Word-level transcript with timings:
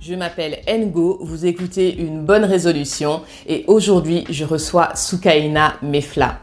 Je 0.00 0.14
m'appelle 0.14 0.58
Ngo, 0.68 1.18
vous 1.20 1.46
écoutez 1.46 1.94
une 1.96 2.24
bonne 2.24 2.44
résolution 2.44 3.22
et 3.46 3.64
aujourd'hui 3.66 4.24
je 4.30 4.44
reçois 4.44 4.94
Soukaina 4.94 5.74
Mefla. 5.82 6.38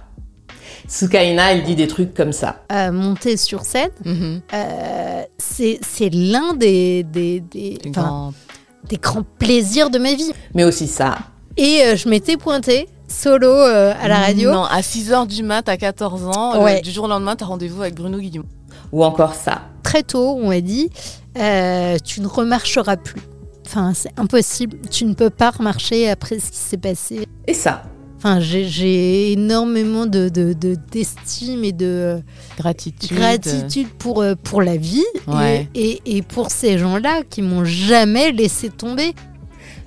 Soukaina, 0.87 1.53
elle 1.53 1.63
dit 1.63 1.75
des 1.75 1.87
trucs 1.87 2.13
comme 2.13 2.33
ça. 2.33 2.57
Euh, 2.71 2.91
monter 2.91 3.37
sur 3.37 3.61
scène, 3.63 3.89
Mhm. 4.03 4.41
euh, 4.53 5.21
c'est 5.37 6.09
l'un 6.11 6.53
des, 6.55 7.03
des, 7.03 7.41
grands 7.85 8.33
plaisirs 9.39 9.89
de 9.89 9.97
ma 9.97 10.13
vie. 10.13 10.31
Mais 10.53 10.65
aussi 10.65 10.87
ça. 10.87 11.15
Et 11.55 11.83
euh, 11.85 11.95
je 11.95 12.09
m'étais 12.09 12.35
pointée 12.35 12.89
solo 13.07 13.49
à 13.51 14.07
la 14.07 14.17
radio. 14.17 14.51
Non, 14.51 14.63
à 14.63 14.81
6h 14.81 15.25
du 15.27 15.43
mat, 15.43 15.69
à 15.69 15.77
14 15.77 16.25
ans, 16.25 16.61
Ouais. 16.61 16.81
du 16.81 16.91
jour 16.91 17.05
au 17.05 17.07
lendemain, 17.07 17.35
t'as 17.37 17.45
rendez-vous 17.45 17.81
avec 17.83 17.95
Bruno 17.95 18.17
Guillaume. 18.17 18.47
Ou 18.91 19.05
encore 19.05 19.35
ça. 19.35 19.61
Très 19.83 20.03
tôt, 20.03 20.35
on 20.41 20.49
m'a 20.49 20.59
dit 20.61 20.89
tu 21.35 22.21
ne 22.21 22.27
remarcheras 22.27 22.97
plus. 22.97 23.21
Enfin, 23.75 23.91
c'est 23.95 24.11
impossible. 24.17 24.77
Tu 24.91 25.03
ne 25.05 25.15
peux 25.15 25.31
pas 25.31 25.49
remarcher 25.49 26.07
après 26.07 26.37
ce 26.37 26.51
qui 26.51 26.57
s'est 26.57 26.77
passé. 26.77 27.25
Et 27.47 27.55
ça. 27.55 27.81
Enfin, 28.17 28.39
j'ai- 28.39 29.31
énormément 29.31 30.05
de 30.05 30.29
de- 30.29 30.53
de- 30.53 30.77
d'estime 30.91 31.63
et 31.63 31.71
de 31.71 32.21
Gratitude. 32.55 33.17
gratitude 33.17 33.87
pour, 33.97 34.21
euh, 34.21 34.35
pour 34.41 34.61
la 34.61 34.77
vie 34.77 35.03
et- 35.43 35.67
et, 36.05 36.17
et 36.17 36.21
pour 36.21 36.51
ces 36.51 36.77
gens-là 36.77 37.23
qui 37.27 37.41
m'ont 37.41 37.65
jamais 37.65 38.31
laissé 38.31 38.69
tomber. 38.69 39.13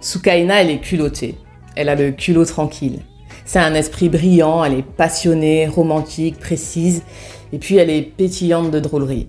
Soukaina, 0.00 0.62
elle 0.62 0.70
est 0.70 0.80
culottée. 0.80 1.36
Elle 1.76 1.88
a 1.88 1.94
le 1.94 2.10
culot 2.10 2.44
tranquille. 2.44 2.98
C'est 3.44 3.60
un 3.60 3.74
esprit 3.74 4.08
brillant, 4.08 4.64
elle 4.64 4.74
est 4.80 4.82
passionnée, 4.82 5.68
romantique, 5.68 6.38
précise, 6.40 7.02
et 7.52 7.58
puis 7.58 7.76
elle 7.76 7.90
est 7.90 8.02
pétillante 8.02 8.72
de 8.72 8.80
drôlerie. 8.80 9.28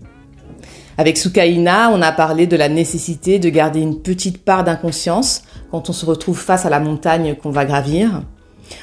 Avec 0.99 1.19
Soukaina, 1.19 1.91
on 1.91 2.01
a 2.01 2.11
parlé 2.11 2.47
de 2.47 2.57
la 2.57 2.69
nécessité 2.69 3.37
de 3.37 3.49
garder 3.49 3.79
une 3.79 4.01
petite 4.01 4.43
part 4.43 4.63
d'inconscience 4.63 5.43
quand 5.69 5.91
on 5.91 5.93
se 5.93 6.07
retrouve 6.07 6.39
face 6.39 6.65
à 6.65 6.71
la 6.71 6.79
montagne 6.79 7.35
qu'on 7.35 7.51
va 7.51 7.65
gravir. 7.65 8.23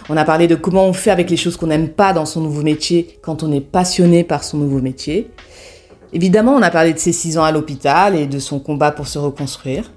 On 0.09 0.17
a 0.17 0.25
parlé 0.25 0.47
de 0.47 0.55
comment 0.55 0.87
on 0.87 0.93
fait 0.93 1.11
avec 1.11 1.29
les 1.29 1.37
choses 1.37 1.57
qu'on 1.57 1.67
n'aime 1.67 1.89
pas 1.89 2.13
dans 2.13 2.25
son 2.25 2.41
nouveau 2.41 2.63
métier 2.63 3.19
quand 3.21 3.43
on 3.43 3.51
est 3.51 3.61
passionné 3.61 4.23
par 4.23 4.45
son 4.45 4.59
nouveau 4.59 4.81
métier. 4.81 5.33
Évidemment, 6.13 6.53
on 6.53 6.63
a 6.63 6.71
parlé 6.71 6.93
de 6.93 7.01
ses 7.01 7.13
six 7.13 7.37
ans 7.37 7.43
à 7.43 7.51
l'hôpital 7.51 8.15
et 8.15 8.27
de 8.27 8.39
son 8.39 8.61
combat 8.61 8.93
pour 8.93 9.09
se 9.09 9.19
reconstruire. 9.19 9.91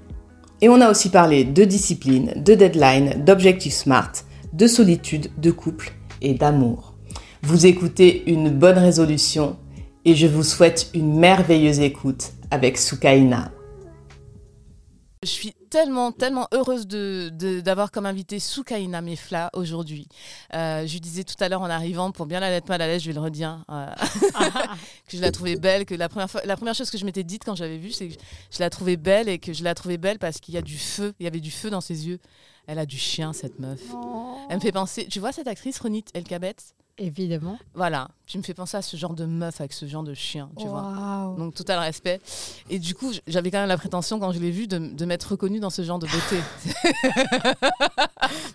Et 0.60 0.68
on 0.68 0.80
a 0.80 0.90
aussi 0.90 1.10
parlé 1.10 1.44
de 1.44 1.62
discipline, 1.62 2.32
de 2.34 2.54
deadline, 2.54 3.22
d'objectifs 3.24 3.74
smart, 3.74 4.10
de 4.52 4.66
solitude, 4.66 5.28
de 5.38 5.52
couple 5.52 5.92
et 6.20 6.34
d'amour. 6.34 6.94
Vous 7.44 7.66
écoutez 7.66 8.24
une 8.28 8.50
bonne 8.50 8.78
résolution 8.78 9.56
et 10.08 10.14
je 10.16 10.26
vous 10.26 10.42
souhaite 10.42 10.88
une 10.94 11.18
merveilleuse 11.18 11.80
écoute 11.80 12.32
avec 12.50 12.78
Soukaina. 12.78 13.52
Je 15.22 15.28
suis 15.28 15.52
tellement, 15.68 16.12
tellement 16.12 16.48
heureuse 16.52 16.86
de, 16.86 17.28
de- 17.30 17.60
d'avoir 17.60 17.90
comme 17.90 18.06
invité 18.06 18.38
Soukaina 18.38 19.02
Mefla 19.02 19.50
aujourd'hui. 19.52 20.08
Euh, 20.54 20.86
je 20.86 20.92
lui 20.94 21.00
disais 21.00 21.24
tout 21.24 21.34
à 21.40 21.50
l'heure 21.50 21.60
en 21.60 21.68
arrivant, 21.68 22.10
pour 22.10 22.24
bien 22.24 22.40
la 22.40 22.48
mettre 22.48 22.68
mal 22.70 22.80
à 22.80 22.86
l'aise, 22.86 23.02
je 23.02 23.08
vais 23.08 23.12
le 23.12 23.20
redire, 23.20 23.64
euh, 23.70 23.86
que 25.08 25.16
je 25.18 25.20
la 25.20 25.30
trouvais 25.30 25.56
belle, 25.56 25.84
que 25.84 25.94
la 25.94 26.08
première, 26.08 26.30
fois, 26.30 26.40
la 26.46 26.56
première 26.56 26.74
chose 26.74 26.90
que 26.90 26.96
je 26.96 27.04
m'étais 27.04 27.24
dite 27.24 27.42
quand 27.44 27.56
j'avais 27.56 27.76
vu, 27.76 27.90
c'est 27.90 28.08
que 28.08 28.14
je 28.50 28.60
la 28.60 28.70
trouvais 28.70 28.96
belle 28.96 29.28
et 29.28 29.38
que 29.38 29.52
je 29.52 29.62
la 29.62 29.74
trouvais 29.74 29.98
belle 29.98 30.18
parce 30.18 30.38
qu'il 30.38 30.54
y 30.54 30.58
a 30.58 30.62
du 30.62 30.78
feu, 30.78 31.12
il 31.20 31.24
y 31.24 31.26
avait 31.26 31.40
du 31.40 31.50
feu 31.50 31.68
dans 31.68 31.82
ses 31.82 32.06
yeux. 32.08 32.18
Elle 32.66 32.78
a 32.78 32.86
du 32.86 32.96
chien, 32.98 33.34
cette 33.34 33.58
meuf. 33.58 33.80
Elle 34.48 34.56
me 34.56 34.60
fait 34.62 34.72
penser, 34.72 35.06
tu 35.06 35.20
vois 35.20 35.32
cette 35.32 35.48
actrice, 35.48 35.78
Ronit 35.80 36.04
Elkabet 36.14 36.54
Évidemment. 36.98 37.58
Voilà, 37.74 38.08
tu 38.26 38.38
me 38.38 38.42
fais 38.42 38.54
penser 38.54 38.76
à 38.76 38.82
ce 38.82 38.96
genre 38.96 39.14
de 39.14 39.24
meuf 39.24 39.60
avec 39.60 39.72
ce 39.72 39.86
genre 39.86 40.02
de 40.02 40.14
chien, 40.14 40.50
tu 40.58 40.66
vois. 40.66 40.82
Waouh. 40.82 41.36
Donc 41.36 41.54
total 41.54 41.78
respect. 41.78 42.20
Et 42.68 42.80
du 42.80 42.94
coup, 42.94 43.12
j'avais 43.28 43.52
quand 43.52 43.60
même 43.60 43.68
la 43.68 43.76
prétention 43.78 44.18
quand 44.18 44.32
je 44.32 44.40
l'ai 44.40 44.50
vue 44.50 44.66
de, 44.66 44.78
de 44.78 45.04
m'être 45.04 45.24
reconnue 45.30 45.60
dans 45.60 45.70
ce 45.70 45.82
genre 45.82 45.98
de 45.98 46.06
beauté. 46.06 46.40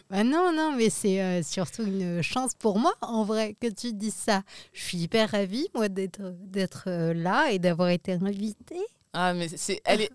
Bah 0.09 0.23
non, 0.23 0.51
non, 0.53 0.75
mais 0.77 0.89
c'est 0.91 1.21
euh, 1.21 1.41
surtout 1.41 1.83
une 1.83 2.21
chance 2.21 2.51
pour 2.53 2.77
moi, 2.77 2.93
en 3.01 3.23
vrai, 3.23 3.55
que 3.59 3.67
tu 3.67 3.93
dises 3.93 4.13
ça. 4.13 4.43
Je 4.73 4.83
suis 4.83 4.97
hyper 4.99 5.31
ravie, 5.31 5.67
moi, 5.73 5.89
d'être 5.89 6.21
d'être 6.39 6.83
euh, 6.87 7.13
là 7.13 7.49
et 7.51 7.57
d'avoir 7.57 7.89
été 7.89 8.11
invitée. 8.13 8.85
ah 9.13 9.33
mais 9.33 9.47
c'est, 9.47 9.81
elle 9.85 10.01
est, 10.01 10.11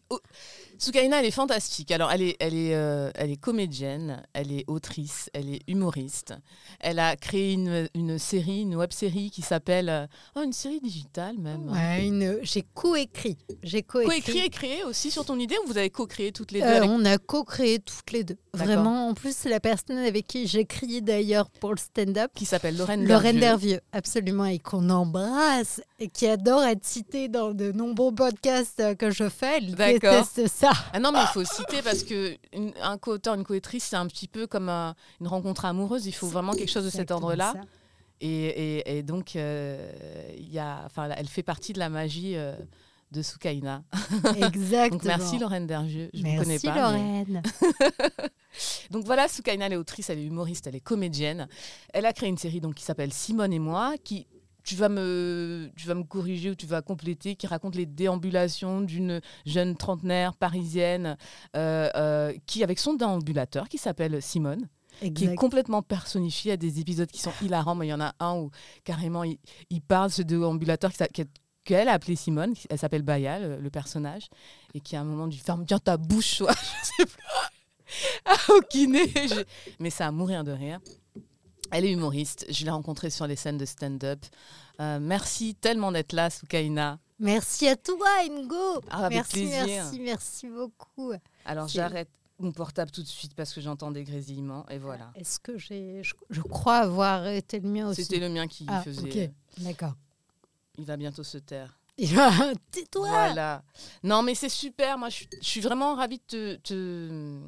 Soukaina, 0.79 1.21
elle 1.21 1.27
est 1.27 1.31
fantastique. 1.31 1.91
Alors 1.91 2.11
elle 2.13 2.23
est, 2.23 2.37
elle 2.41 2.55
est, 2.55 2.75
euh, 2.75 3.11
elle 3.15 3.31
est 3.31 3.37
comédienne, 3.37 4.23
elle 4.33 4.53
est 4.53 4.65
autrice, 4.69 5.29
elle 5.35 5.53
est 5.55 5.61
humoriste. 5.69 6.35
Elle 6.81 6.99
a 6.99 7.17
créé 7.17 7.53
une, 7.53 7.89
une 7.95 8.19
série, 8.19 8.63
une 8.63 8.77
web 8.77 8.93
série 8.93 9.31
qui 9.31 9.43
s'appelle, 9.43 9.89
euh, 9.89 10.07
oh 10.37 10.43
une 10.43 10.53
série 10.53 10.81
digitale 10.81 11.37
même. 11.39 11.69
Ouais, 11.71 12.07
une... 12.07 12.39
J'ai 12.43 12.63
coécrit. 12.63 13.37
J'ai 13.63 13.83
coécrit. 13.83 14.21
Co-écrit 14.23 14.39
et 14.47 14.51
créé 14.51 14.85
aussi 14.85 15.11
sur 15.11 15.25
ton 15.25 15.39
idée 15.39 15.57
ou 15.65 15.69
vous 15.69 15.79
avez 15.79 15.91
co-créé 15.91 16.33
toutes 16.33 16.53
les 16.53 16.61
deux 16.61 16.67
Euh, 16.67 16.77
avec- 16.79 16.91
on 16.91 17.05
a 17.05 17.19
co-créé 17.19 17.79
toutes 17.81 18.13
les 18.13 18.25
deux. 18.25 18.37
Vraiment, 18.55 19.09
en 19.09 19.15
plus, 19.15 19.37
c'est 19.37 19.49
la 19.51 19.61
personne 19.61 19.99
avec 19.99 20.27
qui 20.27 20.47
j'écris 20.47 21.03
d'ailleurs 21.03 21.49
pour 21.51 21.71
le 21.73 21.79
stand-up. 21.79 22.31
qui 22.35 22.45
s'appelle 22.45 22.77
Lorraine 22.77 23.05
Lorraine. 23.07 23.39
Dervieux, 23.41 23.81
absolument, 23.93 24.45
et 24.47 24.59
qu'on 24.59 24.91
embrasse, 24.91 25.81
et 26.01 26.09
qui 26.09 26.27
adore 26.29 26.63
être 26.63 26.85
citée 26.85 27.29
dans 27.29 27.53
de 27.53 27.73
nombreux 27.73 28.15
podcasts 28.15 28.81
euh, 28.81 28.95
que 28.95 29.11
je 29.11 29.29
fais. 29.29 29.59
Elle 29.59 29.75
déteste 29.75 30.47
ça. 30.47 30.71
Ah 30.93 31.01
non, 31.01 31.11
mais 31.13 31.21
il 31.21 31.27
faut 31.29 31.45
citer 31.45 31.83
parce 31.83 32.05
que 32.05 32.37
une- 32.53 32.73
un 32.81 32.99
co-auteur, 32.99 33.35
une 33.35 33.45
co-autrice, 33.45 33.85
c'est 33.85 33.97
un 33.97 34.07
petit 34.07 34.29
peu 34.29 34.47
comme 34.47 34.69
un- 34.69 34.95
une 35.21 35.27
rencontre 35.29 35.65
amoureuse. 35.65 36.07
Il 36.07 36.13
faut 36.13 36.29
vraiment 36.29 36.53
quelque 36.53 36.71
chose 36.71 36.85
de 36.85 36.91
cet 36.91 37.11
ordre-là. 37.11 37.55
Et, 38.21 38.29
et- 38.29 38.99
et 38.99 39.03
donc, 39.03 39.37
euh, 39.37 39.91
il 40.37 40.53
y 40.53 40.59
a, 40.59 40.83
enfin, 40.87 41.09
elle 41.17 41.29
fait 41.29 41.43
partie 41.45 41.73
de 41.73 41.79
la 41.79 41.89
magie 41.89 42.35
euh, 42.37 42.53
de 43.13 43.23
Soukaina. 43.23 43.83
Exactement. 44.37 44.89
Donc, 44.91 45.05
merci 45.05 45.39
Lorraine 45.39 45.67
Dervieux. 45.67 46.11
Je 46.13 46.19
ne 46.19 46.25
Merci 46.25 46.39
connais 46.39 46.59
pas. 46.59 46.93
mais- 46.93 46.99
Lorraine. 46.99 47.43
Donc 48.91 49.05
voilà, 49.05 49.29
Soukaina, 49.29 49.67
elle 49.67 49.75
est 49.75 49.77
autrice, 49.77 50.11
elle 50.11 50.19
est 50.19 50.25
humoriste, 50.25 50.67
elle 50.67 50.75
est 50.77 50.81
comédienne. 50.81 51.49
Elle 51.93 52.07
a 52.07 52.13
créé 52.13 52.29
une 52.29 52.39
série 52.39 52.61
donc, 52.61 52.75
qui 52.75 52.85
s'appelle 52.85 53.13
Simone 53.13 53.53
et 53.53 53.59
moi, 53.59 53.95
qui 54.03 54.27
tu 54.69 54.77
vas, 54.77 54.91
me, 54.91 55.71
tu 55.77 55.87
vas 55.87 55.95
me 55.95 56.05
corriger 56.05 56.51
ou 56.51 56.55
tu 56.55 56.67
vas 56.67 56.83
compléter, 56.83 57.37
qui 57.37 57.47
raconte 57.47 57.75
les 57.75 57.87
déambulations 57.87 58.83
d'une 58.83 59.23
jeune 59.47 59.75
trentenaire 59.77 60.35
parisienne 60.35 61.17
euh, 61.57 61.89
euh, 61.97 62.35
qui, 62.45 62.63
avec 62.63 62.79
son 62.79 62.93
déambulateur, 62.93 63.71
qui 63.71 63.79
s'appelle 63.79 64.21
Simone, 64.21 64.69
qui 65.15 65.25
est 65.25 65.35
complètement 65.37 65.81
personnifié. 65.81 66.51
Il 66.51 66.53
y 66.53 66.55
a 66.55 66.59
des 66.59 66.81
épisodes 66.81 67.11
qui 67.11 67.23
sont 67.23 67.33
hilarants, 67.41 67.77
mais 67.77 67.87
il 67.87 67.91
y 67.91 67.95
en 67.95 68.01
a 68.01 68.13
un 68.21 68.35
où 68.37 68.51
carrément 68.85 69.25
il, 69.25 69.39
il 69.71 69.81
parle, 69.81 70.11
ce 70.11 70.21
déambulateur 70.21 70.93
qui 70.93 71.03
qui 71.15 71.25
qu'elle 71.65 71.89
a 71.89 71.93
appelé 71.93 72.17
Simone, 72.17 72.55
elle 72.69 72.79
s'appelle 72.79 73.03
Baya, 73.03 73.39
le, 73.41 73.57
le 73.59 73.71
personnage, 73.71 74.29
et 74.75 74.81
qui 74.81 74.97
à 74.97 75.01
un 75.01 75.05
moment 75.05 75.27
lui 75.27 75.37
ferme 75.37 75.65
bien 75.65 75.79
ta 75.79 75.97
bouche, 75.97 76.39
toi, 76.39 76.53
je 76.83 76.87
sais 76.87 77.07
plus. 77.07 77.23
Ah, 78.25 78.37
au 78.51 78.61
kiné. 78.61 79.13
Mais 79.79 79.91
ça 79.91 80.07
a 80.07 80.11
mourir 80.11 80.45
de 80.45 80.53
rire. 80.53 80.79
Elle 81.71 81.85
est 81.85 81.93
humoriste. 81.93 82.47
Je 82.51 82.65
l'ai 82.65 82.71
rencontrée 82.71 83.11
sur 83.11 83.27
les 83.27 83.37
scènes 83.37 83.59
de 83.59 83.65
stand-up. 83.65 84.21
Euh, 84.81 84.99
merci 85.01 85.55
tellement 85.55 85.93
d'être 85.93 86.13
là, 86.13 86.31
Soukaina. 86.31 86.99
Merci 87.19 87.67
à 87.69 87.77
toi, 87.77 88.07
Ingo. 88.31 88.81
Ah, 88.91 89.07
avec 89.07 89.17
merci, 89.19 89.33
plaisir. 89.33 89.67
merci, 89.67 90.01
merci 90.01 90.49
beaucoup. 90.49 91.13
Alors 91.45 91.67
j'arrête 91.69 92.09
mon 92.39 92.53
portable 92.53 92.93
tout 92.93 93.03
de 93.03 93.09
suite 93.09 93.35
parce 93.35 93.53
que 93.53 93.61
j'entends 93.61 93.91
des 93.91 94.05
grésillements 94.05 94.65
et 94.69 94.79
voilà. 94.79 95.11
Est-ce 95.17 95.41
que 95.41 95.59
j'ai. 95.59 96.03
Je, 96.05 96.15
je 96.31 96.41
crois 96.41 96.77
avoir 96.79 97.21
arrêté 97.23 97.59
le 97.59 97.69
mien 97.69 97.89
aussi. 97.89 98.05
C'était 98.05 98.21
le 98.21 98.29
mien 98.29 98.47
qui 98.47 98.65
Ah, 98.69 98.83
faisait. 98.83 99.27
ok. 99.27 99.65
D'accord. 99.65 99.95
Il 100.77 100.85
va 100.85 100.97
bientôt 100.97 101.25
se 101.25 101.39
taire. 101.39 101.78
Tais-toi. 102.71 103.09
Voilà. 103.09 103.63
Non, 104.05 104.23
mais 104.23 104.35
c'est 104.35 104.49
super. 104.49 104.97
Moi, 104.99 105.09
je, 105.09 105.15
suis- 105.17 105.29
je 105.43 105.47
suis 105.49 105.61
vraiment 105.61 105.95
ravie 105.97 106.19
de 106.19 106.25
te, 106.27 106.55
te- 106.57 107.41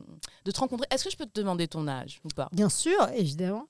de 0.45 0.51
te 0.51 0.59
rencontrer. 0.61 0.87
Est-ce 0.91 1.05
que 1.05 1.11
je 1.11 1.17
peux 1.17 1.27
te 1.27 1.39
demander 1.41 1.69
ton 1.69 1.87
âge 1.89 2.21
ou 2.25 2.29
pas? 2.29 2.49
Bien 2.53 2.69
sûr, 2.69 3.09
évidemment. 3.15 3.67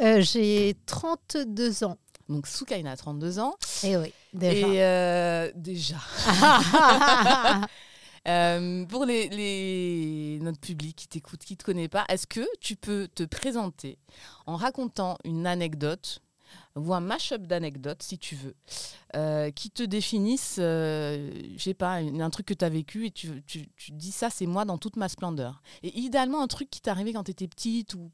Euh, 0.00 0.20
j'ai 0.22 0.74
32 0.86 1.84
ans. 1.84 1.98
Donc, 2.28 2.46
Soukaina 2.46 2.92
a 2.92 2.96
32 2.96 3.38
ans. 3.40 3.56
Eh 3.84 3.96
oui, 3.98 4.12
déjà. 4.32 4.66
Et 4.68 4.82
euh, 4.82 5.52
déjà. 5.54 5.96
Euh, 8.28 8.84
pour 8.86 9.04
les, 9.04 9.28
les- 9.30 10.38
notre 10.42 10.60
public 10.60 10.94
qui 10.94 11.08
t'écoute, 11.08 11.40
qui 11.44 11.54
ne 11.54 11.56
te 11.56 11.64
connaît 11.64 11.88
pas, 11.88 12.04
est-ce 12.08 12.28
que 12.28 12.46
tu 12.60 12.76
peux 12.76 13.08
te 13.12 13.24
présenter 13.24 13.98
en 14.46 14.54
racontant 14.54 15.18
une 15.24 15.44
anecdote 15.44 16.20
ou 16.76 16.94
un 16.94 17.00
mash-up 17.00 17.42
d'anecdotes, 17.42 18.02
si 18.02 18.18
tu 18.18 18.34
veux, 18.34 18.54
euh, 19.16 19.50
qui 19.50 19.70
te 19.70 19.82
définissent, 19.82 20.56
euh, 20.58 21.30
je 21.56 21.62
sais 21.62 21.74
pas, 21.74 21.94
un, 21.94 22.20
un 22.20 22.30
truc 22.30 22.46
que 22.46 22.54
tu 22.54 22.64
as 22.64 22.68
vécu 22.68 23.06
et 23.06 23.10
tu, 23.10 23.42
tu, 23.46 23.68
tu 23.76 23.92
dis 23.92 24.12
ça, 24.12 24.30
c'est 24.30 24.46
moi 24.46 24.64
dans 24.64 24.78
toute 24.78 24.96
ma 24.96 25.08
splendeur. 25.08 25.62
Et 25.82 25.98
idéalement, 25.98 26.42
un 26.42 26.46
truc 26.46 26.70
qui 26.70 26.80
t'est 26.80 26.90
arrivé 26.90 27.12
quand 27.12 27.24
tu 27.24 27.30
étais 27.32 27.48
petite 27.48 27.94
ou 27.94 28.10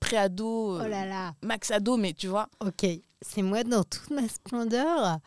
pré-ado, 0.00 0.76
oh 0.76 0.80
euh, 0.80 0.88
là 0.88 1.06
là. 1.06 1.34
max 1.42 1.70
ado, 1.70 1.96
mais 1.96 2.12
tu 2.12 2.28
vois. 2.28 2.48
Ok, 2.60 2.86
c'est 3.20 3.42
moi 3.42 3.64
dans 3.64 3.84
toute 3.84 4.10
ma 4.10 4.28
splendeur. 4.28 5.18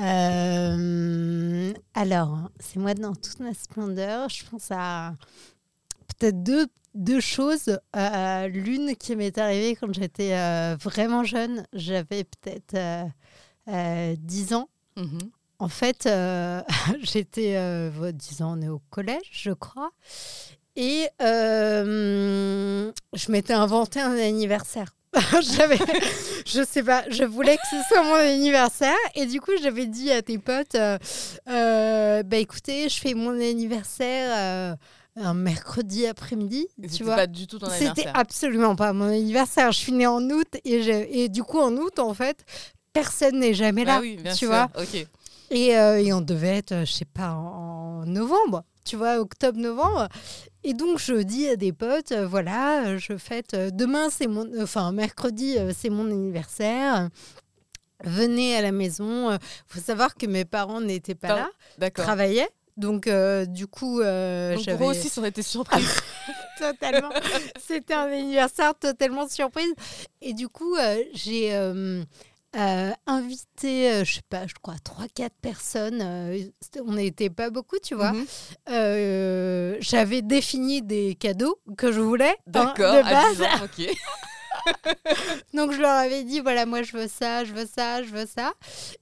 Euh, 0.00 1.72
alors, 1.94 2.50
c'est 2.58 2.78
moi 2.78 2.94
dans 2.94 3.14
toute 3.14 3.40
ma 3.40 3.54
splendeur. 3.54 4.28
Je 4.28 4.44
pense 4.46 4.68
à 4.70 5.14
peut-être 6.18 6.42
deux, 6.42 6.66
deux 6.94 7.20
choses. 7.20 7.78
Euh, 7.96 8.48
L'une 8.48 8.96
qui 8.96 9.16
m'est 9.16 9.36
arrivée 9.38 9.76
quand 9.76 9.92
j'étais 9.92 10.34
euh, 10.34 10.76
vraiment 10.80 11.24
jeune. 11.24 11.64
J'avais 11.72 12.24
peut-être 12.24 12.74
euh, 12.74 13.04
euh, 13.68 14.14
10 14.18 14.54
ans. 14.54 14.68
Mhm. 14.96 15.18
en 15.60 15.68
fait, 15.68 16.06
euh, 16.06 16.60
j'étais, 17.02 17.56
euh, 17.56 18.12
disons, 18.12 18.56
on 18.58 18.60
est 18.60 18.68
au 18.68 18.82
collège, 18.90 19.28
je 19.30 19.52
crois. 19.52 19.90
Et 20.76 21.08
euh, 21.20 22.92
je 23.12 23.32
m'étais 23.32 23.52
inventé 23.54 24.00
un 24.00 24.16
anniversaire. 24.16 24.94
je 26.46 26.64
sais 26.68 26.82
pas, 26.82 27.04
je 27.10 27.24
voulais 27.24 27.56
que 27.56 27.66
ce 27.70 27.76
soit 27.88 28.02
mon 28.04 28.14
anniversaire 28.14 28.94
et 29.16 29.26
du 29.26 29.40
coup 29.40 29.50
j'avais 29.60 29.86
dit 29.86 30.12
à 30.12 30.22
tes 30.22 30.38
potes, 30.38 30.76
euh, 30.76 30.98
euh, 31.48 32.22
bah 32.22 32.36
écoutez, 32.36 32.88
je 32.88 33.00
fais 33.00 33.14
mon 33.14 33.32
anniversaire 33.40 34.30
euh, 34.36 34.76
un 35.20 35.34
mercredi 35.34 36.06
après-midi, 36.06 36.66
tu 36.82 36.88
C'était 36.88 37.04
vois. 37.04 37.16
pas 37.16 37.26
du 37.26 37.46
tout 37.46 37.58
ton 37.58 37.66
C'était 37.70 37.86
anniversaire. 37.86 38.12
absolument 38.16 38.76
pas 38.76 38.92
mon 38.92 39.06
anniversaire. 39.08 39.72
Je 39.72 39.78
suis 39.78 39.92
née 39.92 40.06
en 40.06 40.22
août 40.30 40.48
et, 40.64 40.82
je- 40.82 41.06
et 41.10 41.28
du 41.28 41.42
coup 41.42 41.58
en 41.60 41.72
août 41.76 41.98
en 41.98 42.14
fait 42.14 42.44
personne 42.92 43.38
n'est 43.38 43.54
jamais 43.54 43.84
là, 43.84 43.96
Ah 43.98 44.00
oui, 44.00 44.16
bien 44.16 44.32
tu 44.32 44.38
sûr. 44.38 44.48
vois. 44.48 44.68
Ok. 44.76 45.06
Et, 45.52 45.76
euh, 45.76 46.00
et 46.02 46.12
on 46.12 46.20
devait 46.20 46.56
être, 46.58 46.72
euh, 46.72 46.84
je 46.84 46.92
sais 46.92 47.04
pas, 47.04 47.32
en, 47.32 48.04
novembre, 48.06 48.64
tu 48.84 48.96
vois, 48.96 49.18
octobre-novembre. 49.20 50.08
Et 50.62 50.74
donc, 50.74 50.98
je 50.98 51.14
dis 51.22 51.48
à 51.48 51.56
des 51.56 51.72
potes, 51.72 52.12
euh, 52.12 52.26
voilà, 52.26 52.96
je 52.98 53.16
fête, 53.16 53.54
euh, 53.54 53.70
demain, 53.72 54.10
c'est 54.10 54.26
mon, 54.28 54.48
enfin, 54.62 54.92
mercredi, 54.92 55.56
c'est 55.76 55.90
mon 55.90 56.06
anniversaire. 56.06 57.08
Venez 58.04 58.56
à 58.56 58.62
la 58.62 58.72
maison. 58.72 59.32
Il 59.32 59.38
faut 59.66 59.80
savoir 59.80 60.14
que 60.14 60.26
mes 60.26 60.44
parents 60.44 60.80
n'étaient 60.80 61.14
pas 61.14 61.28
Par- 61.28 61.50
là, 61.78 61.90
travaillaient. 61.90 62.48
Donc, 62.76 63.06
euh, 63.06 63.44
du 63.44 63.66
coup, 63.66 64.00
euh, 64.00 64.56
Donc 64.56 64.68
eux 64.68 64.84
aussi, 64.84 65.08
ça 65.08 65.20
aurait 65.20 65.30
été 65.30 65.42
surprise. 65.42 65.86
totalement. 66.58 67.10
C'était 67.58 67.94
un 67.94 68.10
anniversaire 68.10 68.74
totalement 68.74 69.28
surprise. 69.28 69.72
Et 70.20 70.32
du 70.34 70.48
coup, 70.48 70.76
euh, 70.76 71.02
j'ai 71.14 71.54
euh, 71.54 72.02
invité, 73.06 74.04
je 74.04 74.14
sais 74.14 74.22
pas, 74.28 74.46
je 74.46 74.54
crois, 74.60 74.74
3-4 74.74 75.30
personnes. 75.40 76.02
on 76.86 76.92
n'était 76.92 77.30
pas 77.30 77.50
beaucoup, 77.50 77.78
tu 77.82 77.94
vois. 77.94 78.12
Mhm. 78.12 79.76
J'avais 79.80 80.22
défini 80.22 80.82
des 80.82 81.14
cadeaux 81.14 81.58
que 81.76 81.92
je 81.92 82.00
voulais. 82.00 82.30
hein, 82.30 82.34
D'accord. 82.46 82.94
de 82.94 82.98
à 82.98 83.02
base. 83.02 83.36
10 83.36 83.42
ans, 83.42 83.64
ok. 83.64 83.96
Donc, 85.54 85.72
je 85.72 85.80
leur 85.80 85.90
avais 85.90 86.24
dit 86.24 86.40
voilà, 86.40 86.66
moi, 86.66 86.82
je 86.82 86.96
veux 86.96 87.08
ça, 87.08 87.44
je 87.44 87.52
veux 87.52 87.66
ça, 87.66 88.02
je 88.02 88.10
veux 88.10 88.26
ça. 88.26 88.52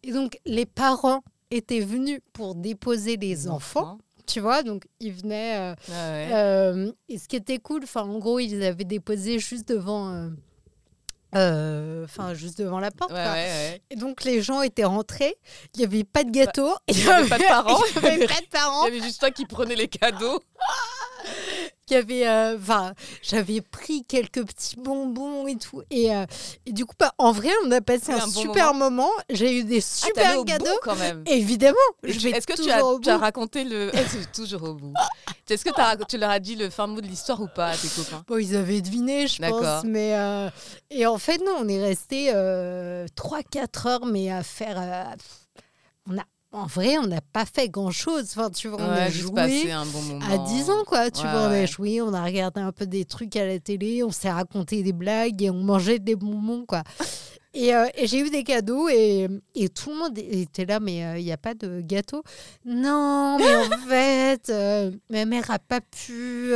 Et 0.03 0.13
donc, 0.13 0.39
les 0.47 0.67
parents 0.67 1.23
étaient 1.51 1.81
venus 1.81 2.21
pour 2.33 2.55
déposer 2.55 3.17
les 3.17 3.49
enfants, 3.49 3.99
tu 4.27 4.41
vois. 4.41 4.63
Donc, 4.63 4.85
ils 5.01 5.13
venaient. 5.13 5.57
euh, 5.59 5.75
Ah 5.89 6.11
ouais. 6.11 6.29
Euh, 6.33 6.93
et 7.09 7.19
ce 7.19 7.29
qui 7.29 7.37
était 7.37 7.59
cool, 7.59 7.81
enfin 7.85 8.03
en 8.03 8.19
gros, 8.19 8.39
ils 8.39 8.63
avaient 8.63 8.85
déposé 8.85 9.39
juste 9.39 9.69
devant, 9.69 10.29
euh, 11.35 12.05
enfin 12.05 12.35
juste 12.35 12.59
devant 12.59 12.81
la 12.81 12.91
porte. 12.91 13.13
Ouais, 13.13 13.17
ouais. 13.25 13.83
Et 13.91 13.97
donc 13.97 14.25
les 14.25 14.41
gens 14.43 14.63
étaient 14.63 14.85
rentrés. 14.85 15.37
Il 15.75 15.79
n'y 15.81 15.85
avait 15.85 16.05
pas 16.05 16.25
de 16.25 16.31
gâteau. 16.31 16.71
Il 16.89 16.97
n'y 16.97 17.09
avait 17.09 17.29
pas 17.29 17.39
de 17.39 17.45
parents. 17.45 17.81
Il 17.97 18.01
n'y 18.03 18.09
avait 18.09 18.27
pas 18.27 18.35
de 18.35 18.41
Il 18.45 18.49
parents. 18.49 18.85
y 18.85 18.89
avait 18.89 19.01
juste 19.03 19.21
toi 19.21 19.31
qui 19.31 19.45
prenais 19.47 19.75
les 19.77 19.89
cadeaux. 19.89 20.41
Euh, 21.93 22.57
enfin, 22.59 22.95
j'avais 23.23 23.61
pris 23.61 24.05
quelques 24.05 24.45
petits 24.45 24.77
bonbons 24.77 25.47
et 25.47 25.57
tout. 25.57 25.83
Et, 25.91 26.15
euh, 26.15 26.27
et 26.67 26.73
du 26.73 26.85
coup, 26.85 26.95
bah, 26.99 27.13
en 27.19 27.33
vrai, 27.33 27.51
on 27.65 27.71
a 27.71 27.81
passé 27.81 28.13
un, 28.13 28.19
bon 28.27 28.41
super 28.41 28.75
moment. 28.75 29.11
J'ai 29.31 29.59
eu 29.59 29.65
des 29.65 29.79
Ah, 29.79 30.07
super 30.07 30.39
au 30.39 30.45
cadeaux. 30.45 30.65
bout 30.65 30.81
quand 30.83 30.97
même. 30.97 31.23
Évidemment, 31.27 31.77
Est-ce 32.03 32.47
que 32.47 32.61
tu 32.61 32.71
as, 32.71 32.83
tu 33.03 33.11
raconté 33.11 33.65
le. 33.65 33.91
Ah, 33.99 34.03
c'est 34.07 34.31
toujours 34.33 34.63
au 34.65 34.75
bout? 34.75 34.93
Est-ce 35.49 35.65
que 35.65 36.05
tu 36.07 36.19
leur 36.19 36.31
as 36.31 36.41
dit 36.41 36.57
le 36.57 36.71
fin 36.71 36.87
mot 36.87 37.01
de 37.01 37.07
l'histoire 37.07 37.41
ou 37.41 37.49
pas 37.49 37.69
à 37.69 37.77
tes 37.77 37.89
copains? 37.89 38.23
Bon, 38.29 38.37
ils 38.37 38.55
avaient 38.55 38.81
deviné, 38.81 39.27
je 39.27 39.41
pense. 39.41 39.85
Mais, 39.85 40.17
euh, 40.17 40.51
Et 40.91 41.07
en 41.07 41.19
fait, 41.19 41.39
non, 41.39 41.57
on 41.61 41.69
est 41.69 41.81
resté 41.81 42.31
3-4 42.33 43.87
heures, 43.89 44.07
mais 44.07 44.31
à 44.31 44.43
faire. 44.43 45.17
on 46.09 46.19
a... 46.19 46.23
En 46.51 46.65
vrai, 46.67 46.97
on 46.97 47.07
n'a 47.07 47.21
pas 47.21 47.45
fait 47.45 47.69
grand-chose. 47.69 48.25
Enfin, 48.35 48.49
tu 48.51 48.69
vois, 48.69 48.81
on 48.81 48.85
a 48.91 49.05
Ouais, 49.07 49.11
joué 49.11 49.71
un 49.71 49.85
bon 49.85 50.01
moment. 50.03 50.25
à 50.27 50.39
10 50.39 50.71
ans, 50.71 50.83
quoi. 50.87 51.11
Tu 51.11 51.23
Ouais, 51.23 51.31
vois, 51.31 51.41
on 51.43 51.51
a 51.53 51.67
joué, 51.67 52.01
on 52.01 52.15
a 52.15 52.25
regardé 52.25 52.61
un 52.63 52.73
peu 52.73 52.87
des 52.87 53.05
trucs 53.05 53.37
à 53.37 53.47
la 53.47 53.59
télé, 53.59 54.03
on 54.03 54.11
s'est 54.11 54.31
raconté 54.31 54.83
des 54.83 54.95
blagues 54.95 55.43
et 55.43 55.51
on 55.51 55.63
mangeait 55.63 55.99
des 55.99 56.17
bonbons, 56.17 56.65
quoi. 56.67 56.83
Et, 57.55 57.75
euh, 57.75 57.87
et 57.97 58.07
j'ai 58.07 58.21
eu 58.21 58.31
des 58.31 58.45
cadeaux 58.45 58.89
et, 58.89 59.27
et 59.55 59.69
tout 59.69 59.91
le 59.91 59.97
monde 59.97 60.19
était 60.19 60.65
là, 60.65 60.81
mais 60.81 61.05
euh, 61.05 61.19
il 61.19 61.25
n'y 61.25 61.33
a 61.33 61.37
pas 61.39 61.55
de 61.55 61.81
gâteau? 61.83 62.23
Non, 62.65 63.37
mais 63.39 63.55
en 63.57 63.79
fait, 63.89 64.49
euh, 64.51 64.91
ma 65.11 65.25
mère 65.27 65.51
a 65.51 65.59
pas 65.59 65.81
pu. 65.81 66.53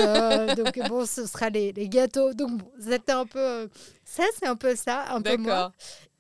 donc 0.57 0.79
bon, 0.89 1.05
ce 1.07 1.27
sera 1.27 1.51
les, 1.51 1.73
les 1.73 1.89
gâteaux. 1.89 2.33
Donc 2.35 2.59
bon, 2.59 2.71
c'était 2.81 3.13
un 3.13 3.27
peu. 3.27 3.69
ça, 4.05 4.23
c'est 4.39 4.47
un 4.47 4.57
peu 4.57 4.75
ça, 4.77 5.05
un 5.11 5.21
peu 5.21 5.37
moi. 5.39 5.73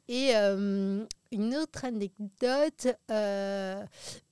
Et 0.08 0.30
euh, 0.34 1.04
une 1.30 1.54
autre 1.54 1.84
anecdote, 1.84 2.94
euh, 3.10 3.82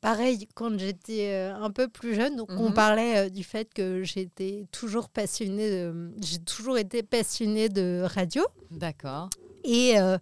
pareil, 0.00 0.46
quand 0.54 0.78
j'étais 0.78 1.30
euh, 1.32 1.54
un 1.54 1.70
peu 1.70 1.88
plus 1.88 2.14
jeune, 2.14 2.36
donc 2.36 2.48
on 2.50 2.68
Mhm. 2.68 2.74
parlait 2.74 3.30
du 3.30 3.44
fait 3.44 3.72
que 3.72 4.02
j'étais 4.02 4.66
toujours 4.72 5.08
passionnée, 5.08 5.70
de, 5.70 6.10
j'ai 6.22 6.38
toujours 6.40 6.76
été 6.76 7.02
passionnée 7.02 7.68
de 7.68 8.02
radio. 8.04 8.42
D'accord. 8.70 9.30
Et, 9.62 9.98
euh, 10.00 10.16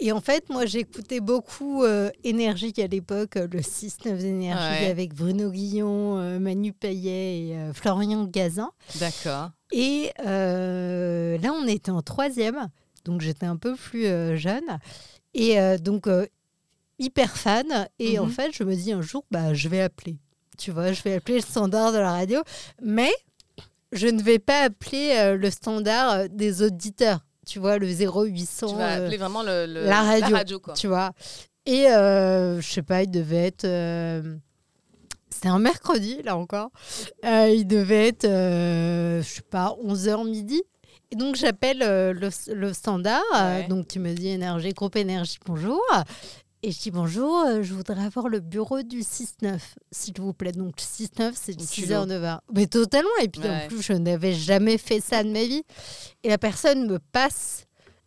et 0.00 0.10
en 0.12 0.20
fait, 0.20 0.48
moi, 0.50 0.66
j'écoutais 0.66 1.20
beaucoup 1.20 1.84
euh, 1.84 2.10
Énergie 2.24 2.74
à 2.78 2.86
l'époque, 2.88 3.36
le 3.36 3.60
6-9 3.62 4.18
d'énergie 4.18 4.82
Ouais. 4.84 4.90
avec 4.90 5.14
Bruno 5.14 5.50
Guillon, 5.50 6.18
euh, 6.18 6.38
Manu 6.40 6.72
Payet 6.72 7.38
et 7.48 7.56
Florian 7.72 8.24
Gazan. 8.24 8.70
D'accord. 8.98 9.50
Et 9.72 10.10
là, 10.18 11.52
on 11.52 11.66
était 11.66 11.90
en 11.92 12.02
troisième, 12.02 12.68
donc 13.04 13.20
j'étais 13.20 13.46
un 13.46 13.56
peu 13.56 13.74
plus 13.76 14.06
euh, 14.06 14.36
jeune. 14.36 14.78
Et 15.34 15.58
euh, 15.60 15.78
donc, 15.78 16.06
euh, 16.06 16.26
hyper 16.98 17.36
fan. 17.36 17.88
Et 17.98 18.18
en 18.18 18.26
Mhm. 18.26 18.30
fait, 18.32 18.50
je 18.52 18.62
me 18.64 18.74
dis 18.74 18.92
un 18.92 19.02
jour, 19.02 19.24
bah, 19.30 19.52
je 19.54 19.68
vais 19.68 19.80
appeler. 19.80 20.16
Tu 20.58 20.70
vois, 20.70 20.92
je 20.92 21.02
vais 21.02 21.14
appeler 21.14 21.36
le 21.38 21.42
standard 21.42 21.92
de 21.92 21.98
la 21.98 22.12
radio. 22.12 22.40
Mais 22.82 23.10
je 23.92 24.06
ne 24.06 24.22
vais 24.22 24.38
pas 24.38 24.62
appeler 24.64 25.12
euh, 25.16 25.36
le 25.36 25.50
standard 25.50 26.28
des 26.28 26.62
auditeurs. 26.62 27.20
Tu 27.46 27.58
vois, 27.58 27.78
le 27.78 27.86
0800. 27.88 28.68
Tu 28.68 28.74
vas 28.76 28.92
euh, 28.92 29.04
appeler 29.06 29.16
vraiment 29.18 29.42
le, 29.42 29.66
le- 29.66 29.84
la 29.84 30.02
radio, 30.02 30.60
quoi. 30.60 30.74
tu 30.74 30.86
vois. 30.86 31.12
Et 31.66 31.88
euh, 31.90 32.60
je 32.60 32.70
sais 32.70 32.82
pas, 32.82 33.02
il 33.02 33.10
devait 33.10 33.46
être. 33.48 33.66
C'était 35.30 35.48
un 35.48 35.58
mercredi, 35.58 36.22
là 36.22 36.36
encore. 36.36 36.70
Il 37.24 37.64
devait 37.66 38.08
être, 38.08 38.22
je 38.24 39.22
sais 39.26 39.42
pas, 39.42 39.76
11h 39.84 40.24
midi. 40.30 40.62
Et 41.10 41.16
donc, 41.16 41.36
j'appelle 41.36 41.82
euh, 41.82 42.12
le, 42.12 42.30
le 42.54 42.72
standard. 42.72 43.22
euh, 43.36 43.60
Ouais. 43.60 43.68
donc, 43.68 43.88
tu 43.88 43.98
me 43.98 44.12
dis 44.14 44.28
énergie, 44.28 44.70
groupe 44.72 44.96
énergie, 44.96 45.38
bonjour. 45.46 45.80
Et 46.62 46.72
je 46.72 46.80
dis 46.80 46.90
bonjour, 46.90 47.40
euh, 47.46 47.62
je 47.62 47.74
voudrais 47.74 48.04
avoir 48.06 48.28
le 48.28 48.40
bureau 48.40 48.82
du 48.82 49.00
6-9, 49.02 49.58
s'il 49.92 50.14
vous 50.18 50.32
plaît. 50.32 50.52
Donc, 50.52 50.76
6-9, 50.80 51.32
c'est 51.34 51.60
Au 51.60 51.62
6h, 51.64 52.06
9h. 52.08 52.38
Mais 52.54 52.66
totalement. 52.66 53.10
Et 53.22 53.28
puis, 53.28 53.42
Ouais. 53.42 53.64
en 53.64 53.68
plus, 53.68 53.82
je 53.82 53.92
n'avais 53.92 54.32
jamais 54.32 54.78
fait 54.78 55.00
ça 55.00 55.22
de 55.22 55.28
ma 55.30 55.44
vie. 55.44 55.62
Et 56.22 56.30
la 56.30 56.38
personne 56.38 56.86
me 56.88 56.98
passe 56.98 57.64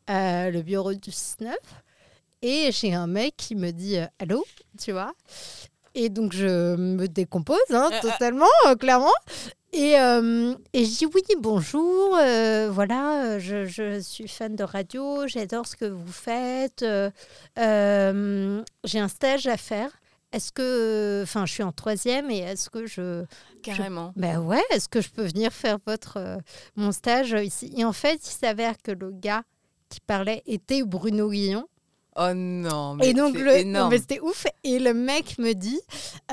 euh, 0.09 0.49
le 0.49 0.61
bureau 0.63 0.93
du 0.93 1.11
6-9. 1.11 1.53
Et 2.41 2.71
j'ai 2.71 2.93
un 2.93 3.07
mec 3.07 3.35
qui 3.37 3.55
me 3.55 3.71
dit 3.71 3.97
euh, 3.97 4.05
Allô? 4.19 4.43
Tu 4.79 4.91
vois? 4.91 5.13
Et 5.99 6.09
donc, 6.09 6.31
je 6.31 6.75
me 6.75 7.07
décompose 7.07 7.57
hein, 7.71 7.89
Euh, 7.91 7.95
euh. 7.95 8.01
totalement, 8.11 8.45
euh, 8.67 8.75
clairement. 8.75 9.11
Et, 9.73 9.99
euh, 9.99 10.53
et 10.73 10.85
je 10.85 10.97
dis 10.99 11.05
oui, 11.07 11.21
bonjour, 11.39 12.15
euh, 12.21 12.69
voilà, 12.71 13.37
je, 13.39 13.65
je 13.65 13.99
suis 13.99 14.27
fan 14.27 14.55
de 14.55 14.63
radio, 14.63 15.27
j'adore 15.27 15.65
ce 15.67 15.75
que 15.75 15.85
vous 15.85 16.11
faites, 16.11 16.83
euh, 16.83 18.63
j'ai 18.85 18.99
un 18.99 19.07
stage 19.07 19.47
à 19.47 19.57
faire. 19.57 19.89
Est-ce 20.31 20.51
que, 20.51 21.21
enfin, 21.23 21.45
je 21.45 21.53
suis 21.53 21.63
en 21.63 21.71
troisième 21.71 22.29
et 22.31 22.39
est-ce 22.39 22.69
que 22.69 22.85
je, 22.85 23.25
Carrément. 23.63 24.13
ben 24.15 24.39
ouais, 24.39 24.63
est-ce 24.71 24.87
que 24.87 25.01
je 25.01 25.09
peux 25.09 25.25
venir 25.25 25.51
faire 25.51 25.77
votre 25.85 26.37
mon 26.75 26.91
stage 26.91 27.31
ici? 27.43 27.73
Et 27.77 27.83
en 27.85 27.93
fait, 27.93 28.19
il 28.25 28.31
s'avère 28.31 28.75
que 28.83 28.91
le 28.91 29.11
gars 29.11 29.43
qui 29.89 29.99
parlait 30.01 30.43
était 30.45 30.83
Bruno 30.83 31.29
Guillon. 31.29 31.65
Oh 32.19 32.33
non, 32.33 32.95
mais 32.95 33.09
Et 33.09 33.13
donc, 33.13 33.35
c'est 33.37 33.43
le, 33.43 33.55
énorme. 33.57 33.95
c'était 33.95 34.19
ouf. 34.19 34.45
Et 34.63 34.79
le 34.79 34.93
mec 34.93 35.37
me 35.37 35.53
dit 35.53 35.79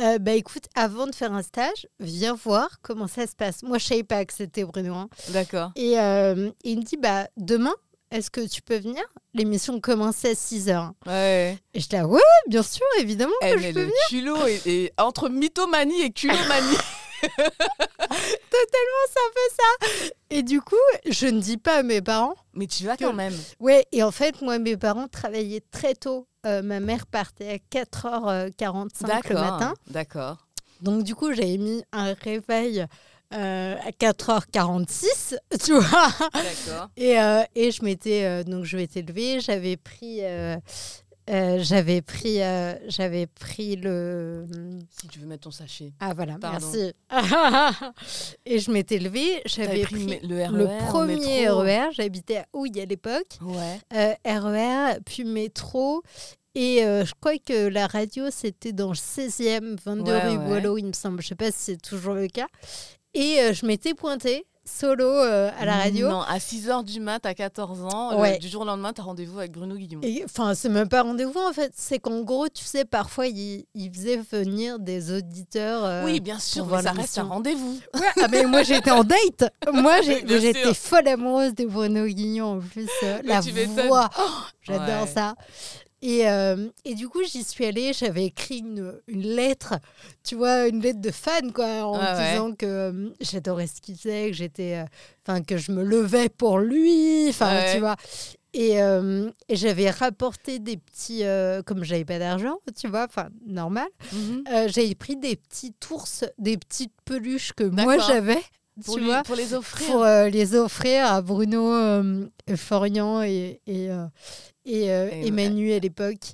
euh, 0.03 0.19
Bah 0.19 0.33
écoute, 0.33 0.65
avant 0.75 1.07
de 1.07 1.15
faire 1.15 1.33
un 1.33 1.43
stage, 1.43 1.87
viens 2.01 2.35
voir 2.35 2.69
comment 2.83 3.07
ça 3.07 3.27
se 3.27 3.35
passe. 3.37 3.63
Moi, 3.63 3.79
je 3.79 3.85
savais 3.85 4.03
pas 4.03 4.25
que 4.25 4.33
c'était 4.33 4.65
Bruno. 4.65 4.95
hein. 4.95 5.09
D'accord. 5.29 5.73
Et 5.77 5.99
euh, 6.01 6.51
il 6.65 6.79
me 6.79 6.83
dit 6.85 6.97
Bah 6.97 7.29
demain, 7.37 7.75
est-ce 8.11 8.31
que 8.31 8.41
tu 8.47 8.63
peux 8.63 8.79
venir? 8.79 9.03
L'émission 9.35 9.79
commence 9.81 10.25
à 10.25 10.35
6 10.35 10.69
h. 10.69 10.91
Ouais. 11.07 11.59
Et 11.75 11.81
je 11.81 11.89
dis 11.89 11.97
Ouais, 12.01 12.21
bien 12.49 12.63
sûr, 12.63 12.87
évidemment 13.01 13.33
Eh, 13.43 13.51
que 13.55 13.61
mais 13.61 13.69
je 13.69 13.75
peux 13.75 13.85
le 13.85 13.93
culot 14.09 14.47
est, 14.47 14.67
est 14.67 14.93
entre 14.99 15.29
mythomanie 15.29 16.01
et 16.03 16.11
culomanie. 16.13 16.77
Et 20.31 20.43
du 20.43 20.61
coup, 20.61 20.75
je 21.09 21.27
ne 21.27 21.41
dis 21.41 21.57
pas 21.57 21.77
à 21.77 21.83
mes 21.83 22.03
parents. 22.03 22.35
mais 22.55 22.67
tu 22.67 22.85
vas 22.85 22.97
quand 22.97 23.13
même. 23.13 23.35
Ouais, 23.61 23.87
et 23.93 24.03
en 24.03 24.11
fait, 24.11 24.43
moi, 24.43 24.59
mes 24.59 24.77
parents 24.77 25.07
travaillaient 25.07 25.63
très 25.71 25.95
tôt. 25.95 26.27
Euh, 26.45 26.63
ma 26.63 26.81
mère 26.81 27.07
partait 27.07 27.51
à 27.51 27.57
4h45 27.57 29.29
le 29.29 29.35
matin. 29.35 29.75
D'accord. 29.87 30.47
Donc, 30.81 31.05
du 31.05 31.15
coup, 31.15 31.33
j'avais 31.33 31.57
mis 31.57 31.85
un 31.93 32.15
réveil 32.15 32.87
euh, 33.33 33.77
à 33.85 33.91
4h46, 33.91 35.37
tu 35.65 35.73
vois. 35.73 36.09
D'accord. 36.33 36.91
Et, 36.97 37.19
euh, 37.19 37.43
et 37.55 37.71
je 37.71 37.83
m'étais 37.83 38.25
euh, 38.25 38.45
donc 38.45 38.65
je 38.65 38.77
m'étais 38.77 39.03
levée, 39.03 39.41
j'avais 39.41 39.77
pris 39.77 40.21
euh, 41.31 41.59
j'avais 41.61 42.03
pris, 42.03 42.43
euh, 42.43 42.75
j'avais 42.89 43.27
pris 43.27 43.77
le. 43.77 44.47
Si 44.91 45.09
tu 45.09 45.21
veux 45.21 45.27
mettre 45.27 45.45
ton 45.45 45.51
sachet. 45.51 45.93
Ah 46.01 46.13
voilà, 46.15 46.37
Pardon. 46.39 46.67
merci. 46.71 46.93
et 48.47 48.59
je 48.59 48.71
m'étais 48.71 48.99
levée, 48.99 49.41
j'avais 49.47 49.83
pris 49.83 50.07
pris, 50.07 50.27
le, 50.27 50.45
RER, 50.45 50.53
le 50.53 50.65
au 50.67 50.79
premier. 50.87 51.49
RER. 51.49 51.93
J'habitais 51.93 52.39
à 52.39 52.47
Houille 52.53 52.79
à 52.79 52.85
l'époque. 52.85 53.39
Ouais. 53.41 53.81
Euh, 53.95 54.15
RER, 54.27 55.01
puis 55.05 55.25
métro. 55.25 56.03
Et 56.57 56.83
je 56.83 57.13
crois 57.21 57.37
que 57.39 57.67
la 57.67 57.89
radio, 57.89 58.27
c'était 58.31 58.73
dans 58.73 58.91
le 58.91 58.95
16e, 58.95 59.77
22 59.85 60.13
Ouais, 60.13 60.21
rue 60.21 60.37
ouais. 60.37 60.47
Boileau, 60.47 60.79
il 60.79 60.87
me 60.87 60.93
semble. 60.93 61.21
Je 61.21 61.29
sais 61.29 61.35
pas 61.35 61.51
si 61.51 61.59
c'est 61.59 61.83
toujours 61.83 62.15
le 62.15 62.29
cas. 62.29 62.47
Et 63.13 63.39
je 63.53 63.67
m'étais 63.67 63.95
pointée 63.95 64.47
solo 64.65 65.05
euh, 65.05 65.51
à 65.59 65.65
la 65.65 65.77
radio. 65.77 66.09
Non, 66.09 66.21
à 66.23 66.39
6h 66.39 66.85
du 66.85 67.01
mat, 67.01 67.25
à 67.27 67.35
14 67.35 67.83
ans, 67.83 68.13
du 68.39 68.49
jour 68.49 68.63
au 68.63 68.65
lendemain, 68.65 68.93
tu 68.93 69.01
as 69.01 69.05
rendez-vous 69.05 69.39
avec 69.39 69.53
Bruno. 69.53 69.75
Et, 70.03 70.23
Enfin, 70.25 70.55
c'est 70.55 70.69
même 70.69 70.89
pas 70.89 71.03
rendez-vous 71.03 71.39
en 71.41 71.53
fait. 71.53 71.73
C'est 71.77 71.99
qu'en 71.99 72.23
gros, 72.23 72.49
tu 72.49 72.65
sais, 72.65 72.85
parfois, 72.85 73.27
il, 73.27 73.65
il 73.75 73.93
faisait 73.93 74.17
venir 74.33 74.79
des 74.79 75.13
auditeurs. 75.13 75.85
euh, 75.85 76.05
oui, 76.05 76.21
bien 76.21 76.39
sûr, 76.39 76.67
mais 76.67 76.83
ça 76.83 76.93
reste 76.93 77.19
un 77.19 77.25
rendez-vous. 77.25 77.79
Ouais, 77.95 78.01
ah, 78.23 78.29
mais 78.31 78.45
moi 78.45 78.63
j'étais 78.63 78.91
en 78.91 79.05
date. 79.05 79.53
Moi 79.73 80.01
j'étais 80.03 80.75
folle 80.75 81.09
amoureuse 81.09 81.55
de 81.55 81.65
Bruno 81.67 82.07
Guignon 82.07 82.57
en 82.57 82.61
plus. 82.61 82.89
euh, 83.03 83.21
la 83.25 83.41
voix, 83.41 84.09
oh, 84.19 84.23
j'adore 84.63 85.03
Ouais. 85.05 85.07
ça. 85.13 85.35
Et, 86.07 86.29
euh, 86.29 86.69
et 86.85 86.95
du 86.95 87.09
coup, 87.09 87.23
j'y 87.25 87.43
suis 87.43 87.65
allée, 87.65 87.95
j'avais 87.95 88.27
écrit 88.27 88.59
une, 88.59 88.93
une 89.09 89.23
lettre, 89.23 89.73
tu 90.23 90.35
vois, 90.35 90.69
une 90.69 90.81
lettre 90.83 91.01
de 91.01 91.11
fan, 91.11 91.51
quoi, 91.51 91.87
en 91.87 91.99
ouais. 91.99 92.31
disant 92.33 92.53
que 92.53 92.67
euh, 92.67 93.09
j'adorais 93.23 93.67
ce 93.67 93.81
qu'il 93.81 93.97
faisait, 93.97 94.29
que 94.31 94.37
j'étais, 94.37 94.85
euh, 95.27 95.41
que 95.41 95.57
je 95.57 95.73
me 95.73 95.83
levais 95.83 96.29
pour 96.29 96.59
lui, 96.59 97.27
enfin, 97.31 97.55
Ouais. 97.57 97.73
tu 97.75 97.81
vois. 97.81 97.97
Et, 98.53 98.75
et 99.49 99.57
j'avais 99.57 99.91
rapporté 99.91 100.61
des 100.61 100.77
petits, 100.77 101.23
comme 101.67 101.83
j'avais 101.83 102.05
pas 102.05 102.19
d'argent, 102.21 102.59
tu 102.79 102.87
vois, 102.87 103.07
enfin, 103.09 103.29
normal, 103.47 103.89
Mhm. 104.13 104.45
j'avais 104.69 104.95
pris 104.95 105.17
des 105.17 105.35
petits 105.37 105.75
ours, 105.91 106.25
des 106.39 106.57
petites 106.59 106.93
peluches 107.05 107.53
que 107.55 107.65
moi 107.65 107.99
j'avais, 107.99 108.39
Pour, 108.85 108.95
tu 108.95 109.01
lui- 109.01 109.07
vois, 109.07 109.23
pour 109.25 109.35
les 109.37 109.55
offrir. 109.55 109.87
pour 109.89 110.03
euh, 110.05 110.29
les 110.29 110.55
offrir 110.55 111.05
à 111.07 111.21
Bruno 111.23 111.73
euh, 111.73 112.27
Florian 112.55 113.23
et, 113.23 113.61
et, 113.67 113.91
euh, 113.91 114.05
et, 114.65 114.91
euh, 114.91 115.09
Et. 115.13 115.27
Emmanuel 115.29 115.77
à 115.77 115.79
l'époque. 115.81 116.33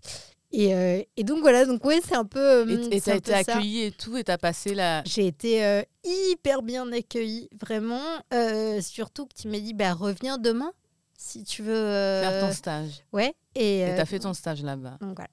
Et, 0.52 0.74
euh, 0.74 1.00
et 1.16 1.22
donc 1.22 1.40
voilà, 1.42 1.64
donc 1.64 1.84
ouais, 1.84 2.00
c'est 2.04 2.16
un 2.16 2.24
peu. 2.24 2.40
euh, 2.40 2.88
Et- 2.90 3.00
t'as 3.00 3.14
été 3.16 3.20
peu 3.20 3.30
ça. 3.44 3.52
accueilli 3.54 3.82
et 3.84 3.92
tout, 3.92 4.16
et 4.16 4.24
t'as 4.24 4.36
passé 4.38 4.74
la. 4.74 5.02
J'ai 5.06 5.26
été 5.28 5.64
euh, 5.64 5.82
hyper 6.04 6.62
bien 6.62 6.90
accueillie, 6.92 7.48
vraiment. 7.60 8.02
euh, 8.34 8.80
surtout 8.80 9.26
que 9.26 9.34
tu 9.40 9.46
m'as 9.48 9.60
dit, 9.60 9.74
bah, 9.74 9.94
reviens 9.94 10.38
demain 10.38 10.72
si 11.16 11.44
tu 11.44 11.62
veux. 11.62 11.74
Faire 12.20 12.40
ton 12.48 12.52
stage. 12.52 13.04
Ouais. 13.12 13.32
Et 13.54 13.84
t'as 13.96 14.06
fait 14.06 14.18
ton 14.20 14.32
stage 14.34 14.62
là-bas. 14.62 14.96
donc 15.00 15.16
voilà. 15.16 15.30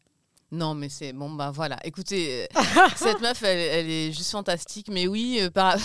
Non, 0.52 0.76
mais 0.76 0.88
c'est 0.88 1.12
bon, 1.12 1.30
bah 1.32 1.52
voilà. 1.54 1.78
Écoutez, 1.84 2.48
euh, 2.56 2.60
cette 2.96 3.20
meuf, 3.20 3.44
elle, 3.44 3.58
elle 3.60 3.90
est 3.90 4.12
juste 4.14 4.32
fantastique. 4.32 4.88
Mais 4.90 5.06
oui, 5.08 5.40
euh, 5.42 5.50
par... 5.50 5.76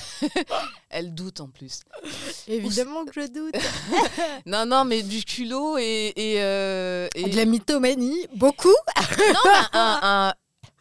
elle 0.91 1.15
doute 1.15 1.41
en 1.41 1.49
plus. 1.49 1.81
Évidemment 2.47 3.05
que 3.05 3.21
je 3.23 3.27
doute. 3.27 3.55
Non, 4.47 4.65
non, 4.67 4.85
mais 4.85 5.03
du 5.03 5.25
culot 5.25 5.79
et. 5.79 6.13
et, 6.17 6.35
euh, 6.43 7.09
et- 7.15 7.25
De 7.31 7.37
la 7.37 7.45
mythomanie, 7.45 8.27
beaucoup. 8.37 8.69
Non, 8.69 9.51
un- 9.51 9.69
un- 9.73 9.99
un- 10.29 10.35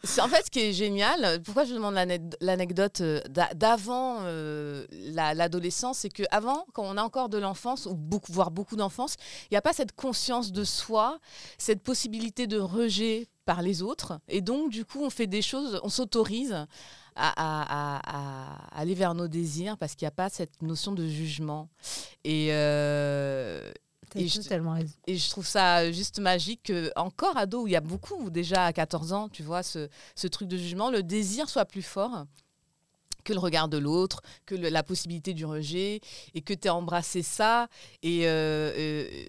C'est 0.04 0.20
en 0.20 0.28
fait 0.28 0.44
ce 0.46 0.50
qui 0.50 0.60
est 0.60 0.72
génial. 0.72 1.40
Pourquoi 1.44 1.64
je 1.64 1.74
demande 1.74 1.94
l'anec- 1.94 2.34
l'anecdote 2.40 3.02
d'a- 3.28 3.54
d'avant 3.54 4.18
euh, 4.22 4.84
la- 4.90 5.32
l'adolescence, 5.34 5.98
c'est 5.98 6.08
que 6.10 6.24
avant, 6.32 6.66
quand 6.72 6.82
on 6.84 6.96
a 6.96 7.02
encore 7.02 7.28
de 7.28 7.38
l'enfance 7.38 7.86
ou 7.86 7.94
beaucoup, 7.94 8.32
voire 8.32 8.50
beaucoup 8.50 8.74
d'enfance, 8.76 9.14
il 9.44 9.54
n'y 9.54 9.56
a 9.58 9.62
pas 9.62 9.72
cette 9.72 9.92
conscience 9.94 10.50
de 10.52 10.64
soi, 10.64 11.18
cette 11.58 11.82
possibilité 11.82 12.46
de 12.48 12.58
rejet 12.58 13.28
par 13.44 13.62
les 13.62 13.82
autres, 13.82 14.18
et 14.28 14.40
donc 14.40 14.70
du 14.70 14.84
coup, 14.84 15.00
on 15.04 15.10
fait 15.10 15.26
des 15.26 15.42
choses, 15.42 15.80
on 15.82 15.88
s'autorise. 15.88 16.66
À, 17.14 17.28
à- 17.36 17.98
à- 17.98 18.56
à 18.70 18.80
aller 18.80 18.94
vers 18.94 19.14
nos 19.14 19.28
désirs 19.28 19.76
parce 19.76 19.94
qu'il 19.94 20.06
n'y 20.06 20.08
a 20.08 20.12
pas 20.12 20.30
cette 20.30 20.62
notion 20.62 20.92
de 20.92 21.06
jugement. 21.06 21.68
Et, 22.24 22.48
euh, 22.52 23.70
Et 24.14 24.20
je- 24.28 24.40
et 25.06 25.18
trouve 25.28 25.46
ça 25.46 25.92
juste 25.92 26.20
magique 26.20 26.62
que, 26.62 26.90
encore 26.96 27.36
ado, 27.36 27.64
où 27.64 27.66
il 27.66 27.72
y 27.74 27.76
a 27.76 27.82
beaucoup, 27.82 28.30
déjà 28.30 28.64
à 28.64 28.72
14 28.72 29.12
ans, 29.12 29.28
tu 29.28 29.42
vois, 29.42 29.62
ce, 29.62 29.90
ce 30.14 30.26
truc 30.26 30.48
de 30.48 30.56
jugement, 30.56 30.90
le 30.90 31.02
désir 31.02 31.50
soit 31.50 31.66
plus 31.66 31.82
fort 31.82 32.24
que 33.24 33.34
le 33.34 33.40
regard 33.40 33.68
de 33.68 33.76
l'autre, 33.76 34.22
que 34.46 34.54
le- 34.54 34.70
la 34.70 34.82
possibilité 34.82 35.34
du 35.34 35.44
rejet, 35.44 36.00
et 36.32 36.40
que 36.40 36.54
tu 36.54 36.66
aies 36.66 36.70
embrassé 36.70 37.22
ça. 37.22 37.68
Et 38.02 38.26
euh, 38.26 38.72
euh, 38.74 39.24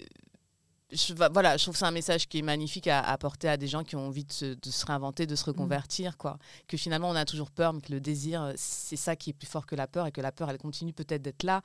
je, 0.94 1.14
voilà, 1.32 1.58
je 1.58 1.64
trouve 1.64 1.76
c'est 1.76 1.86
un 1.86 1.92
message 1.92 2.28
qui 2.28 2.40
est 2.40 2.42
magnifique 2.44 2.88
à 2.88 3.00
à 3.00 3.12
apporter 3.12 3.50
à 3.50 3.58
des 3.58 3.68
gens 3.68 3.84
qui 3.84 3.96
ont 3.96 4.08
envie 4.08 4.24
de 4.24 4.32
se, 4.32 4.46
de 4.46 4.70
se 4.72 4.86
réinventer, 4.86 5.26
de 5.26 5.36
se 5.36 5.46
reconvertir. 5.46 6.18
Quoi. 6.18 6.38
Que 6.68 6.78
finalement, 6.78 7.10
on 7.10 7.16
a 7.16 7.26
toujours 7.26 7.52
peur, 7.52 7.74
mais 7.74 7.82
que 7.82 7.92
le 7.92 8.00
désir, 8.00 8.54
c'est 8.56 8.96
ça 8.96 9.16
qui 9.16 9.32
est 9.32 9.34
plus 9.34 9.48
fort 9.48 9.66
que 9.66 9.76
la 9.76 9.88
peur, 9.88 10.06
et 10.08 10.12
que 10.12 10.22
la 10.22 10.32
peur, 10.32 10.50
elle 10.50 10.58
continue 10.58 10.94
peut-être 10.94 11.22
d'être 11.22 11.44
là. 11.44 11.62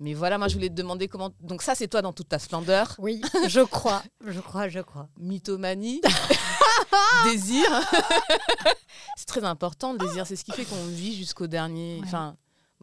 Mais 0.00 0.14
voilà, 0.14 0.38
moi, 0.38 0.46
je 0.48 0.54
voulais 0.54 0.68
te 0.68 0.74
demander 0.74 1.08
comment. 1.08 1.30
Donc, 1.40 1.60
ça, 1.62 1.74
c'est 1.74 1.88
toi 1.88 2.02
dans 2.02 2.12
toute 2.12 2.28
ta 2.28 2.38
splendeur 2.38 2.94
Oui, 2.98 3.20
je 3.48 3.60
crois, 3.60 4.02
je 4.24 4.40
crois, 4.40 4.68
je 4.68 4.78
crois. 4.80 5.08
mythomanie, 5.18 6.00
désir. 7.24 7.66
c'est 9.16 9.26
très 9.26 9.44
important 9.44 9.92
le 9.92 9.98
désir, 9.98 10.26
c'est 10.26 10.36
ce 10.36 10.44
qui 10.44 10.52
fait 10.52 10.64
qu'on 10.64 10.84
vit 10.86 11.16
jusqu'au 11.16 11.46
dernier, 11.46 11.96
Ouais. 12.00 12.06
enfin 12.06 12.36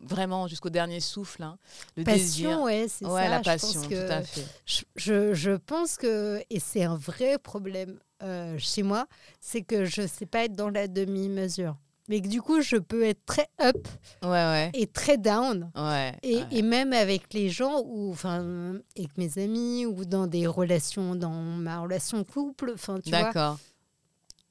vraiment 0.08 0.48
jusqu'au 0.48 0.70
dernier 0.70 1.00
souffle. 1.00 1.44
hein. 1.44 1.58
Le 1.98 2.04
Passion, 2.04 2.50
désir. 2.50 2.62
ouais, 2.62 2.86
c'est 2.90 3.06
Ouais, 3.06 3.24
ça. 3.24 3.30
la 3.30 3.38
je 3.40 3.44
passion, 3.44 3.82
tout 3.82 3.90
que- 3.90 4.10
à 4.12 4.22
fait. 4.22 4.46
Je, 4.66 4.84
je, 4.96 5.34
je 5.34 5.52
pense 5.52 5.98
que, 5.98 6.42
et 6.50 6.60
c'est 6.60 6.84
un 6.84 6.96
vrai 6.96 7.38
problème 7.38 8.00
euh, 8.24 8.56
chez 8.58 8.84
moi, 8.84 9.08
c'est 9.42 9.62
que 9.62 9.86
je 9.86 10.02
ne 10.02 10.08
sais 10.08 10.26
pas 10.26 10.46
être 10.46 10.54
dans 10.56 10.70
la 10.70 10.88
demi-mesure. 10.88 11.76
Mais 12.08 12.22
que 12.22 12.28
du 12.28 12.40
coup, 12.40 12.62
je 12.62 12.76
peux 12.78 13.04
être 13.04 13.26
très 13.26 13.48
up 13.60 13.88
Ouais, 14.22 14.30
ouais. 14.30 14.70
et 14.76 14.86
très 14.86 15.18
down. 15.18 15.72
Ouais, 15.76 16.14
Et, 16.22 16.40
et 16.52 16.62
même 16.62 16.94
avec 16.94 17.34
les 17.34 17.50
gens, 17.50 17.82
ou 17.84 18.12
enfin, 18.12 18.76
avec 18.96 19.18
mes 19.18 19.40
amis, 19.40 19.88
ou 19.88 20.06
dans 20.06 20.28
des 20.28 20.46
relations, 20.46 21.16
dans 21.16 21.32
ma 21.32 21.80
relation 21.80 22.24
couple, 22.24 22.76
D'accord. 23.08 23.58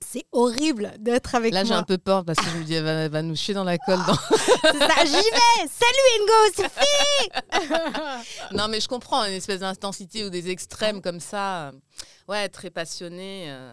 C'est 0.07 0.25
horrible 0.33 0.93
d'être 0.99 1.35
avec 1.35 1.53
Là, 1.53 1.63
j'ai 1.65 1.71
moi. 1.71 1.79
un 1.79 1.83
peu 1.83 1.99
peur 1.99 2.25
parce 2.25 2.39
que 2.39 2.51
je 2.51 2.57
me 2.59 2.65
dis, 2.65 2.75
elle 2.75 2.85
va, 2.85 2.91
elle 2.93 3.11
va 3.11 3.23
nous 3.23 3.37
chier 3.37 3.55
dans 3.55 3.65
la 3.65 3.79
colle. 3.79 3.99
dans- 4.07 4.15
C'est 4.37 4.79
ça, 4.79 5.05
j'y 5.05 5.13
vais 5.13 5.69
Salut 5.69 6.09
Ingo, 6.21 6.53
c'est 6.57 8.53
non, 8.57 8.69
mais 8.69 8.81
je 8.81 8.89
comprends, 8.89 9.25
une 9.25 9.33
espèce 9.33 9.61
d'intensité 9.61 10.25
ou 10.25 10.31
des 10.31 10.51
extrêmes 10.51 11.01
comme 11.03 11.21
ça. 11.21 11.73
Ouais, 12.29 12.49
très 12.49 12.71
passionné. 12.71 13.47
euh, 13.49 13.73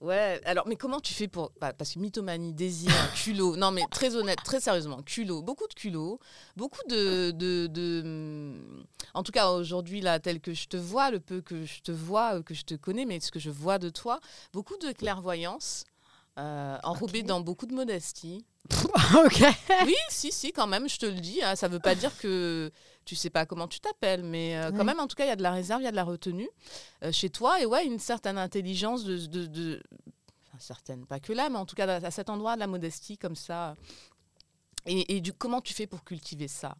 Ouais, 0.00 0.40
alors, 0.44 0.66
mais 0.68 0.76
comment 0.76 1.00
tu 1.00 1.14
fais 1.14 1.26
pour. 1.26 1.52
bah, 1.60 1.72
parce 1.72 1.94
que 1.94 1.98
mythomanie, 1.98 2.52
désir, 2.52 2.92
culot. 3.14 3.56
Non, 3.56 3.70
mais 3.70 3.82
très 3.90 4.14
honnête, 4.14 4.38
très 4.44 4.60
sérieusement, 4.60 5.02
culot, 5.02 5.40
beaucoup 5.42 5.66
de 5.68 5.74
culot, 5.74 6.20
beaucoup 6.54 6.82
de. 6.88 7.30
de, 7.30 7.66
de- 7.66 8.02
hum, 8.04 8.84
En 9.14 9.22
tout 9.22 9.32
cas, 9.32 9.48
aujourd'hui, 9.50 10.02
là, 10.02 10.20
tel 10.20 10.40
que 10.40 10.52
je 10.52 10.68
te 10.68 10.76
vois, 10.76 11.10
le 11.10 11.18
peu 11.20 11.40
que 11.40 11.64
je 11.64 11.80
te 11.80 11.92
vois, 11.92 12.36
euh, 12.36 12.42
que 12.42 12.52
je 12.52 12.64
te 12.64 12.74
connais, 12.74 13.06
mais 13.06 13.20
ce 13.20 13.30
que 13.30 13.38
je 13.38 13.48
vois 13.50 13.78
de 13.78 13.88
toi, 13.88 14.20
beaucoup 14.52 14.76
de 14.76 14.92
clairvoyance, 14.92 15.84
euh, 16.38 16.76
enrobée 16.82 17.22
dans 17.22 17.40
beaucoup 17.40 17.66
de 17.66 17.74
modestie. 17.74 18.44
Ok. 19.24 19.42
Oui, 19.84 19.94
si, 20.10 20.32
si, 20.32 20.52
quand 20.52 20.66
même, 20.66 20.88
je 20.88 20.98
te 20.98 21.06
le 21.06 21.20
dis. 21.20 21.40
hein, 21.42 21.54
ça 21.56 21.68
ne 21.68 21.72
veut 21.74 21.80
pas 21.80 21.94
dire 21.94 22.16
que 22.18 22.70
tu 23.06 23.14
sais 23.16 23.30
pas 23.30 23.46
comment 23.46 23.68
tu 23.68 23.80
t'appelles, 23.80 24.22
mais 24.22 24.56
euh, 24.58 24.70
quand 24.72 24.84
même, 24.84 25.00
en 25.00 25.06
tout 25.06 25.16
cas, 25.16 25.24
il 25.24 25.28
y 25.28 25.30
a 25.30 25.36
de 25.36 25.42
la 25.42 25.52
réserve, 25.52 25.80
il 25.80 25.84
y 25.84 25.88
a 25.88 25.90
de 25.92 25.96
la 25.96 26.04
retenue 26.04 26.48
euh, 27.02 27.10
chez 27.12 27.30
toi. 27.30 27.58
Et 27.62 27.64
ouais, 27.64 27.86
une 27.86 27.98
certaine 27.98 28.36
intelligence 28.36 29.04
de. 29.04 29.16
de, 29.26 29.46
de- 29.46 29.82
enfin, 30.48 30.58
certaine, 30.58 31.06
pas 31.06 31.20
que 31.20 31.32
là, 31.32 31.48
mais 31.48 31.56
en 31.56 31.64
tout 31.64 31.74
cas, 31.76 31.86
à 31.88 32.10
cet 32.10 32.28
endroit, 32.28 32.56
de 32.56 32.60
la 32.60 32.66
modestie, 32.66 33.16
comme 33.16 33.36
ça. 33.36 33.74
Et, 34.84 35.16
et 35.16 35.20
du, 35.20 35.32
comment 35.32 35.60
tu 35.62 35.72
fais 35.72 35.86
pour 35.86 36.04
cultiver 36.04 36.48
ça? 36.48 36.76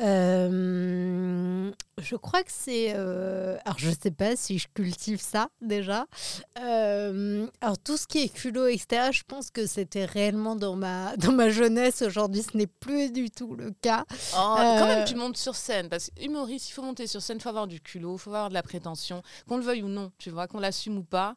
Euh, 0.00 1.72
je 1.98 2.16
crois 2.16 2.42
que 2.42 2.50
c'est. 2.52 2.92
euh, 2.94 3.56
alors, 3.64 3.78
je 3.78 3.90
sais 3.90 4.10
pas 4.10 4.36
si 4.36 4.58
je 4.58 4.68
cultive 4.74 5.20
ça 5.20 5.48
déjà. 5.60 6.06
Euh, 6.60 7.46
alors, 7.60 7.78
tout 7.78 7.96
ce 7.96 8.06
qui 8.06 8.18
est 8.18 8.28
culot, 8.28 8.66
etc., 8.66 9.10
je 9.12 9.22
pense 9.26 9.50
que 9.50 9.66
c'était 9.66 10.04
réellement 10.04 10.56
dans 10.56 10.76
ma, 10.76 11.16
dans 11.18 11.32
ma 11.32 11.48
jeunesse. 11.50 12.02
Aujourd'hui, 12.02 12.42
ce 12.42 12.56
n'est 12.56 12.66
plus 12.66 13.10
du 13.12 13.30
tout 13.30 13.54
le 13.54 13.70
cas. 13.70 14.04
Oh, 14.34 14.54
Quand 14.56 14.86
même, 14.86 15.04
tu 15.06 15.14
montes 15.14 15.36
sur 15.36 15.54
scène. 15.56 15.88
Parce 15.88 16.10
que 16.10 16.22
humoriste, 16.24 16.68
il 16.68 16.72
faut 16.72 16.82
monter 16.82 17.06
sur 17.06 17.22
scène, 17.22 17.38
il 17.38 17.42
faut 17.42 17.48
avoir 17.48 17.66
du 17.66 17.80
culot, 17.80 18.16
il 18.16 18.18
faut 18.18 18.30
avoir 18.30 18.48
de 18.48 18.54
la 18.54 18.62
prétention. 18.62 19.22
Qu'on 19.48 19.56
le 19.56 19.62
veuille 19.64 19.82
ou 19.82 19.88
non, 19.88 20.12
tu 20.18 20.30
vois, 20.30 20.46
qu'on 20.46 20.60
l'assume 20.60 20.98
ou 20.98 21.04
pas. 21.04 21.36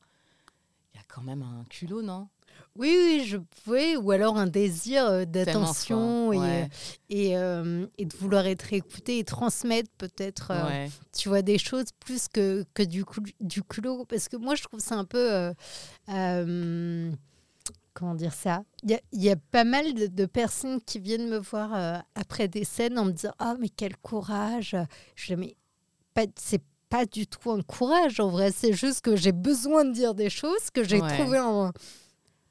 Il 0.93 0.97
y 0.97 0.99
a 0.99 1.03
quand 1.07 1.21
même 1.21 1.43
un 1.43 1.63
culot, 1.69 2.01
non? 2.01 2.27
Oui, 2.75 2.95
oui, 2.97 3.23
je 3.25 3.37
pouvais. 3.37 3.95
Ou 3.97 4.11
alors 4.11 4.37
un 4.37 4.47
désir 4.47 5.05
euh, 5.05 5.25
d'attention 5.25 6.31
fort, 6.31 6.33
et, 6.35 6.37
ouais. 6.37 6.69
et, 7.09 7.37
euh, 7.37 7.85
et 7.97 8.05
de 8.05 8.15
vouloir 8.15 8.45
être 8.47 8.71
écouté 8.73 9.19
et 9.19 9.23
transmettre 9.23 9.89
peut-être. 9.97 10.51
euh, 10.51 10.87
tu 11.17 11.27
vois 11.29 11.41
des 11.41 11.57
choses 11.57 11.87
plus 11.99 12.27
que, 12.27 12.63
que 12.73 12.83
du, 12.83 13.03
cul- 13.03 13.35
du 13.41 13.63
culot 13.63 14.05
parce 14.05 14.29
que 14.29 14.37
moi 14.37 14.55
je 14.55 14.63
trouve 14.63 14.79
ça 14.79 14.95
un 14.95 15.05
peu 15.05 15.31
euh, 15.33 15.53
euh, 16.09 17.11
comment 17.93 18.15
dire 18.15 18.33
ça? 18.33 18.63
Il 18.83 18.91
y 18.91 18.95
a, 18.95 18.99
il 19.11 19.23
y 19.23 19.29
a 19.29 19.35
pas 19.35 19.63
mal 19.65 19.93
de, 19.93 20.07
de 20.07 20.25
personnes 20.25 20.79
qui 20.81 20.99
viennent 20.99 21.27
me 21.29 21.39
voir 21.39 21.75
euh, 21.75 21.97
après 22.15 22.47
des 22.47 22.63
scènes 22.63 22.97
en 22.97 23.05
me 23.05 23.11
disant 23.11 23.33
ah 23.39 23.55
mais 23.59 23.69
quel 23.69 23.97
courage 23.97 24.75
je 25.15 25.33
dis 25.33 25.35
mais 25.35 25.55
c'est 26.37 26.61
pas 26.89 27.05
du 27.05 27.27
tout 27.27 27.51
un 27.51 27.61
courage 27.61 28.19
en 28.19 28.29
vrai. 28.29 28.51
C'est 28.51 28.73
juste 28.73 29.01
que 29.01 29.15
j'ai 29.15 29.31
besoin 29.31 29.85
de 29.85 29.91
dire 29.91 30.15
des 30.15 30.29
choses, 30.31 30.71
que 30.73 30.83
j'ai 30.83 30.99
Ouais. 31.01 31.17
trouvé 31.19 31.37
un- 31.37 31.71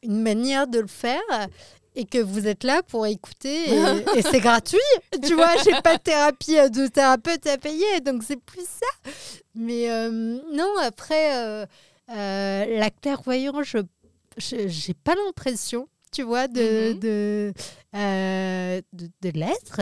une 0.03 0.23
manière 0.23 0.67
de 0.67 0.79
le 0.81 0.87
faire 0.87 1.21
et 1.95 2.05
que 2.05 2.19
vous 2.19 2.47
êtes 2.47 2.63
là 2.65 2.83
pour 2.83 3.07
écouter 3.07 3.71
et, 3.71 3.75
et 4.19 4.23
c'est 4.23 4.41
gratuit. 4.41 4.79
Tu 5.25 5.35
vois, 5.35 5.57
j'ai 5.65 5.81
pas 5.83 5.97
de 5.97 6.03
thérapie 6.03 6.57
euh, 6.59 6.69
de 6.69 6.87
thérapeute 6.87 7.47
à 7.47 7.59
payer, 7.59 8.01
donc 8.05 8.23
c'est 8.23 8.41
plus 8.41 8.63
ça. 8.65 9.11
Mais 9.55 9.91
euh, 9.91 10.39
non, 10.53 10.71
après, 10.83 11.37
euh, 11.37 11.67
euh, 12.11 12.79
la 12.79 12.91
clairvoyance, 12.91 13.67
je 13.67 13.79
j'ai 14.69 14.95
pas 14.95 15.15
l'impression. 15.17 15.89
Tu 16.11 16.23
vois, 16.23 16.49
de, 16.49 16.95
Mhm. 16.95 17.01
de, 17.01 17.53
de, 18.93 19.11
de 19.21 19.31
l'être. 19.39 19.81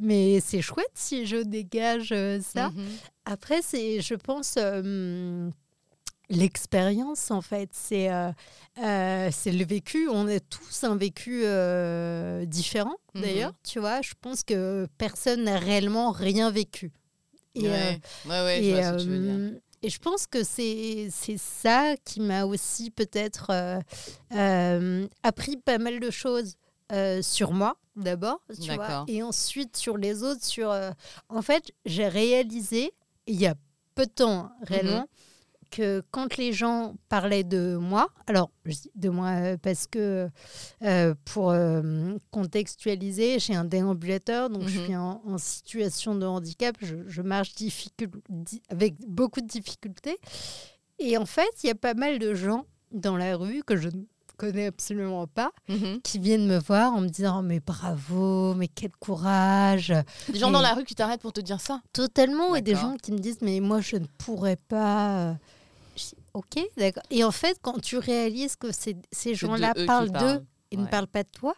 Mais 0.00 0.40
c'est 0.40 0.60
chouette 0.60 0.90
si 0.94 1.24
je 1.24 1.36
dégage 1.36 2.08
ça. 2.42 2.70
Mhm. 2.70 2.86
Après, 3.26 3.60
c'est, 3.62 4.00
je 4.00 4.14
pense, 4.14 4.56
l'expérience, 6.30 7.30
en 7.30 7.40
fait. 7.40 7.70
C'est, 7.72 8.10
euh, 8.12 8.30
euh, 8.82 9.28
c'est 9.32 9.52
le 9.52 9.64
vécu. 9.64 10.08
On 10.08 10.26
a 10.28 10.40
tous 10.40 10.84
un 10.84 10.96
vécu 10.96 11.42
euh, 11.44 12.44
différent, 12.44 12.96
Mhm. 13.14 13.22
d'ailleurs. 13.22 13.52
Tu 13.64 13.78
vois, 13.80 14.02
je 14.02 14.12
pense 14.20 14.42
que 14.44 14.86
personne 14.98 15.44
n'a 15.44 15.58
réellement 15.58 16.10
rien 16.12 16.50
vécu. 16.50 16.92
Et, 17.54 17.62
ouais, 17.62 18.00
ouais, 18.26 18.30
ouais, 18.44 18.60
je 18.62 18.68
et, 18.68 18.72
vois 18.74 18.82
ce 18.82 18.92
que 18.96 19.02
tu 19.02 19.08
veux 19.08 19.18
dire. 19.50 19.60
et 19.82 19.90
je 19.90 19.98
pense 19.98 20.26
que 20.26 20.44
c'est 20.44 21.08
ça 21.38 21.94
qui 22.04 22.20
m'a 22.20 22.44
aussi 22.44 22.90
peut-être 22.90 23.50
appris 25.22 25.56
pas 25.56 25.78
mal 25.78 26.00
de 26.00 26.10
choses 26.10 26.54
sur 27.22 27.52
moi 27.52 27.76
d'abord, 27.96 28.40
tu 28.60 28.66
vois, 28.72 28.76
D'accord. 28.86 29.04
et 29.08 29.22
ensuite 29.22 29.76
sur 29.76 29.96
les 29.98 30.22
autres. 30.22 30.44
Sur, 30.44 30.72
en 31.28 31.42
fait, 31.42 31.72
j'ai 31.84 32.06
réalisé 32.06 32.92
il 33.26 33.40
y 33.40 33.46
a 33.46 33.54
peu 33.96 34.06
de 34.06 34.10
temps 34.10 34.44
hein, 34.44 34.52
réellement 34.62 35.06
que 35.70 36.02
quand 36.10 36.36
les 36.36 36.52
gens 36.52 36.94
parlaient 37.08 37.44
de 37.44 37.76
moi, 37.76 38.08
alors 38.26 38.50
je 38.64 38.72
dis 38.72 38.90
de 38.94 39.08
moi 39.10 39.28
euh, 39.28 39.56
parce 39.60 39.86
que 39.86 40.28
euh, 40.82 41.14
pour 41.24 41.50
euh, 41.50 42.16
contextualiser, 42.30 43.38
j'ai 43.38 43.54
un 43.54 43.64
déambulateur, 43.64 44.50
donc 44.50 44.66
je 44.68 44.78
Mhm. 44.78 44.84
suis 44.84 44.96
en, 44.96 45.22
en 45.26 45.38
situation 45.38 46.14
de 46.14 46.26
handicap, 46.26 46.76
je, 46.80 46.96
je 47.06 47.22
marche 47.22 47.52
avec 48.68 48.94
beaucoup 49.06 49.40
de 49.40 49.46
difficultés. 49.46 50.16
Et 50.98 51.16
en 51.16 51.26
fait, 51.26 51.48
il 51.62 51.68
y 51.68 51.70
a 51.70 51.74
pas 51.74 51.94
mal 51.94 52.18
de 52.18 52.34
gens 52.34 52.64
dans 52.90 53.16
la 53.16 53.36
rue 53.36 53.62
que 53.64 53.76
je 53.76 53.88
ne 53.88 54.02
connais 54.36 54.66
absolument 54.66 55.26
pas, 55.26 55.50
Mhm. 55.68 56.00
qui 56.02 56.18
viennent 56.18 56.46
me 56.46 56.58
voir 56.58 56.92
en 56.94 57.00
me 57.00 57.08
disant 57.08 57.42
mais 57.42 57.60
bravo, 57.60 58.54
mais 58.54 58.68
quel 58.68 58.92
courage, 58.92 59.92
Des 60.32 60.38
gens 60.38 60.50
dans 60.50 60.60
la 60.60 60.74
rue 60.74 60.84
qui 60.84 60.94
t'arrêtent 60.94 61.20
pour 61.20 61.32
te 61.32 61.40
dire 61.40 61.60
ça? 61.60 61.82
Totalement. 61.92 62.54
Et 62.54 62.62
des 62.62 62.74
gens 62.76 62.96
qui 63.02 63.10
me 63.12 63.18
disent, 63.18 63.38
mais 63.42 63.58
moi, 63.60 63.80
je 63.80 63.96
ne 63.96 64.06
pourrais 64.18 64.56
pas. 64.56 65.36
Ok, 66.38 66.60
d'accord. 66.76 67.02
Et 67.10 67.24
en 67.24 67.32
fait, 67.32 67.58
quand 67.60 67.80
tu 67.80 67.98
réalises 67.98 68.54
que 68.54 68.70
ces, 68.70 68.94
ces 69.10 69.30
C'est 69.30 69.30
de 69.30 69.34
gens-là 69.34 69.74
parlent 69.86 70.12
d'eux 70.12 70.46
et 70.70 70.76
ne 70.76 70.86
parlent 70.86 71.08
pas 71.08 71.24
de 71.24 71.28
toi, 71.28 71.56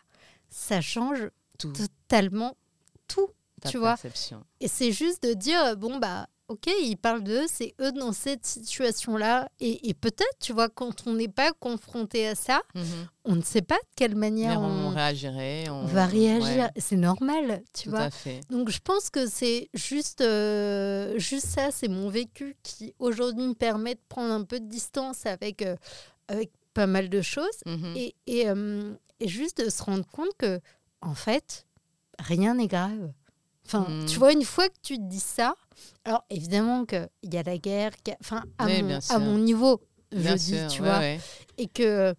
ça 0.49 0.80
change 0.80 1.28
Tout. 1.58 1.70
totalement 1.75 2.56
tout. 3.06 3.28
ta 3.60 3.68
tu 3.68 3.76
vois. 3.76 3.96
Et 4.60 4.68
c'est 4.68 4.90
juste 4.90 5.22
de 5.22 5.34
dire, 5.34 5.76
bon, 5.76 5.99
bah, 5.99 6.28
ok, 6.50 6.66
ils 6.83 6.97
parlent 6.97 7.23
d'eux, 7.23 7.47
c'est 7.49 7.75
eux 7.80 7.92
dans 7.92 8.12
cette 8.12 8.45
situation-là. 8.45 9.49
Et, 9.61 9.88
et 9.88 9.95
peut-être, 9.95 10.37
tu 10.40 10.52
vois, 10.52 10.69
quand 10.69 11.07
on 11.07 11.14
n'est 11.14 11.28
pas 11.28 11.52
confronté 11.52 12.26
à 12.26 12.35
ça, 12.35 12.62
Mhm. 12.75 12.83
on 13.25 13.37
ne 13.37 13.42
sait 13.42 13.62
pas 13.62 13.76
de 13.76 13.88
quelle 13.97 14.16
manière 14.16 14.61
on, 14.61 14.87
on, 14.87 14.88
réagirait. 14.90 15.69
On 15.71 15.85
va 15.87 16.07
réagir. 16.07 16.64
ouais, 16.64 16.71
C'est 16.76 16.97
normal, 16.97 17.62
tu 17.73 17.85
tout 17.85 17.90
vois. 17.90 18.00
à 18.00 18.11
fait. 18.11 18.40
Donc 18.50 18.69
je 18.71 18.80
pense 18.80 19.11
que 19.11 19.26
c'est 19.28 19.69
juste, 19.75 20.23
euh, 20.23 21.19
juste 21.19 21.47
ça, 21.47 21.71
c'est 21.71 21.88
mon 21.88 22.09
vécu 22.09 22.57
qui 22.62 22.95
aujourd'hui 22.99 23.47
me 23.47 23.54
permet 23.54 23.95
de 23.95 24.00
prendre 24.09 24.33
un 24.33 24.45
peu 24.45 24.59
de 24.61 24.66
distance 24.66 25.26
avec, 25.26 25.62
euh, 25.62 25.76
avec 26.28 26.50
pas 26.75 26.87
mal 26.87 27.09
de 27.09 27.23
choses 27.23 27.61
Mhm. 27.66 27.95
et, 27.97 28.14
et, 28.26 28.49
euh, 28.49 28.92
et 29.21 29.28
juste 29.28 29.62
de 29.64 29.71
se 29.71 29.83
rendre 29.83 30.07
compte 30.07 30.35
que 30.38 30.61
en 31.02 31.14
fait, 31.14 31.66
rien 32.19 32.54
n'est 32.54 32.66
grave. 32.66 33.12
Enfin, 33.72 33.88
Mhm. 33.88 34.06
tu 34.06 34.18
vois, 34.18 34.32
une 34.32 34.42
fois 34.44 34.68
que 34.68 34.74
tu 34.83 34.96
te 34.96 35.02
dis 35.02 35.20
ça, 35.20 35.54
alors 36.04 36.24
évidemment 36.28 36.85
qu'il 36.85 37.09
y 37.22 37.37
a 37.37 37.42
la 37.44 37.56
guerre, 37.56 37.92
a- 38.09 38.16
enfin, 38.20 38.42
à, 38.59 38.66
Oui, 38.66 38.83
mon, 38.83 38.88
bien 38.88 38.96
à 38.96 39.00
sûr. 39.00 39.20
mon 39.20 39.38
niveau, 39.38 39.80
je 40.11 40.18
Bien 40.18 40.35
dis, 40.35 40.59
sûr, 40.59 40.66
tu 40.68 40.83
ouais, 40.83 40.88
vois, 40.88 40.98
ouais. 40.98 41.20
et 41.56 41.68
que 41.68 42.12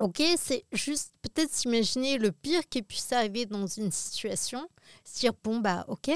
ok 0.00 0.22
c'est 0.38 0.64
juste 0.72 1.12
peut-être 1.20 1.52
s'imaginer 1.52 2.16
le 2.18 2.32
pire 2.32 2.62
qui 2.70 2.80
puisse 2.82 3.12
arriver 3.12 3.44
dans 3.46 3.66
une 3.66 3.90
situation 3.90 4.66
se 5.04 5.18
dire 5.20 5.32
bon 5.42 5.58
bah 5.58 5.84
ok 5.88 6.12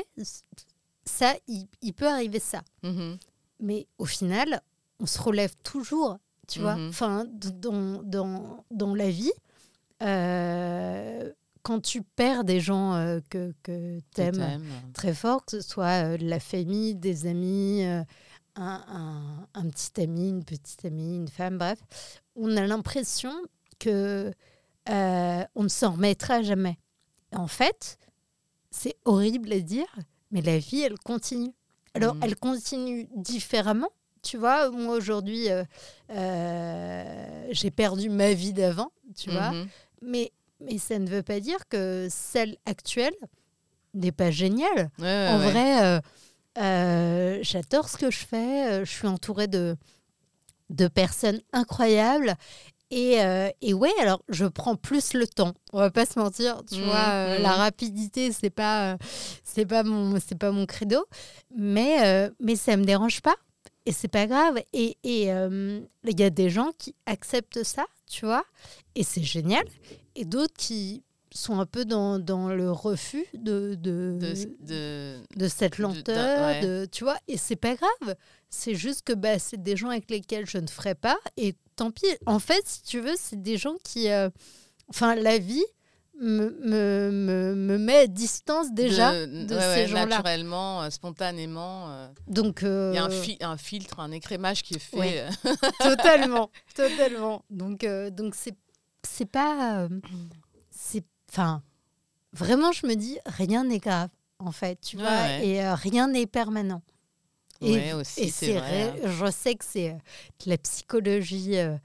ça 1.04 1.34
il, 1.48 1.66
il 1.82 1.92
peut 1.92 2.06
arriver 2.08 2.38
ça 2.38 2.62
Mhm. 2.84 3.18
mais 3.60 3.88
au 3.98 4.04
final 4.04 4.62
on 5.00 5.06
se 5.06 5.20
relève 5.20 5.54
toujours 5.64 6.16
tu 6.46 6.60
vois 6.60 6.76
Mhm. 6.76 6.88
enfin 6.90 7.24
dans, 7.28 8.02
dans, 8.04 8.64
dans 8.70 8.94
la 8.94 9.10
vie 9.10 9.32
euh, 10.02 11.32
quand 11.62 11.80
tu 11.80 12.02
perds 12.02 12.44
des 12.44 12.60
gens 12.60 12.94
euh, 12.94 13.20
que, 13.30 13.54
que 13.62 13.98
tu 14.14 14.20
aimes 14.20 14.60
très 14.92 15.14
fort, 15.14 15.44
que 15.44 15.60
ce 15.60 15.60
soit 15.68 16.04
euh, 16.04 16.16
de 16.16 16.26
la 16.26 16.40
famille, 16.40 16.94
des 16.94 17.26
amis, 17.26 17.84
euh, 17.84 18.02
un, 18.56 18.84
un- 18.88 19.46
un 19.54 19.68
petit 19.70 20.00
ami, 20.00 20.28
une 20.30 20.44
petite 20.44 20.84
amie, 20.84 21.16
une 21.16 21.28
femme, 21.28 21.58
bref. 21.58 21.78
On 22.36 22.56
a 22.56 22.66
l'impression 22.66 23.32
que 23.78 24.32
on 24.88 25.62
ne 25.62 25.68
s'en 25.68 25.92
remettra 25.92 26.42
jamais. 26.42 26.76
En 27.32 27.46
fait, 27.46 27.98
c'est 28.70 28.96
horrible 29.04 29.52
à 29.52 29.60
dire, 29.60 29.86
mais 30.32 30.42
la 30.42 30.58
vie, 30.58 30.80
elle 30.80 30.98
continue. 30.98 31.52
Alors, 31.94 32.14
Mhm. 32.16 32.20
elle 32.24 32.36
continue 32.36 33.08
différemment. 33.14 33.90
Tu 34.22 34.36
vois, 34.38 34.70
moi 34.70 34.96
aujourd'hui, 34.96 35.46
j'ai 37.50 37.70
perdu 37.70 38.08
ma 38.10 38.32
vie 38.32 38.52
d'avant, 38.52 38.90
tu 39.16 39.30
vois. 39.30 39.52
Mhm. 39.52 39.68
Mais, 40.02 40.32
mais 40.64 40.78
ça 40.78 40.98
ne 40.98 41.08
veut 41.08 41.22
pas 41.22 41.40
dire 41.40 41.68
que 41.68 42.08
celle 42.10 42.56
actuelle 42.66 43.14
n'est 43.94 44.12
pas 44.12 44.30
géniale. 44.30 44.90
Ouais, 44.98 45.04
ouais, 45.04 45.28
en 45.28 45.38
ouais. 45.38 45.50
vrai, 45.50 45.84
euh, 45.84 46.00
euh, 46.58 47.38
j'adore 47.42 47.88
ce 47.88 47.96
que 47.96 48.10
je 48.10 48.18
fais. 48.24 48.70
euh, 48.72 48.84
Je 48.84 48.90
suis 48.90 49.08
entourée 49.08 49.48
de, 49.48 49.76
de 50.70 50.88
personnes 50.88 51.40
incroyables. 51.52 52.34
Et, 52.90 53.22
euh, 53.22 53.48
et 53.62 53.72
ouais, 53.72 53.92
alors 54.00 54.22
je 54.28 54.44
prends 54.44 54.76
plus 54.76 55.14
le 55.14 55.26
temps. 55.26 55.54
On 55.72 55.78
va 55.78 55.90
pas 55.90 56.04
se 56.04 56.18
mentir, 56.18 56.60
tu 56.70 56.76
Mhm, 56.78 56.84
vois. 56.84 57.08
euh, 57.10 57.36
mhm. 57.36 57.42
La 57.42 57.52
rapidité, 57.52 58.32
c'est 58.32 58.50
pas, 58.50 58.92
euh, 58.92 58.96
c'est 59.44 59.64
pas 59.64 59.82
mon, 59.82 60.18
c'est 60.20 60.36
pas 60.38 60.52
mon 60.52 60.66
credo. 60.66 61.04
Mais, 61.56 62.30
mais 62.38 62.54
ça 62.56 62.76
me 62.76 62.84
dérange 62.84 63.22
pas. 63.22 63.36
Et 63.86 63.92
c'est 63.92 64.08
pas 64.08 64.26
grave. 64.26 64.60
Et 64.74 64.96
il 65.02 66.18
y 66.18 66.22
a 66.22 66.30
des 66.30 66.50
gens 66.50 66.70
qui 66.78 66.94
acceptent 67.06 67.64
ça, 67.64 67.86
tu 68.10 68.26
vois. 68.26 68.44
Et 68.94 69.04
c'est 69.04 69.22
génial. 69.24 69.64
Et 70.16 70.24
d'autres 70.24 70.54
qui 70.56 71.02
sont 71.34 71.58
un 71.58 71.64
peu 71.66 71.84
dans, 71.86 72.18
dans 72.18 72.48
le 72.48 72.70
refus 72.70 73.24
de, 73.32 73.74
de, 73.74 74.18
De, 74.20 74.34
de- 74.60 75.16
de 75.34 75.48
cette 75.48 75.78
lenteur, 75.78 76.40
ouais. 76.48 76.60
de, 76.60 76.86
tu 76.92 77.04
vois, 77.04 77.16
et 77.28 77.38
c'est 77.38 77.56
pas 77.56 77.74
grave. 77.74 78.16
C'est 78.50 78.74
juste 78.74 79.02
que 79.02 79.14
bah, 79.14 79.38
c'est 79.38 79.62
des 79.62 79.76
gens 79.76 79.88
avec 79.88 80.10
lesquels 80.10 80.44
je 80.46 80.58
ne 80.58 80.66
ferai 80.66 80.94
pas, 80.94 81.16
et 81.38 81.54
tant 81.74 81.90
pis. 81.90 82.04
En 82.26 82.38
fait, 82.38 82.62
si 82.66 82.82
tu 82.82 83.00
veux, 83.00 83.14
c'est 83.16 83.40
des 83.40 83.56
gens 83.56 83.76
qui, 83.82 84.10
euh, 84.10 84.28
enfin, 84.90 85.14
la 85.14 85.38
vie 85.38 85.64
me, 86.20 86.50
me, 86.62 87.10
me, 87.10 87.54
me 87.54 87.78
met 87.78 87.96
à 88.00 88.06
distance 88.06 88.70
déjà 88.74 89.12
de, 89.26 89.46
de, 89.46 89.54
ouais, 89.54 89.60
ces 89.60 89.66
ouais, 89.80 89.86
gens-là. 89.88 90.06
Naturellement, 90.06 90.82
euh, 90.82 90.90
spontanément. 90.90 91.90
euh, 91.90 92.08
Donc, 92.28 92.60
Il 92.60 92.94
y 92.94 92.98
a 92.98 93.04
un, 93.04 93.10
fi- 93.10 93.38
un 93.40 93.56
filtre, 93.56 94.00
un 94.00 94.12
écrémage 94.12 94.62
qui 94.62 94.74
est 94.74 94.78
fait. 94.78 95.24
Totalement, 95.80 96.50
totalement. 96.74 97.42
Donc, 97.48 97.86
donc 98.12 98.34
c'est, 98.34 98.54
c'est 99.06 99.26
pas, 99.30 99.80
euh, 99.82 99.88
c'est, 100.70 101.04
enfin, 101.30 101.62
vraiment, 102.32 102.72
je 102.72 102.86
me 102.86 102.94
dis, 102.94 103.18
rien 103.26 103.64
n'est 103.64 103.78
grave, 103.78 104.10
en 104.38 104.52
fait, 104.52 104.80
tu 104.80 104.96
Ouais, 104.96 105.02
vois, 105.02 105.22
ouais. 105.26 105.46
et 105.46 105.64
euh, 105.64 105.74
rien 105.74 106.08
n'est 106.08 106.26
permanent. 106.26 106.82
Et, 107.60 107.70
Ouais, 107.72 107.92
aussi, 107.92 108.24
et 108.24 108.28
c'est 108.28 108.52
vrai, 108.54 108.90
vrai, 108.90 109.12
je 109.12 109.30
sais 109.30 109.54
que 109.54 109.64
c'est 109.64 109.90
euh, 109.90 109.94
de 110.44 110.50
la 110.50 110.58
psychologie 110.58 111.56
euh, 111.58 111.76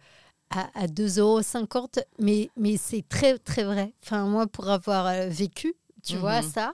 à, 0.50 0.70
à 0.74 0.88
2,50 0.88 1.20
euros, 1.20 2.06
mais, 2.20 2.50
mais 2.58 2.78
c'est 2.78 3.08
très, 3.08 3.38
très 3.38 3.64
vrai. 3.64 3.94
Enfin, 4.04 4.26
moi, 4.26 4.48
pour 4.48 4.70
avoir 4.70 5.12
vécu, 5.28 5.76
tu 6.04 6.18
vois, 6.18 6.42
Mhm. 6.42 6.50
ça, 6.50 6.74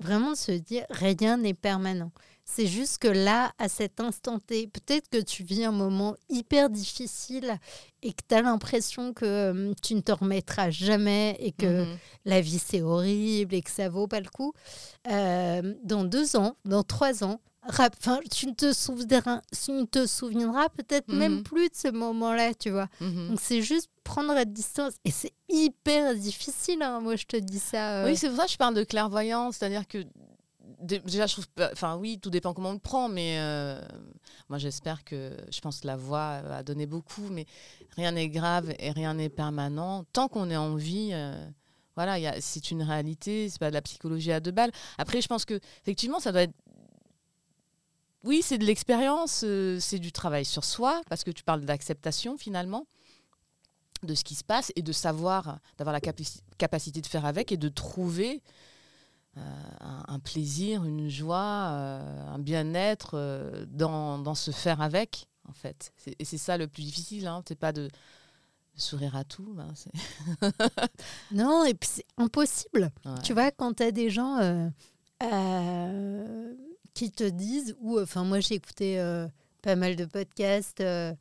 vraiment 0.00 0.30
de 0.32 0.36
se 0.36 0.52
dire, 0.52 0.84
rien 0.90 1.36
n'est 1.36 1.54
permanent. 1.54 2.12
C'est 2.46 2.66
juste 2.66 2.98
que 2.98 3.08
là, 3.08 3.52
à 3.58 3.68
cet 3.68 4.00
instant 4.00 4.38
T, 4.38 4.66
peut-être 4.66 5.08
que 5.08 5.18
tu 5.20 5.42
vis 5.42 5.64
un 5.64 5.72
moment 5.72 6.14
hyper 6.28 6.68
difficile 6.70 7.58
et 8.02 8.12
que 8.12 8.20
tu 8.28 8.34
as 8.34 8.42
l'impression 8.42 9.12
que 9.14 9.24
euh, 9.24 9.72
tu 9.82 9.94
ne 9.94 10.00
te 10.02 10.12
remettras 10.12 10.70
jamais 10.70 11.36
et 11.40 11.52
que 11.52 11.84
mhm. 11.84 11.96
la 12.26 12.40
vie 12.42 12.58
c'est 12.64 12.82
horrible 12.82 13.54
et 13.54 13.62
que 13.62 13.70
ça 13.70 13.88
vaut 13.88 14.06
pas 14.06 14.20
le 14.20 14.28
coup. 14.28 14.52
Euh, 15.10 15.74
dans 15.82 16.04
deux 16.04 16.36
ans, 16.36 16.56
dans 16.64 16.82
trois 16.82 17.24
ans, 17.24 17.40
rap- 17.62 17.96
tu 18.30 18.46
ne 18.46 18.52
te 18.52 18.72
souviendras, 18.74 19.40
souviendras 20.06 20.68
peut-être 20.68 21.08
même 21.12 21.36
Mhm. 21.36 21.42
plus 21.44 21.68
de 21.70 21.74
ce 21.74 21.88
moment-là, 21.88 22.52
tu 22.54 22.70
vois. 22.70 22.88
Mhm. 23.00 23.28
Donc 23.30 23.40
c'est 23.40 23.62
juste 23.62 23.88
prendre 24.04 24.34
la 24.34 24.44
distance 24.44 24.92
et 25.06 25.10
c'est 25.10 25.32
hyper 25.48 26.14
difficile. 26.14 26.82
hein, 26.82 27.00
moi, 27.00 27.16
je 27.16 27.24
te 27.24 27.36
dis 27.38 27.58
ça. 27.58 28.02
euh, 28.02 28.04
Oui, 28.04 28.16
c'est 28.16 28.28
pour 28.28 28.36
ça 28.36 28.44
que 28.46 28.52
je 28.52 28.58
parle 28.58 28.74
de 28.74 28.84
clairvoyance, 28.84 29.56
c'est-à-dire 29.56 29.88
que 29.88 30.04
déjà, 30.84 31.26
je 31.26 31.32
trouve. 31.32 31.46
Enfin, 31.72 31.96
oui, 31.96 32.18
tout 32.20 32.30
dépend 32.30 32.54
comment 32.54 32.70
on 32.70 32.74
le 32.74 32.78
prend, 32.78 33.08
mais 33.08 33.38
euh, 33.38 33.80
moi, 34.48 34.58
j'espère 34.58 35.04
que. 35.04 35.36
Je 35.50 35.60
pense 35.60 35.80
que 35.80 35.86
la 35.86 35.96
voix 35.96 36.42
a 36.50 36.62
donné 36.62 36.86
beaucoup, 36.86 37.28
mais 37.30 37.46
rien 37.96 38.12
n'est 38.12 38.28
grave 38.28 38.74
et 38.78 38.90
rien 38.90 39.14
n'est 39.14 39.28
permanent. 39.28 40.04
Tant 40.12 40.28
qu'on 40.28 40.50
est 40.50 40.56
en 40.56 40.74
vie. 40.76 41.10
Euh, 41.12 41.46
voilà, 41.96 42.40
c'est 42.40 42.72
une 42.72 42.82
réalité, 42.82 43.48
c'est 43.48 43.60
pas 43.60 43.68
de 43.68 43.74
la 43.74 43.82
psychologie 43.82 44.32
à 44.32 44.40
deux 44.40 44.50
balles. 44.50 44.72
Après, 44.98 45.20
je 45.20 45.28
pense 45.28 45.44
que 45.44 45.60
effectivement, 45.82 46.18
ça 46.18 46.32
doit 46.32 46.42
être 46.42 46.54
oui, 48.24 48.40
c'est 48.42 48.56
de 48.56 48.64
l'expérience, 48.64 49.42
euh, 49.44 49.78
c'est 49.78 49.98
du 49.98 50.10
travail 50.10 50.46
sur 50.46 50.64
soi, 50.64 51.02
parce 51.10 51.24
que 51.24 51.30
tu 51.30 51.44
parles 51.44 51.60
d'acceptation 51.60 52.38
finalement 52.38 52.86
de 54.02 54.14
ce 54.14 54.24
qui 54.24 54.34
se 54.34 54.44
passe 54.44 54.72
et 54.76 54.82
de 54.82 54.92
savoir, 54.92 55.58
d'avoir 55.76 55.92
la 55.92 56.00
capacité 56.00 57.00
de 57.00 57.06
faire 57.06 57.26
avec 57.26 57.52
et 57.52 57.58
de 57.58 57.68
trouver 57.68 58.42
euh, 59.36 59.40
un, 60.08 60.18
plaisir, 60.18 60.84
une 60.84 61.08
joie, 61.08 61.70
euh, 61.72 62.34
un 62.34 62.38
bien-être 62.38 63.66
dans, 63.68 64.18
dans, 64.18 64.34
ce 64.34 64.50
faire 64.50 64.80
avec, 64.80 65.28
en 65.48 65.52
fait. 65.52 65.92
Et 66.18 66.24
c'est 66.24 66.38
ça 66.38 66.56
le 66.56 66.68
plus 66.68 66.82
difficile, 66.84 67.26
hein. 67.26 67.42
c'est 67.46 67.58
pas 67.58 67.72
de 67.72 67.88
sourire 68.76 69.16
à 69.16 69.24
tout. 69.24 69.56
Hein, 69.58 70.50
non, 71.32 71.64
et 71.64 71.74
puis 71.74 71.90
c'est 71.92 72.06
impossible. 72.16 72.90
Tu 73.22 73.32
vois, 73.32 73.50
quand 73.50 73.74
tu 73.74 73.82
as 73.82 73.92
des 73.92 74.10
gens 74.10 74.70
qui 76.94 77.10
te 77.10 77.24
disent, 77.24 77.76
ou 77.80 78.00
enfin 78.00 78.24
moi 78.24 78.40
j'ai 78.40 78.54
écouté 78.54 79.00
euh, 79.00 79.26
pas 79.64 79.76
mal 79.76 79.96
de 79.96 80.04
podcasts, 80.04 80.82
euh, 80.82 81.14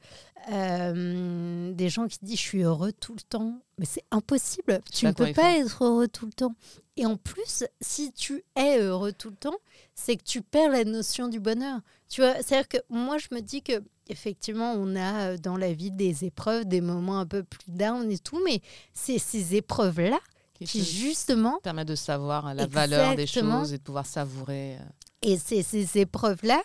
euh, 0.51 1.73
des 1.73 1.87
gens 1.87 2.07
qui 2.07 2.17
disent 2.21 2.37
je 2.37 2.41
suis 2.41 2.63
heureux 2.63 2.91
tout 2.91 3.13
le 3.13 3.21
temps. 3.21 3.61
Mais 3.79 3.85
c'est 3.85 4.03
impossible, 4.11 4.81
tu 4.91 5.05
ne 5.05 5.11
peux 5.13 5.31
pas 5.31 5.57
être 5.57 5.85
heureux 5.85 6.07
tout 6.07 6.25
le 6.25 6.33
temps. 6.33 6.53
Et 6.97 7.05
en 7.05 7.15
plus, 7.15 7.63
si 7.81 8.11
tu 8.11 8.43
es 8.55 8.79
heureux 8.79 9.13
tout 9.13 9.29
le 9.29 9.35
temps, 9.35 9.57
c'est 9.95 10.15
que 10.17 10.23
tu 10.23 10.41
perds 10.41 10.69
la 10.69 10.83
notion 10.83 11.27
du 11.27 11.39
bonheur. 11.39 11.79
Tu 12.09 12.21
vois, 12.21 12.35
c'est-à-dire 12.35 12.67
que 12.67 12.77
moi 12.89 13.17
je 13.17 13.29
me 13.31 13.39
dis 13.39 13.63
que 13.63 13.81
effectivement, 14.09 14.73
on 14.73 14.95
a 14.97 15.37
dans 15.37 15.55
la 15.55 15.71
vie 15.71 15.91
des 15.91 16.25
épreuves, 16.25 16.65
des 16.65 16.81
moments 16.81 17.19
un 17.19 17.25
peu 17.25 17.43
plus 17.43 17.63
down 17.69 18.11
et 18.11 18.19
tout, 18.19 18.41
mais 18.45 18.61
c'est 18.93 19.17
ces 19.17 19.55
épreuves-là 19.55 20.19
qui, 20.65 20.83
justement 20.83 21.59
permettent 21.63 21.87
de 21.87 21.95
savoir 21.95 22.53
la 22.53 22.67
valeur 22.67 23.15
des 23.15 23.27
choses 23.27 23.73
et 23.73 23.77
de 23.77 23.83
pouvoir 23.83 24.05
savourer. 24.05 24.77
Et 25.21 25.37
ces, 25.37 25.63
ces 25.63 25.99
épreuves-là, 25.99 26.61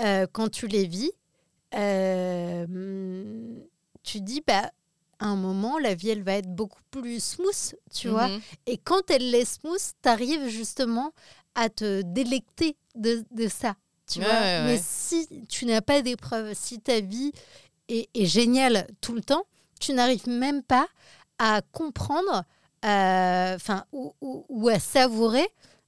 euh, 0.00 0.26
quand 0.32 0.48
tu 0.48 0.66
les 0.66 0.86
vis, 0.86 1.12
euh, 1.74 2.66
tu 4.02 4.20
dis, 4.20 4.42
bah, 4.46 4.70
à 5.18 5.26
un 5.26 5.36
moment, 5.36 5.78
la 5.78 5.94
vie, 5.94 6.10
elle 6.10 6.22
va 6.22 6.34
être 6.34 6.52
beaucoup 6.52 6.80
plus 6.90 7.22
smooth, 7.22 7.76
tu 7.94 8.08
vois. 8.08 8.28
Mhm. 8.28 8.40
Et 8.66 8.78
quand 8.78 9.10
elle 9.10 9.34
est 9.34 9.44
smooth, 9.44 9.80
tu 10.02 10.08
arrives 10.08 10.48
justement 10.48 11.12
à 11.54 11.68
te 11.68 12.02
délecter 12.02 12.76
de, 12.94 13.24
de 13.30 13.48
ça, 13.48 13.74
tu 14.10 14.20
vois. 14.20 14.62
Mais 14.64 14.80
si 14.82 15.28
tu 15.48 15.66
n'as 15.66 15.82
pas 15.82 16.02
d'épreuves, 16.02 16.54
si 16.54 16.80
ta 16.80 17.00
vie 17.00 17.32
est, 17.88 18.08
est, 18.14 18.26
géniale 18.26 18.86
tout 19.00 19.12
le 19.12 19.20
temps, 19.20 19.44
tu 19.78 19.92
n'arrives 19.92 20.28
même 20.28 20.62
pas 20.62 20.86
à 21.38 21.60
comprendre, 21.72 22.44
euh, 22.84 23.54
enfin, 23.56 23.84
ou, 23.92 24.14
ou, 24.20 24.68
à 24.68 24.78
savourer 24.78 25.46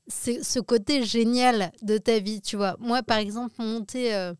ce 0.09 0.61
côté 0.61 1.05
génial 1.05 1.73
de 1.83 1.97
ta 1.97 2.18
vie, 2.18 2.40
tu 2.40 2.57
vois. 2.57 2.77
Moi, 2.81 3.03
par 3.03 3.18
exemple, 3.18 3.55
monter, 3.59 4.14
euh, 4.14 4.35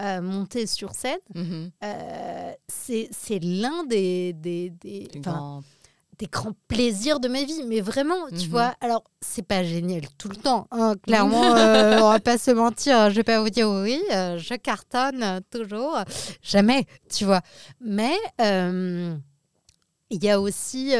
euh, 0.00 0.20
monter 0.20 0.66
sur 0.66 0.94
scène, 0.94 1.18
mhm. 1.34 1.70
euh, 1.84 2.52
c'est 2.68 3.38
l'un 3.42 3.84
des, 3.84 4.32
des, 4.32 4.70
des, 4.70 5.08
des, 5.12 6.26
grands 6.26 6.54
plaisirs 6.68 7.20
de 7.20 7.28
ma 7.28 7.44
vie. 7.44 7.62
Mais 7.66 7.80
vraiment, 7.80 8.28
tu 8.28 8.46
mhm. 8.46 8.50
vois, 8.50 8.74
alors, 8.80 9.04
c'est 9.20 9.46
pas 9.46 9.62
génial 9.62 10.02
tout 10.18 10.28
le 10.28 10.36
temps. 10.36 10.66
Hein, 10.70 10.94
clairement, 11.02 11.40
on 11.42 12.10
va 12.10 12.20
pas 12.20 12.38
se 12.38 12.50
mentir. 12.50 12.96
Hein, 12.96 13.10
je 13.10 13.16
vais 13.16 13.24
pas 13.24 13.40
vous 13.42 13.50
dire 13.50 13.68
oui, 13.68 14.02
je 14.10 14.54
cartonne 14.56 15.40
toujours. 15.50 15.98
Jamais, 16.42 16.86
tu 17.12 17.24
vois. 17.24 17.42
Mais 17.80 18.16
il 18.38 20.24
y 20.24 20.30
a 20.30 20.40
aussi... 20.40 20.94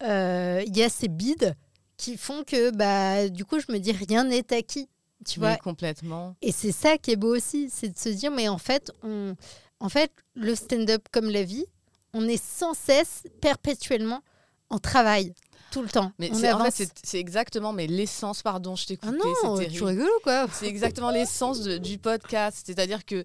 Il 0.00 0.76
y 0.76 0.82
a 0.82 0.88
ces 0.88 1.08
bides 1.08 1.56
qui 1.98 2.16
font 2.16 2.44
que 2.44 2.70
bah 2.70 3.28
du 3.28 3.44
coup 3.44 3.58
je 3.58 3.70
me 3.72 3.78
dis 3.78 3.92
rien 3.92 4.24
n'est 4.24 4.52
acquis 4.54 4.88
tu 5.26 5.40
vois 5.40 5.56
complètement 5.56 6.36
et 6.42 6.52
c'est 6.52 6.72
ça 6.72 6.98
qui 6.98 7.10
est 7.10 7.16
beau 7.16 7.34
aussi 7.34 7.70
c'est 7.70 7.88
de 7.88 7.98
se 7.98 8.08
dire 8.08 8.30
mais 8.30 8.48
en 8.48 8.58
fait 8.58 8.92
on 9.02 9.34
en 9.80 9.88
fait 9.88 10.12
le 10.34 10.54
stand-up 10.54 11.06
comme 11.10 11.28
la 11.28 11.42
vie 11.42 11.66
on 12.14 12.26
est 12.28 12.42
sans 12.42 12.74
cesse 12.74 13.24
perpétuellement 13.40 14.22
en 14.70 14.78
travail 14.78 15.34
tout 15.70 15.82
le 15.82 15.88
temps. 15.88 16.12
Mais 16.18 16.30
c'est, 16.32 16.52
en 16.52 16.64
fait, 16.70 16.90
c'est, 17.02 17.18
exactement 17.18 17.72
mais 17.72 17.86
l'essence, 17.86 18.42
pardon, 18.42 18.76
je 18.76 18.86
t'ai 18.86 18.98
ah 19.02 19.10
non, 19.10 19.58
tu 19.58 19.82
rigoles 19.82 20.08
quoi? 20.22 20.46
C'est 20.52 20.66
exactement 20.66 21.10
l'essence 21.10 21.62
du 21.62 21.98
podcast. 21.98 22.62
C'est-à-dire 22.64 23.04
que 23.04 23.24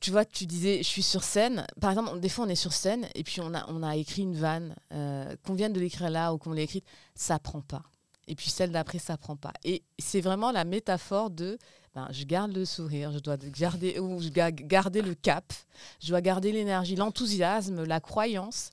tu, 0.00 0.10
vois, 0.10 0.24
tu 0.24 0.46
disais, 0.46 0.78
je 0.78 0.88
suis 0.88 1.02
sur 1.02 1.22
scène. 1.22 1.66
Par 1.80 1.90
exemple, 1.90 2.18
des 2.18 2.28
fois, 2.28 2.46
on 2.46 2.48
est 2.48 2.56
sur 2.56 2.72
scène 2.72 3.06
et 3.14 3.22
puis 3.22 3.40
on 3.40 3.54
a, 3.54 3.64
on 3.68 3.82
a 3.82 3.96
écrit 3.96 4.22
une 4.22 4.34
vanne, 4.34 4.74
euh, 4.92 5.36
qu'on 5.46 5.54
vienne 5.54 5.72
de 5.72 5.80
l'écrire 5.80 6.10
là 6.10 6.34
ou 6.34 6.38
qu'on 6.38 6.52
l'ait 6.52 6.64
écrite, 6.64 6.84
ça 7.14 7.38
prend 7.38 7.60
pas. 7.60 7.82
Et 8.28 8.34
puis 8.34 8.50
celle 8.50 8.70
d'après, 8.70 8.98
ça 8.98 9.16
prend 9.16 9.36
pas. 9.36 9.52
Et 9.64 9.82
c'est 9.98 10.20
vraiment 10.20 10.52
la 10.52 10.64
métaphore 10.64 11.30
de, 11.30 11.58
ben, 11.94 12.08
je 12.10 12.24
garde 12.24 12.52
le 12.52 12.64
sourire, 12.64 13.12
je 13.12 13.18
dois 13.18 13.36
garder, 13.36 13.98
ou 13.98 14.20
je 14.20 14.28
garder 14.28 15.02
le 15.02 15.14
cap, 15.14 15.52
je 16.00 16.08
dois 16.08 16.20
garder 16.20 16.52
l'énergie, 16.52 16.96
l'enthousiasme, 16.96 17.84
la 17.84 18.00
croyance 18.00 18.70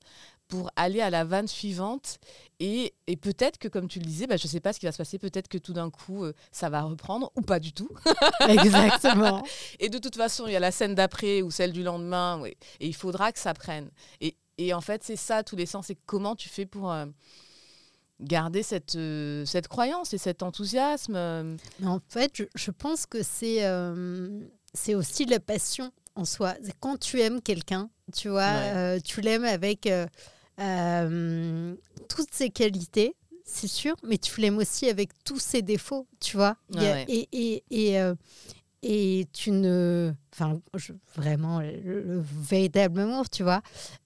pour 0.50 0.70
aller 0.76 1.00
à 1.00 1.08
la 1.08 1.24
vanne 1.24 1.48
suivante. 1.48 2.18
Et, 2.58 2.92
et 3.06 3.16
peut-être 3.16 3.56
que, 3.56 3.68
comme 3.68 3.88
tu 3.88 4.00
le 4.00 4.04
disais, 4.04 4.26
bah, 4.26 4.36
je 4.36 4.46
ne 4.46 4.50
sais 4.50 4.60
pas 4.60 4.72
ce 4.72 4.80
qui 4.80 4.86
va 4.86 4.92
se 4.92 4.98
passer, 4.98 5.18
peut-être 5.18 5.48
que 5.48 5.56
tout 5.56 5.72
d'un 5.72 5.88
coup, 5.90 6.24
euh, 6.24 6.34
ça 6.52 6.68
va 6.68 6.82
reprendre 6.82 7.32
ou 7.36 7.40
pas 7.40 7.60
du 7.60 7.72
tout. 7.72 7.88
Exactement. 8.48 9.42
et 9.78 9.88
de 9.88 9.98
toute 9.98 10.16
façon, 10.16 10.46
il 10.46 10.52
y 10.52 10.56
a 10.56 10.60
la 10.60 10.72
scène 10.72 10.94
d'après 10.94 11.40
ou 11.40 11.50
celle 11.50 11.72
du 11.72 11.82
lendemain, 11.82 12.42
et 12.44 12.86
il 12.86 12.94
faudra 12.94 13.32
que 13.32 13.38
ça 13.38 13.54
prenne. 13.54 13.90
Et, 14.20 14.36
et 14.58 14.74
en 14.74 14.80
fait, 14.80 15.02
c'est 15.04 15.16
ça, 15.16 15.42
tous 15.42 15.56
les 15.56 15.66
sens, 15.66 15.86
c'est 15.86 15.98
comment 16.04 16.36
tu 16.36 16.48
fais 16.48 16.66
pour... 16.66 16.92
Euh, 16.92 17.06
garder 18.20 18.62
cette, 18.62 18.94
euh, 18.96 19.44
cette 19.44 19.68
croyance 19.68 20.12
et 20.14 20.18
cet 20.18 20.42
enthousiasme 20.42 21.16
En 21.84 22.00
fait, 22.08 22.32
je, 22.34 22.44
je 22.54 22.70
pense 22.70 23.06
que 23.06 23.22
c'est 23.22 23.64
c'est 24.72 24.94
aussi 24.94 25.24
la 25.24 25.40
passion 25.40 25.90
en 26.14 26.24
soi. 26.24 26.54
Quand 26.80 26.96
tu 26.98 27.20
aimes 27.20 27.40
quelqu'un, 27.42 27.90
tu 28.14 28.28
vois, 28.28 29.00
tu 29.00 29.20
l'aimes 29.20 29.44
avec 29.44 29.88
euh, 30.60 31.74
toutes 32.08 32.32
ses 32.32 32.50
qualités, 32.50 33.16
c'est 33.44 33.66
sûr, 33.68 33.96
mais 34.04 34.18
tu 34.18 34.40
l'aimes 34.40 34.58
aussi 34.58 34.88
avec 34.88 35.10
tous 35.24 35.38
ses 35.38 35.62
défauts, 35.62 36.06
tu 36.20 36.36
vois. 36.36 36.56
et, 37.08 37.28
et, 37.32 37.64
et, 37.70 38.00
euh, 38.00 38.14
et, 38.82 39.26
tu 39.32 39.50
ne. 39.50 40.12
Enfin, 40.32 40.60
vraiment, 41.16 41.60
le, 41.60 42.20
véritable 42.20 43.00
amour, 43.00 43.28
tu 43.28 43.42
vois. 43.42 43.62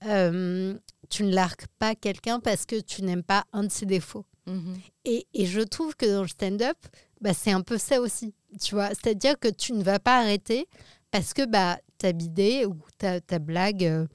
Euh, 0.07 0.75
tu 1.11 1.25
ne 1.25 1.33
largues 1.33 1.67
pas 1.79 1.95
quelqu'un 1.95 2.41
parce 2.41 2.67
que 2.67 2.81
tu 2.81 3.03
n'aimes 3.03 3.23
pas 3.23 3.45
un 3.53 3.65
de 3.65 3.71
ses 3.71 3.87
défauts. 3.87 4.25
Mhm. 4.47 4.77
Et, 5.05 5.27
et, 5.35 5.47
je 5.47 5.61
trouve 5.61 5.97
que 5.97 6.07
dans 6.07 6.23
le 6.23 6.29
stand-up, 6.29 6.77
bah, 7.21 7.35
c'est 7.35 7.53
un 7.53 7.63
peu 7.63 7.79
ça 7.79 8.01
aussi. 8.01 8.35
Tu 8.61 8.75
vois, 8.75 8.89
c'est-à-dire 8.89 9.39
que 9.39 9.49
tu 9.49 9.73
ne 9.73 9.83
vas 9.83 9.99
pas 9.99 10.19
arrêter 10.19 10.67
parce 11.11 11.33
que 11.35 11.47
bah, 11.47 11.79
ta 11.99 12.13
bidée 12.13 12.67
ou 12.67 12.77
ta, 12.99 13.21
ta 13.21 13.39
blague 13.39 14.07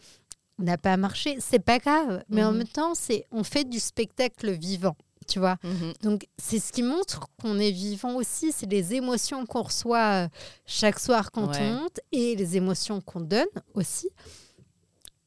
n'a 0.60 0.78
pas 0.78 0.98
marché, 0.98 1.38
c'est 1.40 1.64
pas 1.64 1.80
grave. 1.80 2.24
Mais 2.30 2.44
en 2.44 2.52
mhm. 2.52 2.60
même 2.60 2.68
temps, 2.68 2.96
c'est 2.96 3.26
on 3.32 3.44
fait 3.44 3.64
du 3.68 3.80
spectacle 3.80 4.52
vivant, 4.52 4.96
tu 5.30 5.40
vois. 5.40 5.58
Mhm. 5.64 5.94
Donc 6.04 6.28
c'est 6.38 6.60
ce 6.60 6.72
qui 6.72 6.84
montre 6.84 7.28
qu'on 7.42 7.60
est 7.60 7.72
vivant 7.72 8.16
aussi, 8.16 8.52
c'est 8.52 8.70
les 8.70 8.94
émotions 8.94 9.46
qu'on 9.46 9.64
reçoit 9.64 10.26
euh, 10.26 10.28
chaque 10.66 11.00
soir 11.00 11.32
quand 11.32 11.52
on 11.60 11.74
monte 11.74 12.00
et 12.12 12.36
les 12.36 12.58
émotions 12.58 13.00
qu'on 13.02 13.22
donne 13.22 13.48
aussi. 13.74 14.10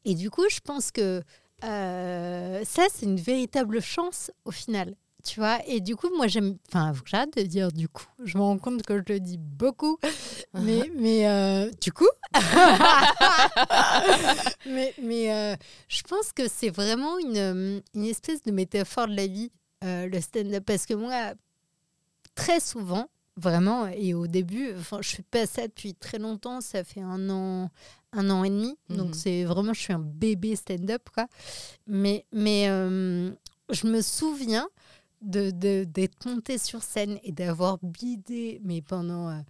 Et 0.04 0.14
du 0.14 0.30
coup, 0.30 0.44
je 0.50 0.60
pense 0.60 0.90
que 0.90 1.22
euh, 1.64 2.64
ça, 2.64 2.82
c'est 2.92 3.06
une 3.06 3.20
véritable 3.20 3.80
chance 3.80 4.32
au 4.44 4.50
final 4.50 4.96
tu 5.22 5.40
vois. 5.40 5.58
Et 5.66 5.80
du 5.80 5.96
coup, 5.96 6.08
moi, 6.16 6.26
j'aime. 6.26 6.56
Enfin, 6.68 6.92
j'arrête 7.04 7.36
de 7.36 7.42
dire 7.42 7.72
du 7.72 7.88
coup. 7.88 8.06
Je 8.24 8.36
me 8.36 8.42
rends 8.42 8.58
compte 8.58 8.82
que 8.82 8.96
je 8.96 9.12
le 9.12 9.20
dis 9.20 9.38
beaucoup. 9.38 9.98
Mais, 10.54 10.90
mais 10.94 11.26
euh, 11.28 11.70
du 11.80 11.92
coup. 11.92 12.08
mais 14.66 14.92
mais 15.02 15.32
euh, 15.32 15.56
je 15.88 16.02
pense 16.02 16.30
que 16.34 16.46
c'est 16.46 16.68
vraiment 16.68 17.18
une, 17.18 17.82
une, 17.94 18.04
espèce 18.04 18.42
de 18.42 18.50
métaphore 18.50 19.06
de 19.06 19.16
la 19.16 19.26
vie, 19.26 19.50
euh, 19.84 20.08
le 20.08 20.20
stand-up. 20.20 20.64
Parce 20.66 20.86
que 20.86 20.94
moi, 20.94 21.34
très 22.34 22.60
souvent, 22.60 23.08
vraiment, 23.36 23.86
et 23.86 24.14
au 24.14 24.26
début, 24.26 24.72
enfin, 24.78 24.98
je 25.00 25.10
fais 25.10 25.22
pas 25.22 25.46
ça 25.46 25.66
depuis 25.66 25.94
très 25.94 26.18
longtemps. 26.18 26.60
Ça 26.60 26.84
fait 26.84 27.00
un 27.00 27.30
an, 27.30 27.70
un 28.12 28.30
an 28.30 28.44
et 28.44 28.50
demi. 28.50 28.76
Donc, 28.88 29.08
mhm. 29.08 29.14
c'est 29.14 29.44
vraiment, 29.44 29.72
je 29.72 29.80
suis 29.80 29.92
un 29.92 29.98
bébé 29.98 30.56
stand-up, 30.56 31.08
quoi. 31.14 31.26
Mais, 31.86 32.26
mais 32.32 32.66
je 33.70 33.86
me 33.86 34.02
souviens 34.02 34.68
de 35.22 35.50
d'être 35.84 36.26
montée 36.26 36.58
sur 36.58 36.82
scène 36.82 37.18
et 37.22 37.32
d'avoir 37.32 37.78
bidé, 37.82 38.60
mais 38.64 38.82
pendant 38.82 39.28
euh, 39.30 39.40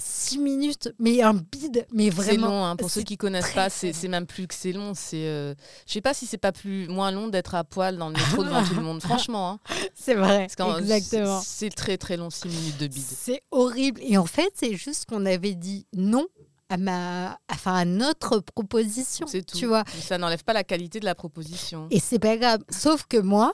six 0.00 0.38
minutes, 0.38 0.92
mais 0.98 1.22
un 1.22 1.34
bide, 1.34 1.86
mais 1.92 2.04
C'est 2.06 2.10
vraiment. 2.10 2.46
long, 2.48 2.64
hein. 2.64 2.76
pour 2.76 2.90
ceux 2.90 3.00
c'est 3.00 3.04
qui 3.06 3.16
connaissent 3.16 3.52
pas, 3.52 3.70
c'est 3.70 3.92
c'est 3.92 4.08
même 4.08 4.26
plus 4.26 4.46
que 4.46 4.54
c'est 4.54 4.72
long. 4.72 4.92
C'est, 4.94 5.26
euh, 5.26 5.54
je 5.86 5.92
sais 5.92 6.00
pas 6.00 6.14
si 6.14 6.26
c'est 6.26 6.38
pas 6.38 6.52
plus 6.52 6.88
moins 6.88 7.10
long 7.10 7.28
d'être 7.28 7.54
à 7.54 7.64
poil 7.64 7.96
dans 7.96 8.08
le 8.08 8.14
métro 8.14 8.42
devant 8.44 8.64
tout 8.64 8.74
le 8.74 8.82
monde. 8.82 9.00
Franchement, 9.02 9.50
hein. 9.50 9.60
C'est 9.94 10.14
vrai, 10.14 10.44
exactement. 10.78 11.40
c'est 11.40 11.60
c'est 11.66 11.70
très 11.70 11.98
très 11.98 12.16
long, 12.16 12.30
6 12.30 12.48
minutes 12.48 12.78
de 12.78 12.86
bide. 12.86 13.04
C'est 13.04 13.42
horrible. 13.50 14.00
Et 14.02 14.16
en 14.16 14.26
fait, 14.26 14.52
c'est 14.54 14.74
juste 14.76 15.06
qu'on 15.06 15.26
avait 15.26 15.54
dit 15.54 15.86
non 15.94 16.26
à 16.68 16.76
ma, 16.76 17.38
enfin 17.52 17.74
à 17.74 17.84
notre 17.84 18.38
proposition. 18.40 19.26
C'est 19.26 19.42
tout. 19.42 19.58
Tu 19.58 19.66
vois. 19.66 19.84
Mais 19.94 20.00
Ça 20.00 20.18
n'enlève 20.18 20.44
pas 20.44 20.52
la 20.52 20.64
qualité 20.64 21.00
de 21.00 21.04
la 21.04 21.14
proposition. 21.14 21.88
Et 21.90 22.00
c'est 22.00 22.18
pas 22.20 22.36
grave. 22.36 22.60
Sauf 22.70 23.04
que 23.08 23.16
moi, 23.18 23.52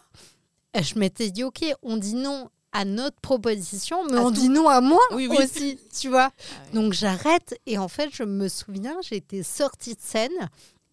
je 0.79 0.99
m'étais 0.99 1.31
dit 1.31 1.43
ok, 1.43 1.65
on 1.83 1.97
dit 1.97 2.15
non 2.15 2.51
à 2.79 2.85
notre 2.85 3.19
proposition, 3.21 4.05
mais 4.11 4.19
À 4.19 4.23
on 4.23 4.31
tout. 4.31 4.41
dit 4.41 4.49
non 4.49 4.69
à 4.69 4.81
moi 4.81 5.01
Oui, 5.13 5.27
oui. 5.31 5.37
aussi, 5.39 5.79
tu 5.99 6.09
vois. 6.09 6.31
Ah. 6.31 6.75
Donc 6.75 6.93
j'arrête 6.93 7.59
et 7.67 7.79
en 7.79 7.89
fait 7.89 8.11
je 8.13 8.23
me 8.25 8.49
souviens 8.49 8.97
j'étais 9.09 9.43
sortie 9.43 9.95
de 9.95 10.01
scène 10.01 10.49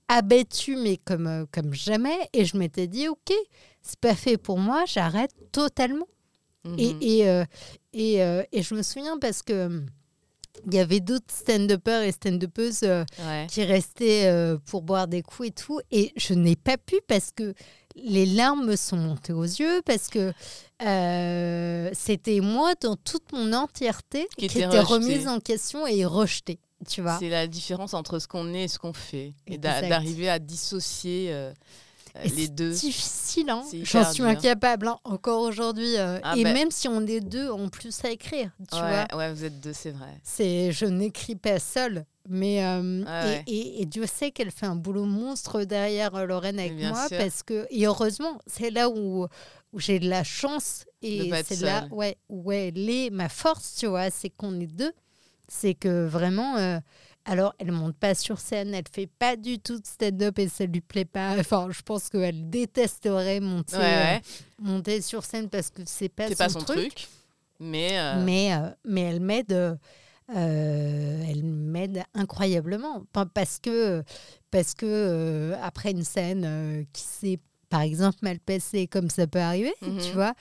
abattue 0.07 0.75
mais 0.75 0.97
comme 0.97 1.27
euh, 1.27 1.45
comme 1.51 1.73
jamais 1.73 2.17
et 2.33 2.45
je 2.45 2.57
m'étais 2.57 2.87
dit 2.87 3.07
ok 3.07 3.33
c'est 3.81 3.99
pas 3.99 4.15
fait 4.15 4.37
pour 4.37 4.57
moi 4.59 4.83
j'arrête 4.87 5.31
totalement 5.51 6.07
Mhm. 6.65 6.79
et 6.79 6.95
et, 7.19 7.27
euh, 7.29 7.43
et, 7.91 8.23
euh, 8.23 8.41
et 8.53 8.61
je 8.63 8.73
me 8.73 8.83
souviens 8.83 9.17
parce 9.19 9.41
que 9.41 9.81
il 10.67 10.73
y 10.73 10.79
avait 10.79 11.01
d'autres 11.01 11.25
stand-uppers 11.33 12.03
et 12.03 12.11
stand-uppeuses 12.13 12.83
euh, 12.83 13.03
Ouais. 13.27 13.47
qui 13.49 13.63
restaient 13.65 14.27
euh, 14.27 14.57
pour 14.67 14.81
boire 14.81 15.07
des 15.09 15.21
coups 15.23 15.49
et 15.49 15.51
tout 15.51 15.81
et 15.91 16.13
je 16.15 16.33
n'ai 16.33 16.55
pas 16.55 16.77
pu 16.77 17.01
parce 17.07 17.31
que 17.35 17.53
les 17.95 18.25
larmes 18.25 18.65
me 18.65 18.75
sont 18.75 18.97
montées 18.97 19.33
aux 19.33 19.43
yeux 19.43 19.81
parce 19.85 20.07
que 20.07 20.33
euh, 20.81 21.89
c'était 21.93 22.39
moi 22.39 22.73
dans 22.81 22.95
toute 22.95 23.31
mon 23.33 23.53
entièreté 23.53 24.27
Qui 24.37 24.47
qui, 24.47 24.59
était 24.59 24.79
remise 24.79 25.27
en 25.27 25.39
question 25.39 25.87
et 25.87 26.05
rejetée 26.05 26.59
tu 26.87 27.01
vois 27.01 27.17
C'est 27.19 27.29
la 27.29 27.47
différence 27.47 27.93
entre 27.93 28.19
ce 28.19 28.27
qu'on 28.27 28.53
est 28.53 28.63
et 28.63 28.67
ce 28.67 28.79
qu'on 28.79 28.93
fait. 28.93 29.33
Et 29.47 29.57
d'arriver 29.57 30.29
à 30.29 30.39
dissocier 30.39 31.29
euh, 31.31 31.51
euh, 32.15 32.23
les 32.23 32.29
c'est 32.29 32.47
deux. 32.49 32.73
difficile, 32.73 33.49
hein. 33.49 33.63
C'est 33.69 33.83
j'en 33.85 34.11
suis 34.11 34.23
incapable 34.23 34.87
hein, 34.87 34.99
encore 35.03 35.41
aujourd'hui. 35.41 35.97
euh, 35.97 36.19
Ah 36.23 36.35
et 36.37 36.43
ben- 36.43 36.53
même 36.53 36.71
si 36.71 36.87
on 36.87 37.05
est 37.07 37.21
deux 37.21 37.49
en 37.49 37.69
plus 37.69 38.03
à 38.05 38.09
écrire, 38.11 38.51
tu 38.71 38.77
vois, 38.77 39.07
ouais, 39.15 39.33
vous 39.33 39.45
êtes 39.45 39.59
deux, 39.59 39.73
c'est 39.73 39.91
vrai. 39.91 40.19
c'est 40.23 40.71
je 40.71 40.85
n'écris 40.85 41.35
pas 41.35 41.59
seule. 41.59 42.05
Mais 42.29 42.63
euh, 42.65 43.03
Ah 43.05 43.25
ouais. 43.25 43.43
et, 43.47 43.57
et- 43.57 43.81
et 43.81 43.85
Dieu 43.85 44.05
sait 44.05 44.31
qu'elle 44.31 44.51
fait 44.51 44.65
un 44.65 44.75
boulot 44.77 45.05
monstre 45.05 45.63
derrière 45.65 46.15
euh, 46.15 46.25
Lorraine 46.25 46.57
avec 46.59 46.73
moi 46.79 47.07
sûr. 47.09 47.17
parce 47.17 47.43
que 47.43 47.67
et 47.69 47.85
heureusement 47.85 48.39
c'est 48.47 48.69
là 48.69 48.89
où, 48.89 49.27
où 49.73 49.79
j'ai 49.79 49.99
de 49.99 50.07
la 50.09 50.23
chance 50.23 50.85
et 51.01 51.29
c'est 51.45 51.59
là 51.59 51.85
ouais 51.91 52.17
où 52.29 52.49
elle 52.53 52.89
est 52.89 53.09
ma 53.09 53.27
force 53.27 53.75
tu 53.75 53.87
vois 53.87 54.09
c'est 54.09 54.29
qu'on 54.29 54.57
est 54.61 54.67
deux 54.67 54.93
c'est 55.49 55.73
que 55.73 56.05
vraiment 56.05 56.55
euh, 56.55 56.79
alors 57.25 57.53
elle 57.59 57.73
monte 57.73 57.97
pas 57.97 58.15
sur 58.15 58.39
scène 58.39 58.73
elle 58.73 58.85
fait 58.89 59.07
pas 59.19 59.35
du 59.35 59.59
tout 59.59 59.77
de 59.79 59.85
stand-up 59.85 60.39
et 60.39 60.47
ça 60.47 60.65
lui 60.65 60.79
plaît 60.79 61.03
pas 61.03 61.35
enfin 61.39 61.67
je 61.71 61.81
pense 61.81 62.07
qu'elle 62.07 62.49
détesterait 62.49 63.41
monter 63.41 63.75
Ouais, 63.75 63.81
ouais. 63.81 64.21
euh, 64.21 64.63
monter 64.65 65.01
sur 65.01 65.25
scène 65.25 65.49
parce 65.49 65.69
que 65.69 65.81
c'est 65.85 66.07
pas, 66.07 66.29
C'est 66.29 66.37
pas 66.37 66.47
son 66.47 66.59
truc. 66.59 67.09
Mais, 67.59 67.99
euh, 67.99 68.23
mais, 68.23 68.53
euh, 68.53 68.69
mais 68.85 69.01
elle 69.01 69.19
m'aide. 69.19 69.77
Euh, 70.35 71.23
elle 71.29 71.43
m'aide 71.43 72.03
incroyablement 72.13 73.03
parce 73.33 73.59
que 73.59 74.03
parce 74.51 74.73
que 74.73 74.85
euh, 74.85 75.55
après 75.61 75.91
une 75.91 76.03
scène 76.03 76.43
euh, 76.45 76.83
qui 76.93 77.03
s'est 77.03 77.39
par 77.69 77.81
exemple 77.81 78.17
mal 78.21 78.39
passée 78.39 78.85
comme 78.85 79.09
ça 79.09 79.25
peut 79.25 79.39
arriver 79.39 79.73
Mhm. 79.81 79.97
tu 79.99 80.11
vois 80.13 80.33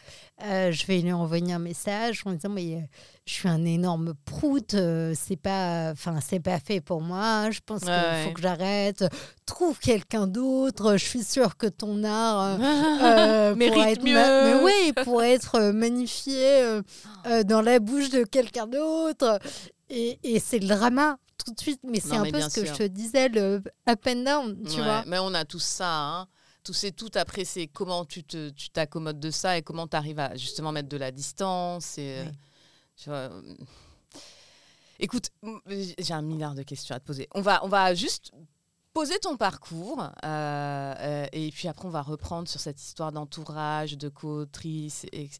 je 0.71 0.87
vais 0.87 0.99
lui 1.01 1.13
envoyer 1.13 1.53
un 1.55 1.59
message 1.59 2.21
en 2.27 2.33
disant 2.33 2.51
mais 2.51 2.87
je 3.27 3.33
suis 3.33 3.49
un 3.49 3.65
énorme 3.65 4.13
prout 4.27 4.77
c'est 5.15 5.37
pas 5.41 5.93
enfin 5.93 6.19
c'est 6.21 6.41
pas 6.41 6.59
fait 6.59 6.83
pour 6.83 7.01
moi 7.01 7.51
je 7.51 7.61
pense 7.65 7.81
qu'il 7.81 7.89
Ouais, 7.91 8.25
faut 8.27 8.33
que 8.35 8.43
j'arrête 8.43 9.05
trouve 9.47 9.79
quelqu'un 9.79 10.27
d'autre 10.27 10.99
je 10.99 11.05
suis 11.07 11.23
sûre 11.25 11.57
que 11.57 11.69
ton 11.69 12.05
art 12.05 12.59
Mérite 13.57 13.73
pourrait 13.75 13.93
être 13.93 14.05
mieux. 14.05 14.15
mais 14.15 14.63
oui, 14.63 14.93
pour 15.05 15.23
être 15.23 15.71
magnifié 15.73 16.63
euh, 17.27 17.43
dans 17.45 17.63
la 17.63 17.79
bouche 17.79 18.11
de 18.11 18.25
quelqu'un 18.25 18.67
d'autre. 18.67 19.39
Et, 19.95 20.19
et 20.23 20.41
c'est 20.41 20.59
le 20.59 20.67
drama 20.69 21.19
tout 21.45 21.53
de 21.53 21.61
suite. 21.61 21.81
Mais 21.85 22.01
c'est 22.01 22.17
un 22.17 22.25
peu 22.31 22.41
ce 22.41 22.47
que 22.61 22.65
sûr. 22.67 22.75
je 22.75 22.79
te 22.79 22.87
disais, 22.89 23.29
le 23.29 23.63
up 23.89 24.07
and 24.07 24.23
down, 24.25 24.63
tu 24.65 24.77
Ouais, 24.79 24.83
vois. 24.85 25.05
Mais 25.07 25.19
on 25.19 25.35
a 25.35 25.45
tout 25.45 25.59
ça. 25.59 25.93
Hein. 26.21 26.29
Tout 26.65 26.73
c'est 26.73 26.93
tout. 26.93 27.11
Après, 27.17 27.45
c'est 27.45 27.67
comment 27.67 28.05
tu 28.05 28.23
te, 28.25 28.51
tu 28.51 28.71
t'accommodes 28.71 29.21
de 29.21 29.31
ça 29.31 29.59
et 29.59 29.63
comment 29.63 29.87
tu 29.89 29.97
arrives 29.97 30.19
à 30.21 30.35
justement 30.37 30.73
mettre 30.73 30.89
de 30.89 30.97
la 30.97 31.11
distance. 31.11 31.99
Et, 31.99 32.19
euh, 32.19 32.25
Ouais. 32.25 32.33
tu 32.97 33.09
vois, 33.11 33.17
euh, 33.19 33.43
Écoute, 35.01 35.31
j'ai 35.99 36.15
un 36.15 36.23
milliard 36.23 36.55
de 36.55 36.63
questions 36.63 36.95
à 36.95 37.01
te 37.01 37.05
poser. 37.05 37.29
On 37.35 37.41
va, 37.41 37.65
on 37.65 37.69
va 37.69 37.93
juste 37.95 38.31
poser 38.95 39.19
ton 39.21 39.37
parcours 39.37 40.03
euh, 40.25 40.95
euh, 40.99 41.27
et 41.33 41.51
puis 41.51 41.67
après 41.69 41.87
on 41.87 41.91
va 41.91 42.03
reprendre 42.03 42.47
sur 42.49 42.61
cette 42.61 42.81
histoire 42.83 43.11
d'entourage, 43.13 43.97
de 43.97 44.09
co-autrice 44.09 45.07
et, 45.13 45.31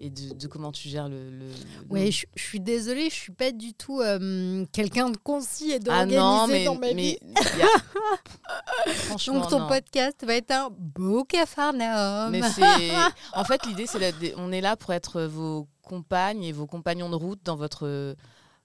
et 0.00 0.10
de, 0.10 0.34
de 0.34 0.46
comment 0.46 0.72
tu 0.72 0.88
gères 0.88 1.08
le. 1.08 1.50
Ouais, 1.90 2.10
je, 2.10 2.26
je 2.34 2.42
suis 2.42 2.60
désolée, 2.60 3.10
je 3.10 3.14
suis 3.14 3.32
pas 3.32 3.52
du 3.52 3.74
tout 3.74 4.00
euh, 4.00 4.64
quelqu'un 4.72 5.10
de 5.10 5.16
concis 5.18 5.72
et 5.72 5.74
ah 5.74 5.78
d'organisé 5.80 6.18
non, 6.18 6.46
mais, 6.46 6.64
dans 6.64 6.74
ma 6.76 6.94
mais 6.94 6.94
vie. 6.94 7.18
a- 7.62 8.88
franchement 8.92 9.40
Donc 9.40 9.50
ton 9.50 9.60
non. 9.60 9.68
podcast 9.68 10.24
va 10.24 10.34
être 10.34 10.50
un 10.50 10.68
beau 10.70 11.24
cafarnaum. 11.24 12.30
Mais 12.30 12.40
en 13.34 13.44
fait 13.44 13.66
l'idée 13.66 13.86
c'est 13.86 14.34
on 14.36 14.50
est 14.52 14.60
là 14.60 14.76
pour 14.76 14.92
être 14.92 15.22
vos 15.22 15.68
compagnes 15.82 16.42
et 16.44 16.52
vos 16.52 16.66
compagnons 16.66 17.10
de 17.10 17.16
route 17.16 17.40
dans 17.44 17.56
votre 17.56 18.16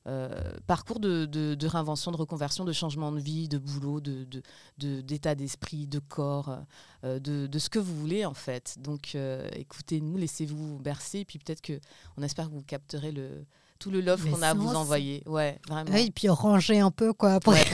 euh, 0.08 0.30
parcours 0.66 1.00
de, 1.00 1.26
de- 1.26 1.56
de 1.56 1.68
réinvention, 1.68 2.12
de 2.12 2.18
reconversion, 2.18 2.64
de 2.66 2.72
changement 2.74 3.12
de 3.12 3.20
vie, 3.20 3.48
de 3.50 3.58
boulot, 3.58 4.00
de 4.00 4.24
de- 4.24 4.42
de- 4.78 5.02
d'état 5.02 5.36
d'esprit, 5.36 5.88
de 5.88 6.00
corps, 6.00 6.58
euh, 7.04 7.20
de, 7.20 7.48
de 7.48 7.60
ce 7.60 7.70
que 7.70 7.80
vous 7.80 7.96
voulez 8.00 8.26
en 8.26 8.34
fait. 8.34 8.76
Donc 8.80 9.12
euh, 9.16 9.48
écoutez-nous, 9.54 10.18
laissez-vous 10.18 10.80
bercer, 10.80 11.20
et 11.20 11.26
puis 11.26 11.38
peut-être 11.40 11.62
que 11.62 11.80
on 12.18 12.24
espère 12.24 12.48
que 12.48 12.54
vous 12.54 12.64
capterez 12.64 13.12
le 13.12 13.46
tout 13.78 13.92
le 13.92 14.02
love 14.02 14.30
qu'on 14.30 14.42
a 14.42 14.50
à 14.50 14.54
vous 14.54 14.76
envoyer. 14.76 15.24
Ouais, 15.26 15.58
vraiment. 15.70 15.90
Oui, 15.94 16.08
et 16.08 16.12
puis 16.12 16.28
ranger 16.28 16.80
un 16.82 16.92
peu 16.92 17.14
quoi 17.14 17.36
après. 17.36 17.52
Ouais, 17.54 17.66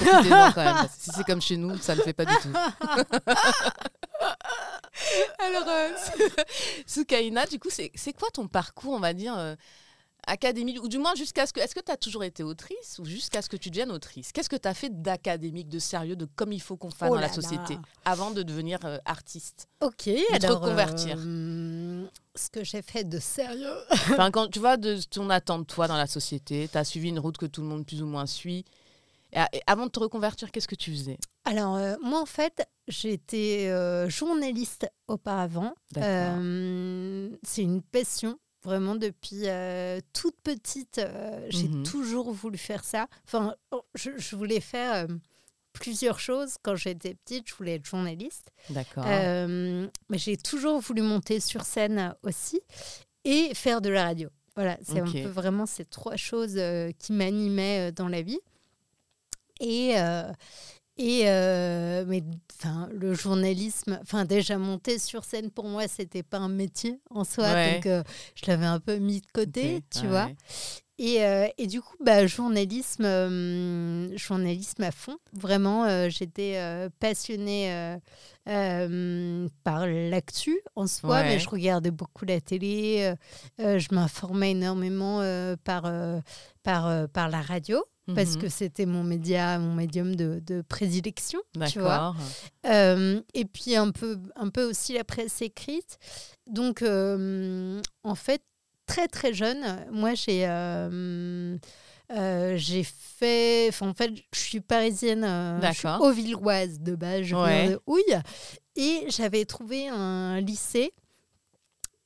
quand 0.54 0.56
même. 0.64 0.76
si 1.00 1.10
c'est 1.12 1.24
comme 1.26 1.42
chez 1.42 1.58
nous, 1.58 1.76
ça 1.80 1.94
ne 1.94 2.00
le 2.00 2.04
fait 2.04 2.14
pas 2.14 2.26
du 2.26 2.34
tout. 2.44 2.50
Alors, 5.40 5.68
euh, 5.68 5.90
Soukaina, 6.88 7.46
du 7.46 7.60
coup, 7.60 7.70
c'est 7.70 7.92
c'est 7.96 8.14
quoi 8.14 8.30
ton 8.34 8.48
parcours, 8.48 8.94
on 8.94 9.00
va 9.00 9.14
dire, 9.14 9.36
euh, 9.38 9.56
académique 10.28 10.82
Ou 10.84 10.88
du 10.88 10.98
moins, 10.98 11.16
jusqu'à 11.16 11.46
ce 11.46 11.54
que. 11.54 11.60
Est-ce 11.60 11.76
que 11.76 11.82
tu 11.82 11.92
as 11.92 11.98
toujours 11.98 12.24
été 12.24 12.44
autrice 12.44 13.00
ou 13.00 13.06
jusqu'à 13.06 13.42
ce 13.42 13.50
que 13.50 13.58
tu 13.58 13.70
deviennes 13.70 13.92
autrice? 13.92 14.32
Qu'est-ce 14.32 14.50
que 14.50 14.56
tu 14.56 14.68
as 14.68 14.74
fait 14.74 14.90
d'académique, 15.02 15.70
de 15.70 15.80
sérieux, 15.80 16.16
de 16.16 16.26
comme 16.26 16.52
il 16.52 16.62
faut 16.62 16.78
qu'on 16.78 16.90
fasse 16.92 17.10
Oh 17.12 17.16
dans 17.16 17.22
la 17.22 17.32
société 17.32 17.74
là. 17.76 17.82
avant 18.06 18.32
de 18.32 18.44
devenir 18.44 18.80
euh, 18.86 18.98
artiste? 19.06 19.68
Ok, 19.82 20.04
te 20.04 20.36
alors 20.46 20.62
reconvertir. 20.62 21.18
euh, 21.20 22.06
ce 22.36 22.50
que 22.50 22.64
j'ai 22.64 22.82
fait 22.82 23.04
de 23.04 23.20
sérieux. 23.20 23.76
Enfin, 23.92 24.32
quand 24.32 24.48
tu 24.50 24.60
vois 24.60 24.78
de 24.78 25.00
attend 25.30 25.60
de 25.60 25.64
toi 25.64 25.88
dans 25.88 25.98
la 25.98 26.08
société, 26.08 26.70
tu 26.72 26.78
as 26.78 26.84
suivi 26.84 27.10
une 27.10 27.20
route 27.20 27.38
que 27.38 27.46
tout 27.46 27.62
le 27.62 27.68
monde 27.68 27.86
plus 27.86 28.02
ou 28.02 28.06
moins 28.06 28.26
suit. 28.26 28.66
Et, 29.34 29.62
avant 29.68 29.88
de 29.88 29.92
te 29.92 30.00
reconvertir, 30.00 30.52
qu'est-ce 30.52 30.68
que 30.68 30.76
tu 30.76 30.92
faisais? 30.92 31.18
Alors, 31.44 31.76
euh, 31.76 31.96
moi, 32.02 32.22
en 32.22 32.26
fait, 32.26 32.66
j'étais 32.88 33.70
journaliste 34.10 34.88
auparavant. 35.08 35.74
D'accord. 35.92 36.42
C'est 37.44 37.62
une 37.62 37.82
passion, 37.82 38.38
vraiment, 38.66 38.96
depuis 38.96 39.48
euh, 39.48 40.00
toute 40.14 40.36
petite. 40.44 40.98
euh, 40.98 41.46
j'ai 41.50 41.68
Mhm. 41.70 41.84
toujours 41.84 42.32
voulu 42.34 42.58
faire 42.58 42.84
ça. 42.84 43.08
Enfin, 43.26 43.56
oh, 43.72 43.84
je, 43.96 44.12
je 44.18 44.36
voulais 44.36 44.60
faire 44.60 44.94
euh, 44.96 45.08
plusieurs 45.74 46.20
choses. 46.20 46.56
Quand 46.64 46.76
j'étais 46.76 47.14
petite, 47.16 47.48
je 47.48 47.56
voulais 47.56 47.76
être 47.76 47.86
journaliste. 47.86 48.52
D'accord. 48.70 49.06
Mais 49.06 50.18
j'ai 50.18 50.36
toujours 50.38 50.80
voulu 50.82 51.02
monter 51.02 51.40
sur 51.40 51.64
scène 51.64 52.14
aussi 52.24 52.60
et 53.24 53.54
faire 53.54 53.82
de 53.82 53.90
la 53.90 54.04
radio. 54.04 54.30
Voilà, 54.56 54.78
c'est 54.84 55.02
Ok. 55.02 55.10
un 55.10 55.12
peu 55.24 55.30
vraiment 55.30 55.66
ces 55.66 55.86
trois 55.86 56.16
choses 56.16 56.60
qui 57.00 57.12
m'animaient 57.14 57.92
dans 57.92 58.08
la 58.08 58.22
vie. 58.22 58.40
Et, 59.60 59.96
et 60.98 61.24
euh, 61.30 62.06
mais 62.08 62.24
enfin 62.60 62.88
le 62.94 63.14
journalisme, 63.14 64.00
enfin 64.02 64.26
déjà 64.26 64.58
monter 64.58 64.98
sur 65.00 65.24
scène 65.26 65.52
pour 65.52 65.66
moi 65.68 65.88
c'était 65.88 66.24
pas 66.24 66.38
un 66.38 66.50
métier 66.50 67.00
en 67.10 67.24
soi, 67.24 67.46
Ouais. 67.52 67.76
donc 67.76 67.86
euh, 67.88 68.04
je 68.36 68.46
l'avais 68.48 68.66
un 68.66 68.80
peu 68.80 68.98
mis 68.98 69.22
de 69.22 69.28
côté, 69.34 69.82
tu 69.94 70.02
ouais, 70.02 70.08
vois. 70.08 70.30
Et, 70.98 71.26
euh, 71.26 71.48
et 71.58 71.68
du 71.68 71.82
coup, 71.82 71.98
bah, 72.00 72.26
journalisme, 72.26 73.04
journalisme 74.16 74.82
à 74.84 74.92
fond. 74.92 75.18
Vraiment, 75.34 76.08
j'étais 76.10 76.58
passionnée 77.02 77.98
par 78.46 79.88
l'actu 79.88 80.58
en 80.76 80.88
soi, 80.88 81.16
Ouais. 81.18 81.24
mais 81.24 81.40
je 81.40 81.50
regardais 81.50 81.92
beaucoup 81.92 82.24
la 82.24 82.40
télé. 82.40 83.14
je 83.60 83.94
m'informais 83.94 84.52
énormément 84.52 85.20
par, 85.66 85.92
par, 86.64 87.10
par 87.10 87.30
la 87.30 87.42
radio. 87.42 87.84
Parce 88.14 88.36
Mhm. 88.36 88.42
que 88.44 88.50
c'était 88.50 88.86
mon 88.86 89.04
média, 89.04 89.58
mon 89.58 89.74
médium 89.74 90.16
de, 90.16 90.40
de 90.46 90.62
prédilection, 90.62 91.40
tu 91.72 91.80
vois. 91.80 92.16
Euh, 92.68 93.20
et 93.34 93.46
puis 93.46 93.76
un 93.76 93.90
peu, 93.92 94.20
un 94.36 94.50
peu 94.50 94.64
aussi 94.70 94.94
la 94.94 95.04
presse 95.04 95.42
écrite. 95.42 95.98
Donc, 96.46 96.84
euh, 96.84 97.82
en 98.04 98.14
fait, 98.14 98.44
très 98.86 99.08
très 99.08 99.34
jeune, 99.34 99.64
moi 99.92 100.14
j'ai 100.14 100.46
euh, 100.48 101.58
j'ai 102.56 102.84
fait. 102.84 103.72
En 103.82 103.96
fait, 103.96 104.12
je 104.34 104.40
suis 104.40 104.62
parisienne. 104.62 105.26
je 105.64 105.72
suis 105.74 105.88
auvilloise 106.00 106.80
de 106.80 106.94
base. 106.96 107.24
Je 107.24 107.36
Ouais. 107.36 107.70
de 107.70 107.80
Houille. 107.88 108.20
Et 108.76 109.06
j'avais 109.10 109.46
trouvé 109.46 109.88
un 109.88 110.40
lycée 110.42 110.94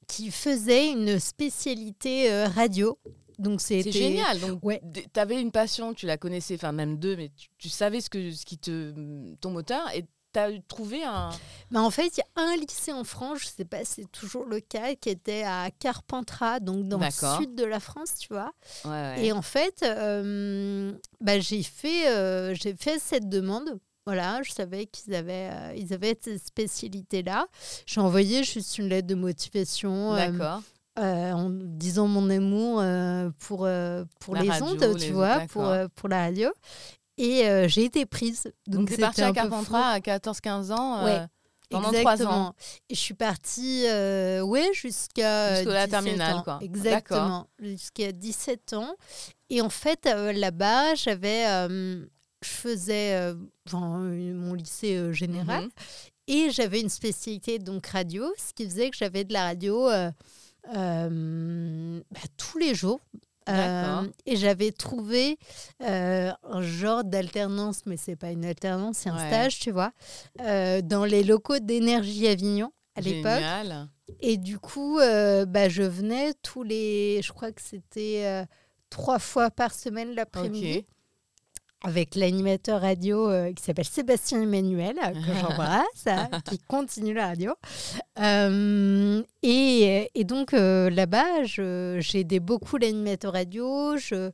qui 0.07 0.31
faisait 0.31 0.91
une 0.91 1.19
spécialité 1.19 2.45
radio. 2.45 2.97
Donc 3.39 3.61
C'est 3.61 3.81
c'était 3.81 3.91
génial. 3.97 4.39
Donc, 4.39 4.59
Ouais. 4.63 4.81
tu 5.13 5.19
avais 5.19 5.41
une 5.41 5.51
passion, 5.51 5.93
tu 5.93 6.05
la 6.05 6.17
connaissais, 6.17 6.55
enfin 6.55 6.71
même 6.71 6.97
deux, 6.99 7.15
mais 7.15 7.29
tu, 7.35 7.47
tu 7.57 7.69
savais 7.69 8.01
ce, 8.01 8.09
que, 8.09 8.31
ce 8.31 8.45
qui 8.45 8.57
te. 8.57 8.93
ton 9.41 9.49
moteur 9.51 9.81
et 9.95 10.05
tu 10.31 10.39
as 10.39 10.51
trouvé 10.67 11.03
un. 11.03 11.29
Mais 11.71 11.79
en 11.79 11.89
fait, 11.89 12.17
il 12.17 12.19
y 12.19 12.41
a 12.41 12.43
un 12.43 12.55
lycée 12.55 12.91
en 12.93 13.03
France, 13.03 13.39
je 13.41 13.47
sais 13.47 13.65
pas 13.65 13.83
si 13.85 14.01
c'est 14.03 14.11
toujours 14.11 14.45
le 14.45 14.59
cas, 14.59 14.93
qui 14.93 15.09
était 15.09 15.41
à 15.43 15.69
Carpentras, 15.71 16.59
donc 16.59 16.87
dans 16.87 16.99
le 16.99 17.09
sud 17.41 17.55
de 17.55 17.63
la 17.65 17.79
France, 17.79 18.13
tu 18.19 18.27
vois. 18.31 18.51
Ouais, 18.85 18.91
ouais. 18.91 19.25
Et 19.25 19.31
en 19.31 19.41
fait, 19.41 19.81
euh, 19.83 20.93
bah, 21.21 21.39
j'ai 21.39 21.63
fait, 21.63 22.09
euh, 22.09 22.53
j'ai 22.53 22.75
fait 22.75 22.99
cette 22.99 23.27
demande. 23.29 23.79
Voilà, 24.05 24.41
je 24.43 24.51
savais 24.51 24.85
qu'ils 24.87 25.13
avaient, 25.13 25.49
euh, 25.51 25.73
ils 25.77 25.93
avaient 25.93 26.17
cette 26.19 26.43
spécialité-là. 26.45 27.47
J'ai 27.85 28.01
envoyé 28.01 28.43
juste 28.43 28.77
une 28.79 28.89
lettre 28.89 29.07
de 29.07 29.15
motivation 29.15 30.13
D'accord. 30.15 30.61
Euh, 30.97 31.31
en 31.31 31.49
disant 31.49 32.07
mon 32.07 32.29
amour 32.29 32.79
euh, 32.81 33.29
pour, 33.39 33.65
euh, 33.65 34.03
pour 34.19 34.35
La 34.35 34.41
les 34.41 34.49
radio, 34.49 34.65
ondes, 34.65 34.97
tu 34.97 35.11
vois, 35.11 35.41
pour, 35.49 35.71
pour 35.95 36.09
la 36.09 36.23
radio. 36.23 36.49
Et 37.17 37.43
j'ai 37.67 37.85
été 37.85 38.05
prise. 38.05 38.51
Donc, 38.67 38.87
tu 38.87 38.93
es 38.93 38.95
c'était 38.95 39.01
partie 39.07 39.21
à. 39.21 39.31
Carpentras 39.31 39.91
à 39.91 39.99
14-15 39.99 40.71
ans. 40.71 41.05
Ouais. 41.05 41.25
pendant 41.69 41.91
trois 41.91 42.25
ans. 42.25 42.53
Et 42.89 42.95
je 42.95 42.99
suis 42.99 43.13
partie, 43.13 43.83
ouais, 43.85 44.69
jusqu'à. 44.73 45.55
Jusqu'à 45.55 45.73
la 45.73 45.87
17 45.87 45.89
terminale, 45.89 46.35
ans. 46.35 46.43
quoi. 46.43 46.59
Exactement. 46.61 47.47
Jusqu'à 47.59 48.11
17 48.11 48.73
ans. 48.73 48.95
Et 49.49 49.61
en 49.61 49.69
fait, 49.69 50.05
là-bas, 50.05 50.95
j'avais. 50.95 51.45
je 51.67 52.49
faisais 52.49 53.33
mon 53.71 54.53
lycée 54.53 55.13
général. 55.13 55.65
Mhm. 55.65 55.71
Et 56.27 56.51
j'avais 56.51 56.79
une 56.81 56.89
spécialité, 56.89 57.57
donc 57.57 57.87
radio, 57.87 58.31
ce 58.37 58.53
qui 58.53 58.65
faisait 58.65 58.91
que 58.91 58.97
j'avais 58.97 59.23
de 59.23 59.33
la 59.33 59.45
radio 59.45 59.89
euh, 60.75 62.01
bah, 62.11 62.19
tous 62.37 62.57
les 62.57 62.75
jours. 62.75 62.99
Euh, 63.47 64.07
et 64.27 64.35
j'avais 64.35 64.71
trouvé 64.71 65.39
euh, 65.81 66.31
un 66.43 66.61
genre 66.61 67.03
d'alternance, 67.03 67.81
mais 67.87 67.97
c'est 67.97 68.15
pas 68.15 68.29
une 68.29 68.45
alternance, 68.45 68.97
c'est 68.97 69.09
un 69.09 69.17
Ouais. 69.17 69.27
stage, 69.27 69.59
tu 69.59 69.71
vois, 69.71 69.91
dans 70.37 71.05
les 71.05 71.23
locaux 71.23 71.57
d'énergie 71.57 72.27
Avignon 72.27 72.71
à 72.95 73.01
l'époque. 73.01 73.41
Et 74.19 74.37
du 74.37 74.59
coup, 74.59 74.99
bah, 74.99 75.67
je 75.67 75.81
venais 75.81 76.33
tous 76.43 76.61
les, 76.61 77.21
je 77.23 77.31
crois 77.31 77.51
que 77.51 77.61
c'était 77.61 78.45
trois 78.91 79.17
fois 79.19 79.49
par 79.49 79.73
semaine 79.73 80.13
l'après-midi. 80.13 80.85
Avec 81.83 82.15
l'animateur 82.15 82.81
radio 82.81 83.29
euh, 83.29 83.53
qui 83.53 83.63
s'appelle 83.63 83.85
Sébastien 83.85 84.41
Emmanuel, 84.41 84.97
euh, 85.01 85.11
que 85.11 85.33
j'embrasse, 85.41 86.07
hein, 86.07 86.29
qui 86.45 86.59
continue 86.59 87.13
la 87.13 87.27
radio. 87.27 87.53
Euh, 88.19 89.21
et, 89.43 90.09
et 90.13 90.23
donc 90.23 90.53
euh, 90.53 90.89
là-bas, 90.89 91.43
j'ai 91.45 91.99
aidé 92.19 92.39
beaucoup 92.39 92.77
l'animateur 92.77 93.33
radio. 93.33 93.95
Je, 93.97 94.31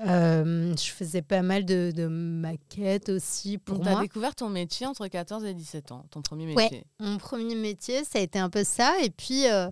euh, 0.00 0.74
je 0.76 0.90
faisais 0.90 1.22
pas 1.22 1.42
mal 1.42 1.64
de, 1.64 1.92
de 1.94 2.06
maquettes 2.06 3.08
aussi 3.08 3.58
pour 3.58 3.76
Donc, 3.76 3.84
tu 3.84 3.88
as 3.88 3.92
moi. 3.92 4.02
découvert 4.02 4.34
ton 4.34 4.48
métier 4.48 4.86
entre 4.86 5.06
14 5.06 5.44
et 5.44 5.54
17 5.54 5.92
ans, 5.92 6.04
ton 6.10 6.22
premier 6.22 6.46
Ouais. 6.54 6.64
métier. 6.64 6.84
Mon 7.00 7.16
premier 7.18 7.54
métier, 7.54 8.04
ça 8.04 8.18
a 8.18 8.22
été 8.22 8.38
un 8.38 8.50
peu 8.50 8.62
ça. 8.64 8.94
Et 9.02 9.10
puis, 9.10 9.48
euh, 9.48 9.68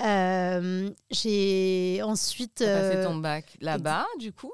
euh, 0.00 0.90
j'ai 1.10 2.00
ensuite... 2.04 2.56
Tu 2.56 2.64
as 2.64 2.66
passé 2.80 2.96
euh, 2.98 3.04
ton 3.06 3.16
bac 3.16 3.44
là-bas, 3.60 4.06
du 4.18 4.32
coup? 4.32 4.52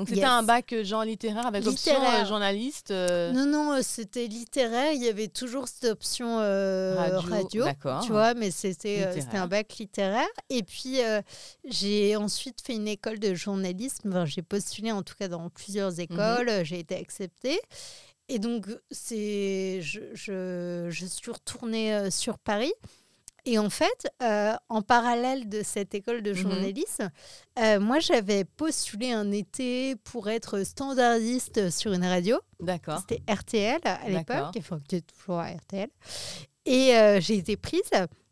Donc, 0.00 0.08
c'était 0.08 0.20
Yes. 0.22 0.28
un 0.30 0.42
bac 0.42 0.72
euh, 0.72 0.82
genre 0.82 1.04
littéraire 1.04 1.46
avec 1.46 1.66
option 1.66 1.92
Littéraire. 1.92 2.24
euh, 2.24 2.26
journaliste 2.26 2.90
euh, 2.90 3.32
Non, 3.32 3.44
non, 3.44 3.72
euh, 3.74 3.80
c'était 3.82 4.26
littéraire. 4.26 4.92
Il 4.92 5.02
y 5.04 5.08
avait 5.08 5.28
toujours 5.28 5.68
cette 5.68 5.84
option 5.90 6.38
euh, 6.40 6.94
radio. 6.96 7.20
radio, 7.30 7.64
D'accord. 7.64 8.00
tu 8.02 8.10
vois, 8.12 8.32
mais 8.32 8.50
c'était 8.50 9.04
un 9.34 9.46
bac 9.46 9.76
littéraire. 9.78 10.26
Et 10.48 10.62
puis, 10.62 10.98
j'ai 11.66 12.16
ensuite 12.16 12.60
fait 12.66 12.74
une 12.74 12.88
école 12.88 13.18
de 13.18 13.34
journalisme. 13.34 14.08
Enfin, 14.08 14.24
j'ai 14.24 14.42
postulé 14.42 14.90
en 14.90 15.02
tout 15.02 15.14
cas 15.18 15.28
dans 15.28 15.50
plusieurs 15.50 15.92
Mhm. 15.92 16.00
écoles. 16.00 16.50
J'ai 16.64 16.78
été 16.78 16.96
acceptée. 16.96 17.60
Et 18.28 18.38
donc, 18.38 18.66
c'est, 18.90 19.80
je, 19.82 20.00
je, 20.14 20.86
je 20.88 21.04
suis 21.06 21.30
retournée 21.30 22.10
sur 22.10 22.38
Paris. 22.38 22.72
Et 23.46 23.58
en 23.58 23.70
fait, 23.70 24.08
euh, 24.22 24.52
en 24.68 24.82
parallèle 24.82 25.48
de 25.48 25.62
cette 25.62 25.94
école 25.94 26.22
de 26.22 26.30
Mhm. 26.30 26.36
journalisme, 26.36 27.10
euh, 27.58 27.80
moi, 27.80 27.98
j'avais 27.98 28.44
postulé 28.44 29.12
un 29.12 29.30
été 29.32 29.96
pour 29.96 30.28
être 30.28 30.64
standardiste 30.64 31.70
sur 31.70 31.92
une 31.92 32.04
radio. 32.04 32.38
D'accord. 32.60 33.00
C'était 33.00 33.22
RTL 33.32 33.80
à 33.84 33.98
D'accord. 34.10 34.10
l'époque, 34.10 34.54
enfin, 34.58 34.78
qui 34.88 34.96
est 34.96 35.06
toujours 35.06 35.38
à 35.40 35.48
RTL. 35.50 35.88
Et 36.66 36.94
euh, 36.96 37.20
j'ai 37.20 37.36
été 37.36 37.56
prise. 37.56 37.80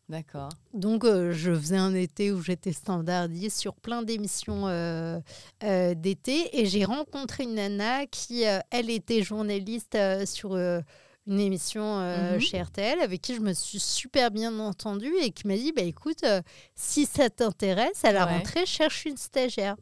D'accord. 0.09 0.49
Donc, 0.73 1.05
je 1.05 1.55
faisais 1.55 1.77
un 1.77 1.95
été 1.95 2.33
où 2.33 2.41
j'étais 2.43 2.73
standardiste 2.73 3.59
sur 3.59 3.75
plein 3.75 4.03
d'émissions 4.03 4.65
d'été. 5.61 6.59
Et 6.59 6.65
j'ai 6.67 6.85
rencontré 6.87 7.45
une 7.45 7.57
nana 7.57 8.07
qui, 8.07 8.43
elle, 8.71 8.89
était 8.91 9.23
journaliste 9.23 9.99
sur 10.25 10.57
une 11.29 11.41
émission 11.41 12.01
euh, 12.01 12.35
Mhm. 12.35 12.41
chez 12.41 12.61
RTL, 12.63 13.01
avec 13.01 13.21
qui 13.21 13.35
je 13.35 13.41
me 13.41 13.53
suis 13.53 13.79
super 13.81 14.31
bien 14.31 14.59
entendue 14.59 15.15
et 15.21 15.31
qui 15.31 15.47
m'a 15.47 15.57
dit 15.57 15.73
bah, 15.73 15.83
écoute, 15.83 16.25
euh, 16.25 16.41
si 16.75 17.07
ça 17.07 17.29
t'intéresse, 17.31 18.05
à 18.05 18.13
la 18.13 18.27
Ouais. 18.27 18.33
rentrée, 18.39 18.67
cherche 18.67 19.05
une 19.05 19.17
stagiaire. 19.17 19.77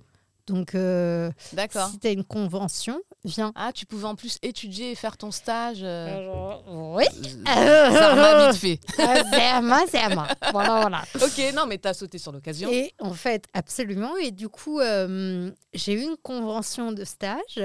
Donc, 0.49 0.77
euh, 0.77 1.29
D'accord. 1.55 1.89
si 1.91 1.99
tu 1.99 2.07
as 2.07 2.11
une 2.13 2.23
convention, 2.23 3.01
viens. 3.25 3.51
Ah, 3.57 3.73
tu 3.75 3.85
pouvais 3.85 4.05
en 4.07 4.15
plus 4.15 4.39
étudier 4.43 4.93
et 4.93 4.95
faire 4.95 5.17
ton 5.17 5.33
stage. 5.33 5.79
euh, 5.83 6.55
oui. 6.69 7.05
euh, 7.49 7.91
Ça 7.91 8.15
m'a 8.15 8.49
vite 8.53 8.61
fait. 8.61 8.79
C'est 8.95 9.03
à 9.43 9.61
moi, 9.61 9.81
c'est 9.91 9.99
à 9.99 10.09
moi. 10.11 10.29
Voilà, 10.53 10.81
voilà. 10.83 11.03
Ok, 11.17 11.53
non, 11.53 11.67
mais 11.67 11.79
t'as 11.79 11.95
sauté 11.95 12.19
sur 12.19 12.31
l'occasion. 12.31 12.71
Et 12.71 12.93
en 13.01 13.13
fait, 13.13 13.45
absolument. 13.55 14.17
Et 14.19 14.31
du 14.31 14.49
coup, 14.49 14.81
j'ai 14.81 15.93
eu 15.95 16.03
une 16.03 16.17
convention 16.23 16.93
de 16.93 17.03
stage. 17.05 17.61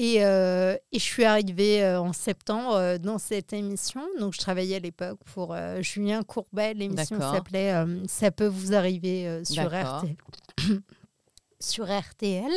Et, 0.00 0.24
euh, 0.24 0.76
et 0.92 1.00
je 1.00 1.04
suis 1.04 1.24
arrivée 1.24 1.82
euh, 1.82 2.00
en 2.00 2.12
septembre 2.12 2.76
euh, 2.76 2.98
dans 2.98 3.18
cette 3.18 3.52
émission. 3.52 4.00
Donc, 4.20 4.32
je 4.32 4.38
travaillais 4.38 4.76
à 4.76 4.78
l'époque 4.78 5.18
pour 5.34 5.52
euh, 5.52 5.82
Julien 5.82 6.22
Courbet. 6.22 6.72
L'émission 6.72 7.18
s'appelait 7.20 7.74
euh, 7.74 8.06
Ça 8.06 8.30
peut 8.30 8.46
vous 8.46 8.74
arriver 8.74 9.42
sur. 9.44 9.64
RTL. 9.64 10.16
sur 11.60 11.86
RTL. 11.86 12.52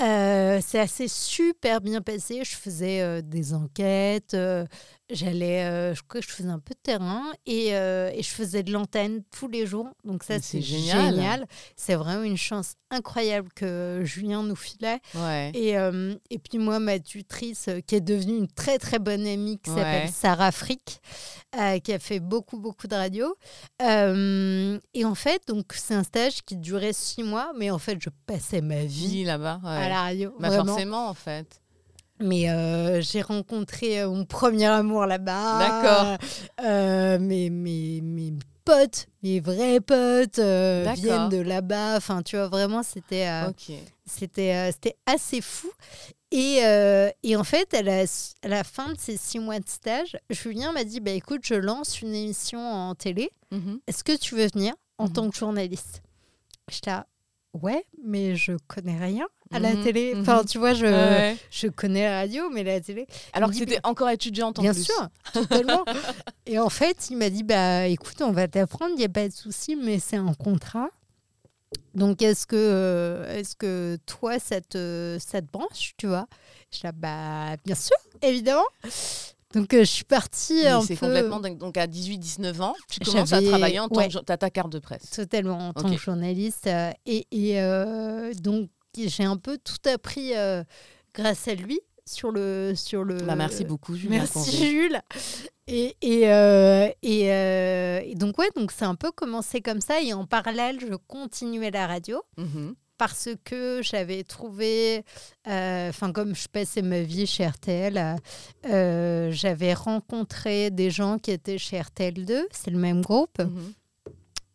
Euh, 0.00 0.60
c'est 0.62 0.78
assez 0.78 1.08
super 1.08 1.80
bien 1.80 2.00
passé. 2.00 2.42
Je 2.42 2.56
faisais 2.56 3.02
euh, 3.02 3.20
des 3.20 3.52
enquêtes, 3.52 4.32
euh, 4.34 4.64
j'allais, 5.10 5.64
euh, 5.64 5.94
je 5.94 6.02
crois 6.06 6.20
que 6.20 6.26
je 6.26 6.32
faisais 6.32 6.48
un 6.48 6.58
peu 6.58 6.74
de 6.74 6.80
terrain 6.82 7.24
et, 7.46 7.74
euh, 7.76 8.10
et 8.14 8.22
je 8.22 8.28
faisais 8.30 8.62
de 8.62 8.72
l'antenne 8.72 9.22
tous 9.30 9.48
les 9.48 9.66
jours. 9.66 9.88
Donc 10.04 10.22
ça, 10.22 10.40
c'est 10.40 10.60
génial. 10.60 11.14
génial. 11.14 11.46
C'est 11.76 11.94
vraiment 11.94 12.22
une 12.22 12.36
chance 12.36 12.74
incroyable 12.90 13.48
que 13.54 14.00
Julien 14.04 14.42
nous 14.42 14.56
filait. 14.56 14.98
Ouais. 15.14 15.52
Et, 15.54 15.78
euh, 15.78 16.14
et 16.30 16.38
puis 16.38 16.58
moi, 16.58 16.78
ma 16.80 16.98
tutrice, 16.98 17.68
qui 17.86 17.94
est 17.94 18.00
devenue 18.00 18.36
une 18.36 18.48
très 18.48 18.78
très 18.78 18.98
bonne 18.98 19.26
amie, 19.26 19.58
qui 19.58 19.70
s'appelle 19.70 20.06
Ouais. 20.06 20.12
Sarah 20.12 20.52
Frick, 20.52 21.00
qui 21.84 21.92
a 21.92 21.98
fait 21.98 22.20
beaucoup 22.20 22.58
beaucoup 22.58 22.86
de 22.86 22.94
radio. 22.94 23.34
Et 23.80 25.04
en 25.04 25.14
fait, 25.14 25.42
donc 25.48 25.72
c'est 25.74 25.94
un 25.94 26.04
stage 26.04 26.42
qui 26.42 26.56
durait 26.56 26.92
six 26.92 27.22
mois, 27.22 27.52
mais 27.58 27.70
en 27.70 27.78
fait, 27.78 27.98
je 28.00 28.10
passais 28.26 28.60
ma 28.60 28.84
vie 28.84 29.08
Vie 29.08 29.24
là-bas. 29.24 29.60
ouais. 29.64 29.70
à 29.70 29.88
la 29.88 30.02
radio. 30.02 30.34
Bah, 30.38 30.50
forcément, 30.50 31.08
en 31.08 31.14
fait. 31.14 31.60
Mais 32.20 32.50
euh, 32.50 33.00
j'ai 33.00 33.22
rencontré 33.22 34.00
euh, 34.02 34.08
mon 34.10 34.24
premier 34.24 34.66
amour 34.66 35.06
là-bas. 35.06 35.58
D'accord. 35.58 36.18
Euh, 36.62 37.18
mes, 37.18 37.48
mes, 37.50 38.00
mes 38.02 38.32
potes, 38.64 39.06
mes 39.22 39.40
vrais 39.40 39.80
potes 39.80 40.38
euh, 40.38 40.92
viennent 40.94 41.30
de 41.30 41.38
là-bas. 41.40 41.96
Enfin, 41.96 42.22
tu 42.22 42.36
vois, 42.36 42.48
vraiment, 42.48 42.82
c'était 42.82 43.26
c'était 44.06 44.70
c'était 44.72 44.96
assez 45.06 45.40
fou. 45.40 45.70
Et, 46.32 46.60
et 47.24 47.36
en 47.36 47.42
fait, 47.42 47.74
à 47.74 47.82
la, 47.82 48.04
à 48.42 48.48
la 48.48 48.62
fin 48.64 48.92
de 48.92 48.98
ces 48.98 49.16
six 49.16 49.38
mois 49.40 49.58
de 49.58 49.68
stage, 49.68 50.16
Julien 50.30 50.72
m'a 50.72 50.84
dit 50.84 51.00
bah, 51.00 51.10
écoute, 51.10 51.40
je 51.44 51.54
lance 51.54 52.02
une 52.02 52.14
émission 52.14 52.60
en 52.60 52.94
télé. 52.94 53.30
Mhm. 53.50 53.80
Est-ce 53.88 54.04
que 54.04 54.16
tu 54.16 54.36
veux 54.36 54.46
venir 54.54 54.74
en 54.98 55.06
Mhm. 55.06 55.12
tant 55.12 55.30
que 55.30 55.36
journaliste? 55.36 56.02
J'étais 56.70 56.90
là, 56.90 57.06
ouais, 57.54 57.84
mais 58.04 58.36
je 58.36 58.52
connais 58.68 58.96
rien 58.98 59.26
à 59.52 59.58
la 59.58 59.74
Mhm, 59.74 59.82
télé. 59.84 60.14
mhm. 60.14 60.20
Enfin, 60.22 60.44
tu 60.44 60.58
vois, 60.58 60.74
je, 60.74 60.86
Ouais. 60.86 61.36
je 61.50 61.66
connais 61.68 62.04
la 62.04 62.18
radio, 62.20 62.48
mais 62.50 62.62
la 62.62 62.80
télé. 62.80 63.06
Alors 63.32 63.48
que 63.50 63.54
dit, 63.54 63.60
c'était 63.60 63.80
encore 63.84 64.08
étudiante 64.10 64.58
en 64.58 64.62
Bien 64.62 64.72
plus. 64.72 64.84
sûr, 64.84 65.08
totalement. 65.32 65.84
et 66.46 66.58
en 66.58 66.68
fait, 66.70 67.08
il 67.10 67.16
m'a 67.16 67.30
dit 67.30 67.42
bah 67.42 67.86
écoute, 67.86 68.20
on 68.22 68.30
va 68.32 68.46
t'apprendre, 68.48 68.92
il 68.94 68.98
n'y 68.98 69.04
a 69.04 69.08
pas 69.08 69.28
de 69.28 69.32
souci, 69.34 69.76
mais 69.76 69.98
c'est 69.98 70.16
un 70.16 70.34
contrat. 70.34 70.88
Donc 71.94 72.22
est-ce 72.22 72.46
que 72.46 72.56
euh, 72.56 73.36
est-ce 73.38 73.54
que 73.56 73.98
toi 74.06 74.38
ça 74.38 74.60
te 74.60 75.18
ça 75.20 75.40
te 75.40 75.46
branche, 75.50 75.92
tu 75.96 76.06
vois? 76.06 76.26
Je 76.72 76.78
dis 76.80 76.86
bah 76.94 77.56
bien 77.64 77.74
sûr, 77.74 77.96
évidemment. 78.22 78.66
Donc 79.54 79.74
euh, 79.74 79.80
je 79.80 79.84
suis 79.84 80.04
partie 80.04 80.64
un 80.68 80.80
C'est 80.80 80.94
peu 80.94 81.06
complètement 81.06 81.40
dingue. 81.40 81.58
Donc 81.58 81.76
à 81.76 81.86
18-19 81.88 82.60
ans, 82.60 82.74
tu 82.88 83.00
commences 83.00 83.32
à 83.32 83.42
travailler 83.42 83.80
en 83.80 83.88
tant 83.88 84.00
ouais. 84.00 84.08
que. 84.08 84.18
T'as 84.18 84.36
ta 84.36 84.50
carte 84.50 84.70
de 84.70 84.78
presse. 84.78 85.10
totalement 85.10 85.58
en 85.70 85.72
tant 85.72 85.90
que 85.90 85.96
journaliste 85.96 86.68
euh, 86.68 86.92
et, 87.06 87.26
et, 87.32 87.60
euh, 87.60 88.32
donc 88.34 88.68
j'ai 88.96 89.24
un 89.24 89.36
peu 89.36 89.58
tout 89.58 89.88
appris 89.88 90.34
euh, 90.36 90.62
grâce 91.14 91.48
à 91.48 91.54
lui 91.54 91.80
sur 92.06 92.30
le 92.32 92.72
sur 92.74 93.04
le. 93.04 93.16
Bah, 93.18 93.36
merci 93.36 93.64
beaucoup, 93.64 93.94
Julien. 93.94 94.18
Merci 94.18 94.56
Jules. 94.66 95.00
Et, 95.68 95.96
et, 96.02 96.28
euh, 96.32 96.88
et, 97.02 97.32
euh, 97.32 98.00
et 98.04 98.14
donc 98.16 98.36
ouais, 98.38 98.48
donc 98.56 98.72
c'est 98.72 98.84
un 98.84 98.96
peu 98.96 99.12
commencé 99.12 99.60
comme 99.60 99.80
ça. 99.80 100.00
Et 100.02 100.12
en 100.12 100.26
parallèle, 100.26 100.78
je 100.80 100.94
continuais 101.06 101.70
la 101.70 101.86
radio 101.86 102.20
Mhm. 102.36 102.74
parce 102.98 103.28
que 103.44 103.80
j'avais 103.82 104.24
trouvé, 104.24 105.04
euh, 105.46 105.88
enfin 105.90 106.10
comme 106.12 106.34
je 106.34 106.48
passais 106.48 106.82
ma 106.82 107.02
vie 107.02 107.26
chez 107.26 107.46
RTL, 107.46 108.16
euh, 108.66 109.30
j'avais 109.30 109.72
rencontré 109.74 110.70
des 110.72 110.90
gens 110.90 111.18
qui 111.18 111.30
étaient 111.30 111.56
chez 111.58 111.78
RTL2, 111.80 112.42
c'est 112.50 112.70
le 112.72 112.78
même 112.78 113.02
groupe. 113.02 113.38
Mhm. 113.38 113.72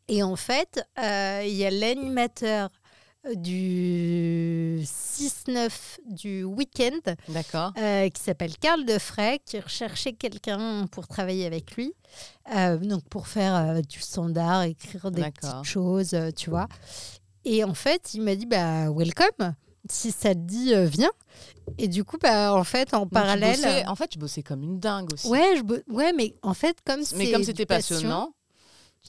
Et 0.09 0.21
en 0.21 0.35
fait, 0.35 0.83
euh, 0.99 1.43
il 1.45 1.53
y 1.55 1.65
a 1.65 1.71
l'animateur 1.71 2.69
du 3.33 4.79
6-9 4.83 5.69
du 6.05 6.43
week-end 6.43 7.13
D'accord. 7.29 7.71
euh, 7.77 8.09
qui 8.09 8.21
s'appelle 8.21 8.55
Karl 8.57 8.85
Defray, 8.85 9.39
qui 9.45 9.59
recherchait 9.59 10.13
quelqu'un 10.13 10.87
pour 10.91 11.07
travailler 11.07 11.45
avec 11.45 11.75
lui, 11.75 11.93
euh, 12.55 12.77
donc 12.77 13.03
pour 13.09 13.27
faire 13.27 13.55
euh, 13.55 13.81
du 13.81 13.99
standard, 13.99 14.63
écrire 14.63 15.11
des 15.11 15.21
D'accord. 15.21 15.61
petites 15.61 15.71
choses, 15.71 16.15
tu 16.35 16.49
vois. 16.49 16.67
Et 17.45 17.63
en 17.63 17.73
fait, 17.73 18.13
il 18.13 18.21
m'a 18.21 18.35
dit 18.35 18.45
bah 18.45 18.89
welcome, 18.91 19.53
si 19.89 20.11
ça 20.11 20.33
te 20.33 20.39
dit 20.39 20.73
viens. 20.85 21.11
Et 21.77 21.87
du 21.87 22.03
coup, 22.03 22.17
bah 22.21 22.53
en 22.53 22.63
fait, 22.63 22.93
en 22.93 23.07
parallèle, 23.07 23.57
bossais- 23.59 23.87
en 23.87 23.95
fait, 23.95 24.07
tu 24.07 24.19
bossais 24.19 24.43
comme 24.43 24.63
une 24.63 24.79
dingue 24.79 25.11
aussi. 25.13 25.27
ouais, 25.27 25.55
je, 25.57 25.61
bo- 25.63 25.77
ouais, 25.89 26.13
mais 26.13 26.33
en 26.41 26.53
fait, 26.53 26.77
comme 26.85 27.01
Mais 27.15 27.31
comme 27.31 27.43
c'était 27.43 27.65
passion, 27.65 27.95
passionnant, 27.95 28.33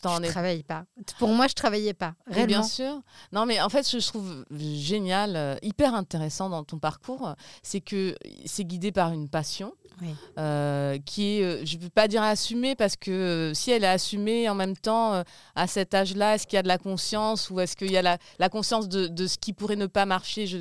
t'en 0.01 0.23
je 0.23 0.29
travaille 0.31 0.63
pas. 0.63 0.85
Pour 1.19 1.29
moi, 1.31 1.47
je 1.49 1.55
travaillais 1.55 1.95
pas. 1.95 2.15
Réellement. 2.27 2.47
bien 2.47 2.63
sûr. 2.63 3.01
Non, 3.33 3.47
mais 3.47 3.61
en 3.61 3.69
fait, 3.69 3.83
ce 3.83 3.97
que 3.97 4.03
je 4.03 4.07
trouve 4.09 4.45
génial, 4.51 5.37
euh, 5.37 5.57
hyper 5.63 5.95
intéressant 5.95 6.49
dans 6.49 6.65
ton 6.65 6.79
parcours, 6.79 7.35
c'est 7.63 7.81
que 7.81 8.15
c'est 8.45 8.65
guidé 8.65 8.93
par 8.93 9.13
une 9.13 9.29
passion 9.29 9.73
Oui. 10.03 10.09
euh, 10.39 10.99
qui 11.05 11.39
est, 11.39 11.43
euh, 11.45 11.65
je 11.65 11.77
ne 11.77 11.83
veux 11.83 11.89
pas 11.91 12.09
dire 12.09 12.23
assumée, 12.23 12.75
parce 12.75 12.97
que 12.97 13.53
si 13.55 13.71
elle 13.71 13.85
est 13.85 13.89
assumée 13.89 14.49
en 14.49 14.55
même 14.55 14.77
temps, 14.77 15.23
à 15.55 15.67
cet 15.67 15.95
âge-là, 15.95 16.35
est-ce 16.35 16.47
qu'il 16.47 16.57
y 16.57 16.61
a 16.61 16.63
de 16.63 16.69
la 16.69 16.79
conscience 16.79 17.51
ou 17.51 17.61
est-ce 17.61 17.77
qu'il 17.77 17.91
y 17.91 17.97
a 17.97 18.03
la, 18.03 18.19
la 18.39 18.49
conscience 18.49 18.89
de, 18.89 19.07
de 19.07 19.27
ce 19.27 19.39
qui 19.39 19.53
pourrait 19.53 19.77
ne 19.77 19.87
pas 19.87 20.07
marcher? 20.07 20.47
Je 20.47 20.59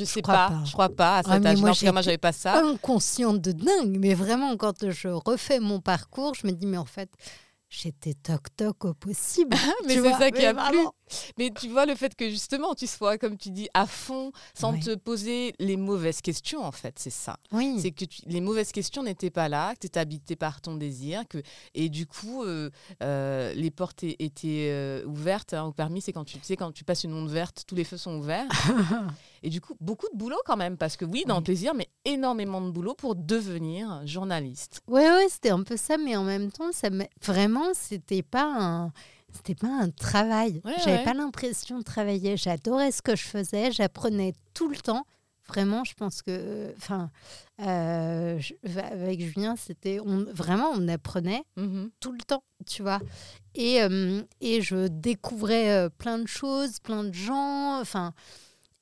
ne 0.00 0.04
sais 0.04 0.22
pas. 0.22 0.48
pas. 0.50 0.62
Je 0.64 0.72
crois 0.72 0.88
pas 0.88 1.18
à 1.18 1.22
cet 1.22 1.32
Ah, 1.32 1.34
âge-là. 1.36 1.50
En 1.70 1.74
tout 1.74 1.80
cas, 1.84 1.92
moi, 1.92 2.00
j'étais 2.02 2.02
j'avais 2.02 2.18
pas 2.18 2.32
ça. 2.32 2.64
inconsciente 2.64 3.40
de 3.40 3.52
dingue, 3.52 3.96
mais 3.98 4.14
vraiment, 4.14 4.56
quand 4.56 4.88
je 4.90 5.08
refais 5.08 5.60
mon 5.60 5.80
parcours, 5.80 6.34
je 6.34 6.46
me 6.46 6.52
dis, 6.52 6.66
mais 6.66 6.76
en 6.78 6.84
fait, 6.84 7.10
j'étais 7.68 8.14
toc-toc 8.14 8.84
au 8.84 8.94
possible. 8.94 9.56
Mais 9.86 9.94
Tu 9.94 10.02
c'est 10.02 10.12
ça 10.12 10.30
qui 10.30 10.40
mais 10.42 10.46
a 10.46 10.70
plu. 10.70 10.78
Mais 11.38 11.50
tu 11.50 11.68
vois 11.68 11.86
le 11.86 11.94
fait 11.94 12.14
que 12.14 12.28
justement 12.30 12.74
tu 12.74 12.86
sois, 12.86 13.18
comme 13.18 13.36
tu 13.36 13.50
dis, 13.50 13.68
à 13.74 13.86
fond, 13.86 14.32
sans 14.54 14.72
Ouais. 14.72 14.80
te 14.80 14.94
poser 14.94 15.54
les 15.58 15.76
mauvaises 15.76 16.20
questions, 16.20 16.62
en 16.64 16.72
fait, 16.72 16.94
c'est 16.98 17.10
ça. 17.10 17.36
Oui, 17.52 17.76
C'est 17.80 17.90
que 17.90 18.04
tu- 18.04 18.22
les 18.26 18.40
mauvaises 18.40 18.72
questions 18.72 19.02
n'étaient 19.02 19.30
pas 19.30 19.48
là, 19.48 19.74
que 19.74 19.80
tu 19.80 19.86
étais 19.86 20.00
habité 20.00 20.36
par 20.36 20.60
ton 20.60 20.74
désir, 20.76 21.22
que, 21.28 21.38
et 21.74 21.88
du 21.88 22.06
coup, 22.06 22.42
euh, 22.44 22.70
euh, 23.02 23.52
les 23.54 23.70
portes 23.70 24.02
étaient 24.04 24.68
euh, 24.70 25.04
ouvertes. 25.06 25.54
hein, 25.54 25.64
au 25.64 25.72
permis, 25.72 26.00
c'est 26.00 26.12
quand 26.12 26.24
tu, 26.24 26.38
tu 26.38 26.44
sais, 26.44 26.56
quand 26.56 26.72
tu 26.72 26.84
passes 26.84 27.04
une 27.04 27.14
onde 27.14 27.30
verte, 27.30 27.64
tous 27.66 27.74
les 27.74 27.84
feux 27.84 27.96
sont 27.96 28.16
ouverts. 28.18 28.46
et 29.42 29.50
du 29.50 29.60
coup, 29.60 29.74
beaucoup 29.80 30.06
de 30.12 30.18
boulot 30.18 30.40
quand 30.44 30.56
même, 30.56 30.76
parce 30.76 30.96
que 30.96 31.04
oui, 31.04 31.24
dans 31.26 31.38
le 31.38 31.44
plaisir, 31.44 31.74
mais 31.74 31.88
énormément 32.04 32.60
de 32.60 32.70
boulot 32.70 32.94
pour 32.94 33.14
devenir 33.14 34.02
journaliste. 34.06 34.80
ouais, 34.88 35.08
ouais, 35.10 35.26
c'était 35.30 35.50
un 35.50 35.62
peu 35.62 35.76
ça, 35.76 35.96
mais 35.98 36.16
en 36.16 36.24
même 36.24 36.50
temps, 36.50 36.72
ça 36.72 36.88
vraiment, 37.22 37.72
c'était 37.74 38.22
pas 38.22 38.44
un. 38.58 38.92
C'était 39.32 39.54
pas 39.54 39.68
un 39.68 39.90
travail. 39.90 40.60
Ouais, 40.64 40.72
J'avais 40.78 40.98
ouais. 40.98 41.04
pas 41.04 41.14
l'impression 41.14 41.78
de 41.78 41.84
travailler. 41.84 42.36
J'adorais 42.36 42.90
ce 42.92 43.02
que 43.02 43.14
je 43.16 43.22
faisais. 43.24 43.70
J'apprenais 43.72 44.32
tout 44.54 44.68
le 44.68 44.76
temps. 44.76 45.04
Vraiment, 45.48 45.82
je 45.84 45.94
pense 45.94 46.20
que, 46.20 46.74
enfin, 46.76 47.10
euh, 47.62 48.38
avec 48.76 49.20
Julien, 49.22 49.56
c'était 49.56 49.98
on, 50.04 50.24
vraiment 50.24 50.70
on 50.74 50.88
apprenait 50.88 51.42
Mhm. 51.56 51.90
tout 52.00 52.12
le 52.12 52.18
temps, 52.18 52.42
tu 52.66 52.82
vois. 52.82 53.00
Et, 53.54 53.82
euh, 53.82 54.20
et 54.42 54.60
je 54.60 54.88
découvrais 54.88 55.70
euh, 55.70 55.88
plein 55.88 56.18
de 56.18 56.26
choses, 56.28 56.80
plein 56.80 57.02
de 57.04 57.14
gens, 57.14 57.80
enfin, 57.80 58.12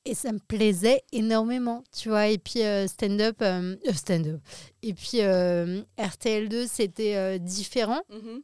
et 0.03 0.13
ça 0.13 0.33
me 0.33 0.39
plaisait 0.39 1.03
énormément, 1.13 1.85
tu 1.97 2.09
vois. 2.09 2.27
Et 2.27 2.37
puis 2.37 2.61
euh, 2.63 2.85
stand-up, 2.87 3.37
euh, 3.41 3.77
stand-up. 3.93 4.41
Et 4.83 4.93
puis 4.93 5.21
euh, 5.21 5.81
RTL2, 5.97 6.67
c'était 6.67 7.39
différent 7.39 8.01
Mhm. 8.09 8.41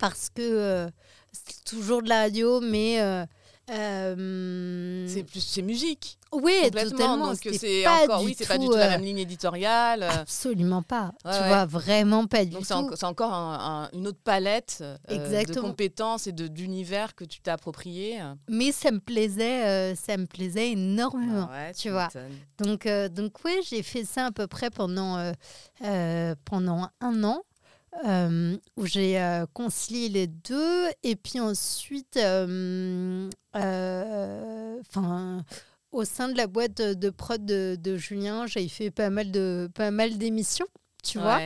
Parce 0.00 0.28
que 0.30 0.40
euh, 0.42 0.88
c'était 1.32 1.62
toujours 1.76 2.02
de 2.02 2.08
la 2.08 2.22
radio, 2.22 2.60
mais 2.60 3.00
euh, 3.00 3.24
euh, 3.70 5.06
C'est 5.08 5.22
plus, 5.22 5.40
c'est 5.40 5.62
musique. 5.62 6.18
oui, 6.32 6.54
totalement. 6.72 7.28
Donc 7.28 7.38
c'est 7.40 7.82
pas 7.84 8.02
encore, 8.04 8.20
du 8.20 8.26
oui, 8.26 8.34
c'est 8.36 8.48
pas 8.48 8.58
du 8.58 8.66
tout, 8.66 8.72
la 8.74 8.88
même 8.88 9.02
ligne 9.04 9.18
éditoriale. 9.18 10.02
Absolument 10.02 10.82
pas. 10.82 11.12
Ouais, 11.24 11.32
tu 11.32 11.40
ouais. 11.42 11.48
vois, 11.48 11.66
vraiment 11.66 12.26
pas 12.26 12.44
du 12.44 12.50
Donc 12.52 12.60
tout. 12.62 12.66
c'est 12.66 12.74
enco- 12.74 12.96
c'est 12.96 13.06
encore 13.06 13.32
un- 13.32 13.84
un- 13.92 13.96
une 13.96 14.06
autre 14.08 14.18
palette 14.24 14.82
de 15.08 15.60
compétences 15.60 16.26
et 16.26 16.32
d'univers 16.32 17.14
que 17.14 17.24
tu 17.24 17.40
t'es 17.40 17.50
approprié. 17.50 18.18
Mais 18.48 18.72
ça 18.72 18.90
me 18.90 18.98
plaisait, 18.98 19.94
ça 19.94 20.16
me 20.16 20.26
plaisait 20.26 20.70
énormément. 20.72 21.48
Ah 21.50 21.66
ouais, 21.68 21.74
tu 21.74 21.90
vois. 21.90 22.08
Donc, 22.58 22.88
donc 23.12 23.32
oui, 23.44 23.52
j'ai 23.68 23.82
fait 23.84 24.04
ça 24.04 24.26
à 24.26 24.30
peu 24.32 24.46
près 24.48 24.70
pendant, 24.70 25.32
pendant 26.44 26.88
un 27.00 27.24
an, 27.24 27.42
euh, 28.06 28.56
où 28.76 28.86
j'ai 28.86 29.20
euh, 29.20 29.46
concilié 29.52 30.08
les 30.08 30.26
deux. 30.26 30.88
Et 31.02 31.16
puis 31.16 31.40
ensuite, 31.40 32.16
euh, 32.16 33.28
euh, 33.56 34.80
'fin, 34.90 35.44
au 35.92 36.04
sein 36.04 36.28
de 36.28 36.36
la 36.36 36.46
boîte 36.46 36.80
de, 36.80 37.10
prod 37.10 37.44
de, 37.44 37.76
de 37.80 37.96
Julien, 37.96 38.46
j'ai 38.46 38.68
fait 38.68 38.90
pas 38.90 39.10
mal 39.10 39.30
de 39.30 39.68
pas 39.74 39.90
mal 39.90 40.18
d'émissions, 40.18 40.66
tu 41.02 41.18
vois. 41.18 41.40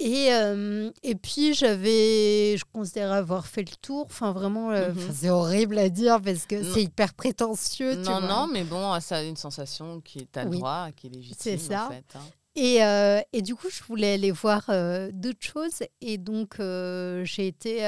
Et, 0.00 0.32
euh, 0.32 0.92
et 1.02 1.16
puis 1.16 1.54
j'avais, 1.54 2.56
je 2.56 2.62
considère 2.72 3.10
avoir 3.10 3.48
fait 3.48 3.62
le 3.68 3.74
tour. 3.82 4.04
Enfin 4.06 4.30
vraiment, 4.30 4.70
euh, 4.70 4.92
Mhm. 4.94 5.12
c'est 5.12 5.28
horrible 5.30 5.76
à 5.76 5.88
dire 5.88 6.20
parce 6.22 6.46
que 6.46 6.62
c'est 6.62 6.84
hyper 6.84 7.14
prétentieux. 7.14 7.94
tu 7.94 7.98
Non, 8.08 8.20
vois. 8.20 8.28
non, 8.28 8.46
mais 8.46 8.62
bon, 8.62 8.98
ça 9.00 9.16
a 9.16 9.22
une 9.24 9.36
sensation 9.36 10.00
qui 10.00 10.20
est 10.20 10.36
à 10.36 10.44
Oui. 10.44 10.58
droit, 10.58 10.88
qui 10.94 11.08
est 11.08 11.10
légitime. 11.10 11.36
C'est 11.40 11.58
ça. 11.58 11.86
En 11.86 11.90
fait, 11.90 12.04
hein. 12.14 12.20
Et, 12.60 12.82
euh, 12.84 13.20
et 13.32 13.40
du 13.42 13.54
coup, 13.54 13.68
je 13.70 13.82
voulais 13.84 14.14
aller 14.14 14.32
voir 14.32 14.64
euh, 14.68 15.10
d'autres 15.12 15.44
choses. 15.46 15.82
Et 16.00 16.18
donc, 16.18 16.58
euh, 16.58 17.24
j'ai 17.24 17.46
été. 17.46 17.86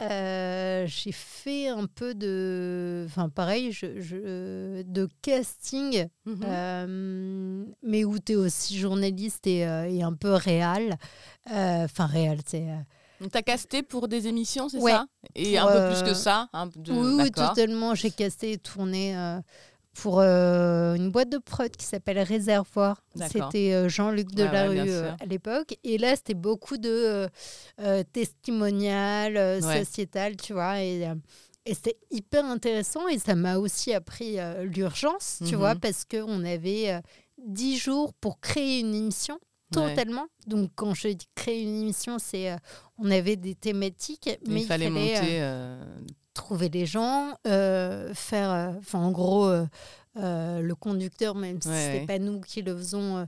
j'ai 0.00 1.12
fait 1.12 1.68
un 1.68 1.86
peu 1.86 2.12
de. 2.14 3.04
Enfin, 3.06 3.28
pareil, 3.28 3.70
je, 3.70 4.00
je- 4.00 4.82
de 4.82 5.08
casting, 5.22 6.08
Mhm. 6.26 7.66
mais 7.84 8.04
où 8.04 8.18
tu 8.18 8.32
es 8.32 8.36
aussi 8.36 8.78
journaliste 8.78 9.46
et, 9.46 9.60
et 9.60 10.02
un 10.02 10.12
peu. 10.14 10.34
Euh, 11.52 11.84
Enfin, 11.84 12.06
réal, 12.06 12.38
c'est. 12.46 12.66
t'as 13.30 13.42
casté 13.42 13.82
pour 13.84 14.08
des 14.08 14.26
émissions, 14.26 14.68
c'est 14.68 14.78
Ouais. 14.80 14.90
ça? 14.92 15.06
Et 15.36 15.56
Pour, 15.56 15.68
un 15.68 15.72
peu 15.72 15.94
plus 15.94 16.02
que 16.02 16.14
ça 16.14 16.48
de- 16.76 16.92
oui, 16.92 17.30
totalement. 17.30 17.94
J'ai 17.94 18.10
casté 18.10 18.52
et 18.52 18.58
tourné 18.58 19.14
pour 19.94 20.20
euh, 20.20 20.94
une 20.94 21.10
boîte 21.10 21.28
de 21.28 21.38
prod 21.38 21.70
qui 21.76 21.84
s'appelle 21.84 22.18
Réservoir. 22.18 23.02
C'était 23.30 23.74
euh, 23.74 23.88
Jean-Luc 23.88 24.28
Ouais, 24.34 24.42
ouais, 24.42 24.48
Delarue 24.48 24.74
bien 24.74 24.86
euh, 24.86 25.12
à 25.20 25.26
l'époque. 25.26 25.76
Et 25.84 25.98
là, 25.98 26.16
c'était 26.16 26.34
beaucoup 26.34 26.78
de 26.78 27.28
testimonial, 28.12 29.34
Ouais. 29.62 29.84
sociétal, 29.84 30.36
tu 30.36 30.52
vois. 30.52 30.80
Et, 30.82 31.08
et 31.66 31.74
c'était 31.74 31.98
hyper 32.10 32.44
intéressant. 32.44 33.06
Et 33.08 33.18
ça 33.18 33.34
m'a 33.34 33.58
aussi 33.58 33.92
appris 33.92 34.36
l'urgence, 34.62 35.38
tu 35.46 35.52
Mhm. 35.54 35.58
vois, 35.60 35.74
parce 35.74 36.04
qu'on 36.04 36.44
avait 36.44 37.00
10 37.44 37.76
jours 37.78 38.12
pour 38.14 38.40
créer 38.40 38.80
une 38.80 38.94
émission. 38.94 39.38
Ouais. 39.74 39.88
Totalement. 39.94 40.26
Donc, 40.46 40.70
quand 40.74 40.92
je 40.94 41.08
dis 41.08 41.28
créer 41.34 41.62
une 41.62 41.80
émission, 41.80 42.18
c'est 42.18 42.54
on 42.98 43.10
avait 43.10 43.36
des 43.36 43.54
thématiques, 43.54 44.28
mais 44.46 44.62
il 44.62 44.66
fallait 44.66 44.86
euh, 44.88 44.90
monter. 44.90 45.40
Trouver 46.34 46.68
les 46.68 46.86
gens, 46.86 47.34
euh, 47.46 48.12
faire, 48.14 48.50
euh, 48.50 48.70
enfin 48.78 48.98
en 48.98 49.10
gros, 49.10 49.46
euh, 49.46 50.60
le 50.60 50.74
conducteur, 50.74 51.34
même 51.34 51.60
si 51.60 51.68
Ouais, 51.68 51.74
c'est 51.92 52.00
ouais. 52.00 52.06
pas 52.06 52.18
nous 52.18 52.40
qui 52.40 52.62
le 52.62 52.76
faisons. 52.76 53.26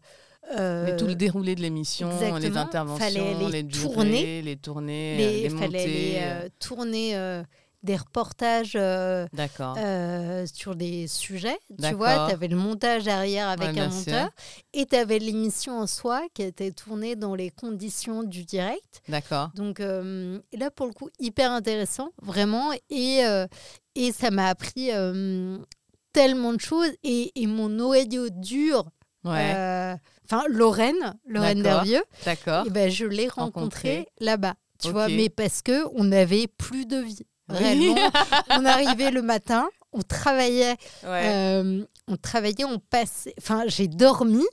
mais 0.57 0.97
tout 0.97 1.07
le 1.07 1.15
déroulé 1.15 1.55
de 1.55 1.61
l'émission, 1.63 2.11
les 2.39 2.57
interventions, 2.57 2.99
Fallait 3.05 3.35
les 3.51 3.63
durées, 3.63 4.57
tournées, 4.57 5.17
les, 5.17 5.49
les 5.49 5.51
fallait 5.51 5.87
les, 5.87 6.51
tourner 6.59 7.43
des 7.85 7.97
reportages 7.97 8.73
euh, 8.75 9.27
D'accord. 9.33 9.77
euh, 9.79 10.45
sur 10.53 10.75
des 10.75 11.07
sujets. 11.07 11.59
Tu 11.81 11.95
vois, 11.95 12.27
tu 12.29 12.33
avais 12.33 12.49
le 12.49 12.57
montage 12.57 13.05
derrière 13.05 13.49
avec 13.49 13.75
Ouais, 13.75 13.81
un 13.81 13.91
sûr. 13.91 13.99
monteur 14.13 14.31
et 14.73 14.87
tu 14.87 14.97
avais 14.97 15.19
l'émission 15.19 15.79
en 15.79 15.87
soi 15.87 16.23
qui 16.35 16.43
était 16.43 16.73
tournée 16.73 17.15
dans 17.15 17.35
les 17.35 17.51
conditions 17.51 18.23
du 18.23 18.45
direct. 18.45 19.03
D'accord. 19.09 19.51
Donc 19.55 19.81
euh, 19.81 20.41
et 20.51 20.57
là, 20.57 20.71
pour 20.71 20.87
le 20.87 20.93
coup, 20.93 21.11
hyper 21.21 21.53
intéressant, 21.53 22.09
vraiment. 22.23 22.73
Et, 22.91 23.21
et 23.95 24.13
ça 24.13 24.31
m'a 24.31 24.49
appris 24.49 24.91
tellement 26.13 26.53
de 26.53 26.61
choses. 26.61 26.91
Et, 27.03 27.33
et 27.41 27.47
mon 27.47 27.69
noyau 27.69 28.29
dur, 28.31 28.85
Ouais. 29.25 29.97
enfin 30.25 30.45
Lorraine, 30.51 31.15
Lorraine. 31.27 31.63
Dervieux, 31.63 32.03
D'accord. 32.27 32.65
eh 32.67 32.71
ben, 32.71 32.91
je 32.91 33.07
l'ai 33.07 33.29
Rencontrée. 33.29 33.99
rencontrée 34.01 34.09
là-bas. 34.21 34.55
Tu 34.83 34.91
vois, 34.91 35.09
mais 35.09 35.31
parce 35.31 35.63
que 35.63 35.87
on 35.95 36.05
n'avait 36.05 36.47
plus 36.47 36.85
de 36.85 36.97
vie. 36.99 37.21
Réellement, 37.49 37.95
on 38.51 38.65
arrivait 38.65 39.11
le 39.11 39.23
matin, 39.23 39.69
on 39.93 40.03
travaillait, 40.03 40.77
euh, 41.05 41.85
on 42.09 42.17
travaillait, 42.17 42.65
on 42.65 42.79
passait. 42.79 43.35
Enfin, 43.39 43.65
j'ai 43.67 43.87
dormi 43.89 44.45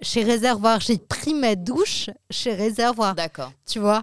chez 0.00 0.22
Réservoir. 0.22 0.80
J'ai 0.80 0.98
pris 0.98 1.34
ma 1.34 1.54
douche 1.54 2.10
chez 2.30 2.52
Réservoir. 2.54 3.14
D'accord. 3.14 3.52
Tu 3.66 3.78
vois 3.78 4.02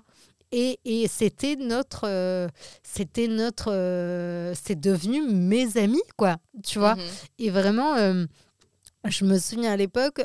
et, 0.53 0.79
et 0.83 1.07
c'était 1.07 1.55
notre. 1.55 2.01
euh, 2.07 2.47
c'était 2.83 3.27
notre. 3.27 3.71
euh, 3.71 4.53
c'est 4.61 4.79
devenu 4.79 5.21
mes 5.21 5.77
amis, 5.77 6.01
quoi. 6.17 6.37
Tu 6.65 6.77
vois 6.79 6.95
Mhm. 6.95 7.01
Et 7.39 7.49
vraiment, 7.49 7.95
je 9.05 9.25
me 9.25 9.37
souviens 9.39 9.71
à 9.71 9.77
l'époque, 9.77 10.21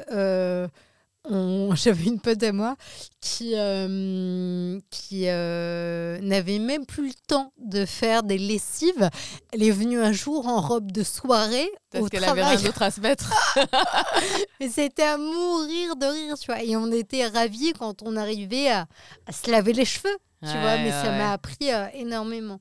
j'avais 1.74 2.04
une 2.04 2.20
pote 2.20 2.42
à 2.42 2.52
moi 2.52 2.76
qui, 3.20 3.52
euh, 3.54 4.78
qui 4.90 5.24
euh, 5.26 6.18
n'avait 6.20 6.58
même 6.58 6.86
plus 6.86 7.08
le 7.08 7.14
temps 7.26 7.52
de 7.58 7.84
faire 7.84 8.22
des 8.22 8.38
lessives. 8.38 9.10
Elle 9.52 9.62
est 9.62 9.70
venue 9.70 10.00
un 10.00 10.12
jour 10.12 10.46
en 10.46 10.60
robe 10.60 10.92
de 10.92 11.02
soirée 11.02 11.68
Parce 11.90 12.08
qu'elle 12.08 12.24
avait 12.24 12.44
rien 12.44 12.60
d'autre 12.60 12.82
à 12.82 12.90
se 12.90 13.00
mettre. 13.00 13.32
Et 14.60 14.68
c'était 14.68 15.02
à 15.02 15.18
mourir 15.18 15.96
de 15.96 16.06
rire, 16.06 16.38
tu 16.38 16.46
vois. 16.46 16.62
Et 16.62 16.76
on 16.76 16.90
était 16.92 17.26
ravis 17.26 17.72
quand 17.72 18.02
on 18.02 18.16
arrivait 18.16 18.68
à, 18.70 18.86
à 19.26 19.32
se 19.32 19.50
laver 19.50 19.72
les 19.72 19.84
cheveux, 19.84 20.16
tu 20.42 20.50
vois. 20.50 20.74
Ouais, 20.74 20.84
Mais 20.84 20.90
ça 20.90 21.10
m'a 21.10 21.32
appris 21.32 21.72
euh, 21.72 21.86
énormément. 21.94 22.60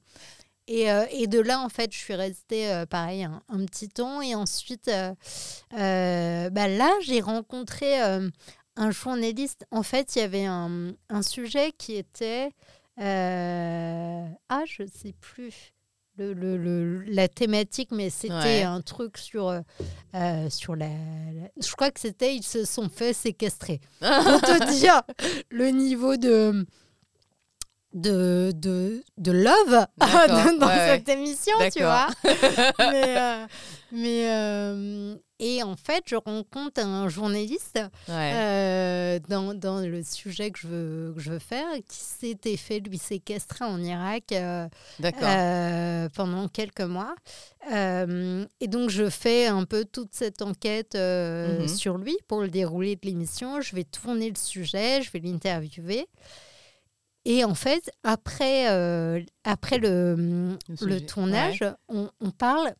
Et, 0.68 0.91
euh, 0.91 1.05
et 1.11 1.28
de 1.28 1.39
là, 1.39 1.59
en 1.61 1.70
fait, 1.70 1.93
je 1.93 1.97
suis 1.97 2.16
restée, 2.16 2.72
euh, 2.72 2.86
pareil, 2.86 3.24
un, 3.24 3.41
un 3.49 3.66
petit 3.66 3.88
temps. 3.89 4.22
Et 4.22 4.34
ensuite, 4.36 4.88
euh, 4.88 5.13
euh, 5.78 6.49
bah 6.49 6.68
là, 6.68 6.91
j'ai 7.01 7.22
rencontré 7.22 7.99
un 7.99 8.91
journaliste. 8.91 9.66
En 9.72 9.84
fait, 9.84 10.16
il 10.16 10.20
y 10.20 10.22
avait 10.24 10.45
un, 10.45 10.91
un 11.09 11.22
sujet 11.22 11.72
qui 11.78 11.95
était... 11.95 12.49
ah, 12.97 14.63
je 14.66 14.84
ne 14.84 14.88
sais 14.88 15.13
plus. 15.20 15.72
Le, 16.18 16.34
le- 16.34 16.55
le- 16.55 17.01
la 17.07 17.28
thématique, 17.28 17.91
mais 17.91 18.09
c'était 18.09 18.34
Ouais. 18.34 18.63
un 18.63 18.80
truc 18.80 19.18
sur, 19.18 19.49
euh, 19.49 20.49
sur 20.49 20.78
la, 20.78 20.88
la- 20.88 21.49
Je 21.61 21.70
crois 21.74 21.91
que 21.91 21.99
c'était 21.99 22.34
ils 22.34 22.41
se 22.43 22.63
sont 22.63 22.88
fait 22.88 23.11
séquestrer. 23.11 23.82
Pour 23.99 24.41
te 24.41 24.72
dire 24.80 25.01
le 25.49 25.72
niveau 25.72 26.16
de 26.16 26.66
de, 27.95 28.51
de, 28.55 29.03
de 29.17 29.31
love 29.31 29.87
dans 29.97 30.67
ouais, 30.67 30.87
cette 30.97 31.09
émission, 31.09 31.53
tu 31.73 31.81
vois. 31.81 32.07
Mais 32.79 33.15
euh, 33.17 33.45
mais 33.91 34.29
euh, 34.29 35.15
et 35.39 35.63
en 35.63 35.75
fait, 35.77 36.03
je 36.07 36.15
rencontre 36.15 36.81
un 36.83 37.07
journaliste 37.07 37.79
Ouais. 38.09 38.31
euh, 38.35 39.19
dans, 39.29 39.53
dans 39.53 39.79
le 39.79 40.03
sujet 40.03 40.51
que 40.51 40.59
je 40.59 40.67
veux, 40.67 41.13
que 41.15 41.21
je 41.21 41.31
veux 41.31 41.39
faire 41.39 41.65
qui 41.87 41.97
s'était 41.99 42.57
fait 42.57 42.79
lui 42.79 42.97
séquestrer 42.97 43.63
en 43.65 43.81
Irak 43.81 44.33
pendant 46.13 46.47
quelques 46.47 46.81
mois. 46.81 47.15
Et 47.71 48.67
donc, 48.67 48.89
je 48.89 49.09
fais 49.09 49.47
un 49.47 49.63
peu 49.65 49.85
toute 49.85 50.13
cette 50.13 50.41
enquête 50.41 50.95
Mhm. 50.95 51.67
sur 51.67 51.97
lui 51.97 52.17
pour 52.27 52.41
le 52.41 52.49
déroulé 52.49 52.95
de 52.95 53.01
l'émission. 53.05 53.61
Je 53.61 53.75
vais 53.75 53.83
tourner 53.83 54.29
le 54.29 54.35
sujet, 54.37 55.01
je 55.01 55.11
vais 55.11 55.19
l'interviewer. 55.19 56.07
Et 57.26 57.43
en 57.43 57.55
fait, 57.55 57.89
après, 58.03 58.69
euh, 58.71 59.19
après 59.43 59.78
le, 59.80 60.57
Le 60.82 60.99
tournage, 61.05 61.63
on, 61.89 62.09
on 62.21 62.32
parle 62.32 62.73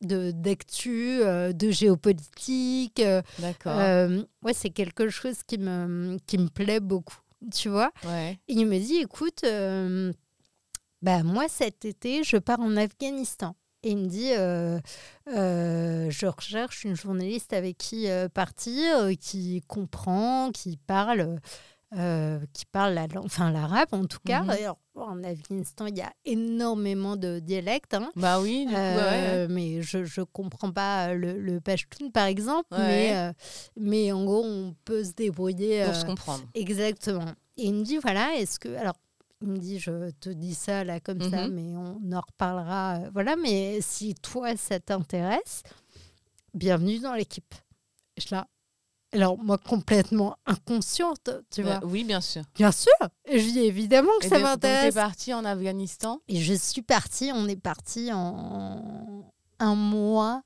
de 0.00 0.30
d'actu, 0.32 1.20
euh, 1.22 1.52
de 1.52 1.70
géopolitique. 1.70 3.00
euh, 3.00 3.22
D'accord. 3.38 3.78
euh, 3.78 4.22
ouais, 4.42 4.52
c'est 4.52 4.70
quelque 4.70 5.08
chose 5.08 5.42
qui 5.46 5.58
me, 5.58 6.18
qui 6.26 6.38
me 6.38 6.48
plaît 6.48 6.80
beaucoup, 6.80 7.18
tu 7.54 7.68
vois. 7.68 7.92
ouais. 8.04 8.38
Et 8.48 8.54
il 8.54 8.66
me 8.66 8.78
dit, 8.78 8.96
écoute, 8.96 9.44
bah, 11.02 11.22
moi 11.22 11.46
cet 11.48 11.84
été, 11.84 12.24
je 12.24 12.36
pars 12.36 12.60
en 12.60 12.76
Afghanistan. 12.76 13.54
Et 13.84 13.90
il 13.92 13.98
me 13.98 14.08
dit, 14.08 14.32
euh, 14.36 14.80
euh, 15.36 16.10
je 16.10 16.26
recherche 16.26 16.84
une 16.84 16.96
journaliste 16.96 17.52
avec 17.52 17.78
qui 17.78 18.08
euh, 18.10 18.28
partir, 18.28 19.08
qui 19.20 19.62
comprend, 19.68 20.50
qui 20.52 20.76
parle, 20.76 21.38
euh, 21.96 22.38
qui 22.52 22.66
parle 22.66 22.94
la 22.94 23.06
enfin 23.24 23.50
l'arabe 23.50 23.88
en 23.92 24.04
tout 24.04 24.18
cas. 24.24 24.42
Mhm. 24.42 24.50
Alors, 24.50 24.78
en 24.94 25.22
Afghanistan, 25.24 25.86
il 25.86 25.96
y 25.96 26.02
a 26.02 26.12
énormément 26.24 27.16
de 27.16 27.38
dialectes. 27.38 27.94
hein. 27.94 28.10
Bah 28.16 28.40
oui, 28.40 28.66
du 28.66 28.72
coup, 28.72 28.78
ouais, 28.78 28.94
ouais. 28.96 29.26
Euh, 29.28 29.46
mais 29.48 29.80
je 29.82 29.98
ne 29.98 30.24
comprends 30.24 30.70
pas 30.72 31.14
le, 31.14 31.40
le 31.40 31.60
pashtun, 31.60 32.10
par 32.10 32.26
exemple. 32.26 32.68
Ouais. 32.72 32.78
Mais, 32.78 33.16
euh, 33.16 33.32
mais 33.76 34.12
en 34.12 34.24
gros, 34.24 34.44
on 34.44 34.74
peut 34.84 35.02
se 35.04 35.12
débrouiller. 35.12 35.84
Pour 35.84 35.94
euh, 35.94 35.98
se 36.00 36.04
comprendre. 36.04 36.44
Exactement. 36.54 37.32
Et 37.56 37.66
il 37.66 37.74
me 37.74 37.82
dit, 37.84 37.98
voilà, 37.98 38.34
est-ce 38.36 38.58
que... 38.60 38.68
Alors, 38.76 38.94
il 39.40 39.48
me 39.48 39.56
dit, 39.58 39.78
je 39.78 40.10
te 40.20 40.28
dis 40.30 40.54
ça 40.54 40.82
là 40.84 40.98
comme 41.00 41.22
ça, 41.30 41.46
Mhm. 41.48 41.54
mais 41.54 41.76
on 41.76 42.12
en 42.12 42.20
reparlera. 42.20 42.96
euh, 42.96 43.10
Voilà, 43.12 43.36
mais 43.36 43.78
si 43.80 44.14
toi, 44.16 44.56
ça 44.56 44.78
t'intéresse, 44.80 45.62
bienvenue 46.54 46.98
dans 46.98 47.14
l'équipe. 47.14 47.54
Je 48.16 48.26
là. 48.34 48.46
Alors, 49.12 49.38
moi, 49.38 49.56
complètement 49.58 50.36
inconsciente, 50.46 51.30
tu 51.50 51.62
Bah, 51.62 51.78
vois. 51.80 51.88
oui, 51.90 52.04
bien 52.04 52.20
sûr. 52.20 52.42
Bien 52.54 52.70
sûr, 52.72 52.92
je 53.26 53.38
dis 53.38 53.60
évidemment 53.60 54.10
que 54.20 54.26
Et 54.26 54.28
ça 54.28 54.36
donc, 54.36 54.44
donc, 54.44 54.60
t'es 54.60 54.68
m'intéresse. 54.68 54.94
parti 54.94 55.32
en 55.34 55.44
Afghanistan? 55.46 56.20
Et 56.28 56.40
je 56.40 56.52
suis 56.54 56.82
partie, 56.82 57.30
on 57.34 57.48
est 57.48 57.56
parti 57.60 58.10
en 58.12 59.24
un 59.60 59.74
mois. 59.74 60.42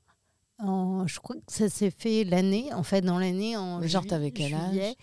En, 0.59 1.05
je 1.07 1.19
crois 1.19 1.35
que 1.35 1.41
ça 1.51 1.67
s'est 1.67 1.91
fait 1.91 2.23
l'année, 2.23 2.71
en 2.73 2.83
fait, 2.83 3.01
dans 3.01 3.19
l'année. 3.19 3.57
en 3.57 3.81
Genre, 3.81 4.05
t'avais 4.05 4.31
quel 4.31 4.53
âge? 4.53 4.95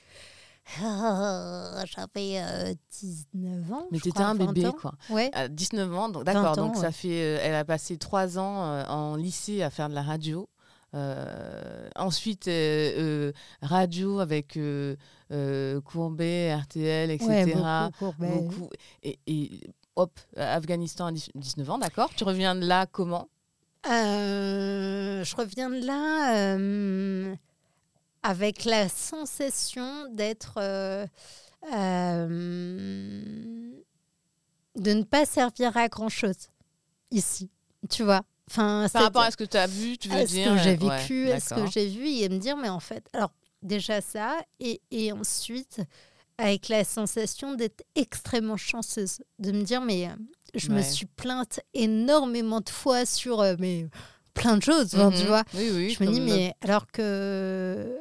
Euh, 0.82 1.84
J'avais 1.86 2.40
euh, 2.40 2.74
19 3.00 3.72
ans. 3.72 3.86
Mais 3.90 3.98
t'étais 3.98 4.20
un 4.20 4.34
20 4.34 4.52
bébé, 4.52 4.66
ans. 4.68 4.72
quoi. 4.80 4.92
Ouais. 5.10 5.30
À 5.34 5.48
19 5.48 5.92
ans, 5.94 6.08
donc 6.08 6.24
20 6.26 6.32
d'accord. 6.32 6.56
Donc 6.56 6.76
ça 6.76 6.92
fait, 6.92 7.08
euh, 7.10 7.38
elle 7.42 7.54
a 7.54 7.64
passé 7.64 7.96
trois 7.98 8.38
ans 8.38 8.62
euh, 8.64 8.84
en 8.86 9.16
lycée 9.16 9.62
à 9.62 9.70
faire 9.70 9.88
de 9.88 9.94
la 9.94 10.02
radio. 10.02 10.48
Euh, 10.94 11.88
ensuite, 11.96 12.48
euh, 12.48 12.92
euh, 12.98 13.32
radio 13.62 14.18
avec 14.18 14.56
euh, 14.56 14.96
euh, 15.30 15.80
Courbet, 15.80 16.52
RTL, 16.54 17.10
etc. 17.10 17.28
Ouais, 17.28 17.44
beaucoup, 17.54 17.98
Courbet. 17.98 18.28
Beaucoup. 18.42 18.70
Et, 19.02 19.18
et 19.26 19.60
hop, 19.96 20.18
Afghanistan 20.36 21.06
à 21.06 21.12
10 21.12 21.30
19 21.34 21.70
ans, 21.70 21.78
d'accord. 21.78 22.10
Tu 22.16 22.24
reviens 22.24 22.54
de 22.56 22.66
là 22.66 22.86
comment? 22.86 23.28
Euh, 23.86 25.22
je 25.24 25.36
reviens 25.36 25.70
de 25.70 25.86
là 25.86 26.34
euh, 26.56 27.34
avec 28.22 28.64
la 28.64 28.88
sensation 28.88 30.12
d'être. 30.12 30.54
euh, 30.58 31.06
euh, 31.74 33.70
de 34.76 34.92
ne 34.92 35.02
pas 35.02 35.26
servir 35.26 35.76
à 35.76 35.88
grand 35.88 36.08
chose 36.08 36.48
ici. 37.10 37.50
Tu 37.90 38.02
vois 38.02 38.22
enfin, 38.50 38.86
Par 38.92 39.02
rapport 39.04 39.22
à 39.22 39.30
ce 39.30 39.36
que 39.36 39.44
tu 39.44 39.56
as 39.56 39.66
vu, 39.66 39.96
tu 39.98 40.08
veux 40.08 40.16
à 40.18 40.26
ce 40.26 40.32
dire 40.32 40.52
que 40.52 40.58
j'ai 40.58 40.76
euh, 40.76 40.86
ouais, 40.88 40.96
vécu, 40.98 41.30
à 41.30 41.40
ce 41.40 41.54
que 41.54 41.66
j'ai 41.70 41.88
vu, 41.88 42.06
et 42.08 42.28
me 42.28 42.38
dire, 42.38 42.56
mais 42.56 42.68
en 42.68 42.80
fait, 42.80 43.04
alors 43.12 43.32
déjà 43.62 44.00
ça, 44.00 44.38
et, 44.58 44.80
et 44.90 45.12
ensuite, 45.12 45.80
avec 46.38 46.68
la 46.68 46.84
sensation 46.84 47.54
d'être 47.54 47.82
extrêmement 47.94 48.56
chanceuse, 48.56 49.18
de 49.38 49.52
me 49.52 49.62
dire, 49.62 49.80
mais 49.82 50.08
euh, 50.08 50.12
je 50.54 50.70
me 50.70 50.82
suis 50.82 51.06
plainte 51.06 51.60
énormément 51.74 52.60
de 52.60 52.70
fois 52.70 53.04
sur 53.06 53.40
euh, 53.40 53.54
mais, 53.58 53.86
plein 54.34 54.56
de 54.56 54.62
choses, 54.62 54.94
enfin, 54.94 55.10
tu 55.10 55.22
Mhm. 55.22 55.26
vois. 55.28 55.44
Oui, 55.54 55.70
oui. 55.74 55.90
je 55.98 56.04
me 56.04 56.10
dis, 56.10 56.20
mais 56.20 56.54
alors 56.62 56.86
que. 56.86 57.96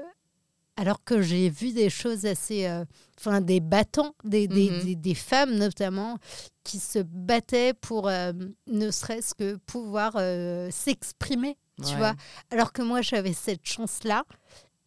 Alors 0.80 1.04
que 1.04 1.22
j'ai 1.22 1.50
vu 1.50 1.74
des 1.74 1.90
choses 1.90 2.26
assez. 2.26 2.66
euh, 2.66 2.86
Enfin, 3.20 3.42
des 3.42 3.60
battants, 3.60 4.14
des, 4.24 4.48
des, 4.48 4.70
Mhm. 4.70 4.84
des- 4.86 4.96
des 4.96 5.14
femmes 5.14 5.54
notamment, 5.56 6.18
qui 6.64 6.80
se 6.80 7.00
battaient 7.00 7.74
pour 7.74 8.08
euh, 8.08 8.32
ne 8.68 8.92
serait-ce 8.92 9.34
que 9.34 9.58
pouvoir 9.66 10.14
euh, 10.16 10.70
s'exprimer, 10.72 11.58
tu 11.84 11.90
Ouais. 11.90 11.98
vois. 11.98 12.14
Alors 12.50 12.72
que 12.72 12.82
moi, 12.82 13.02
j'avais 13.02 13.34
cette 13.34 13.66
chance-là 13.68 14.24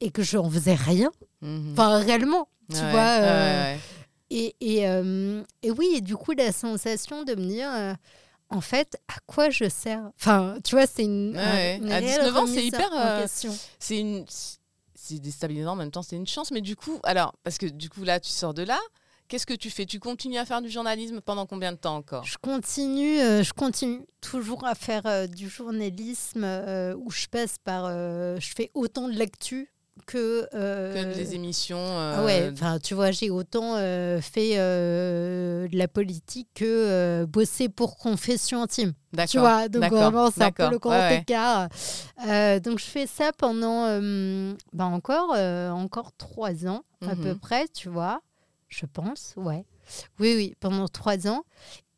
et 0.01 0.11
que 0.11 0.23
je 0.23 0.39
n'en 0.39 0.49
faisais 0.49 0.73
rien. 0.75 1.11
Mhm. 1.43 1.73
Enfin, 1.73 1.99
réellement, 1.99 2.49
tu 2.71 2.77
Ouais, 2.77 2.91
vois. 2.91 3.19
ouais, 3.21 3.79
et, 4.31 4.55
et, 4.63 4.79
et 5.63 5.71
oui, 5.71 5.89
et 5.97 6.01
du 6.01 6.17
coup, 6.17 6.33
la 6.33 6.53
sensation 6.53 7.25
de 7.25 7.35
me 7.35 7.45
dire, 7.47 7.69
en 8.49 8.63
fait, 8.63 8.97
à 9.09 9.17
quoi 9.27 9.51
je 9.51 9.69
sers? 9.69 10.01
Enfin, 10.19 10.57
tu 10.65 10.75
vois, 10.75 10.87
c'est 10.87 11.05
une. 11.05 11.37
Ouais, 11.37 11.77
une 11.77 11.93
à 11.93 11.99
réelle 11.99 12.19
19 12.23 12.37
ans, 12.39 12.47
c'est 12.47 12.65
hyper, 12.65 12.89
euh, 12.95 13.27
c'est 13.79 13.99
une 13.99 14.25
c'est 15.03 15.19
déstabilisant 15.19 15.73
en 15.73 15.77
même 15.77 15.91
temps 15.91 16.03
c'est 16.03 16.17
une 16.17 16.27
chance 16.27 16.51
mais 16.51 16.61
du 16.61 16.77
coup 16.77 17.01
alors 17.03 17.35
parce 17.43 17.59
que 17.59 17.67
du 17.67 17.89
coup 17.91 18.05
là 18.05 18.21
tu 18.21 18.31
sors 18.31 18.55
de 18.55 18.63
là 18.63 18.79
qu'est-ce 19.33 19.47
que 19.47 19.55
tu 19.55 19.71
fais? 19.71 19.87
Tu 19.87 19.99
continues 19.99 20.37
à 20.37 20.45
faire 20.45 20.61
du 20.61 20.69
journalisme 20.69 21.23
pendant 21.23 21.47
combien 21.47 21.73
de 21.73 21.79
temps 21.79 21.97
encore? 21.97 22.23
Je 22.23 22.37
continue, 22.37 23.19
euh, 23.19 23.43
je 23.43 23.55
continue 23.55 24.05
toujours 24.21 24.67
à 24.67 24.75
faire 24.75 25.07
euh, 25.07 25.27
du 25.27 25.49
journalisme 25.49 26.45
euh, 26.45 26.95
où 26.97 27.11
je 27.11 27.27
passe 27.29 27.57
par. 27.57 27.89
je 27.89 28.53
fais 28.55 28.71
autant 28.75 29.09
de 29.09 29.19
l'actu 29.19 29.73
que. 30.13 30.49
euh, 30.55 30.95
que 30.95 31.17
les 31.17 31.35
émissions 31.35 31.79
Ah 31.79 32.21
euh, 32.21 32.25
ouais, 32.27 32.51
enfin, 32.53 32.79
tu 32.79 32.95
vois, 32.95 33.11
j'ai 33.11 33.31
autant 33.31 33.77
euh, 33.77 34.21
fait 34.21 34.57
de 34.57 35.77
la 35.77 35.89
politique 35.89 36.49
que 36.55 37.25
bosser 37.25 37.69
pour 37.69 37.97
Confession 37.97 38.63
Intime. 38.63 38.93
d'accord 39.13 39.31
Tu 39.31 39.39
vois, 39.39 39.69
donc 39.69 39.91
vraiment, 39.91 40.31
c'est 40.31 40.43
un 40.43 40.53
peu 40.53 40.71
le 40.71 40.79
grand 40.79 40.99
ouais, 40.99 41.19
écart. 41.19 41.69
Donc, 42.63 42.79
je 42.79 42.85
fais 42.85 43.07
ça 43.07 43.33
pendant 43.37 43.87
bah 44.73 44.85
encore, 44.87 45.31
encore 45.75 46.13
trois 46.17 46.67
ans, 46.67 46.83
à 47.07 47.15
Mhm. 47.15 47.23
peu 47.23 47.35
près, 47.35 47.69
tu 47.69 47.89
vois, 47.89 48.21
je 48.69 48.87
pense, 48.87 49.35
ouais. 49.37 49.65
Oui, 50.21 50.35
oui, 50.37 50.55
pendant 50.61 50.89
trois 50.89 51.27
ans. 51.27 51.43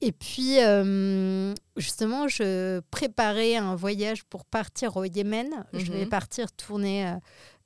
Et 0.01 0.13
puis, 0.13 0.59
euh, 0.63 1.55
justement, 1.77 2.29
je 2.29 2.81
préparais 2.91 3.57
un 3.57 3.75
voyage 3.75 4.25
pour 4.25 4.45
partir 4.45 4.97
au 4.97 5.05
Yémen. 5.05 5.49
Je 5.73 5.93
vais 5.93 6.03
Mhm. 6.03 6.09
partir 6.11 6.53
tourner 6.53 7.15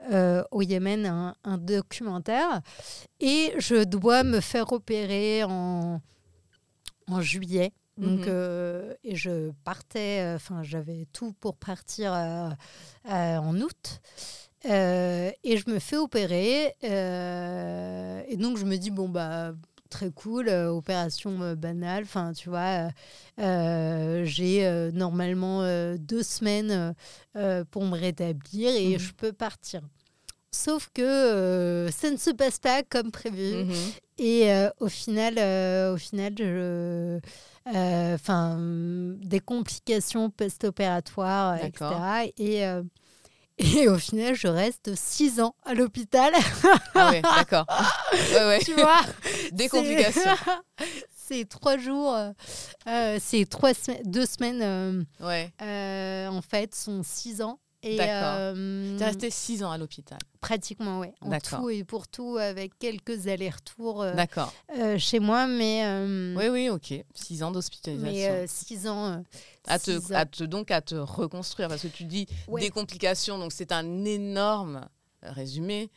euh, 0.02 0.38
euh, 0.40 0.44
au 0.50 0.62
Yémen 0.62 1.06
un, 1.06 1.34
un 1.44 1.58
documentaire. 1.58 2.60
Et 3.20 3.52
je 3.58 3.84
dois 3.84 4.22
me 4.22 4.40
faire 4.40 4.72
opérer 4.72 5.44
en, 5.44 6.00
en 7.08 7.20
juillet. 7.20 7.72
Donc, 7.96 8.20
Mhm. 8.20 8.24
euh, 8.28 8.94
et 9.02 9.16
je 9.16 9.50
partais, 9.64 10.20
euh, 10.22 10.36
enfin, 10.36 10.62
j'avais 10.62 11.06
tout 11.12 11.32
pour 11.40 11.56
partir 11.56 12.12
euh, 12.14 12.48
euh, 13.10 13.36
en 13.38 13.60
août. 13.60 14.00
Euh, 14.66 15.30
et 15.42 15.56
je 15.56 15.68
me 15.68 15.78
fais 15.80 15.96
opérer. 15.96 16.74
euh, 16.84 18.22
et 18.28 18.36
donc, 18.36 18.56
je 18.56 18.64
me 18.64 18.76
dis, 18.76 18.90
bon, 18.90 19.08
bah, 19.08 19.52
très 19.88 20.10
cool, 20.10 20.48
euh, 20.48 20.68
opération 20.70 21.40
euh, 21.42 21.54
banale. 21.54 22.04
Enfin, 22.04 22.32
tu 22.32 22.48
vois, 22.48 22.88
euh, 23.38 24.24
j'ai 24.24 24.90
normalement 24.92 25.62
deux 25.98 26.22
semaines 26.22 26.94
pour 27.70 27.84
me 27.84 27.96
rétablir 27.96 28.74
et 28.74 28.94
Mhm. 28.94 28.98
je 28.98 29.12
peux 29.12 29.32
partir. 29.32 29.82
Sauf 30.50 30.88
que 30.94 31.88
ça 31.92 32.10
ne 32.10 32.16
se 32.16 32.30
passe 32.30 32.58
pas 32.58 32.82
comme 32.82 33.10
prévu. 33.10 33.64
Mhm. 33.64 33.74
Et 34.18 34.50
au 34.80 34.88
final, 34.88 35.34
au 35.92 35.96
final, 35.96 36.32
je, 36.36 37.20
des 39.20 39.40
complications 39.40 40.30
post-opératoires, 40.30 41.56
etc. 41.62 42.30
Et, 42.38 42.64
et 43.58 43.88
au 43.88 43.98
final, 43.98 44.34
je 44.34 44.48
reste 44.48 44.94
six 44.94 45.40
ans 45.40 45.54
à 45.64 45.74
l'hôpital. 45.74 46.32
Ah 46.94 47.10
ouais, 47.10 47.22
d'accord. 47.22 47.66
Ouais, 48.32 48.46
ouais. 48.46 48.58
tu 48.64 48.74
vois 48.74 49.00
Des 49.52 49.64
C'est- 49.64 49.68
complications. 49.70 50.36
C'est 51.28 51.46
trois 51.46 51.76
jours, 51.76 52.14
euh, 52.14 52.30
euh, 52.86 53.18
c'est 53.22 53.44
trois 53.44 53.74
semaines, 53.74 54.00
deux 54.06 54.24
semaines 54.24 54.62
euh, 54.62 55.02
Ouais. 55.20 55.52
euh, 55.60 56.28
en 56.28 56.40
fait, 56.40 56.74
sont 56.74 57.02
six 57.04 57.42
ans. 57.42 57.58
Et 57.84 57.96
D'accord. 57.96 58.34
euh, 58.38 58.98
T'es 58.98 59.04
resté 59.04 59.30
six 59.30 59.62
ans 59.62 59.70
à 59.70 59.78
l'hôpital. 59.78 60.18
pratiquement, 60.40 60.98
ouais. 60.98 61.14
En 61.20 61.30
tout 61.38 61.70
et 61.70 61.84
pour 61.84 62.08
tout, 62.08 62.36
avec 62.36 62.76
quelques 62.78 63.28
allers-retours 63.28 64.02
euh, 64.02 64.14
D'accord. 64.14 64.52
euh, 64.76 64.98
chez 64.98 65.20
moi, 65.20 65.46
mais 65.46 65.84
euh, 65.84 66.34
Oui, 66.36 66.48
oui, 66.48 66.68
ok. 66.70 66.92
Six 67.14 67.42
ans 67.44 67.52
d'hospitalisation. 67.52 68.10
Mais 68.12 68.28
euh, 68.30 68.46
six 68.48 68.88
ans. 68.88 69.22
à, 69.68 69.78
te, 69.78 69.92
six 69.92 70.12
ans. 70.12 70.16
à 70.16 70.26
te- 70.26 70.42
donc 70.44 70.70
à 70.72 70.80
te 70.80 70.96
reconstruire 70.96 71.68
parce 71.68 71.82
que 71.82 71.88
tu 71.88 72.02
dis 72.04 72.26
Ouais. 72.48 72.60
des 72.62 72.70
complications 72.70 73.38
donc 73.38 73.52
c'est 73.52 73.70
un 73.70 74.04
énorme 74.04 74.88
résumé 75.22 75.88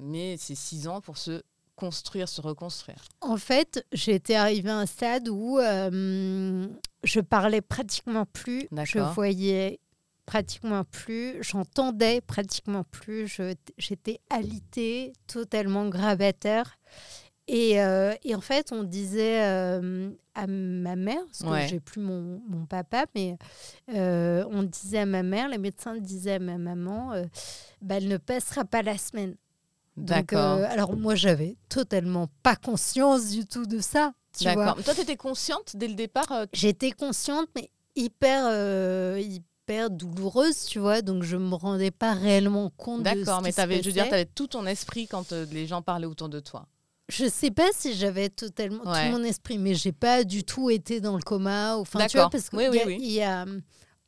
mais 0.00 0.36
c'est 0.38 0.54
six 0.54 0.86
ans 0.88 1.00
pour 1.00 1.16
se 1.18 1.42
construire 1.76 2.28
se 2.28 2.40
reconstruire 2.40 2.96
En 3.20 3.36
fait, 3.36 3.84
j'étais 3.92 4.34
arrivée 4.34 4.70
à 4.70 4.78
un 4.78 4.86
stade 4.86 5.28
où 5.28 5.58
euh, 5.58 6.66
je 7.04 7.20
parlais 7.20 7.60
pratiquement 7.60 8.24
plus, 8.26 8.66
je 8.84 8.98
voyais 9.14 9.78
pratiquement 10.26 10.84
plus, 10.84 11.42
j'entendais 11.42 12.20
pratiquement 12.20 12.84
plus, 12.84 13.40
j'étais 13.78 14.20
alitée, 14.28 15.12
totalement 15.26 15.88
grabataire. 15.88 16.78
Et, 17.48 17.80
euh, 17.80 18.12
et 18.24 18.34
en 18.34 18.40
fait, 18.40 18.72
on 18.72 18.82
disait 18.82 19.44
euh, 19.44 20.10
à 20.34 20.48
ma 20.48 20.96
mère, 20.96 21.24
parce 21.26 21.42
que 21.42 21.46
Ouais. 21.48 21.68
j'ai 21.68 21.78
plus 21.78 22.00
mon, 22.00 22.42
mon 22.48 22.66
papa, 22.66 23.06
mais 23.14 23.36
euh, 23.94 24.44
on 24.50 24.64
disait 24.64 24.98
à 24.98 25.06
ma 25.06 25.22
mère, 25.22 25.48
les 25.48 25.58
médecins 25.58 25.96
disaient 25.96 26.34
à 26.34 26.38
ma 26.40 26.58
maman, 26.58 27.12
bah, 27.80 27.98
elle 27.98 28.08
ne 28.08 28.16
passera 28.16 28.64
pas 28.64 28.82
la 28.82 28.98
semaine. 28.98 29.36
D'accord 29.96 30.58
alors 30.64 30.94
moi, 30.96 31.14
j'avais 31.14 31.56
totalement 31.68 32.28
pas 32.42 32.56
conscience 32.56 33.30
du 33.30 33.46
tout 33.46 33.64
de 33.64 33.78
ça. 33.78 34.12
Tu 34.36 34.44
vois. 34.44 34.54
d'accord 34.56 34.84
toi 34.84 34.94
tu 34.94 35.00
étais 35.00 35.16
consciente 35.16 35.74
dès 35.76 35.88
le 35.88 35.94
départ 35.94 36.30
J'étais 36.52 36.90
consciente, 36.90 37.48
mais 37.54 37.70
hyper, 37.94 38.44
hyper 39.66 39.90
douloureuse, 39.90 40.64
tu 40.66 40.78
vois. 40.78 41.02
Donc 41.02 41.22
je 41.24 41.36
me 41.36 41.54
rendais 41.54 41.90
pas 41.90 42.12
réellement 42.14 42.70
compte 42.76 43.00
de 43.00 43.04
d'accord 43.04 43.42
mais 43.42 43.58
avais, 43.58 43.82
je 43.82 43.86
veux 43.88 43.92
dire 43.92 44.06
tu 44.06 44.14
avais 44.14 44.24
tout 44.24 44.46
ton 44.46 44.64
esprit 44.66 45.06
quand 45.08 45.32
euh, 45.32 45.44
les 45.50 45.66
gens 45.66 45.82
parlaient 45.82 46.06
autour 46.06 46.28
de 46.28 46.38
toi 46.40 46.66
Je 47.08 47.28
sais 47.28 47.50
pas 47.50 47.68
si 47.74 47.94
j'avais 47.94 48.28
totalement 48.28 48.84
Ouais. 48.84 49.06
tout 49.10 49.16
mon 49.18 49.24
esprit, 49.24 49.58
mais 49.58 49.74
j'ai 49.74 49.92
pas 49.92 50.22
du 50.24 50.44
tout 50.44 50.70
été 50.70 51.00
dans 51.00 51.16
le 51.16 51.22
coma. 51.22 51.76
Enfin, 51.76 52.06
tu 52.06 52.16
vois, 52.16 52.30
parce 52.30 52.48
que 52.48 52.56
Oui, 52.56 52.66
oui, 52.70 52.76
y 52.76 52.80
a- 52.80 52.86
oui. 52.86 52.96
il 53.00 53.12
y 53.12 53.22
a, 53.22 53.44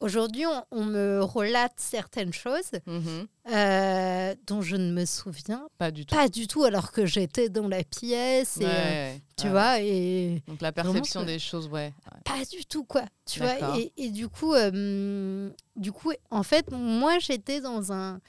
aujourd'hui, 0.01 0.45
on, 0.47 0.65
on 0.71 0.85
me 0.85 1.23
relate 1.23 1.75
certaines 1.77 2.33
choses 2.33 2.71
Mhm. 2.87 3.27
euh, 3.53 4.35
dont 4.47 4.61
je 4.63 4.77
ne 4.77 4.93
me 4.93 5.05
souviens 5.05 5.69
pas 5.79 5.91
du 5.91 6.05
tout 6.07 6.15
pas 6.15 6.29
du 6.29 6.47
tout, 6.47 6.65
alors 6.65 6.93
que 6.93 7.07
j'étais 7.07 7.49
dans 7.49 7.69
la 7.69 7.83
pièce 7.85 8.59
et 8.59 8.65
Ouais, 8.65 9.15
euh, 9.15 9.17
tu 9.37 9.45
ouais. 9.47 9.51
vois 9.51 9.81
et 9.81 10.43
donc 10.47 10.61
la 10.61 10.73
perception 10.73 11.25
des 11.25 11.39
choses 11.39 11.69
ouais, 11.69 11.93
pas 12.25 12.45
du 12.45 12.65
tout 12.67 12.85
quoi 12.85 13.05
tu 13.27 13.41
vois 13.41 13.79
et, 13.79 13.93
et 13.97 14.11
du 14.11 14.29
coup 14.29 14.53
euh, 14.55 15.51
du 15.77 15.93
coup 15.93 16.13
en 16.31 16.43
fait 16.43 16.71
moi 16.73 17.19
j'étais 17.19 17.61
dans 17.61 17.93
un 17.93 18.21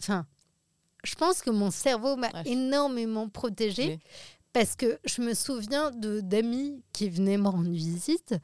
enfin 0.00 0.26
je 1.04 1.14
pense 1.14 1.42
que 1.42 1.50
mon 1.50 1.70
cerveau 1.70 2.16
m'a 2.16 2.28
Ouais. 2.34 2.42
énormément 2.46 3.28
protégée 3.28 3.88
Oui. 3.88 3.98
parce 4.52 4.74
que 4.76 4.98
je 5.04 5.22
me 5.22 5.34
souviens 5.34 5.90
de 5.92 6.20
d'amis 6.20 6.82
qui 6.92 7.08
venaient 7.08 7.36
me 7.38 7.48
rendre 7.48 7.70
visite 7.70 8.34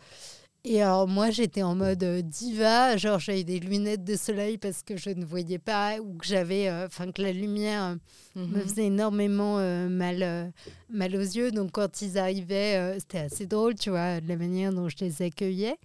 et 0.64 0.80
alors 0.82 1.06
moi 1.06 1.30
j'étais 1.30 1.62
en 1.62 1.74
mode 1.74 2.02
euh, 2.02 2.22
diva 2.22 2.96
genre 2.96 3.18
j'avais 3.18 3.44
des 3.44 3.60
lunettes 3.60 4.02
de 4.04 4.16
soleil 4.16 4.56
parce 4.58 4.82
que 4.82 4.96
je 4.96 5.10
ne 5.10 5.24
voyais 5.24 5.58
pas 5.58 5.98
ou 6.00 6.14
que 6.16 6.26
j'avais 6.26 6.68
euh, 6.68 6.86
enfin 6.86 7.12
que 7.12 7.20
la 7.22 7.32
lumière 7.32 7.82
euh, 7.82 7.94
me 8.36 8.46
Mhm. 8.58 8.60
faisait 8.62 8.86
énormément 8.86 9.58
euh, 9.58 9.88
mal, 9.88 10.52
mal 10.88 11.14
aux 11.14 11.20
yeux. 11.20 11.50
Donc 11.52 11.70
quand 11.72 12.02
ils 12.02 12.18
arrivaient, 12.18 12.96
c'était 12.98 13.18
assez 13.18 13.46
drôle, 13.46 13.74
tu 13.76 13.90
vois, 13.90 14.20
de 14.20 14.28
la 14.28 14.36
manière 14.36 14.72
dont 14.72 14.88
je 14.88 14.96
les 15.00 15.22
accueillais. 15.22 15.76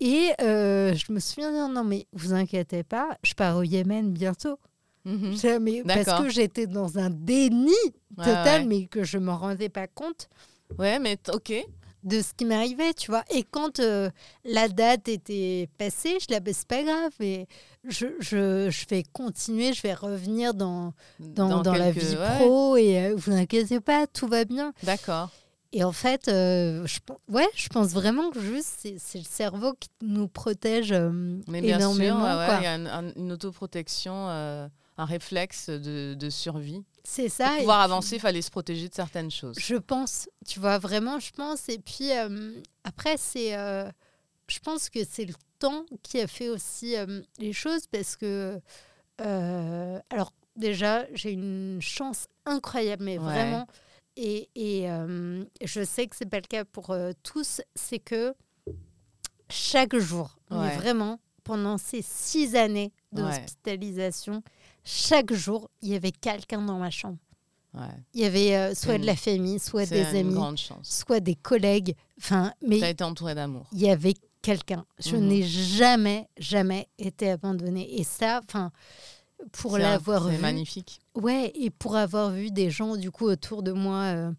Et 0.00 0.30
je 0.40 1.12
me 1.12 1.20
souviens 1.20 1.52
dire, 1.52 1.68
non 1.68 1.84
mais 1.84 2.06
vous 2.12 2.32
inquiétez 2.34 2.82
pas, 2.82 3.16
je 3.22 3.34
pars 3.34 3.56
au 3.58 3.62
Yémen 3.62 4.10
bientôt. 4.12 4.58
Mais 5.04 5.82
parce 5.84 6.06
que 6.24 6.28
j'étais 6.30 6.66
dans 6.66 6.98
un 6.98 7.10
déni 7.10 7.70
total, 8.16 8.62
ouais. 8.62 8.66
mais 8.66 8.86
que 8.86 9.04
je 9.04 9.18
me 9.18 9.30
rendais 9.32 9.68
pas 9.68 9.86
compte 9.86 10.28
ouais 10.78 10.98
mais 10.98 11.18
ok 11.32 11.52
de 12.04 12.20
ce 12.22 12.32
qui 12.34 12.44
m'arrivait, 12.44 12.94
tu 12.94 13.10
vois. 13.10 13.24
Et 13.30 13.42
quand 13.42 13.80
euh, 13.80 14.10
la 14.44 14.68
date 14.68 15.08
était 15.08 15.68
passée, 15.78 16.18
je 16.20 16.26
la 16.32 16.40
baisse 16.40 16.58
c'est 16.58 16.68
pas 16.68 16.82
grave, 16.82 17.10
mais 17.18 17.46
je, 17.88 18.06
je, 18.20 18.68
je 18.70 18.86
vais 18.88 19.02
continuer, 19.12 19.72
je 19.72 19.82
vais 19.82 19.94
revenir 19.94 20.54
dans, 20.54 20.92
dans, 21.18 21.62
dans 21.62 21.72
la 21.72 21.92
quelques- 21.92 22.04
vie 22.04 22.16
ouais, 22.16 22.36
pro 22.38 22.76
et 22.76 22.98
euh, 23.06 23.14
vous 23.16 23.32
inquiétez 23.32 23.80
pas, 23.80 24.06
tout 24.06 24.28
va 24.28 24.44
bien. 24.44 24.72
d'accord 24.82 25.30
Et 25.72 25.82
en 25.82 25.92
fait, 25.92 26.28
euh, 26.28 26.86
je, 26.86 27.00
ouais, 27.32 27.48
je 27.56 27.68
pense 27.68 27.88
vraiment 27.88 28.30
que 28.30 28.40
juste 28.40 28.74
c'est 28.80 28.96
c'est 28.98 29.18
le 29.18 29.24
cerveau 29.24 29.74
qui 29.80 29.88
nous 30.02 30.28
protège 30.28 30.92
euh, 30.92 31.10
Mais 31.48 31.60
bien 31.62 31.78
sûr, 31.78 32.00
énormément. 32.02 32.22
ouais, 32.38 32.46
quoi. 32.46 32.56
il 32.60 32.64
y 32.64 32.66
a 32.66 32.72
un- 32.74 32.86
un- 33.08 33.12
une 33.16 33.32
autoprotection, 33.32 34.14
un 34.96 35.04
réflexe 35.04 35.70
de, 35.70 36.14
de 36.14 36.30
survie. 36.30 36.82
C'est 37.06 37.24
Pour 37.28 37.32
ça. 37.36 37.56
et 37.56 37.58
pouvoir 37.60 37.78
puis, 37.80 37.84
avancer, 37.92 38.16
il 38.16 38.20
fallait 38.20 38.42
se 38.42 38.50
protéger 38.50 38.88
de 38.88 38.94
certaines 38.94 39.30
choses. 39.30 39.56
Je 39.58 39.76
pense, 39.76 40.28
tu 40.46 40.58
vois, 40.58 40.78
vraiment, 40.78 41.18
je 41.20 41.30
pense. 41.32 41.68
Et 41.68 41.78
puis 41.78 42.10
euh, 42.12 42.52
après, 42.82 43.16
c'est, 43.18 43.54
euh, 43.56 43.88
je 44.48 44.58
pense 44.60 44.88
que 44.88 45.00
c'est 45.04 45.26
le 45.26 45.34
temps 45.58 45.84
qui 46.02 46.18
a 46.20 46.26
fait 46.26 46.48
aussi 46.48 46.96
euh, 46.96 47.20
les 47.38 47.52
choses 47.52 47.86
parce 47.86 48.16
que, 48.16 48.58
alors 49.18 50.32
déjà, 50.56 51.04
j'ai 51.12 51.32
une 51.32 51.78
chance 51.82 52.26
incroyable, 52.46 53.04
mais 53.04 53.18
Ouais. 53.18 53.24
vraiment. 53.24 53.66
Et, 54.16 54.48
et, 54.54 54.86
je 55.64 55.84
sais 55.84 56.06
que 56.06 56.14
c'est 56.16 56.28
pas 56.28 56.38
le 56.38 56.46
cas 56.46 56.64
pour 56.64 56.96
tous, 57.22 57.60
c'est 57.74 57.98
que 57.98 58.34
chaque 59.50 59.96
jour, 59.96 60.36
mais 60.50 60.76
vraiment, 60.76 61.18
pendant 61.42 61.76
ces 61.78 62.00
six 62.02 62.56
années 62.56 62.92
d'hospitalisation, 63.12 64.42
chaque 64.84 65.32
jour, 65.32 65.70
il 65.82 65.90
y 65.90 65.94
avait 65.94 66.12
quelqu'un 66.12 66.62
dans 66.62 66.78
ma 66.78 66.90
chambre. 66.90 67.18
Ouais. 67.74 67.80
Il 68.12 68.20
y 68.20 68.24
avait 68.24 68.54
euh, 68.56 68.74
soit 68.74 68.94
une- 68.94 69.02
de 69.02 69.06
la 69.06 69.16
famille, 69.16 69.58
soit 69.58 69.86
C'est 69.86 70.12
des 70.12 70.18
amis, 70.20 70.36
soit 70.82 71.20
des 71.20 71.34
collègues. 71.34 71.94
Enfin, 72.18 72.52
mais 72.66 72.78
Tu 72.78 72.84
as 72.84 72.90
été 72.90 73.02
entouré 73.04 73.34
d'amour. 73.34 73.66
il 73.72 73.80
y 73.80 73.90
avait 73.90 74.14
quelqu'un. 74.42 74.84
Je 75.00 75.16
Mhm. 75.16 75.26
n'ai 75.26 75.42
jamais, 75.42 76.28
jamais 76.38 76.86
été 76.98 77.30
abandonnée. 77.30 77.98
Et 77.98 78.04
ça, 78.04 78.40
enfin, 78.44 78.70
pour 79.52 79.72
C'est 79.72 79.78
l'avoir 79.82 80.24
C'est 80.26 80.36
vu, 80.36 80.42
magnifique. 80.42 81.00
ouais, 81.16 81.50
et 81.56 81.70
pour 81.70 81.96
avoir 81.96 82.30
vu 82.30 82.50
des 82.52 82.70
gens 82.70 82.96
du 82.96 83.10
coup 83.10 83.24
autour 83.24 83.62
de 83.64 83.72
moi 83.72 84.02
euh, 84.02 84.30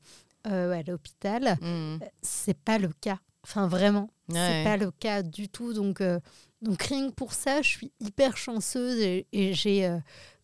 euh, 0.47 0.71
à 0.79 0.83
l'hôpital, 0.83 1.57
Mhm. 1.61 1.99
c'est 2.21 2.57
pas 2.57 2.77
le 2.77 2.89
cas. 3.01 3.19
Enfin, 3.43 3.67
vraiment, 3.67 4.09
Ouais. 4.29 4.35
c'est 4.35 4.63
pas 4.63 4.77
le 4.77 4.91
cas 4.91 5.21
du 5.23 5.49
tout. 5.49 5.73
Donc, 5.73 6.01
donc 6.61 6.81
rien 6.83 7.09
que 7.09 7.13
pour 7.15 7.33
ça, 7.33 7.61
je 7.61 7.67
suis 7.69 7.91
hyper 7.99 8.37
chanceuse 8.37 8.97
et, 8.99 9.27
et 9.33 9.53
j'ai, 9.53 9.91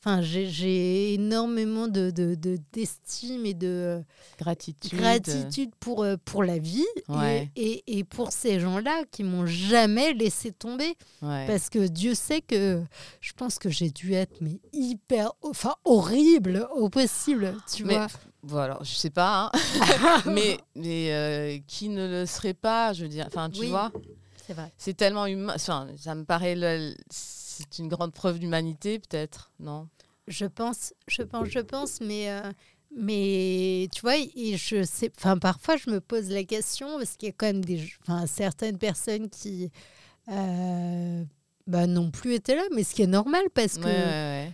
enfin, 0.03 0.21
j'ai, 0.21 1.13
énormément 1.13 1.87
de, 1.87 2.09
de, 2.09 2.35
de- 2.35 2.57
d'estime 2.73 3.45
et 3.45 3.53
de 3.53 4.01
Gratitude. 4.39 4.97
gratitude 4.99 5.71
pour, 5.79 6.03
euh, 6.03 6.15
pour 6.25 6.43
la 6.43 6.57
vie 6.57 6.85
et- 7.09 7.11
Ouais. 7.11 7.51
et, 7.55 7.83
et 7.99 8.03
pour 8.03 8.31
ces 8.31 8.59
gens-là 8.59 9.03
qui 9.11 9.23
m'ont 9.23 9.45
jamais 9.45 10.13
laissé 10.13 10.51
tomber. 10.51 10.95
Ouais. 11.21 11.45
Parce 11.47 11.69
que 11.69 11.87
Dieu 11.87 12.15
sait 12.15 12.41
que 12.41 12.81
je 13.19 13.33
pense 13.33 13.59
que 13.59 13.69
j'ai 13.69 13.89
dû 13.91 14.13
être 14.13 14.37
mais 14.41 14.59
hyper, 14.73 15.31
enfin 15.41 15.75
horrible 15.85 16.67
au 16.75 16.89
possible, 16.89 17.55
tu 17.71 17.83
Mais 17.85 17.95
vois. 17.95 18.07
Voilà, 18.43 18.79
je 18.81 18.93
sais 18.95 19.11
pas, 19.11 19.51
hein. 19.53 19.59
mais, 20.25 20.57
mais 20.75 21.13
euh, 21.13 21.59
qui 21.67 21.89
ne 21.89 22.07
le 22.07 22.25
serait 22.25 22.55
pas, 22.55 22.91
je 22.93 23.03
veux 23.03 23.09
dire, 23.09 23.25
enfin, 23.27 23.51
tu 23.51 23.59
Oui. 23.61 23.67
vois, 23.67 23.91
C'est 24.47 24.53
vrai. 24.53 24.71
c'est 24.79 24.95
tellement 24.97 25.27
humain, 25.27 25.53
enfin, 25.55 25.87
ça 25.95 26.15
me 26.15 26.23
paraît, 26.25 26.55
le- 26.55 26.95
c'est 27.71 27.79
une 27.81 27.87
grande 27.89 28.13
preuve 28.13 28.39
d'humanité, 28.39 28.99
peut-être, 28.99 29.51
non? 29.59 29.87
Je 30.27 30.45
pense, 30.45 30.93
je 31.07 31.23
pense, 31.23 31.47
je 31.49 31.59
pense, 31.59 31.99
mais, 32.01 32.29
euh, 32.29 32.51
mais 32.95 33.87
tu 33.93 34.01
vois, 34.01 34.17
et 34.17 34.55
je 34.57 34.83
sais, 34.83 35.11
enfin, 35.17 35.37
parfois 35.37 35.77
je 35.77 35.89
me 35.89 35.99
pose 35.99 36.29
la 36.29 36.43
question 36.43 36.97
parce 36.97 37.17
qu'il 37.17 37.27
y 37.27 37.31
a 37.31 37.33
quand 37.35 37.47
même 37.47 37.65
des, 37.65 37.81
enfin, 38.03 38.25
certaines 38.27 38.77
personnes 38.77 39.29
qui 39.29 39.71
euh, 40.29 41.23
bah, 41.67 41.87
n'ont 41.87 42.11
plus 42.11 42.33
été 42.35 42.55
là, 42.55 42.63
mais 42.73 42.83
ce 42.83 42.93
qui 42.95 43.01
est 43.01 43.07
normal 43.07 43.43
parce 43.53 43.77
que, 43.77 43.83
Ouais, 43.85 43.89
ouais, 43.89 44.45
ouais. 44.47 44.53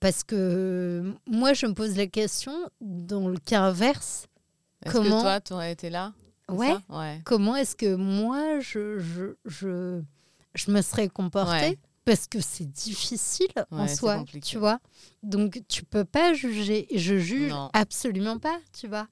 parce 0.00 0.24
que 0.24 1.14
moi 1.26 1.52
je 1.54 1.66
me 1.66 1.74
pose 1.74 1.96
la 1.96 2.06
question 2.06 2.52
dans 2.80 3.28
le 3.28 3.38
cas 3.38 3.62
inverse. 3.62 4.26
Est-ce 4.84 4.92
Comment- 4.92 5.18
que 5.18 5.22
toi, 5.22 5.40
tu 5.40 5.52
aurais 5.52 5.72
été 5.72 5.90
là? 5.90 6.12
Ouais. 6.48 7.20
Comment 7.24 7.56
est-ce 7.56 7.76
que 7.76 7.94
moi 7.94 8.58
je, 8.60 8.98
je, 8.98 9.34
je, 9.44 10.00
je 10.54 10.70
me 10.70 10.80
serais 10.82 11.08
comportée? 11.08 11.78
Parce 12.08 12.26
que 12.26 12.40
c'est 12.40 12.70
difficile 12.70 13.48
en 13.70 13.82
Ouais, 13.82 13.94
soi, 13.94 14.16
compliqué. 14.16 14.40
tu 14.48 14.58
vois. 14.58 14.78
Donc 15.22 15.60
tu 15.68 15.84
peux 15.84 16.04
pas 16.04 16.32
juger. 16.34 16.86
Je 16.94 17.18
juge 17.18 17.50
Non. 17.52 17.70
absolument 17.72 18.38
pas, 18.38 18.58
tu 18.78 18.88
vois. 18.88 19.06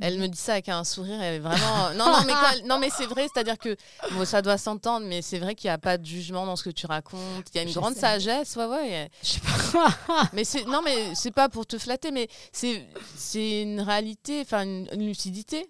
Elle 0.00 0.18
me 0.18 0.26
dit 0.26 0.36
ça 0.38 0.52
avec 0.52 0.68
un 0.68 0.84
sourire, 0.84 1.20
elle 1.22 1.36
est 1.36 1.38
vraiment. 1.38 1.90
Non, 1.96 2.10
non, 2.12 2.18
mais, 2.26 2.32
quand 2.34 2.66
non, 2.68 2.78
mais 2.78 2.90
c'est 2.90 3.06
vrai, 3.06 3.26
c'est-à-dire 3.32 3.56
que 3.58 3.74
bon, 4.12 4.26
ça 4.26 4.42
doit 4.42 4.58
s'entendre, 4.58 5.06
mais 5.06 5.22
c'est 5.22 5.38
vrai 5.38 5.54
qu'il 5.54 5.68
n'y 5.68 5.72
a 5.74 5.78
pas 5.78 5.96
de 5.96 6.04
jugement 6.04 6.44
dans 6.44 6.54
ce 6.56 6.64
que 6.64 6.70
tu 6.70 6.84
racontes. 6.86 7.46
Il 7.52 7.56
y 7.56 7.60
a 7.60 7.62
une 7.62 7.70
Je 7.70 7.74
grande 7.78 7.94
sais. 7.94 8.00
sagesse, 8.00 8.56
ouais, 8.56 8.66
ouais. 8.66 9.10
Je 9.22 9.28
sais 9.28 9.40
pas. 9.72 10.28
Mais 10.34 10.44
c'est 10.44 10.64
non, 10.66 10.82
mais 10.84 11.14
c'est 11.14 11.30
pas 11.30 11.48
pour 11.48 11.66
te 11.66 11.78
flatter, 11.78 12.10
mais 12.10 12.28
c'est 12.52 12.86
c'est 13.16 13.62
une 13.62 13.80
réalité, 13.80 14.42
enfin 14.42 14.64
une, 14.64 14.86
une 14.92 15.06
lucidité, 15.06 15.66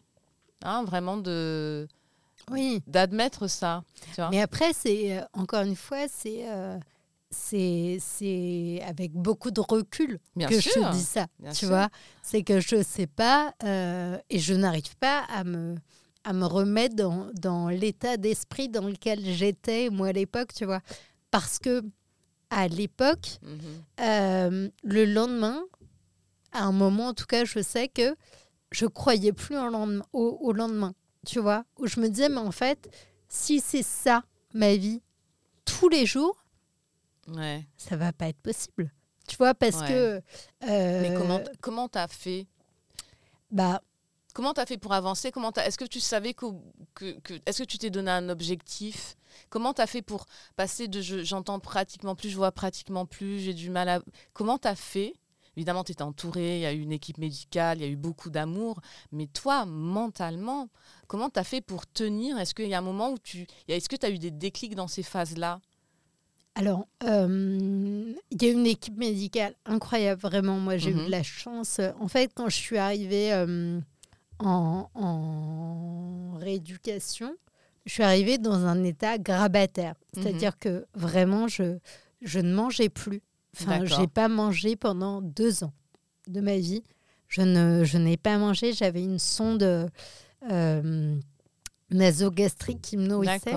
hein, 0.64 0.82
vraiment 0.84 1.16
de 1.16 1.86
oui. 2.50 2.82
d'admettre 2.86 3.46
ça. 3.48 3.82
Tu 4.14 4.20
vois 4.20 4.30
Mais 4.30 4.40
après, 4.40 4.72
c'est 4.72 5.18
euh, 5.18 5.22
encore 5.32 5.62
une 5.62 5.76
fois, 5.76 6.06
c'est 6.08 6.48
euh, 6.48 6.78
c'est 7.30 7.98
c'est 8.00 8.80
avec 8.86 9.12
beaucoup 9.12 9.50
de 9.50 9.60
recul 9.60 10.18
Bien 10.36 10.48
que 10.48 10.60
sûr. 10.60 10.72
je 10.92 10.96
dis 10.96 11.02
ça. 11.02 11.26
bien 11.38 11.50
tu 11.52 11.58
sûr. 11.60 11.68
vois, 11.68 11.88
c'est 12.22 12.42
que 12.42 12.60
je 12.60 12.82
sais 12.82 13.06
pas 13.08 13.52
euh, 13.64 14.16
et 14.30 14.38
je 14.38 14.54
n'arrive 14.54 14.96
pas 14.98 15.20
à 15.28 15.44
me 15.44 15.74
à 16.24 16.32
me 16.32 16.44
remettre 16.44 16.96
dans, 16.96 17.28
dans 17.34 17.68
l'état 17.68 18.16
d'esprit 18.16 18.68
dans 18.68 18.86
lequel 18.88 19.24
j'étais 19.24 19.90
moi 19.90 20.08
à 20.08 20.12
l'époque, 20.12 20.52
tu 20.54 20.64
vois, 20.64 20.80
parce 21.30 21.58
que 21.60 21.82
à 22.50 22.66
l'époque, 22.68 23.38
Mhm. 23.42 23.58
euh, 24.00 24.68
le 24.82 25.04
lendemain, 25.04 25.60
à 26.52 26.64
un 26.64 26.72
moment 26.72 27.08
en 27.08 27.14
tout 27.14 27.26
cas, 27.26 27.44
je 27.44 27.60
sais 27.60 27.86
que 27.88 28.16
je 28.72 28.86
croyais 28.86 29.32
plus 29.32 29.56
au 29.56 29.68
lendemain, 29.68 30.04
au, 30.12 30.38
au 30.40 30.52
lendemain, 30.52 30.94
tu 31.26 31.40
vois, 31.40 31.64
où 31.78 31.86
je 31.86 32.00
me 32.00 32.08
disais 32.08 32.30
mais 32.30 32.38
en 32.38 32.52
fait, 32.52 32.88
si 33.28 33.60
c'est 33.60 33.82
ça 33.82 34.22
ma 34.54 34.74
vie 34.76 35.02
tous 35.66 35.88
les 35.90 36.06
jours, 36.06 36.36
Ouais. 37.28 37.66
ça 37.76 37.96
va 37.96 38.12
pas 38.12 38.28
être 38.28 38.38
possible. 38.40 38.90
Tu 39.28 39.36
vois, 39.36 39.52
parce 39.54 39.80
Ouais. 39.80 39.88
que 39.88 40.22
euh, 40.68 41.00
Mais 41.02 41.12
comment 41.14 41.40
comment 41.60 41.88
t'as 41.88 42.08
fait? 42.08 42.46
Bah 43.50 43.82
Comment 44.34 44.52
t'as 44.52 44.66
fait 44.66 44.76
pour 44.76 44.92
avancer? 44.92 45.30
Comment 45.32 45.50
Est-ce 45.54 45.78
que 45.78 45.86
tu 45.86 45.98
savais 45.98 46.34
qu'au- 46.34 46.62
que, 46.94 47.18
que- 47.20 47.40
Est-ce 47.46 47.62
que 47.62 47.68
tu 47.68 47.78
t'es 47.78 47.88
donné 47.88 48.10
un 48.10 48.28
objectif? 48.28 49.16
Comment 49.48 49.72
t'as 49.72 49.86
fait 49.86 50.02
pour 50.02 50.26
passer 50.56 50.88
de 50.88 51.00
je- 51.00 51.24
j'entends 51.24 51.58
pratiquement 51.58 52.14
plus, 52.14 52.28
je 52.28 52.36
vois 52.36 52.52
pratiquement 52.52 53.06
plus, 53.06 53.38
j'ai 53.40 53.54
du 53.54 53.70
mal 53.70 53.88
à. 53.88 54.00
Comment 54.34 54.58
t'as 54.58 54.74
fait 54.74 55.14
Évidemment, 55.56 55.84
tu 55.84 55.92
étais 55.92 56.02
entouré, 56.02 56.58
il 56.58 56.60
y 56.62 56.66
a 56.66 56.72
eu 56.72 56.80
une 56.80 56.92
équipe 56.92 57.18
médicale, 57.18 57.78
il 57.78 57.82
y 57.82 57.86
a 57.86 57.90
eu 57.90 57.96
beaucoup 57.96 58.28
d'amour. 58.30 58.78
Mais 59.10 59.26
toi, 59.26 59.64
mentalement, 59.64 60.68
comment 61.06 61.30
t'as 61.30 61.44
fait 61.44 61.60
pour 61.62 61.86
tenir? 61.86 62.38
Est-ce 62.38 62.54
qu'il 62.54 62.68
y 62.68 62.74
a 62.74 62.78
un 62.78 62.82
moment 62.82 63.10
où 63.12 63.18
tu. 63.18 63.46
Est-ce 63.68 63.88
que 63.88 63.96
tu 63.96 64.04
as 64.04 64.10
eu 64.10 64.18
des 64.18 64.30
déclics 64.30 64.74
dans 64.74 64.88
ces 64.88 65.02
phases-là? 65.02 65.60
Alors, 66.54 66.86
euh, 67.04 68.12
il 68.30 68.42
y 68.42 68.46
a 68.46 68.50
une 68.52 68.66
équipe 68.66 68.96
médicale 68.96 69.54
incroyable, 69.66 70.20
vraiment. 70.20 70.58
Moi, 70.58 70.76
j'ai 70.78 70.90
eu 70.90 70.94
Mhm. 70.94 71.06
de 71.06 71.10
la 71.10 71.22
chance. 71.22 71.80
En 72.00 72.08
fait, 72.08 72.30
quand 72.34 72.48
je 72.48 72.56
suis 72.56 72.78
arrivée 72.78 73.32
euh, 73.32 73.78
en, 74.38 74.88
en 74.94 76.38
rééducation, 76.38 77.34
je 77.84 77.92
suis 77.92 78.02
arrivée 78.02 78.38
dans 78.38 78.64
un 78.64 78.84
état 78.84 79.18
grabataire. 79.18 79.94
Mhm. 80.16 80.22
C'est-à-dire 80.22 80.58
que 80.58 80.86
vraiment, 80.94 81.46
je, 81.48 81.78
je 82.22 82.40
ne 82.40 82.54
mangeais 82.54 82.88
plus. 82.88 83.22
Enfin, 83.60 83.84
j'ai 83.86 84.06
pas 84.06 84.28
mangé 84.28 84.76
pendant 84.76 85.20
deux 85.22 85.64
ans 85.64 85.72
de 86.28 86.40
ma 86.40 86.56
vie. 86.58 86.82
Je 87.28 87.42
ne, 87.42 87.84
je 87.84 87.98
n'ai 87.98 88.16
pas 88.16 88.38
mangé. 88.38 88.72
J'avais 88.72 89.02
une 89.02 89.18
sonde 89.18 89.62
euh, 90.50 91.16
nasogastrique 91.90 92.82
qui 92.82 92.96
me 92.96 93.06
nourrissait 93.06 93.52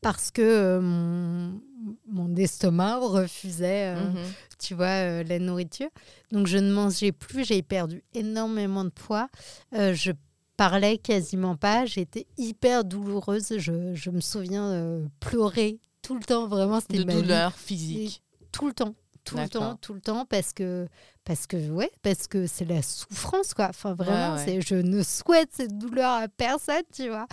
parce 0.00 0.30
que 0.30 0.42
euh, 0.42 0.80
mon, 0.80 1.60
mon 2.08 2.34
estomac 2.36 2.98
refusait, 2.98 3.94
euh, 3.96 4.10
Mhm. 4.10 4.18
tu 4.58 4.74
vois, 4.74 4.86
euh, 4.86 5.22
la 5.24 5.38
nourriture. 5.38 5.90
Donc 6.32 6.46
je 6.46 6.58
ne 6.58 6.72
mangeais 6.72 7.12
plus, 7.12 7.44
j'ai 7.44 7.62
perdu 7.62 8.02
énormément 8.14 8.84
de 8.84 8.90
poids. 8.90 9.28
Je 9.72 10.12
parlais 10.56 10.98
quasiment 10.98 11.56
pas, 11.56 11.84
j'étais 11.86 12.26
hyper 12.38 12.84
douloureuse. 12.84 13.58
Je, 13.58 13.94
je 13.94 14.10
me 14.10 14.20
souviens 14.20 15.00
pleurer 15.20 15.80
tout 16.02 16.14
le 16.16 16.22
temps, 16.24 16.48
vraiment, 16.48 16.80
c'était 16.80 16.98
De 16.98 17.04
ma 17.04 17.14
vie. 17.14 17.22
douleur 17.22 17.52
physique. 17.56 18.22
Tout 18.50 18.66
le 18.66 18.72
temps. 18.72 18.94
Tout 19.24 19.36
le 19.36 19.48
temps, 19.48 19.76
tout 19.76 19.94
le 19.94 20.00
temps, 20.00 20.24
parce 20.26 20.52
que 20.52 20.86
parce 21.24 21.46
que 21.46 21.70
ouais, 21.70 21.90
parce 22.02 22.26
que 22.26 22.46
c'est 22.46 22.64
la 22.64 22.82
souffrance 22.82 23.54
quoi. 23.54 23.68
Enfin 23.70 23.94
vraiment, 23.94 24.34
ouais. 24.34 24.44
c'est 24.44 24.60
je 24.60 24.74
ne 24.74 25.02
souhaite 25.02 25.50
cette 25.52 25.78
douleur 25.78 26.10
à 26.10 26.28
personne, 26.28 26.82
tu 26.92 27.08
vois. 27.08 27.26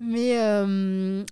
Mais 0.00 0.38
euh, 0.40 1.22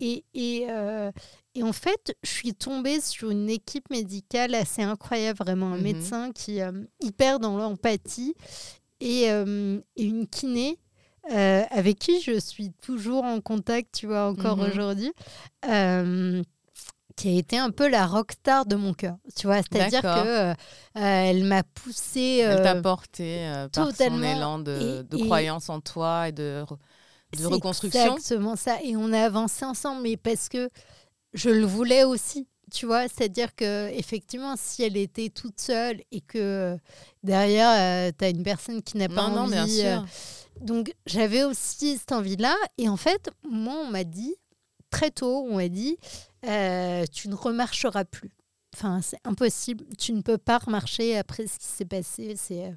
et 0.00 0.24
et, 0.34 0.66
euh, 0.68 1.12
et 1.54 1.62
en 1.62 1.72
fait, 1.72 2.16
je 2.24 2.30
suis 2.30 2.54
tombée 2.54 3.00
sur 3.00 3.30
une 3.30 3.48
équipe 3.48 3.88
médicale 3.90 4.54
assez 4.54 4.82
incroyable, 4.82 5.38
vraiment 5.38 5.72
un 5.72 5.76
Mhm. 5.76 5.82
médecin 5.82 6.32
qui 6.32 6.60
euh, 6.60 6.72
hyper 7.00 7.38
dans 7.38 7.56
l'empathie 7.56 8.34
et, 9.00 9.30
euh, 9.30 9.78
et 9.96 10.04
une 10.04 10.26
kiné. 10.26 10.78
avec 11.70 11.98
qui 12.00 12.20
je 12.22 12.40
suis 12.40 12.72
toujours 12.82 13.22
en 13.24 13.40
contact, 13.40 13.94
tu 13.94 14.06
vois, 14.06 14.26
encore 14.26 14.56
Mhm. 14.58 14.68
aujourd'hui, 14.70 15.12
qui 17.20 17.28
a 17.28 17.38
été 17.38 17.58
un 17.58 17.70
peu 17.70 17.86
la 17.88 18.06
rockstar 18.06 18.64
de 18.64 18.76
mon 18.76 18.94
cœur, 18.94 19.16
tu 19.36 19.46
vois, 19.46 19.58
c'est-à-dire 19.58 20.00
que 20.00 20.06
euh, 20.50 20.54
elle 20.94 21.44
m'a 21.44 21.62
poussée 21.62 22.38
Elle 22.38 22.62
t'a 22.62 22.76
euh, 22.76 22.80
porté 22.82 23.46
euh, 23.46 23.68
par 23.68 23.94
son 23.94 24.22
élan 24.22 24.58
de, 24.58 25.00
Et- 25.00 25.02
de 25.02 25.16
et- 25.18 25.24
croyance 25.26 25.68
en 25.68 25.80
toi 25.80 26.28
et 26.28 26.32
de, 26.32 26.64
reconstruction. 27.44 28.16
Exactement 28.16 28.56
ça. 28.56 28.78
Et 28.82 28.96
on 28.96 29.12
a 29.12 29.20
avancé 29.20 29.64
ensemble, 29.66 30.00
mais 30.02 30.16
parce 30.16 30.48
que 30.48 30.70
je 31.34 31.50
le 31.50 31.66
voulais 31.66 32.04
aussi. 32.04 32.48
Tu 32.72 32.86
vois, 32.86 33.02
c'est-à-dire 33.08 33.54
que 33.54 33.88
effectivement, 33.90 34.54
si 34.56 34.82
elle 34.82 34.96
était 34.96 35.28
toute 35.28 35.60
seule 35.60 36.00
et 36.12 36.20
que 36.22 36.38
euh, 36.38 36.76
derrière, 37.22 38.12
tu 38.16 38.24
as 38.24 38.28
une 38.30 38.42
personne 38.44 38.80
qui 38.82 38.96
n'a 38.96 39.08
pas 39.08 39.28
Non, 39.28 39.34
non, 39.34 39.40
envie. 39.42 39.52
bien 39.52 39.66
euh, 39.66 39.96
sûr. 39.98 40.06
donc, 40.62 40.94
j'avais 41.04 41.44
aussi 41.44 41.98
cette 41.98 42.12
envie-là. 42.12 42.54
Et 42.78 42.88
en 42.88 42.96
fait, 42.96 43.28
moi, 43.48 43.74
on 43.86 43.90
m'a 43.90 44.04
dit, 44.04 44.34
très 44.90 45.10
tôt, 45.10 45.46
on 45.48 45.56
m'a 45.56 45.68
dit, 45.68 45.96
euh, 46.46 47.04
tu 47.12 47.28
ne 47.28 47.34
remarcheras 47.34 48.04
plus. 48.04 48.30
Enfin, 48.74 49.00
c'est 49.02 49.18
impossible. 49.24 49.84
Tu 49.98 50.12
ne 50.12 50.22
peux 50.22 50.38
pas 50.38 50.58
remarcher 50.58 51.16
après 51.18 51.46
ce 51.46 51.58
qui 51.58 51.66
s'est 51.66 51.84
passé. 51.84 52.34
C'est, 52.36 52.66
euh, 52.66 52.72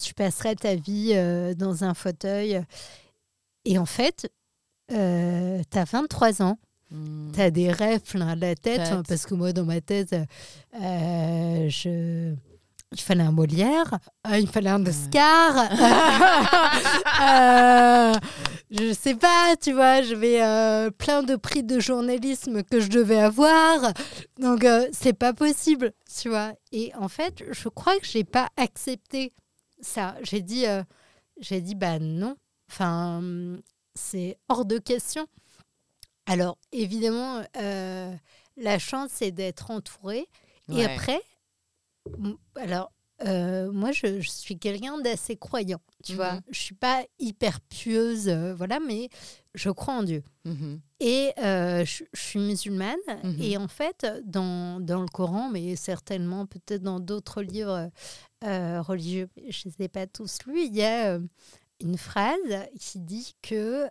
tu 0.00 0.14
passerais 0.14 0.54
ta 0.54 0.74
vie 0.74 1.12
euh, 1.14 1.54
dans 1.54 1.84
un 1.84 1.94
fauteuil. 1.94 2.62
Et 3.64 3.78
en 3.78 3.86
fait, 3.86 4.30
euh, 4.92 5.62
tu 5.70 5.78
as 5.78 5.84
23 5.84 6.42
ans. 6.42 6.58
Hmm. 6.90 7.30
Tu 7.32 7.40
as 7.40 7.50
des 7.50 7.70
rêves 7.70 8.00
plein 8.00 8.34
la 8.34 8.54
tête. 8.54 8.80
Hein, 8.80 9.02
parce 9.06 9.26
que 9.26 9.34
moi, 9.34 9.52
dans 9.52 9.64
ma 9.64 9.80
tête, 9.82 10.16
je... 10.72 12.34
il 12.92 13.00
fallait 13.00 13.22
un 13.22 13.32
Molière, 13.32 13.98
euh, 14.26 14.38
il 14.38 14.48
fallait 14.48 14.70
un 14.70 14.84
Oscar. 14.86 15.68
Euh, 17.20 18.12
je 18.70 18.92
sais 18.92 19.14
pas, 19.14 19.56
tu 19.56 19.72
vois, 19.72 20.02
j'avais 20.02 20.42
euh, 20.42 20.90
plein 20.90 21.22
de 21.22 21.36
prix 21.36 21.62
de 21.62 21.80
journalisme 21.80 22.62
que 22.62 22.80
je 22.80 22.88
devais 22.88 23.18
avoir. 23.20 23.92
Donc, 24.38 24.64
euh, 24.64 24.88
c'est 24.92 25.12
pas 25.14 25.32
possible, 25.32 25.92
tu 26.20 26.28
vois. 26.28 26.52
Et 26.72 26.92
en 26.96 27.08
fait, 27.08 27.42
je 27.50 27.68
crois 27.68 27.98
que 27.98 28.06
j'ai 28.06 28.24
pas 28.24 28.48
accepté 28.56 29.32
ça. 29.80 30.16
J'ai 30.22 30.42
dit, 30.42 30.66
euh, 30.66 30.82
j'ai 31.40 31.60
dit, 31.60 31.74
bah 31.74 31.98
non. 31.98 32.36
Enfin, 32.70 33.22
c'est 33.94 34.38
hors 34.48 34.64
de 34.66 34.78
question. 34.78 35.26
Alors, 36.26 36.58
évidemment, 36.72 37.42
la 37.54 38.78
chance, 38.78 39.10
c'est 39.14 39.30
d'être 39.30 39.70
entouré. 39.70 40.28
Et 40.70 40.74
Ouais. 40.74 40.84
après, 40.84 41.22
m- 42.22 42.36
alors, 42.56 42.92
euh, 43.24 43.72
moi, 43.72 43.92
je, 43.92 44.20
je 44.20 44.28
suis 44.28 44.58
quelqu'un 44.58 44.98
d'assez 44.98 45.36
croyant, 45.36 45.80
tu 46.04 46.14
vois. 46.14 46.34
Mhm. 46.34 46.40
Je 46.50 46.60
suis 46.60 46.74
pas 46.74 47.04
hyper 47.18 47.60
pieuse, 47.60 48.28
euh, 48.28 48.54
voilà, 48.54 48.80
mais 48.80 49.08
je 49.54 49.70
crois 49.70 49.94
en 49.94 50.02
Dieu. 50.02 50.22
Mhm. 50.44 50.80
Et 51.00 51.32
euh, 51.38 51.84
je, 51.84 52.04
je 52.12 52.20
suis 52.20 52.38
musulmane. 52.38 52.96
Mhm. 53.24 53.36
Et 53.40 53.56
en 53.56 53.68
fait, 53.68 54.06
dans, 54.24 54.80
dans 54.80 55.00
le 55.00 55.08
Coran, 55.08 55.50
mais 55.50 55.76
certainement 55.76 56.46
peut-être 56.46 56.82
dans 56.82 57.00
d'autres 57.00 57.42
livres 57.42 57.90
religieux, 58.42 59.28
je 59.48 59.68
ne 59.68 59.72
les 59.78 59.84
ai 59.86 59.88
pas 59.88 60.06
tous 60.06 60.38
lus, 60.46 60.66
il 60.66 60.76
y 60.76 60.84
a 60.84 61.18
une 61.80 61.98
phrase 61.98 62.66
qui 62.78 63.00
dit 63.00 63.34
que 63.42 63.88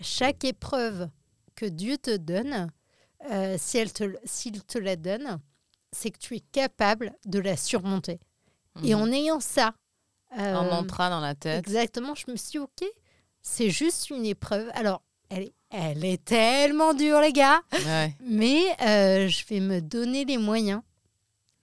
chaque 0.00 0.44
épreuve 0.44 1.10
que 1.54 1.66
Dieu 1.66 1.98
te 1.98 2.16
donne, 2.16 2.70
euh, 3.30 3.56
si 3.58 3.84
te, 3.92 4.14
s'il 4.24 4.62
te 4.62 4.78
la 4.78 4.96
donne, 4.96 5.40
c'est 5.92 6.10
que 6.10 6.18
tu 6.18 6.36
es 6.36 6.40
capable 6.40 7.12
de 7.26 7.38
la 7.38 7.56
surmonter. 7.56 8.20
Et 8.84 8.94
Mhm. 8.94 9.00
en 9.02 9.12
ayant 9.12 9.40
ça, 9.40 9.74
Un 10.30 10.64
euh, 10.66 10.70
mantra 10.70 11.08
dans 11.10 11.20
la 11.20 11.34
tête. 11.34 11.58
Exactement, 11.66 12.14
je 12.14 12.30
me 12.30 12.36
suis 12.36 12.50
dit, 12.52 12.58
ok, 12.58 12.84
c'est 13.42 13.70
juste 13.70 14.10
une 14.10 14.26
épreuve. 14.26 14.70
Alors, 14.74 15.02
elle 15.30 15.44
est, 15.44 15.54
elle 15.70 16.04
est 16.04 16.22
tellement 16.24 16.92
dure, 16.94 17.20
les 17.20 17.32
gars, 17.32 17.60
Ouais, 17.84 18.14
mais 18.20 18.62
euh, 18.82 19.28
je 19.28 19.44
vais 19.46 19.60
me 19.60 19.80
donner 19.80 20.24
les 20.24 20.38
moyens 20.38 20.82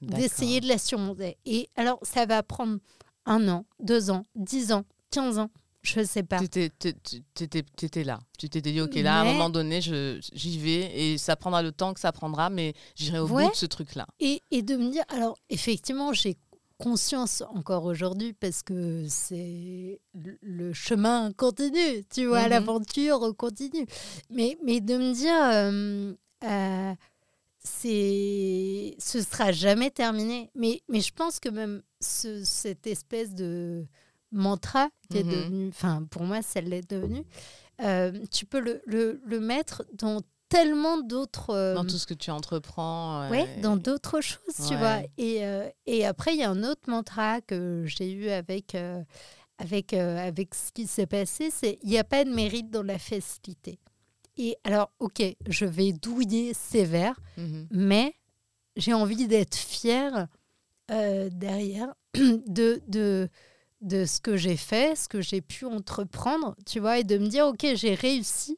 d'essayer 0.01 0.61
de 0.61 0.67
la 0.67 0.77
surmonter. 0.77 1.37
Et 1.45 1.69
alors, 1.75 1.99
ça 2.03 2.25
va 2.25 2.43
prendre 2.43 2.79
un 3.25 3.47
an, 3.49 3.65
deux 3.79 4.09
ans, 4.11 4.23
dix 4.35 4.71
ans, 4.71 4.83
quinze 5.11 5.39
ans, 5.39 5.49
je 5.85 5.99
ne 6.01 6.05
sais 6.05 6.23
pas. 6.23 6.39
T'étais, 6.39 6.69
t'étais 7.75 8.03
là. 8.03 8.19
Tu 8.37 8.49
t'étais 8.49 8.71
dit, 8.71 8.81
ok, 8.81 8.95
là, 8.95 9.19
à 9.19 9.21
un 9.21 9.25
moment 9.25 9.49
donné, 9.49 9.79
j'y 9.81 10.57
vais 10.59 10.91
et 11.13 11.17
ça 11.17 11.35
prendra 11.35 11.61
le 11.61 11.71
temps 11.71 11.93
que 11.93 11.99
ça 11.99 12.11
prendra, 12.11 12.49
mais 12.49 12.73
j'irai 12.95 13.19
au 13.19 13.27
Ouais. 13.27 13.45
bout 13.45 13.51
de 13.51 13.55
ce 13.55 13.65
truc-là. 13.65 14.05
Et, 14.19 14.41
et 14.51 14.61
de 14.61 14.75
me 14.75 14.89
dire, 14.91 15.03
alors 15.09 15.37
effectivement, 15.49 16.11
j'ai 16.13 16.35
conscience 16.77 17.41
encore 17.53 17.85
aujourd'hui 17.85 18.33
parce 18.33 18.61
que 18.61 19.05
c'est 19.07 20.01
le- 20.41 20.73
chemin 20.73 21.31
continue, 21.31 22.03
tu 22.13 22.25
vois, 22.25 22.43
Mhm. 22.43 22.49
l'aventure 22.49 23.33
continue. 23.37 23.85
Mais, 24.29 24.57
mais 24.63 24.81
de 24.81 24.97
me 24.97 25.13
dire, 25.13 25.33
euh, 25.41 26.13
euh, 26.43 26.93
c'est, 27.63 28.95
ce 28.99 29.21
sera 29.21 29.51
jamais 29.51 29.89
terminé. 29.91 30.49
Mais, 30.55 30.81
mais 30.89 31.01
je 31.01 31.13
pense 31.13 31.39
que 31.39 31.49
même 31.49 31.81
ce- 32.01 32.43
cette 32.43 32.87
espèce 32.87 33.33
de 33.33 33.85
mantra 34.35 34.89
qui 35.09 35.17
est 35.19 35.23
Mhm. 35.23 35.31
devenu, 35.31 35.67
enfin 35.69 36.03
pour 36.09 36.23
moi, 36.23 36.41
ça 36.41 36.61
l'est 36.61 36.87
devenu, 36.89 37.23
euh, 37.81 38.11
tu 38.31 38.45
peux 38.45 38.59
le, 38.59 38.81
le, 38.85 39.19
le 39.25 39.39
mettre 39.39 39.83
dans 39.93 40.21
tellement 40.49 40.99
d'autres... 41.01 41.49
euh, 41.49 41.73
Dans 41.73 41.83
tout 41.85 41.97
ce 41.97 42.05
que 42.05 42.13
tu 42.13 42.29
entreprends. 42.31 43.29
oui, 43.31 43.39
euh, 43.41 43.61
dans 43.61 43.75
d'autres 43.77 44.21
choses, 44.21 44.67
tu 44.69 44.75
vois. 44.77 44.99
Et, 45.17 45.41
et 45.87 46.05
après, 46.05 46.33
il 46.35 46.39
y 46.39 46.43
a 46.43 46.49
un 46.49 46.63
autre 46.63 46.89
mantra 46.89 47.41
que 47.41 47.83
j'ai 47.85 48.11
eu 48.11 48.29
avec, 48.29 48.75
avec, 49.57 49.93
avec 49.93 50.53
ce 50.53 50.71
qui 50.71 50.85
s'est 50.87 51.07
passé, 51.07 51.49
c'est 51.51 51.79
il 51.83 51.89
n'y 51.89 51.97
a 51.97 52.03
pas 52.03 52.23
de 52.23 52.29
mérite 52.29 52.69
dans 52.69 52.83
la 52.83 52.99
facilité. 52.99 53.79
Et 54.37 54.57
alors, 54.63 54.91
ok, 54.99 55.23
je 55.47 55.65
vais 55.65 55.93
douiller 55.93 56.53
sévère, 56.53 57.19
mhm. 57.37 57.67
mais 57.71 58.13
j'ai 58.75 58.93
envie 58.93 59.27
d'être 59.27 59.55
fière 59.55 60.27
euh, 60.91 61.29
derrière 61.31 61.93
de, 62.13 62.81
de, 62.87 63.29
de 63.81 64.05
ce 64.05 64.19
que 64.19 64.37
j'ai 64.37 64.57
fait, 64.57 64.95
ce 64.95 65.07
que 65.07 65.21
j'ai 65.21 65.41
pu 65.41 65.65
entreprendre, 65.65 66.55
tu 66.65 66.79
vois, 66.79 66.99
et 66.99 67.03
de 67.03 67.17
me 67.17 67.27
dire, 67.27 67.45
ok, 67.47 67.65
j'ai 67.75 67.93
réussi. 67.95 68.57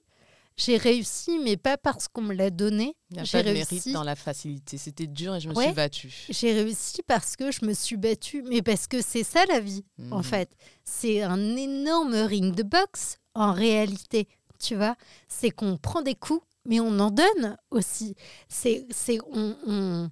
J'ai 0.60 0.78
réussi, 0.78 1.38
mais 1.44 1.56
pas 1.56 1.78
parce 1.78 2.08
qu'on 2.08 2.22
me 2.24 2.34
l'a 2.34 2.50
donné. 2.50 2.96
Il 3.12 3.16
n'y 3.18 3.20
a 3.20 3.24
J'ai 3.26 3.38
pas 3.38 3.44
de 3.44 3.50
réussi. 3.52 3.76
mérite 3.76 3.94
dans 3.94 4.04
la 4.04 4.16
facilité. 4.16 4.78
C'était 4.80 5.06
dur 5.06 5.36
et 5.36 5.40
je 5.40 5.50
me 5.50 5.54
Ouais. 5.54 5.66
suis 5.66 5.76
battue. 5.76 6.26
J'ai 6.30 6.52
réussi 6.54 7.04
parce 7.06 7.36
que 7.36 7.52
je 7.52 7.64
me 7.64 7.74
suis 7.74 7.96
battue, 7.98 8.42
mais 8.42 8.64
parce 8.64 8.88
que 8.88 9.02
c'est 9.04 9.24
ça 9.24 9.46
la 9.46 9.60
vie, 9.60 9.86
en 10.10 10.18
Mhm. 10.18 10.24
fait. 10.24 10.50
C'est 10.84 11.22
un 11.22 11.56
énorme 11.56 12.16
ring 12.16 12.56
de 12.56 12.64
boxe, 12.64 13.18
en 13.36 13.54
réalité, 13.54 14.28
tu 14.60 14.76
vois. 14.76 14.96
C'est 15.28 15.52
qu'on 15.52 15.78
prend 15.78 16.02
des 16.02 16.16
coups, 16.16 16.42
mais 16.66 16.80
on 16.80 16.98
en 17.00 17.12
donne 17.12 17.56
aussi. 17.70 18.16
C'est, 18.50 18.88
c'est, 18.90 19.20
on, 19.32 19.56
on, 19.68 20.10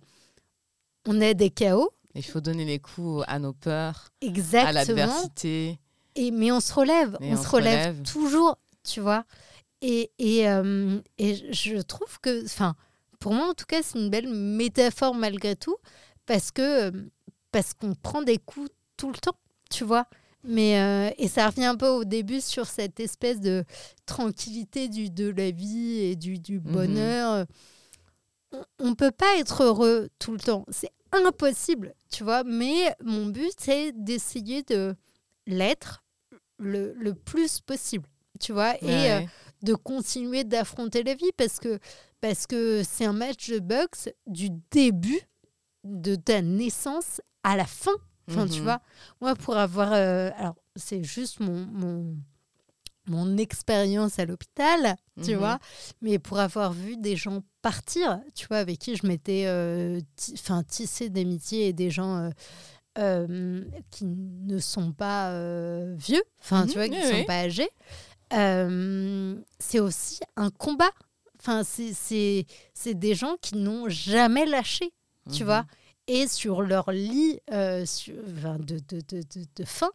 on 1.08 1.22
a 1.22 1.34
des 1.34 1.50
chaos, 1.50 1.90
Il 2.16 2.24
faut 2.24 2.42
donner 2.42 2.66
les 2.66 2.80
coups 2.80 3.24
à 3.28 3.40
nos 3.40 3.54
peurs, 3.54 4.10
à 4.54 4.72
l'adversité. 4.72 5.80
et, 6.16 6.32
mais 6.32 6.52
on 6.52 6.60
se 6.62 6.74
relève, 6.74 7.18
on, 7.20 7.34
on 7.34 7.42
se 7.42 7.48
relève, 7.48 7.90
relève. 7.90 8.02
toujours, 8.04 8.58
tu 8.84 9.02
vois. 9.02 9.26
Et, 9.82 10.12
et, 10.18 10.48
euh, 10.48 11.00
et 11.18 11.36
je 11.54 11.82
trouve 11.82 12.20
que, 12.22 12.46
enfin, 12.46 12.76
pour 13.20 13.34
moi 13.34 13.50
en 13.50 13.54
tout 13.54 13.66
cas, 13.66 13.82
c'est 13.84 14.00
une 14.00 14.10
belle 14.10 14.30
métaphore 14.30 15.14
malgré 15.14 15.56
tout, 15.56 15.76
parce 16.26 16.52
que 16.52 16.92
parce 17.52 17.74
qu'on 17.74 17.96
prend 17.96 18.22
des 18.22 18.38
coups 18.38 18.70
tout 18.98 19.10
le 19.12 19.18
temps, 19.18 19.38
tu 19.70 19.84
vois. 19.84 20.08
Mais 20.48 20.80
euh, 20.80 21.10
et 21.18 21.28
ça 21.28 21.48
revient 21.48 21.66
un 21.66 21.76
peu 21.76 21.88
au 21.88 22.04
début 22.06 22.40
sur 22.40 22.68
cette 22.68 23.00
espèce 23.00 23.40
de 23.42 23.66
tranquillité 24.06 24.88
du, 24.88 25.10
de 25.10 25.30
la 25.30 25.52
vie 25.52 25.98
et 25.98 26.16
du, 26.16 26.40
du 26.40 26.60
bonheur. 26.60 27.46
On 28.80 28.90
ne 28.90 28.94
peut 28.94 29.12
pas 29.12 29.38
être 29.38 29.64
heureux 29.64 30.10
tout 30.20 30.32
le 30.32 30.40
temps, 30.40 30.66
c'est 30.70 30.92
impossible, 31.12 31.94
tu 32.12 32.24
vois. 32.24 32.44
Mais 32.44 32.94
mon 33.04 33.28
but 33.28 33.54
c'est 33.58 33.92
d'essayer 33.94 34.64
de 34.64 34.96
l'être 35.48 36.04
le, 36.58 36.94
le 36.94 37.14
plus 37.14 37.60
possible, 37.62 38.08
tu 38.40 38.52
vois. 38.54 38.76
Et 38.84 39.12
euh, 39.12 39.22
de 39.64 39.74
continuer 39.74 40.44
d'affronter 40.44 41.04
la 41.04 41.16
vie 41.16 41.32
parce 41.38 41.60
que 41.60 41.80
parce 42.22 42.48
que 42.48 42.82
c'est 42.84 43.06
un 43.06 43.14
match 43.14 43.50
de 43.50 43.60
boxe 43.60 44.10
du 44.26 44.50
début 44.72 45.20
de 45.84 46.16
ta 46.16 46.42
naissance 46.42 47.22
à 47.44 47.56
la 47.56 47.66
fin. 47.66 47.92
Enfin, 48.28 48.48
tu 48.48 48.58
Mhm. 48.60 48.64
vois, 48.64 48.80
moi 49.22 49.36
pour 49.36 49.56
avoir 49.56 49.94
euh, 49.94 50.32
alors 50.38 50.56
c'est 50.76 51.04
juste 51.04 51.40
mon 51.40 51.66
mon 51.68 52.18
mon 53.08 53.38
expérience 53.38 54.20
à 54.20 54.26
l'hôpital, 54.26 54.96
tu 55.24 55.32
Mhm. 55.32 55.38
vois, 55.38 55.60
mais 56.02 56.20
pour 56.20 56.40
avoir 56.40 56.74
vu 56.74 56.98
des 56.98 57.16
gens 57.16 57.42
partir, 57.62 58.20
tu 58.34 58.48
vois, 58.48 58.58
avec 58.58 58.80
qui 58.80 58.96
je 58.96 59.06
m'étais 59.08 59.44
euh, 59.48 60.00
tissé 60.68 61.10
d'amitié 61.10 61.68
et 61.68 61.74
des 61.74 61.90
gens 61.92 62.18
euh, 62.18 62.30
euh, 62.98 63.64
qui 63.92 64.06
ne 64.06 64.58
sont 64.60 64.92
pas 64.94 65.32
euh, 65.32 65.94
vieux, 65.98 66.24
enfin 66.40 66.62
Mhm, 66.64 66.68
tu 66.68 66.74
vois, 66.76 66.88
qui 66.90 66.96
oui, 66.96 67.04
ne 67.04 67.10
sont 67.10 67.16
oui. 67.18 67.26
pas 67.26 67.40
âgés, 67.42 67.70
c'est 69.60 69.80
aussi 69.80 70.20
un 70.36 70.50
combat. 70.50 70.92
Enfin, 71.40 71.64
c'est- 71.64 72.46
des 72.94 73.14
gens 73.16 73.36
qui 73.42 73.56
n'ont 73.56 73.88
jamais 73.90 74.46
lâché, 74.46 74.92
tu 75.32 75.44
Mhm. 75.44 75.46
vois. 75.46 75.66
Et 76.08 76.28
sur 76.28 76.62
leur 76.62 76.92
lit 76.92 77.40
sur- 77.86 78.16
de, 78.60 78.80
de, 78.80 79.02
de, 79.10 79.22
de 79.56 79.64
faim, 79.64 79.90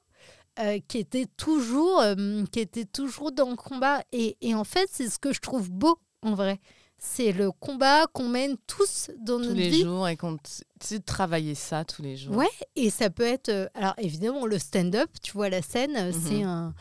euh, 0.61 0.79
qui 0.89 0.99
était 0.99 1.27
toujours 1.37 2.01
euh, 2.01 2.45
qui 2.53 2.61
était 2.61 2.85
toujours 2.85 3.33
dans 3.33 3.51
le 3.51 3.57
combat. 3.57 4.03
Et, 4.13 4.37
et 4.41 4.55
en 4.55 4.65
fait, 4.65 4.89
c'est 4.93 5.09
ce 5.09 5.19
que 5.19 5.33
je 5.33 5.41
trouve 5.41 5.71
beau, 5.71 5.99
en 6.23 6.35
vrai. 6.35 6.61
C'est 6.99 7.33
le 7.33 7.51
combat 7.51 8.07
qu'on 8.13 8.29
mène 8.29 8.57
tous 8.67 9.11
dans 9.21 9.39
Tous 9.39 9.45
notre 9.45 9.55
les 9.55 9.71
vie. 9.71 9.83
jours 9.83 10.07
et 10.09 10.17
qu'on 10.19 10.37
sais, 10.83 10.99
travailler 11.01 11.55
ça 11.55 11.85
tous 11.85 12.03
les 12.03 12.17
jours. 12.17 12.37
Ouais, 12.37 12.51
et 12.77 12.91
ça 12.91 13.09
peut 13.09 13.23
être. 13.25 13.49
euh, 13.49 13.69
alors 13.75 13.95
évidemment, 13.99 14.45
le 14.47 14.59
stand-up, 14.59 15.09
tu 15.23 15.33
vois, 15.33 15.49
la 15.49 15.63
scène, 15.63 16.09
Mhm. 16.09 16.13
c'est 16.27 16.43
un. 16.43 16.75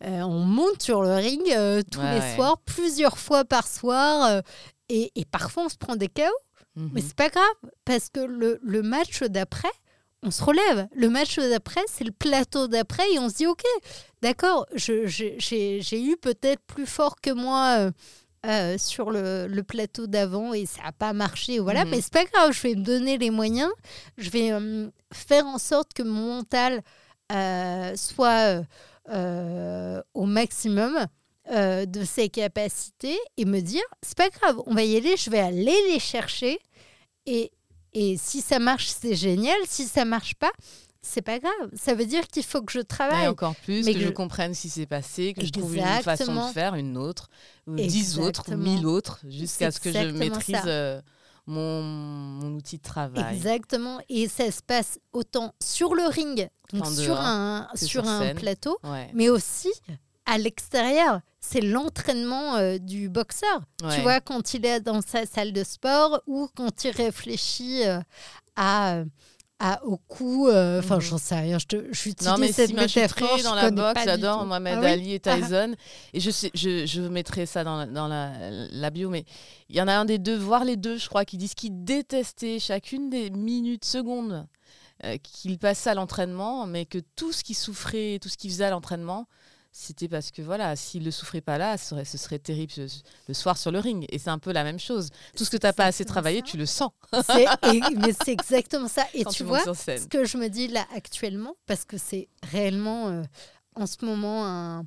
on 0.00 0.40
monte 0.40 0.82
sur 0.82 1.02
le 1.02 1.14
ring 1.14 1.40
tous 1.90 2.00
Ouais, 2.00 2.14
les 2.14 2.20
ouais. 2.20 2.34
soirs, 2.34 2.58
plusieurs 2.64 3.16
fois 3.18 3.44
par 3.44 3.66
soir, 3.68 4.42
et, 4.88 5.12
et 5.14 5.24
parfois 5.24 5.64
on 5.66 5.68
se 5.68 5.76
prend 5.78 5.96
des 5.96 6.08
KO, 6.08 6.22
Mhm. 6.76 6.90
mais 6.92 7.00
c'est 7.00 7.14
pas 7.14 7.28
grave, 7.30 7.44
parce 7.84 8.08
que 8.08 8.18
le, 8.20 8.58
le 8.60 8.82
match 8.82 9.22
d'après, 9.22 9.70
on 10.24 10.30
se 10.30 10.42
relève. 10.42 10.88
Le 10.96 11.08
match 11.08 11.38
d'après, 11.38 11.82
c'est 11.88 12.04
le 12.04 12.10
plateau 12.12 12.66
d'après, 12.66 13.04
et 13.12 13.18
on 13.20 13.28
se 13.28 13.34
dit, 13.34 13.46
ok, 13.46 13.62
d'accord, 14.22 14.66
j'ai 14.74 16.02
eu 16.02 16.16
peut-être 16.16 16.62
plus 16.66 16.86
fort 16.86 17.20
que 17.20 17.30
moi. 17.30 17.76
euh, 17.78 17.90
euh, 18.46 18.76
sur 18.76 19.10
le, 19.10 19.46
le 19.46 19.62
plateau 19.62 20.06
d'avant 20.06 20.52
et 20.52 20.66
ça 20.66 20.82
n'a 20.82 20.92
pas 20.92 21.14
marché, 21.14 21.58
voilà, 21.60 21.86
Mhm. 21.86 21.90
mais 21.92 22.00
c'est 22.02 22.12
pas 22.12 22.26
grave, 22.26 22.52
je 22.52 22.60
vais 22.60 22.74
me 22.74 22.82
donner 22.84 23.16
les 23.16 23.30
moyens, 23.30 23.70
je 24.18 24.28
vais 24.28 24.52
euh, 24.52 24.90
faire 25.14 25.46
en 25.46 25.56
sorte 25.56 25.94
que 25.94 26.02
mon 26.02 26.34
mental 26.36 26.82
euh, 27.32 27.96
soit 27.96 28.60
au 30.12 30.26
maximum 30.26 31.06
de 31.50 32.04
ses 32.04 32.28
capacités 32.28 33.16
et 33.38 33.46
me 33.46 33.60
dire 33.60 33.82
c'est 34.02 34.16
pas 34.18 34.28
grave, 34.28 34.60
on 34.66 34.74
va 34.74 34.82
y 34.84 34.94
aller, 34.98 35.16
je 35.16 35.30
vais 35.30 35.40
aller 35.40 35.76
les 35.90 35.98
chercher 35.98 36.58
et, 37.24 37.50
et 37.94 38.16
si 38.18 38.40
ça 38.40 38.58
marche, 38.58 38.88
c'est 38.88 39.14
génial, 39.14 39.56
si 39.66 39.84
ça 39.84 40.04
marche 40.04 40.34
pas, 40.34 40.50
c'est 41.02 41.22
pas 41.22 41.38
grave. 41.38 41.52
Ça 41.74 41.94
veut 41.94 42.06
dire 42.06 42.26
qu'il 42.28 42.44
faut 42.44 42.62
que 42.62 42.72
je 42.72 42.80
Et 42.80 42.84
travaille. 42.84 43.28
encore 43.28 43.54
plus, 43.56 43.84
Mais 43.84 43.92
que, 43.92 43.98
que 43.98 44.04
je 44.04 44.08
je- 44.08 44.12
comprenne 44.12 44.54
ce 44.54 44.62
qui 44.62 44.68
s'est 44.70 44.86
passé, 44.86 45.34
que 45.34 45.44
je 45.44 45.50
trouve 45.52 45.76
une 45.76 45.82
façon 45.82 46.10
Exactement. 46.10 46.48
de 46.48 46.52
faire, 46.52 46.74
une 46.74 46.96
autre, 46.96 47.28
ou 47.66 47.74
dix 47.76 48.18
autres, 48.18 48.52
ou 48.52 48.56
mille 48.56 48.86
autres, 48.86 49.20
jusqu'à 49.28 49.70
C'est 49.70 49.76
ce 49.78 49.80
que 49.80 49.92
je 49.92 50.10
maîtrise 50.12 50.56
euh, 50.66 51.00
mon, 51.46 51.82
mon 51.82 52.54
outil 52.54 52.78
de 52.78 52.82
travail. 52.82 53.36
Exactement. 53.36 54.00
Et 54.08 54.28
ça 54.28 54.50
se 54.50 54.62
passe 54.62 54.98
autant 55.12 55.54
sur 55.62 55.94
le 55.94 56.04
ring, 56.08 56.48
donc 56.72 56.86
sur 56.86 57.18
un, 57.20 57.68
sur 57.74 57.88
sur 57.88 58.08
un 58.08 58.34
plateau, 58.34 58.78
Ouais. 58.82 59.10
mais 59.12 59.28
aussi 59.28 59.68
à 60.26 60.38
l'extérieur. 60.38 61.20
C'est 61.40 61.60
l'entraînement 61.60 62.56
euh, 62.56 62.78
du 62.78 63.08
boxeur. 63.08 63.60
Tu 63.94 64.00
vois, 64.00 64.20
quand 64.20 64.54
il 64.54 64.64
est 64.64 64.80
dans 64.80 65.00
sa 65.02 65.26
salle 65.26 65.52
de 65.52 65.62
sport 65.64 66.22
ou 66.26 66.48
quand 66.56 66.84
il 66.84 66.90
réfléchit 66.90 67.84
euh, 67.84 68.00
à, 68.56 69.02
à, 69.58 69.84
au 69.84 69.98
cou. 69.98 70.48
euh, 70.48 70.78
Enfin, 70.78 70.94
Mhm. 70.96 71.00
j'en 71.02 71.18
sais 71.18 71.34
rien. 71.38 71.58
Je, 71.58 71.66
te, 71.66 71.76
je 71.92 72.24
Non, 72.24 72.38
mais 72.38 72.50
cette 72.50 72.68
si, 72.68 72.74
moi, 72.74 72.84
je 72.86 72.98
suis 72.98 73.06
très 73.08 73.38
je 73.38 73.44
dans 73.44 73.54
la 73.54 73.70
boxe, 73.70 74.00
j'adore. 74.04 74.46
Mohamed 74.46 74.78
Ah 74.82 74.86
Ali 74.88 75.12
et 75.12 75.20
Tyson. 75.20 75.74
Et 76.14 76.20
je, 76.20 76.30
sais, 76.30 76.50
je, 76.54 76.86
je 76.86 77.02
mettrai 77.02 77.44
ça 77.44 77.62
dans, 77.62 77.76
la, 77.76 77.86
dans 77.86 78.08
la, 78.08 78.32
la 78.50 78.90
bio, 78.90 79.10
mais 79.10 79.26
il 79.68 79.76
y 79.76 79.82
en 79.82 79.88
a 79.88 79.92
un 79.94 80.06
des 80.06 80.18
deux, 80.18 80.36
voire 80.36 80.64
les 80.64 80.76
deux, 80.76 80.96
je 80.96 81.08
crois, 81.10 81.26
qui 81.26 81.36
disent 81.36 81.54
qu'ils 81.54 81.84
détestaient 81.84 82.58
chacune 82.58 83.10
des 83.10 83.28
minutes, 83.30 83.84
secondes 83.84 84.46
euh, 85.04 85.18
qu'il 85.22 85.58
passait 85.58 85.90
à 85.90 85.94
l'entraînement, 85.94 86.66
mais 86.66 86.86
que 86.86 86.98
tout 87.16 87.32
ce 87.32 87.44
qu'il 87.44 87.56
souffrait, 87.56 88.18
tout 88.22 88.30
ce 88.30 88.38
qu'il 88.38 88.50
faisait 88.50 88.64
à 88.64 88.70
l'entraînement, 88.70 89.26
c'était 89.76 90.06
parce 90.08 90.30
que 90.30 90.40
voilà, 90.40 90.76
s'il 90.76 91.00
ne 91.00 91.06
le 91.06 91.10
souffrait 91.10 91.40
pas 91.40 91.58
là, 91.58 91.76
ce 91.76 91.88
serait, 91.88 92.04
ce 92.04 92.16
serait 92.16 92.38
terrible 92.38 92.72
le 93.26 93.34
soir 93.34 93.58
sur 93.58 93.72
le 93.72 93.80
ring. 93.80 94.06
Et 94.08 94.20
c'est 94.20 94.30
un 94.30 94.38
peu 94.38 94.52
la 94.52 94.62
même 94.62 94.78
chose. 94.78 95.10
Tout 95.36 95.44
ce 95.44 95.50
que 95.50 95.56
tu 95.56 95.66
n'as 95.66 95.72
pas 95.72 95.86
assez 95.86 96.04
travaillé, 96.04 96.38
ça. 96.38 96.44
tu 96.46 96.56
le 96.56 96.64
sens 96.64 96.92
et- 97.72 97.80
mais 97.96 98.12
c'est 98.24 98.30
exactement 98.32 98.86
ça. 98.86 99.04
Et 99.14 99.24
quand 99.24 99.30
tu 99.30 99.38
tu, 99.38 99.42
vois, 99.42 99.64
ce 99.74 100.06
que 100.06 100.24
je 100.24 100.36
me 100.38 100.46
dis 100.48 100.68
là 100.68 100.86
actuellement, 100.94 101.56
parce 101.66 101.84
que 101.84 101.98
c'est 101.98 102.28
réellement 102.44 103.08
euh, 103.08 103.22
en 103.74 103.86
ce 103.88 104.04
moment 104.04 104.46
un, 104.46 104.84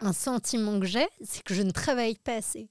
un 0.00 0.12
sentiment 0.14 0.80
que 0.80 0.86
j'ai, 0.86 1.06
c'est 1.22 1.42
que 1.42 1.52
je 1.52 1.60
ne 1.62 1.70
travaille 1.70 2.16
pas 2.16 2.36
assez. 2.36 2.70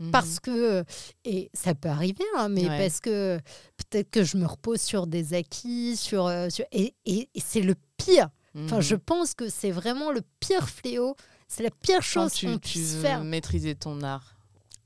Mhm. 0.00 0.10
Parce 0.10 0.40
que, 0.40 0.82
et 1.24 1.50
ça 1.54 1.76
peut 1.76 1.88
arriver, 1.88 2.24
hein, 2.36 2.48
mais 2.48 2.68
Ouais. 2.68 2.78
parce 2.78 2.98
que 2.98 3.38
peut-être 3.76 4.10
que 4.10 4.24
je 4.24 4.36
me 4.36 4.44
repose 4.46 4.80
sur 4.80 5.06
des 5.06 5.34
acquis, 5.34 5.96
sur, 5.96 6.26
euh, 6.26 6.50
sur- 6.50 6.64
et, 6.72 6.96
et- 7.06 7.28
et 7.32 7.40
c'est 7.40 7.60
le 7.60 7.76
pire. 7.96 8.28
Enfin, 8.56 8.76
Mhm. 8.76 8.82
je 8.82 8.94
pense 8.96 9.34
que 9.34 9.48
c'est 9.48 9.70
vraiment 9.72 10.10
le 10.12 10.22
pire 10.40 10.68
fléau. 10.68 11.16
C'est 11.48 11.62
la 11.64 11.70
pire 11.70 12.02
chose 12.02 12.32
tu, 12.34 12.46
qu'on 12.46 12.54
tu 12.54 12.58
puisse 12.78 12.94
veux 12.94 13.02
faire. 13.02 13.24
maîtriser 13.24 13.74
ton 13.74 14.02
art. 14.02 14.36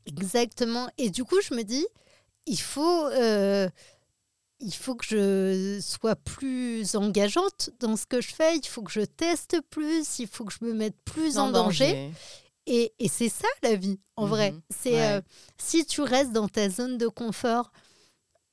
Exactement. 0.07 0.89
Et 0.99 1.11
du 1.11 1.25
coup, 1.25 1.41
je 1.43 1.55
me 1.55 1.63
dis, 1.63 1.87
il 2.47 2.59
faut, 2.61 3.07
euh, 3.09 3.69
il 4.61 4.73
faut 4.75 4.95
que 4.95 5.05
je 5.07 5.79
sois 5.83 6.17
plus 6.17 6.97
engageante 6.97 7.71
dans 7.79 7.97
ce 7.97 8.07
que 8.07 8.21
je 8.21 8.35
fais. 8.35 8.57
Il 8.57 8.67
faut 8.67 8.83
que 8.83 8.91
je 8.91 9.03
teste 9.03 9.61
plus. 9.71 10.19
Il 10.19 10.27
faut 10.29 10.45
que 10.45 10.53
je 10.53 10.65
me 10.65 10.73
mette 10.73 10.97
plus 11.05 11.39
en 11.39 11.51
danger. 11.51 12.13
Et, 12.67 12.93
et 12.99 13.09
c'est 13.09 13.29
ça 13.31 13.49
la 13.63 13.77
vie, 13.77 13.99
en 14.17 14.25
Mhm. 14.25 14.29
vrai. 14.31 14.55
C'est 14.71 14.93
Ouais. 14.93 15.13
euh, 15.19 15.21
si 15.59 15.85
tu 15.87 16.01
restes 16.03 16.33
dans 16.33 16.49
ta 16.49 16.69
zone 16.71 16.99
de 16.99 17.09
confort 17.09 17.71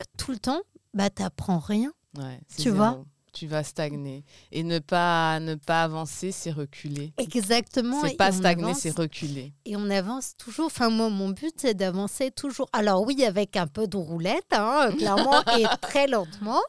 euh, 0.02 0.06
tout 0.18 0.32
le 0.32 0.40
temps, 0.40 0.62
bah 0.94 1.10
t'apprends 1.10 1.60
rien. 1.60 1.92
Ouais, 2.18 2.40
Tu 2.58 2.70
vois? 2.70 3.04
Tu 3.36 3.48
vas 3.48 3.64
stagner. 3.66 4.24
Et 4.54 4.64
ne 4.64 4.80
pas, 4.80 5.42
ne 5.42 5.56
pas 5.56 5.84
avancer, 5.84 6.32
c'est 6.32 6.52
reculer. 6.52 7.12
Exactement. 7.18 8.02
C'est 8.02 8.16
pas 8.16 8.32
stagner, 8.32 8.74
c'est 8.74 8.98
reculer. 8.98 9.52
Et 9.66 9.76
on 9.76 9.90
avance 9.90 10.38
toujours. 10.38 10.68
Enfin, 10.68 10.90
moi, 10.90 11.10
mon 11.10 11.30
but, 11.30 11.54
c'est 11.58 11.74
d'avancer 11.74 12.32
toujours. 12.32 12.70
Alors, 12.72 13.06
oui, 13.06 13.26
avec 13.26 13.58
un 13.58 13.68
peu 13.68 13.88
de 13.88 13.98
roulette, 13.98 14.48
hein, 14.54 14.90
clairement, 14.98 15.42
et 15.60 15.66
très 15.82 16.08
lentement. 16.08 16.62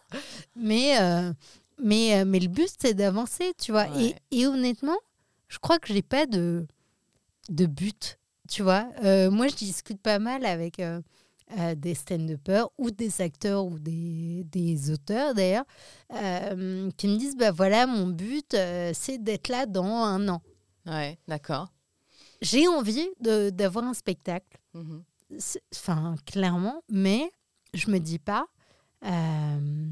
Mais, 0.56 1.00
euh, 1.00 1.32
mais, 1.80 2.18
euh, 2.18 2.24
mais 2.26 2.40
le 2.40 2.48
but, 2.48 2.68
c'est 2.80 2.94
d'avancer, 2.94 3.52
tu 3.62 3.70
vois. 3.70 3.86
Ouais. 3.90 4.16
Et, 4.32 4.40
et 4.40 4.46
honnêtement, 4.48 4.98
je 5.46 5.58
crois 5.58 5.78
que 5.78 5.94
j'ai 5.94 6.02
pas 6.02 6.26
de, 6.26 6.66
de 7.48 7.66
but, 7.66 8.18
tu 8.48 8.64
vois. 8.64 8.88
Euh, 9.04 9.30
moi, 9.30 9.46
je 9.46 9.54
discute 9.54 10.00
pas 10.00 10.18
mal 10.18 10.44
avec 10.44 10.80
euh, 10.80 11.00
euh, 11.58 11.74
des 11.74 11.94
stand-uppers 11.94 12.68
ou 12.78 12.90
des 12.90 13.20
acteurs 13.20 13.64
ou 13.66 13.78
des, 13.78 14.42
des 14.44 14.90
auteurs, 14.90 15.34
d'ailleurs, 15.34 15.64
euh, 16.14 16.90
qui 16.96 17.08
me 17.08 17.16
disent, 17.16 17.36
bah 17.36 17.52
voilà, 17.52 17.86
mon 17.86 18.08
but, 18.08 18.54
euh, 18.54 18.90
c'est 18.94 19.18
d'être 19.18 19.48
là 19.48 19.66
dans 19.66 19.84
un 19.84 20.28
an. 20.28 20.42
Ouais, 20.86 21.18
d'accord. 21.28 21.68
J'ai 22.42 22.66
envie 22.68 23.08
de- 23.20 23.50
d'avoir 23.50 23.84
un 23.84 23.94
spectacle 23.94 24.58
Mhm. 24.74 25.02
enfin 25.74 26.16
clairement, 26.26 26.82
mais 26.90 27.30
je 27.74 27.90
me 27.90 27.98
dis 27.98 28.18
pas, 28.18 28.46
euh, 29.04 29.88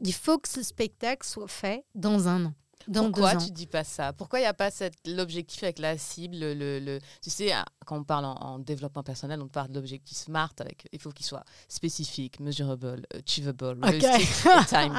il 0.00 0.12
faut 0.12 0.38
que 0.38 0.48
ce 0.48 0.62
spectacle 0.62 1.26
soit 1.26 1.48
fait 1.48 1.84
dans 1.94 2.28
un 2.28 2.46
an, 2.46 2.54
dans 2.88 3.04
Pourquoi 3.04 3.32
deux 3.32 3.36
ans. 3.38 3.44
tu 3.44 3.50
dis 3.50 3.66
pas 3.66 3.84
ça? 3.84 4.12
Pourquoi 4.12 4.38
il 4.38 4.42
n'y 4.42 4.46
a 4.48 4.54
pas 4.54 4.70
l'objectif 5.06 5.62
avec 5.62 5.78
la 5.78 5.98
cible 5.98 6.36
le, 6.38 6.78
le- 6.80 7.00
Tu 7.22 7.30
sais, 7.30 7.52
ah, 7.52 7.64
quand 7.84 7.96
on 7.98 8.04
parle 8.04 8.24
en, 8.24 8.34
en 8.34 8.58
développement 8.58 9.02
personnel, 9.02 9.40
on 9.42 9.48
parle 9.48 9.68
d'objectif 9.68 10.16
SMART. 10.16 10.52
Avec, 10.60 10.86
il 10.92 11.00
faut 11.00 11.10
qu'il 11.10 11.26
soit 11.26 11.44
spécifique, 11.68 12.40
measurable, 12.40 13.02
achievable, 13.14 13.78
Ok. 13.82 13.90
realistic, 13.90 14.46
et 14.46 14.64
time, 14.68 14.96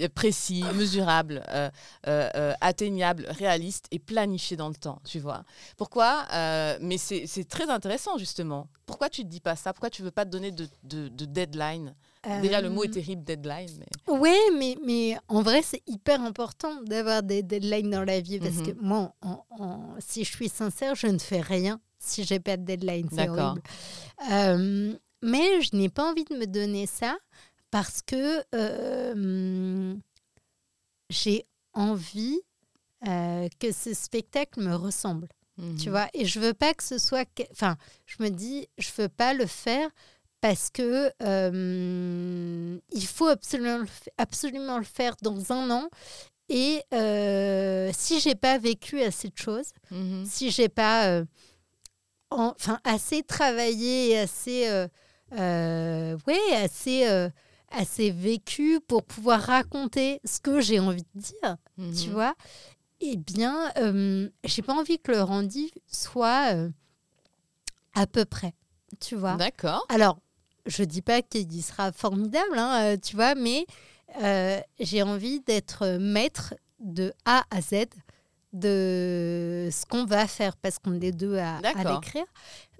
euh, 0.00 0.08
précis, 0.14 0.64
mesurable, 0.74 1.42
euh, 1.48 1.70
euh, 2.06 2.28
euh, 2.34 2.54
atteignable, 2.60 3.26
réaliste 3.30 3.86
et 3.90 3.98
planifié 3.98 4.56
dans 4.56 4.68
le 4.68 4.74
temps. 4.74 5.00
Tu 5.04 5.18
vois? 5.20 5.44
Pourquoi 5.76 6.26
Euh, 6.32 6.78
Mais 6.80 6.98
c'est 6.98 7.26
c'est 7.26 7.44
très 7.44 7.68
intéressant 7.70 8.18
justement. 8.18 8.68
Pourquoi 8.86 9.08
tu 9.10 9.24
ne 9.24 9.28
dis 9.28 9.40
pas 9.40 9.56
ça? 9.56 9.72
Pourquoi 9.72 9.90
tu 9.90 10.02
veux 10.02 10.10
pas 10.10 10.24
te 10.24 10.30
donner 10.30 10.50
de, 10.50 10.68
de- 10.84 11.08
de 11.08 11.24
deadline? 11.24 11.94
Déjà, 12.42 12.60
le 12.60 12.68
mot 12.70 12.84
est 12.84 12.88
Euh, 12.88 12.92
terrible, 12.92 13.24
deadline. 13.24 13.84
Mais... 14.08 14.12
Ouais, 14.12 14.38
mais, 14.56 14.76
mais 14.84 15.16
en 15.28 15.42
vrai, 15.42 15.62
c'est 15.62 15.82
hyper 15.86 16.20
important 16.22 16.82
d'avoir 16.82 17.22
des 17.22 17.42
deadlines 17.42 17.90
dans 17.90 18.04
la 18.04 18.20
vie 18.20 18.38
parce 18.38 18.56
Mhm. 18.56 18.66
que 18.74 18.80
moi, 18.80 19.12
en- 19.22 19.44
en- 19.50 19.94
si 20.00 20.24
je 20.24 20.30
suis 20.34 20.48
sincère, 20.48 20.94
je 20.94 21.06
ne 21.06 21.18
fais 21.18 21.40
rien 21.40 21.80
si 21.98 22.24
j'ai 22.24 22.40
pas 22.40 22.56
de 22.56 22.62
deadline. 22.64 23.08
C'est 23.12 23.28
horrible. 23.28 23.62
Euh, 24.30 24.94
mais 25.22 25.60
je 25.62 25.76
n'ai 25.76 25.88
pas 25.88 26.10
envie 26.10 26.24
de 26.24 26.34
me 26.36 26.46
donner 26.46 26.86
ça 26.86 27.16
parce 27.70 28.02
que 28.02 28.42
euh, 28.54 29.94
j'ai 31.10 31.46
envie 31.74 32.40
euh, 33.06 33.48
que 33.60 33.70
ce 33.72 33.94
spectacle 33.94 34.60
me 34.60 34.74
ressemble. 34.74 35.28
Tu 35.56 35.64
Mhm. 35.86 35.90
vois, 35.90 36.08
et 36.14 36.24
je 36.24 36.38
veux 36.40 36.52
pas 36.54 36.72
que 36.74 36.82
ce 36.84 36.98
soit. 36.98 37.24
Enfin, 37.52 37.76
je 38.06 38.22
me 38.22 38.28
dis, 38.28 38.68
je 38.78 38.90
veux 38.96 39.08
pas 39.08 39.34
le 39.34 39.46
faire 39.46 39.88
parce 40.40 40.70
que 40.70 41.10
euh, 41.22 42.78
il 42.92 43.06
faut 43.06 43.26
absolument, 43.28 43.84
absolument 44.18 44.78
le 44.78 44.84
faire 44.84 45.14
dans 45.22 45.52
un 45.52 45.70
an. 45.70 45.88
Et 46.48 46.82
euh, 46.94 47.90
si 47.94 48.20
j'ai 48.20 48.34
pas 48.34 48.56
vécu 48.58 49.02
assez 49.02 49.28
de 49.28 49.36
choses, 49.36 49.70
Mhm. 49.90 50.24
si 50.24 50.50
j'ai 50.50 50.68
pas 50.68 51.06
euh, 51.08 51.24
en- 52.30 52.54
enfin 52.56 52.78
assez 52.84 53.22
travaillé 53.22 54.18
assez 54.18 54.68
euh, 55.32 56.16
ouais 56.26 56.54
assez 56.56 57.06
assez 57.70 58.10
vécu 58.10 58.80
pour 58.86 59.02
pouvoir 59.04 59.40
raconter 59.42 60.20
ce 60.24 60.40
que 60.40 60.60
j'ai 60.60 60.78
envie 60.78 61.04
de 61.14 61.20
dire 61.20 61.56
tu 61.76 62.08
Mhm. 62.08 62.12
vois 62.12 62.34
eh 63.00 63.16
bien 63.16 63.70
j'ai 64.44 64.62
pas 64.62 64.74
envie 64.74 64.98
que 64.98 65.12
le 65.12 65.22
rendu 65.22 65.68
soit 65.86 66.54
à 67.94 68.06
peu 68.06 68.24
près 68.24 68.54
tu 69.00 69.16
vois 69.16 69.34
D'accord. 69.36 69.84
alors 69.88 70.18
je 70.68 70.84
dis 70.84 71.02
pas 71.02 71.22
qu'il 71.22 71.62
sera 71.62 71.90
formidable 71.92 72.56
hein, 72.56 72.82
euh, 72.82 72.96
tu 72.96 73.16
vois 73.16 73.34
mais 73.34 73.66
euh, 74.22 74.60
j'ai 74.78 75.02
envie 75.02 75.40
d'être 75.40 75.98
maître 75.98 76.54
de 76.78 77.12
A 77.24 77.44
à 77.50 77.60
Z 77.60 77.86
de 78.52 79.68
ce 79.70 79.84
qu'on 79.86 80.04
va 80.04 80.26
faire 80.26 80.56
parce 80.56 80.78
qu'on 80.78 81.00
est 81.00 81.12
deux 81.12 81.36
à, 81.36 81.56
à 81.58 81.94
l'écrire. 81.94 82.24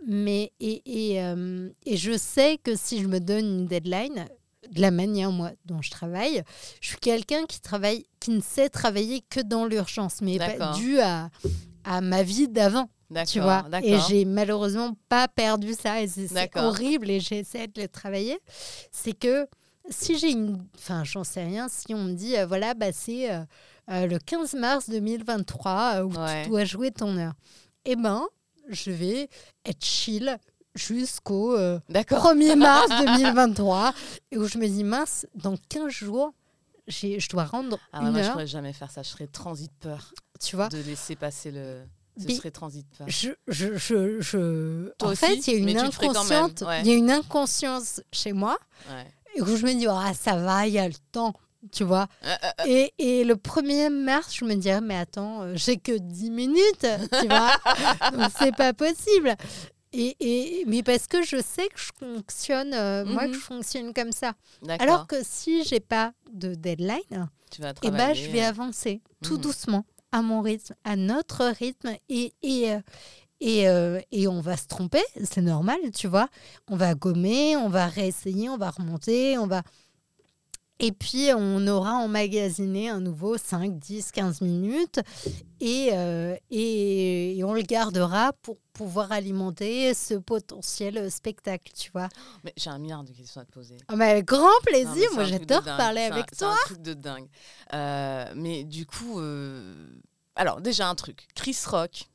Mais 0.07 0.53
et, 0.61 0.83
et, 0.87 1.23
euh, 1.23 1.69
et 1.85 1.97
je 1.97 2.17
sais 2.17 2.59
que 2.63 2.77
si 2.77 3.03
je 3.03 3.09
me 3.09 3.19
donne 3.19 3.45
une 3.45 3.67
deadline, 3.67 4.27
de 4.71 4.81
la 4.81 4.91
manière 4.91 5.33
moi 5.33 5.51
dont 5.65 5.83
je 5.83 5.91
travaille, 5.91 6.43
je 6.81 6.89
suis 6.89 6.99
quelqu'un 6.99 7.45
qui 7.47 7.61
travaille, 7.61 8.07
qui 8.21 8.31
ne 8.31 8.41
sait 8.41 8.69
travailler 8.69 9.23
que 9.29 9.41
dans 9.41 9.67
l'urgence, 9.67 10.21
mais 10.21 10.39
pas 10.39 10.73
dû 10.73 11.01
à, 11.01 11.31
à 11.85 12.01
ma 12.01 12.23
vie 12.23 12.49
d'avant. 12.49 12.89
D'accord. 13.11 13.33
Tu 13.33 13.41
vois, 13.41 13.65
et 13.83 13.97
j'ai 14.09 14.25
malheureusement 14.27 14.95
pas 15.09 15.29
perdu 15.29 15.73
ça, 15.73 16.03
et 16.03 16.09
c'est 16.09 16.51
horrible, 16.57 17.09
et 17.11 17.21
j'ai 17.21 17.39
essayé 17.39 17.67
de 17.67 17.81
le 17.81 17.89
travailler. 17.89 18.39
C'est 18.93 19.15
que 19.19 19.47
si 19.89 20.19
j'ai 20.19 20.31
une. 20.33 20.63
Enfin, 20.77 21.05
j'en 21.05 21.25
sais 21.25 21.43
rien, 21.43 21.69
si 21.71 21.95
on 21.95 22.05
me 22.05 22.13
dit, 22.13 22.37
euh, 22.37 22.45
voilà, 22.45 22.75
bah, 22.75 22.93
c'est 22.93 23.33
euh, 23.33 23.41
euh, 23.91 24.07
le 24.07 24.19
15 24.19 24.53
mars 24.55 24.91
2023 24.91 25.73
euh, 25.73 26.03
où 26.03 26.13
Ouais. 26.13 26.43
tu 26.43 26.51
dois 26.51 26.65
jouer 26.67 26.91
ton 26.91 27.17
heure, 27.17 27.33
eh 27.87 27.97
ben, 27.97 28.27
je 28.69 28.91
vais 28.91 29.29
être 29.65 29.83
chill 29.83 30.37
jusqu'au 30.75 31.57
euh, 31.57 31.79
D'accord. 31.89 32.35
1er 32.35 32.57
mars 32.57 32.89
2023, 33.07 33.95
et 34.33 34.37
où 34.37 34.45
je 34.47 34.59
me 34.59 34.67
dis, 34.67 34.85
mince, 34.85 35.27
dans 35.35 35.57
15 35.71 35.89
jours, 35.91 36.33
je 36.89 37.29
dois 37.29 37.45
rendre 37.45 37.79
Ah 37.93 38.01
ouais, 38.01 38.07
une 38.07 38.13
moi, 38.13 38.23
je 38.23 38.27
heure, 38.27 38.33
pourrais 38.33 38.47
jamais 38.47 38.73
faire 38.73 38.91
ça. 38.91 39.03
Je 39.03 39.09
serais 39.09 39.27
transit 39.27 39.71
peur 39.81 40.13
tu 40.41 40.57
vois. 40.57 40.69
de 40.69 40.79
laisser 40.79 41.17
passer 41.17 41.51
le. 41.51 41.83
Ce 42.21 42.27
Mais- 42.27 42.35
serait 42.35 42.51
transit 42.51 42.85
peur. 42.99 43.07
Je, 43.09 43.31
je, 43.47 43.77
je, 43.77 44.21
je- 44.21 44.91
En 45.01 45.11
aussi 45.11 45.17
fait, 45.17 45.37
il 45.47 45.53
y 45.53 45.57
a 45.57 45.59
une 45.71 45.79
inconsciente, 45.79 46.63
ouais. 46.67 46.81
il 46.81 46.89
y 46.89 46.91
a 46.91 46.95
une 46.97 47.11
inconscience 47.13 48.01
chez 48.13 48.33
moi 48.33 48.59
Ouais. 48.91 49.41
où 49.43 49.57
je 49.57 49.65
me 49.65 49.73
dis 49.75 49.87
ah 49.89 50.13
ça 50.15 50.37
va, 50.37 50.67
il 50.67 50.73
y 50.73 50.79
a 50.81 50.89
le 50.89 50.95
temps, 51.13 51.35
tu 51.71 51.85
vois. 51.85 52.09
Euh, 52.25 52.35
euh, 52.45 52.65
Et, 52.67 52.93
et 52.99 53.25
le 53.25 53.37
1er 53.37 53.91
mars, 53.91 54.35
je 54.35 54.45
me 54.45 54.55
dis 54.57 54.69
ah, 54.69 54.81
mais 54.81 54.97
attends, 54.97 55.43
euh, 55.43 55.53
j'ai 55.55 55.77
que 55.77 55.97
10 55.97 56.31
minutes, 56.33 56.87
tu 57.21 57.29
vois. 57.29 57.53
C'est 58.41 58.57
pas 58.57 58.73
possible. 58.73 59.37
Et, 59.93 60.17
et 60.21 60.65
mais 60.67 60.83
parce 60.83 61.07
que 61.07 61.23
je 61.23 61.41
sais 61.43 61.69
que 61.69 61.79
je 61.81 61.91
fonctionne, 61.99 62.75
euh, 62.75 63.05
moi 63.07 63.25
Mhm. 63.27 63.31
que 63.33 63.35
je 63.39 63.43
fonctionne 63.43 63.95
comme 63.95 64.13
ça. 64.13 64.35
Alors 64.83 65.07
que 65.07 65.17
si 65.25 65.65
j'ai 65.65 65.81
pas 65.81 66.13
de 66.33 66.55
deadline, 66.55 67.31
tu 67.51 67.63
vas 67.63 67.73
eh 67.83 67.91
ben, 67.91 68.13
je 68.15 68.29
vais 68.31 68.43
avancer 68.43 69.01
tout 69.23 69.37
Mhm. 69.37 69.41
doucement, 69.41 69.85
à 70.13 70.21
mon 70.23 70.43
rythme, 70.43 70.75
à 70.85 70.97
notre 70.97 71.45
rythme. 71.47 71.95
Et, 72.09 72.33
et, 72.43 72.71
euh, 72.73 72.81
et, 73.41 73.69
euh, 73.69 74.01
et 74.13 74.29
on 74.29 74.41
va 74.41 74.57
se 74.57 74.67
tromper, 74.67 75.03
c'est 75.25 75.41
normal, 75.41 75.79
tu 75.95 76.07
vois. 76.09 76.29
On 76.69 76.77
va 76.77 76.95
gommer, 76.95 77.57
on 77.57 77.69
va 77.69 77.87
réessayer, 77.87 78.49
on 78.49 78.59
va 78.59 78.71
remonter, 78.71 79.39
on 79.39 79.47
va... 79.47 79.63
Et 80.81 80.93
puis, 80.93 81.31
on 81.37 81.67
aura 81.67 81.95
emmagasiné 81.95 82.89
un 82.89 83.01
nouveau 83.01 83.37
5, 83.37 83.79
10, 83.79 84.13
15 84.13 84.41
minutes 84.43 85.01
et, 85.61 85.89
euh, 85.93 86.37
et, 86.51 87.37
et 87.37 87.43
on 87.45 87.53
le 87.53 87.63
gardera 87.63 88.33
pour 88.43 88.59
pouvoir 88.73 89.11
alimenter 89.11 89.93
ce 89.93 90.15
potentiel 90.15 91.11
spectacle, 91.11 91.73
tu 91.77 91.91
vois. 91.93 92.09
Mais 92.45 92.53
j'ai 92.57 92.71
un 92.71 92.79
milliard 92.79 93.03
de 93.03 93.11
questions 93.13 93.41
à 93.41 93.45
te 93.45 93.51
poser. 93.51 93.77
Ah, 93.89 93.97
mais 93.97 94.23
grand 94.23 94.47
plaisir, 94.65 95.09
c'est 95.11 95.15
moi 95.17 95.25
j'adore 95.25 95.65
parler 95.65 96.03
C'est 96.03 96.11
un- 96.11 96.15
avec 96.15 96.27
c'est 96.31 96.39
toi. 96.39 96.53
un 96.53 96.65
truc 96.67 96.83
de 96.83 96.95
dingue. 96.95 97.27
Euh, 97.75 98.33
mais 98.37 98.63
du 98.63 98.87
coup, 98.87 99.19
euh, 99.19 99.75
alors 100.37 100.61
déjà 100.61 100.89
un 100.89 100.95
truc. 100.95 101.27
Chris 101.35 101.59
Rock, 101.67 102.09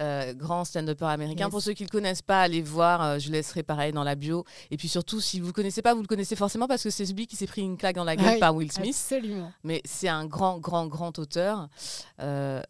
euh, 0.00 0.32
grand 0.34 0.64
stand-upper 0.64 1.04
américain. 1.06 1.44
Yes. 1.44 1.50
Pour 1.50 1.60
ceux 1.62 1.72
qui 1.74 1.82
ne 1.82 1.88
le 1.88 1.92
connaissent 1.92 2.22
pas, 2.22 2.42
allez 2.42 2.62
voir. 2.62 3.02
euh, 3.02 3.18
je 3.18 3.30
laisserai 3.30 3.62
pareil 3.62 3.92
dans 3.92 4.02
la 4.04 4.14
bio. 4.14 4.44
Et 4.70 4.76
puis 4.76 4.88
surtout, 4.88 5.20
si 5.20 5.38
vous 5.38 5.46
ne 5.46 5.50
le 5.50 5.52
connaissez 5.54 5.82
pas, 5.82 5.94
vous 5.94 6.00
le 6.02 6.06
connaissez 6.06 6.36
forcément 6.36 6.66
parce 6.66 6.82
que 6.82 6.90
c'est 6.90 7.04
celui 7.06 7.26
qui 7.26 7.36
s'est 7.36 7.46
pris 7.46 7.62
une 7.62 7.76
claque 7.76 7.96
dans 7.96 8.04
la 8.04 8.16
gueule 8.16 8.38
par 8.38 8.54
Will 8.54 8.72
Smith. 8.72 8.88
Absolument. 8.94 9.52
Mais 9.64 9.82
c'est 9.84 10.08
un 10.08 10.24
grand, 10.26 10.58
grand, 10.58 10.86
grand 10.86 11.18
auteur. 11.18 11.68
Euh, 12.20 12.62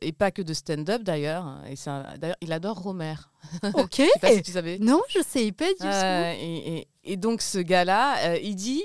et 0.00 0.12
pas 0.12 0.30
que 0.30 0.42
de 0.42 0.52
stand-up 0.54 1.02
d'ailleurs. 1.02 1.56
Et 1.68 1.74
D'ailleurs, 2.18 2.36
il 2.40 2.52
adore 2.52 2.78
Romer. 2.82 3.14
Ok. 3.74 3.96
Je 3.98 4.02
sais 4.04 4.18
pas 4.20 4.32
si 4.32 4.42
tu 4.42 4.52
savais. 4.52 4.78
Non, 4.78 5.00
je 5.08 5.20
sais 5.26 5.52
pas 5.52 5.68
du 5.70 5.78
tout. 5.78 5.86
Et, 5.86 6.78
et- 6.78 6.88
et 7.08 7.16
donc 7.16 7.40
ce 7.40 7.58
gars-là, 7.58 8.36
il 8.38 8.56
dit 8.56 8.82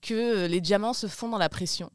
que 0.00 0.46
les 0.46 0.60
diamants 0.60 0.94
se 0.94 1.06
font 1.06 1.28
dans 1.28 1.38
la 1.38 1.48
pression. 1.48 1.90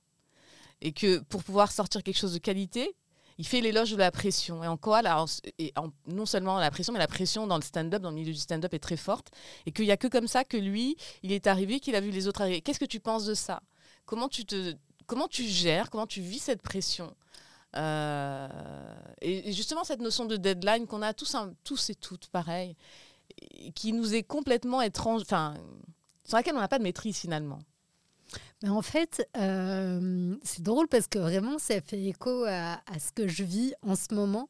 Et 0.82 0.92
que 0.92 1.20
pour 1.20 1.44
pouvoir 1.44 1.72
sortir 1.72 2.04
quelque 2.04 2.18
chose 2.18 2.34
de 2.34 2.38
qualité, 2.40 2.96
il 3.38 3.46
fait 3.46 3.62
l'éloge 3.62 3.92
de 3.92 3.98
la 3.98 4.12
pression. 4.12 4.64
Et 4.64 4.68
en 4.68 4.78
quoi 4.78 5.02
là, 5.02 5.24
et 5.60 5.74
Non 6.08 6.26
seulement 6.26 6.60
la 6.60 6.72
pression, 6.72 6.94
mais 6.94 7.00
la 7.00 7.08
pression 7.08 7.48
dans 7.48 7.58
le 7.58 7.62
stand-up, 7.62 8.02
dans 8.02 8.10
le 8.10 8.16
milieu 8.16 8.34
du 8.34 8.40
stand-up 8.40 8.74
est 8.74 8.80
très 8.80 8.98
forte. 8.98 9.32
Et 9.66 9.72
qu'il 9.72 9.86
n'y 9.86 9.92
a 9.92 9.98
que 9.98 10.08
comme 10.08 10.28
ça 10.28 10.44
que 10.44 10.58
lui, 10.58 10.98
il 11.24 11.32
est 11.32 11.48
arrivé, 11.48 11.80
qu'il 11.80 11.96
a 11.96 12.02
vu 12.02 12.12
les 12.12 12.28
autres 12.28 12.42
arriver. 12.42 12.62
Qu'est-ce 12.62 12.80
que 12.80 12.86
tu 12.86 13.00
penses 13.00 13.26
de 13.26 13.34
ça? 13.34 13.62
Comment 14.06 14.28
tu, 14.28 14.46
te, 14.46 14.76
comment 15.06 15.28
tu 15.28 15.44
gères, 15.44 15.90
comment 15.90 16.08
tu 16.08 16.22
vis 16.22 16.40
cette 16.40 16.62
pression? 16.62 17.14
Euh, 17.76 18.48
et, 19.22 19.52
justement, 19.54 19.84
cette 19.84 20.02
notion 20.02 20.26
de 20.26 20.38
deadline 20.38 20.88
qu'on 20.88 21.02
a 21.02 21.14
tous, 21.14 21.36
tous 21.64 21.90
et 21.90 21.96
toutes, 21.96 22.28
pareil, 22.30 22.76
qui 23.76 23.94
nous 23.94 24.16
est 24.16 24.24
complètement 24.24 24.82
étrange, 24.82 25.22
enfin, 25.22 25.56
sur 26.24 26.38
laquelle 26.38 26.56
on 26.56 26.60
n'a 26.60 26.68
pas 26.68 26.80
de 26.80 26.84
maîtrise 26.84 27.18
finalement. 27.18 27.60
Mais 28.64 28.70
en 28.70 28.82
fait, 28.82 29.28
euh, 29.38 30.36
c'est 30.44 30.64
drôle 30.64 30.88
parce 30.88 31.08
que 31.08 31.20
vraiment, 31.20 31.60
ça 31.60 31.80
fait 31.82 32.02
écho 32.04 32.44
à, 32.46 32.80
ce 33.00 33.12
que 33.12 33.28
je 33.28 33.44
vis 33.44 33.74
en 33.82 33.96
ce 33.96 34.14
moment. 34.14 34.50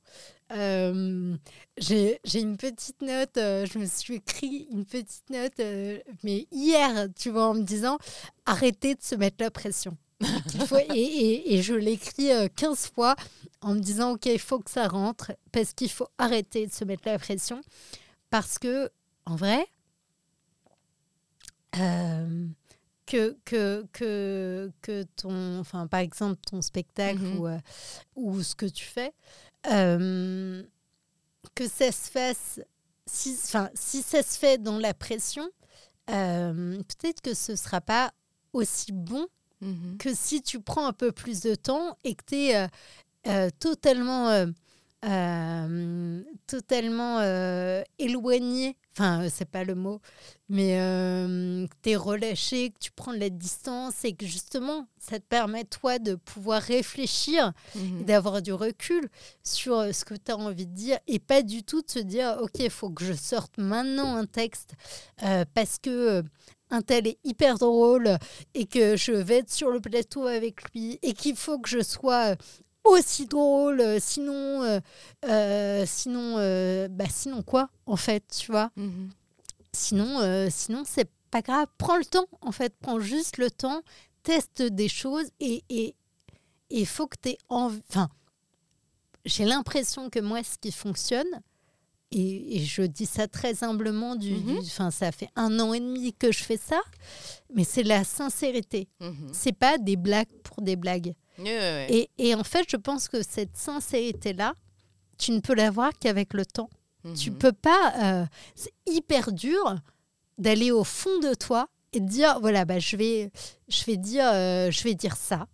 Euh, 0.54 1.36
J'ai 1.78 2.20
une 2.36 2.56
petite 2.58 3.02
note, 3.02 3.36
euh, 3.38 3.66
je 3.66 3.80
me 3.80 3.86
suis 3.86 4.16
écrit 4.16 4.68
une 4.72 4.86
petite 4.86 5.30
note, 5.30 5.60
euh, 5.60 6.00
mais 6.24 6.48
hier, 6.52 7.08
tu 7.20 7.30
vois, 7.32 7.48
en 7.50 7.54
me 7.54 7.64
disant 7.64 7.98
arrêtez 8.46 8.96
de 8.96 9.02
se 9.02 9.16
mettre 9.16 9.38
la 9.40 9.52
pression. 9.52 9.98
Et, 10.96 11.56
et- 11.56 11.62
je 11.62 11.74
l'écris 11.76 12.32
euh, 12.32 12.48
15 12.56 12.88
fois 12.96 13.16
en 13.62 13.76
me 13.76 13.80
disant 13.80 14.14
ok, 14.14 14.26
il 14.28 14.40
faut 14.40 14.60
que 14.60 14.72
ça 14.72 14.88
rentre 14.88 15.34
parce 15.52 15.74
qu'il 15.74 15.92
faut 15.92 16.08
arrêter 16.18 16.66
de 16.66 16.72
se 16.74 16.86
mettre 16.86 17.04
la 17.06 17.20
pression. 17.20 17.62
Parce 18.30 18.58
que, 18.58 18.90
en 19.26 19.36
vrai, 19.36 19.66
que, 23.08 23.36
que, 23.46 23.88
que, 23.94 24.72
que 24.82 25.04
ton, 25.16 25.60
enfin, 25.60 25.88
par 25.88 26.02
exemple, 26.02 26.40
ton 26.46 26.62
spectacle 26.62 27.20
Mhm. 27.22 27.40
ou, 27.40 27.48
euh, 27.48 27.58
ou 28.16 28.44
ce 28.44 28.54
que 28.54 28.66
tu 28.68 28.84
fais, 28.86 29.14
euh, 29.72 30.62
que 31.56 31.68
ça 31.68 31.92
se 31.92 32.12
fasse, 32.12 32.60
si, 33.08 33.36
enfin, 33.46 33.70
si 33.74 34.02
ça 34.04 34.22
se 34.22 34.38
fait 34.38 34.62
dans 34.62 34.78
la 34.78 34.94
pression, 34.94 35.50
euh, 36.10 36.78
peut-être 36.84 37.22
que 37.22 37.34
ce 37.34 37.54
ne 37.54 37.58
sera 37.58 37.82
pas 37.82 38.12
aussi 38.54 38.92
bon 38.92 39.26
que 39.98 40.14
si 40.14 40.44
tu 40.44 40.62
prends 40.62 40.86
un 40.86 40.94
peu 40.94 41.12
plus 41.12 41.42
de 41.42 41.56
temps 41.56 41.98
et 42.04 42.14
que 42.14 42.24
tu 42.28 42.36
es 42.36 43.52
totalement, 43.60 44.46
euh, 45.06 46.24
totalement 46.48 47.20
euh, 47.20 47.84
éloigné, 48.00 48.78
enfin, 48.94 49.24
euh, 49.24 49.30
c'est 49.32 49.50
pas 49.50 49.64
le 49.64 49.76
mot, 49.76 50.02
mais 50.50 50.80
euh, 50.80 51.68
que 51.68 51.76
tu 51.84 51.90
es 51.92 51.96
relâché, 51.96 52.72
que 52.72 52.80
tu 52.80 52.92
prends 52.92 53.14
de 53.14 53.20
la 53.20 53.30
distance 53.30 54.04
et 54.06 54.14
que 54.14 54.26
justement, 54.26 54.88
ça 54.98 55.20
te 55.20 55.26
permet, 55.26 55.66
toi, 55.66 56.00
de 56.00 56.16
pouvoir 56.16 56.62
réfléchir 56.62 57.54
et 58.00 58.04
d'avoir 58.04 58.42
du 58.42 58.54
recul 58.54 59.08
sur 59.44 59.94
ce 59.94 60.04
que 60.04 60.16
tu 60.16 60.32
as 60.32 60.38
envie 60.38 60.66
de 60.66 60.74
dire 60.74 60.98
et 61.08 61.20
pas 61.20 61.44
du 61.44 61.64
tout 61.64 61.82
de 61.82 61.90
se 61.90 62.00
dire, 62.00 62.38
OK, 62.42 62.60
il 62.60 62.70
faut 62.72 62.90
que 62.90 63.06
je 63.06 63.14
sorte 63.14 63.58
maintenant 63.58 64.16
un 64.16 64.26
texte 64.26 64.74
parce 65.54 65.78
que... 65.80 66.24
un 66.70 66.82
tel 66.82 67.08
est 67.08 67.18
hyper 67.24 67.58
drôle 67.58 68.18
et 68.54 68.66
que 68.66 68.98
je 68.98 69.14
vais 69.14 69.38
être 69.38 69.54
sur 69.54 69.72
le 69.72 69.80
plateau 69.80 70.26
avec 70.28 70.70
lui 70.74 71.00
et 71.02 71.14
qu'il 71.14 71.38
faut 71.38 71.60
que 71.60 71.70
je 71.70 71.82
sois 71.82 72.36
aussi 72.92 73.26
drôle, 73.26 73.80
euh, 73.82 74.00
sinon, 74.00 74.64
euh, 74.64 74.80
euh, 75.26 75.86
sinon, 75.88 76.36
bah 76.90 77.06
sinon 77.10 77.42
quoi 77.44 77.70
en 77.86 77.96
fait, 77.98 78.24
tu 78.40 78.52
vois? 78.52 78.72
Mhm. 78.76 79.10
Sinon, 79.74 80.50
sinon 80.50 80.84
c'est 80.86 81.10
pas 81.32 81.42
grave. 81.42 81.68
Prends 81.78 81.98
le 81.98 82.06
temps 82.06 82.28
en 82.42 82.52
fait, 82.52 82.74
prends 82.80 83.00
juste 83.00 83.38
le 83.38 83.52
temps, 83.52 83.82
teste 84.24 84.62
des 84.62 84.90
choses 84.90 85.28
et 85.40 85.64
et 85.70 85.96
il 86.70 86.86
faut 86.86 87.08
que 87.08 87.16
tu 87.22 87.30
aies 87.30 87.38
envie. 87.50 87.82
Enfin, 87.90 88.10
j'ai 89.26 89.46
l'impression 89.46 90.10
que 90.10 90.20
moi, 90.20 90.42
ce 90.44 90.58
qui 90.58 90.72
fonctionne, 90.72 91.28
et, 92.12 92.56
et 92.58 92.60
je 92.66 92.82
dis 92.84 93.06
ça 93.06 93.28
très 93.28 93.64
humblement, 93.64 94.16
du, 94.16 94.32
du- 94.38 94.58
enfin, 94.60 94.92
ça 94.92 95.12
fait 95.12 95.30
un 95.36 95.60
an 95.60 95.74
et 95.74 95.80
demi 95.80 96.14
que 96.14 96.32
je 96.32 96.44
fais 96.44 96.58
ça, 96.58 96.80
mais 97.54 97.64
c'est 97.66 97.84
la 97.84 98.04
sincérité. 98.04 98.88
Mhm. 99.02 99.30
C'est 99.34 99.52
pas 99.54 99.78
des 99.78 99.96
blagues 99.98 100.32
pour 100.44 100.62
des 100.62 100.76
blagues. 100.78 101.14
Et, 101.90 102.10
et 102.18 102.36
en 102.36 102.44
fait, 102.44 102.66
je 102.70 102.78
pense 102.78 103.08
que 103.08 103.22
cette 103.24 103.56
sincérité-là, 103.56 104.54
tu 105.18 105.32
ne 105.32 105.40
peux 105.40 105.54
l'avoir 105.56 105.92
qu'avec 106.00 106.34
le 106.34 106.46
temps. 106.46 106.70
Tu 107.16 107.32
Mhm. 107.32 107.38
peux 107.38 107.52
pas. 107.54 107.94
euh, 108.04 108.26
c'est 108.56 108.74
hyper 108.86 109.32
dur 109.32 109.76
d'aller 110.38 110.72
au 110.72 110.84
fond 110.84 111.20
de 111.20 111.34
toi 111.34 111.68
et 111.94 112.00
de 112.00 112.08
dire 112.08 112.40
voilà, 112.42 112.66
bah, 112.66 112.80
je, 112.80 112.96
vais, 112.98 113.32
je, 113.70 113.84
vais 113.86 113.98
dire, 113.98 114.26
euh, 114.34 114.70
je 114.72 114.84
vais 114.84 114.94
dire 114.96 115.16
ça. 115.16 115.48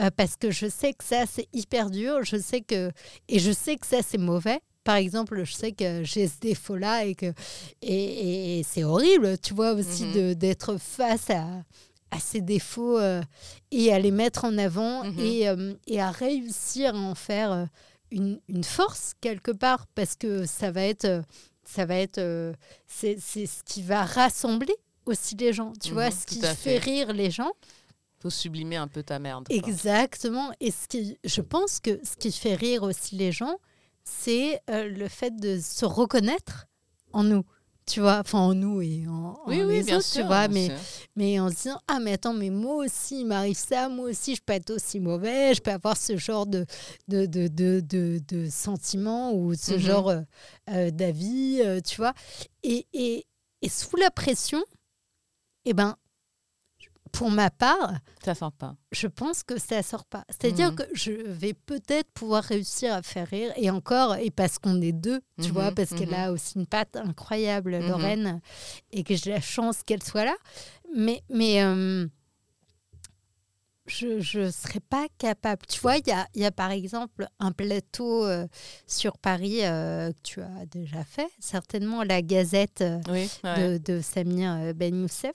euh, 0.00 0.10
parce 0.16 0.36
que 0.36 0.50
je 0.52 0.68
sais 0.68 0.92
que 0.92 1.02
ça, 1.04 1.24
c'est 1.26 1.48
hyper 1.52 1.90
dur. 1.90 2.22
Je 2.22 2.36
sais 2.36 2.60
que, 2.60 2.90
et 3.28 3.38
je 3.40 3.50
sais 3.52 3.76
que 3.76 3.86
ça, 3.86 3.98
c'est 4.06 4.18
mauvais. 4.18 4.60
Par 4.84 4.94
exemple, 4.96 5.42
je 5.44 5.52
sais 5.52 5.72
que 5.72 6.02
j'ai 6.04 6.28
ce 6.28 6.38
défaut-là 6.40 7.04
et 7.04 7.14
que 7.16 7.32
et, 7.82 8.58
et 8.60 8.62
c'est 8.62 8.84
horrible, 8.84 9.38
tu 9.38 9.54
vois, 9.54 9.72
aussi 9.72 10.04
Mhm. 10.04 10.34
d'être 10.34 10.76
face 10.78 11.30
à, 11.30 11.46
à 12.10 12.18
ces 12.20 12.40
défauts 12.40 12.98
euh, 12.98 13.20
et 13.70 13.92
à 13.92 13.98
les 13.98 14.10
mettre 14.10 14.44
en 14.44 14.56
avant 14.58 15.04
Mhm. 15.04 15.18
et, 15.20 15.48
euh, 15.48 15.74
et 15.86 16.00
à 16.00 16.10
réussir 16.10 16.94
à 16.94 16.98
en 16.98 17.14
faire 17.14 17.52
euh, 17.52 17.64
une, 18.10 18.40
une 18.48 18.64
force 18.64 19.12
quelque 19.20 19.50
part 19.50 19.86
parce 19.94 20.16
que 20.16 20.46
ça 20.46 20.70
va 20.70 20.82
être 20.82 21.22
ça 21.64 21.84
va 21.84 21.96
être 21.96 22.16
euh, 22.18 22.54
c'est 22.86 23.18
ce 23.18 23.62
qui 23.64 23.82
va 23.82 24.04
rassembler 24.04 24.74
aussi 25.04 25.34
les 25.36 25.52
gens 25.52 25.72
tu 25.82 25.92
vois 25.92 26.06
Mhm, 26.08 26.12
ce 26.18 26.26
qui 26.26 26.40
fait 26.40 26.54
fait. 26.54 26.78
rire 26.78 27.12
les 27.12 27.30
gens 27.30 27.52
Faut 28.22 28.30
sublimer 28.30 28.76
un 28.76 28.88
peu 28.88 29.02
ta 29.02 29.18
merde. 29.18 29.46
quoi. 29.46 29.54
exactement 29.56 30.50
et 30.60 30.70
ce 30.70 30.88
qui 30.88 31.18
je 31.24 31.40
pense 31.42 31.78
que 31.80 32.00
ce 32.02 32.16
qui 32.16 32.32
fait 32.32 32.54
rire 32.54 32.82
aussi 32.84 33.16
les 33.16 33.32
gens 33.32 33.56
c'est 34.04 34.62
le 34.68 35.06
fait 35.08 35.36
de 35.36 35.60
se 35.60 35.84
reconnaître 35.84 36.66
en 37.12 37.22
nous 37.24 37.44
tu 37.88 38.00
vois 38.00 38.18
enfin 38.20 38.38
en 38.38 38.54
nous 38.54 38.80
et 38.82 39.04
en, 39.08 39.38
Oui, 39.46 39.62
en 39.62 39.66
oui, 39.66 39.78
les 39.78 39.82
bien 39.84 39.96
autres, 39.96 40.06
sûr. 40.06 40.20
tu 40.22 40.26
vois 40.26 40.46
mais 40.48 40.66
sûr. 40.66 40.76
mais 41.16 41.40
en 41.40 41.48
se 41.50 41.54
disant 41.54 41.80
ah 41.88 41.98
mais 42.00 42.12
attends 42.12 42.34
mais 42.34 42.50
moi 42.50 42.76
aussi 42.84 43.20
il 43.20 43.26
m'arrive 43.26 43.56
ça 43.56 43.88
moi 43.88 44.10
aussi 44.10 44.34
je 44.36 44.42
peux 44.44 44.52
être 44.52 44.70
aussi 44.70 45.00
mauvais 45.00 45.54
je 45.54 45.60
peux 45.60 45.70
avoir 45.72 45.96
ce 45.96 46.16
genre 46.16 46.46
de 46.46 46.66
de 47.08 47.26
de 47.26 47.48
de, 47.48 47.80
de, 47.80 48.20
de 48.28 48.48
sentiments 48.50 49.32
ou 49.32 49.54
ce 49.54 49.72
Mhm. 49.74 49.78
genre 49.80 50.08
euh, 50.10 50.20
euh, 50.70 50.90
d'avis 50.90 51.60
euh, 51.62 51.80
tu 51.80 51.96
vois 51.96 52.12
et, 52.62 52.86
et 52.92 53.24
et 53.62 53.68
sous 53.68 53.96
la 53.96 54.10
pression 54.10 54.62
eh 55.64 55.72
ben 55.74 55.96
pour 57.12 57.30
ma 57.30 57.50
part 57.50 57.92
Ça 58.24 58.34
sort 58.34 58.52
pas. 58.52 58.74
je 58.92 59.06
pense 59.06 59.42
que 59.42 59.58
ça 59.58 59.82
sort 59.82 60.04
pas. 60.04 60.24
C'est-à-dire 60.30 60.70
Mhm. 60.70 60.76
que 60.76 60.82
je 60.94 61.12
vais 61.12 61.54
peut-être 61.54 62.10
pouvoir 62.12 62.44
réussir 62.44 62.92
à 62.94 63.02
faire 63.02 63.26
rire, 63.28 63.52
et 63.56 63.70
encore, 63.70 64.16
et 64.16 64.30
parce 64.30 64.58
qu'on 64.58 64.80
est 64.80 64.92
deux, 64.92 65.20
tu 65.40 65.48
Mhm, 65.48 65.52
vois, 65.52 65.70
parce 65.72 65.90
qu'elle 65.90 66.08
mhm. 66.10 66.14
a 66.14 66.30
aussi 66.32 66.58
une 66.58 66.66
patte 66.66 66.96
incroyable, 66.96 67.76
Mhm. 67.78 67.88
Lorraine, 67.88 68.40
et 68.92 69.02
que 69.04 69.14
j'ai 69.16 69.30
la 69.30 69.40
chance 69.40 69.82
qu'elle 69.84 70.02
soit 70.02 70.24
là. 70.24 70.36
Mais, 70.96 71.22
mais 71.28 71.62
euh, 71.62 72.06
je 73.86 74.38
ne 74.40 74.50
serais 74.50 74.80
pas 74.80 75.06
capable. 75.16 75.64
Tu 75.66 75.80
vois, 75.80 75.96
il 75.96 76.06
y 76.06 76.12
a, 76.12 76.26
y 76.34 76.44
a 76.44 76.50
par 76.50 76.70
exemple 76.70 77.26
un 77.40 77.52
plateau 77.52 78.26
euh, 78.26 78.46
sur 78.86 79.16
Paris 79.16 79.60
euh, 79.64 80.12
que 80.12 80.18
tu 80.22 80.40
as 80.42 80.66
déjà 80.66 81.04
fait, 81.04 81.28
certainement 81.38 82.02
la 82.02 82.20
Gazette. 82.20 82.82
euh, 82.82 83.00
Oui, 83.08 83.30
ouais. 83.44 83.78
de, 83.78 83.92
de 83.92 84.00
Samir 84.02 84.74
Ben 84.74 84.94
Youssef. 84.94 85.32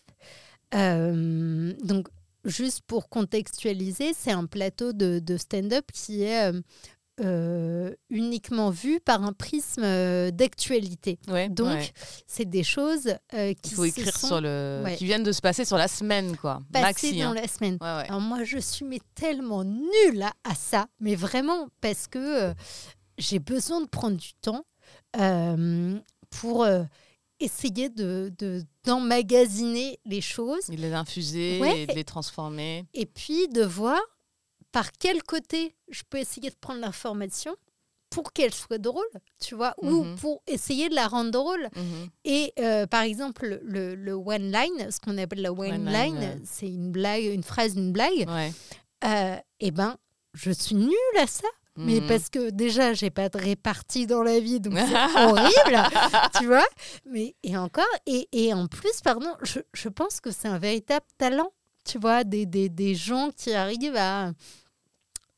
Euh, 0.75 1.73
donc, 1.83 2.07
juste 2.45 2.81
pour 2.87 3.09
contextualiser, 3.09 4.13
c'est 4.17 4.31
un 4.31 4.45
plateau 4.45 4.93
de, 4.93 5.19
de 5.19 5.37
stand-up 5.37 5.85
qui 5.93 6.23
est 6.23 6.51
euh, 6.51 6.61
euh, 7.21 7.93
uniquement 8.09 8.71
vues 8.71 8.99
par 8.99 9.23
un 9.23 9.33
prisme 9.33 9.83
euh, 9.83 10.31
d'actualité. 10.31 11.19
Ouais, 11.27 11.47
Donc, 11.47 11.67
ouais. 11.67 11.91
c'est 12.25 12.45
des 12.49 12.63
choses 12.63 13.13
euh, 13.35 13.53
qui 13.53 13.69
il 13.71 13.75
faut 13.75 13.85
écrire 13.85 14.17
sont 14.17 14.27
sur 14.27 14.41
le. 14.41 14.81
ouais. 14.83 14.95
qui 14.95 15.05
viennent 15.05 15.23
de 15.23 15.31
se 15.31 15.41
passer 15.41 15.63
sur 15.63 15.77
la 15.77 15.87
semaine, 15.87 16.35
quoi. 16.37 16.61
passées 16.71 16.83
Maxi. 17.09 17.19
dans 17.19 17.29
hein. 17.29 17.33
la 17.35 17.47
semaine. 17.47 17.77
Alors 17.81 18.19
moi, 18.19 18.43
je 18.43 18.57
suis 18.57 18.83
mais 18.83 18.99
tellement 19.13 19.63
nulle 19.63 20.23
à, 20.23 20.33
à 20.43 20.55
ça, 20.55 20.87
mais 20.99 21.13
vraiment 21.15 21.67
parce 21.81 22.07
que 22.07 22.53
j'ai 23.19 23.37
besoin 23.39 23.79
de 23.81 23.87
prendre 23.87 24.17
du 24.17 24.33
temps 24.41 24.65
pour 26.31 26.65
essayer 27.43 27.89
de 27.89 28.31
de- 28.37 28.63
d'emmagasiner 28.85 29.99
les 30.05 30.21
choses 30.21 30.69
Et 30.69 30.75
de 30.75 30.81
les 30.81 30.93
infuser 30.93 31.59
Ouais. 31.61 31.81
et 31.83 31.87
de 31.87 31.93
les 31.93 32.03
transformer. 32.03 32.85
et 32.93 33.05
puis 33.05 33.47
de 33.49 33.63
voir 33.63 33.99
par 34.71 34.91
quel 34.91 35.21
côté 35.23 35.75
je 35.89 36.01
peux 36.09 36.17
essayer 36.17 36.49
de 36.49 36.55
prendre 36.59 36.79
l'information 36.81 37.55
pour 38.09 38.31
qu'elle 38.31 38.53
soit 38.53 38.77
drôle, 38.77 39.05
tu 39.39 39.55
vois, 39.55 39.73
ou 39.81 40.03
Mhm. 40.03 40.15
pour 40.17 40.43
essayer 40.47 40.87
de 40.89 40.93
la 40.95 41.07
rendre 41.07 41.31
drôle. 41.31 41.67
Mhm. 41.75 42.09
Et 42.25 42.53
euh, 42.59 42.85
par 42.85 43.01
exemple, 43.01 43.59
le, 43.63 43.95
le 43.95 44.13
one 44.13 44.51
line, 44.51 44.91
ce 44.91 44.99
qu'on 44.99 45.17
appelle 45.17 45.41
la 45.41 45.51
one, 45.51 45.87
One 45.87 45.91
line, 45.91 46.41
c'est 46.45 46.67
une 46.67 46.91
blague, 46.91 47.23
une 47.23 47.43
phrase, 47.43 47.75
une 47.75 47.91
blague. 47.91 48.27
Ouais. 48.29 48.51
Euh, 49.03 49.35
eh 49.59 49.71
ben, 49.71 49.97
je 50.35 50.51
suis 50.51 50.75
nulle 50.75 51.17
à 51.19 51.25
ça. 51.27 51.47
Mais 51.75 52.01
Mhm. 52.01 52.07
parce 52.07 52.29
que 52.29 52.51
déjà, 52.51 52.93
j'ai 52.93 53.09
pas 53.09 53.29
de 53.29 53.37
répartie 53.39 54.05
dans 54.05 54.21
la 54.21 54.39
vie, 54.39 54.59
donc 54.59 54.73
c'est 54.77 54.83
horrible, 55.23 55.83
tu 56.37 56.45
vois. 56.45 56.65
Mais 57.09 57.35
et 57.43 57.57
encore, 57.57 57.83
et, 58.05 58.27
et 58.31 58.53
en 58.53 58.67
plus, 58.67 59.01
pardon, 59.03 59.31
je, 59.41 59.59
je 59.73 59.89
pense 59.89 60.19
que 60.21 60.29
c'est 60.31 60.47
un 60.47 60.59
véritable 60.59 61.05
talent, 61.17 61.51
tu 61.83 61.97
vois, 61.97 62.23
des, 62.23 62.45
des, 62.45 62.69
des 62.69 62.93
gens 62.95 63.31
qui 63.35 63.53
arrivent 63.53 63.95
à, 63.97 64.31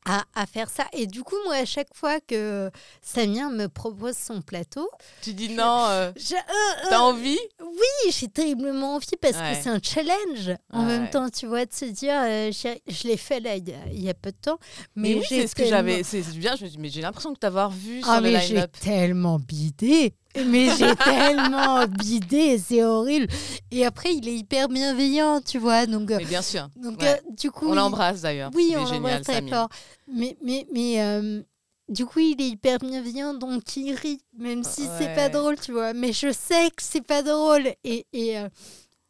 à, 0.08 0.24
à 0.34 0.46
faire 0.46 0.70
ça. 0.70 0.86
Et 0.92 1.06
du 1.06 1.22
coup, 1.22 1.34
moi, 1.44 1.56
à 1.56 1.64
chaque 1.64 1.94
fois 1.94 2.20
que 2.20 2.70
Samir 3.02 3.50
me 3.50 3.66
propose 3.66 4.16
son 4.16 4.40
plateau, 4.40 4.88
Tu 5.22 5.34
dis 5.34 5.48
non, 5.50 5.84
euh, 5.86 6.10
euh, 6.16 6.34
euh, 6.36 6.86
t'as 6.88 7.00
envie? 7.00 7.38
Oui, 7.60 8.12
j'ai 8.12 8.28
terriblement 8.28 8.94
envie 8.94 9.06
parce 9.20 9.34
Ouais. 9.36 9.52
que 9.56 9.62
c'est 9.62 9.68
un 9.68 9.80
challenge 9.82 10.56
en 10.72 10.80
Ouais. 10.80 10.86
même 10.86 11.10
temps, 11.10 11.28
tu 11.28 11.46
vois, 11.46 11.66
de 11.66 11.72
se 11.74 11.84
dire, 11.86 12.14
euh, 12.24 12.50
je 12.52 13.08
l'ai 13.08 13.16
fait 13.16 13.40
là 13.40 13.56
il 13.56 13.68
y, 13.68 13.72
a, 13.72 13.86
il 13.92 14.02
y 14.02 14.08
a 14.08 14.14
peu 14.14 14.30
de 14.30 14.36
temps, 14.40 14.58
mais, 14.94 15.10
Mais 15.10 15.14
oui, 15.16 15.26
j'ai 15.28 15.42
c'est 15.42 15.46
ce 15.48 15.54
que 15.54 15.64
j'avais. 15.66 16.02
C'est 16.02 16.22
bien, 16.38 16.54
je 16.56 16.64
me 16.64 16.70
dis, 16.70 16.78
mais 16.78 16.88
j'ai 16.88 17.02
l'impression 17.02 17.32
de 17.32 17.36
t'avoir 17.38 17.70
vu 17.70 18.00
Ah 18.04 18.14
sur 18.14 18.22
mais 18.22 18.40
j'ai 18.40 18.64
tellement 18.80 19.38
bidé, 19.38 20.14
mais 20.44 20.68
j'ai 20.76 20.94
tellement 21.04 21.86
bidé, 21.86 22.58
c'est 22.58 22.82
horrible. 22.84 23.26
Et 23.70 23.84
après, 23.86 24.14
il 24.14 24.28
est 24.28 24.36
hyper 24.36 24.68
bienveillant, 24.68 25.40
tu 25.40 25.58
vois, 25.58 25.86
donc, 25.86 26.10
euh, 26.10 26.16
Mais 26.18 26.24
bien 26.24 26.42
sûr. 26.42 26.68
donc 26.76 27.00
ouais. 27.02 27.20
euh, 27.26 27.30
du 27.36 27.50
coup, 27.50 27.68
On 27.68 27.74
l'embrasse 27.74 28.20
d'ailleurs. 28.22 28.50
Oui, 28.54 28.74
on 28.76 28.84
l'embrasse 28.84 29.22
très 29.22 29.42
fort. 29.48 29.68
Mais, 30.12 30.36
mais, 30.42 30.66
mais 30.72 31.02
euh, 31.02 31.42
du 31.88 32.04
coup, 32.06 32.18
il 32.20 32.40
est 32.40 32.48
hyper 32.48 32.78
bienveillant, 32.78 33.34
donc 33.34 33.76
il 33.76 33.92
rit, 33.94 34.20
même 34.38 34.64
si 34.64 34.88
c'est 34.98 35.14
pas 35.14 35.24
Ouais. 35.26 35.30
drôle, 35.30 35.56
tu 35.58 35.72
vois. 35.72 35.92
Mais 35.92 36.12
je 36.12 36.32
sais 36.32 36.68
que 36.70 36.82
c'est 36.82 37.06
pas 37.06 37.22
drôle. 37.22 37.68
Et, 37.84 38.06
et, 38.12 38.38
euh, 38.38 38.48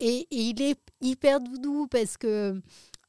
et, 0.00 0.26
et 0.30 0.40
il 0.50 0.62
est 0.62 0.78
hyper 1.00 1.40
doudou 1.40 1.86
parce 1.90 2.16
que. 2.16 2.60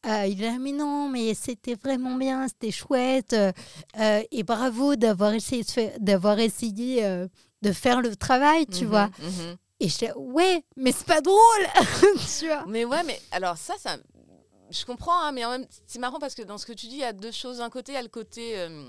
euh, 0.06 0.26
il 0.30 0.40
là, 0.42 0.58
mais 0.60 0.72
non, 0.72 1.10
mais 1.10 1.34
c'était 1.34 1.76
vraiment 1.76 2.16
bien, 2.16 2.48
c'était 2.48 2.72
chouette. 2.72 3.34
euh, 3.34 4.22
et 4.32 4.44
bravo 4.44 4.96
d'avoir 4.96 5.34
essayé, 5.34 5.64
d'avoir 6.00 6.40
essayé 6.40 7.04
euh, 7.04 7.28
de 7.62 7.72
faire 7.72 8.02
le 8.02 8.16
travail, 8.16 8.66
tu 8.68 8.84
Mhm, 8.86 8.90
vois. 8.90 9.10
mhm. 9.20 9.58
Et 9.80 9.90
je 9.90 9.98
dis, 9.98 10.08
ouais, 10.16 10.64
mais 10.76 10.92
c'est 10.92 11.06
pas 11.08 11.22
drôle, 11.22 11.38
tu 12.40 12.48
vois. 12.48 12.64
Mais 12.68 12.84
ouais, 12.86 13.04
mais 13.04 13.20
alors 13.32 13.58
ça, 13.58 13.76
ça, 13.78 13.98
je 14.72 14.86
comprends, 14.86 15.22
hein, 15.22 15.32
mais 15.32 15.46
en 15.46 15.52
même, 15.52 15.66
c'est 15.86 16.00
marrant 16.00 16.20
parce 16.20 16.34
que 16.36 16.42
dans 16.42 16.58
ce 16.58 16.66
que 16.66 16.74
tu 16.74 16.88
dis, 16.88 16.96
il 16.96 17.00
y 17.00 17.04
a 17.04 17.14
deux 17.14 17.32
choses. 17.32 17.60
D'un 17.60 17.70
côté, 17.70 17.92
il 17.92 17.96
y 17.96 18.00
a 18.00 18.02
le 18.02 18.08
côté, 18.10 18.58
euh, 18.60 18.84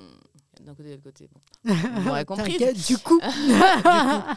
d'un 0.60 0.74
côté, 0.74 0.90
il 0.90 0.92
a 0.92 0.96
le 0.96 1.02
côté. 1.02 1.28
Bon, 1.32 1.40
vous 1.74 2.00
m'aurez 2.02 2.24
compris. 2.24 2.58
Du 2.74 2.98
coup. 2.98 3.20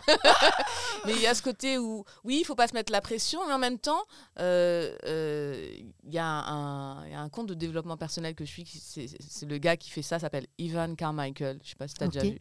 Mais 1.06 1.14
il 1.14 1.22
y 1.22 1.28
a 1.28 1.34
ce 1.34 1.42
côté 1.42 1.78
où, 1.78 2.04
oui, 2.24 2.40
il 2.42 2.46
faut 2.46 2.56
pas 2.56 2.68
se 2.68 2.74
mettre 2.74 2.92
la 2.92 3.02
pression, 3.02 3.46
mais 3.48 3.54
en 3.54 3.60
même 3.60 3.80
temps, 3.80 4.04
euh, 4.40 4.96
euh, 5.06 5.74
il 6.04 6.14
y, 6.14 6.18
a 6.18 6.26
un 6.26 7.06
il 7.06 7.12
y 7.12 7.16
a 7.16 7.22
un 7.22 7.30
compte 7.30 7.48
de 7.48 7.54
développement 7.54 7.98
personnel 7.98 8.36
que 8.36 8.46
je 8.46 8.52
suis, 8.52 8.66
c'est 8.66 9.46
le 9.46 9.58
gars 9.58 9.78
qui 9.78 9.90
fait 9.90 10.02
ça, 10.02 10.20
s'appelle 10.20 10.48
Ivan 10.58 10.96
Carmichael. 10.96 11.60
Je 11.64 11.70
sais 11.70 11.76
pas 11.76 11.88
si 11.88 11.96
tu 11.96 12.04
as 12.04 12.08
déjà 12.08 12.24
vu. 12.24 12.40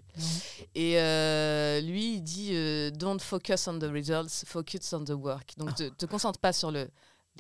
Et 0.75 0.99
euh, 0.99 1.81
lui, 1.81 2.15
il 2.15 2.21
dit 2.23 2.51
euh, 2.53 2.91
Don't 2.91 3.21
focus 3.21 3.67
on 3.69 3.79
the 3.79 3.85
results, 3.85 4.45
focus 4.47 4.93
on 4.93 5.05
the 5.05 5.11
work. 5.11 5.53
Donc, 5.57 5.75
te, 5.75 5.89
te 5.89 6.07
concentre 6.07 6.39
pas 6.39 6.53
sur 6.53 6.71
le, 6.71 6.89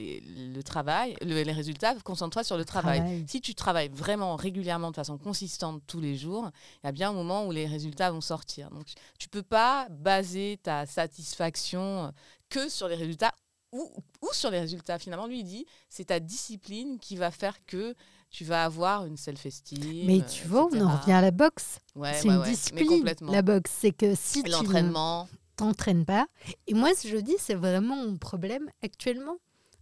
les- 0.00 0.20
le 0.54 0.62
travail, 0.62 1.14
le- 1.20 1.42
les 1.42 1.52
résultats, 1.52 1.94
concentre-toi 2.02 2.42
sur 2.44 2.56
le 2.56 2.64
travail. 2.64 2.98
Travail. 3.00 3.24
Si 3.28 3.40
tu 3.40 3.54
travailles 3.54 3.90
vraiment 3.92 4.36
régulièrement, 4.36 4.90
de 4.90 4.96
façon 4.96 5.18
consistante 5.18 5.82
tous 5.86 6.00
les 6.00 6.16
jours, 6.16 6.50
il 6.82 6.86
y 6.86 6.88
a 6.88 6.92
bien 6.92 7.10
un 7.10 7.12
moment 7.12 7.46
où 7.46 7.52
les 7.52 7.66
résultats 7.66 8.10
vont 8.10 8.20
sortir. 8.20 8.70
Donc, 8.70 8.86
tu 9.18 9.28
peux 9.28 9.42
pas 9.42 9.86
baser 9.90 10.58
ta 10.62 10.86
satisfaction 10.86 12.06
euh, 12.06 12.10
que 12.48 12.68
sur 12.68 12.88
les 12.88 12.96
résultats 12.96 13.32
ou, 13.72 13.88
ou 14.22 14.28
sur 14.32 14.50
les 14.50 14.58
résultats. 14.60 14.98
Finalement, 14.98 15.26
lui, 15.26 15.40
il 15.40 15.44
dit 15.44 15.66
c'est 15.88 16.06
ta 16.06 16.18
discipline 16.18 16.98
qui 16.98 17.16
va 17.16 17.30
faire 17.30 17.64
que 17.66 17.94
tu 18.30 18.44
vas 18.44 18.64
avoir 18.64 19.06
une 19.06 19.16
self-esteem. 19.16 20.06
Mais 20.06 20.24
tu 20.24 20.46
vois, 20.48 20.66
on 20.72 20.80
en 20.80 20.96
revient 20.98 21.12
à 21.12 21.20
la 21.20 21.30
boxe. 21.30 21.78
Ouais, 21.94 22.14
c'est 22.14 22.28
ouais, 22.28 22.34
une 22.34 22.40
ouais, 22.40 22.50
discipline, 22.50 23.14
la 23.28 23.42
boxe. 23.42 23.70
C'est 23.80 23.92
que 23.92 24.14
si 24.14 24.42
tu 24.42 24.50
L'entraînement. 24.50 25.24
ne 25.24 25.36
t'entraînes 25.56 26.04
pas, 26.04 26.26
et 26.66 26.74
moi, 26.74 26.94
ce 26.96 27.02
que 27.04 27.08
je 27.10 27.16
dis, 27.18 27.34
c'est 27.38 27.54
vraiment 27.54 27.96
mon 27.96 28.16
problème 28.16 28.68
actuellement, 28.82 29.36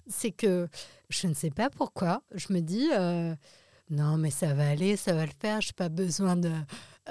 c'est 0.08 0.30
que 0.32 0.68
je 1.08 1.26
ne 1.26 1.34
sais 1.34 1.50
pas 1.50 1.70
pourquoi, 1.70 2.22
je 2.34 2.52
me 2.52 2.60
dis, 2.60 2.88
euh, 2.92 3.34
non, 3.90 4.16
mais 4.18 4.30
ça 4.30 4.52
va 4.54 4.68
aller, 4.68 4.96
ça 4.96 5.12
va 5.14 5.24
le 5.24 5.32
faire, 5.40 5.60
je 5.60 5.68
n'ai 5.68 5.72
pas 5.74 5.88
besoin 5.88 6.36
de... 6.36 6.50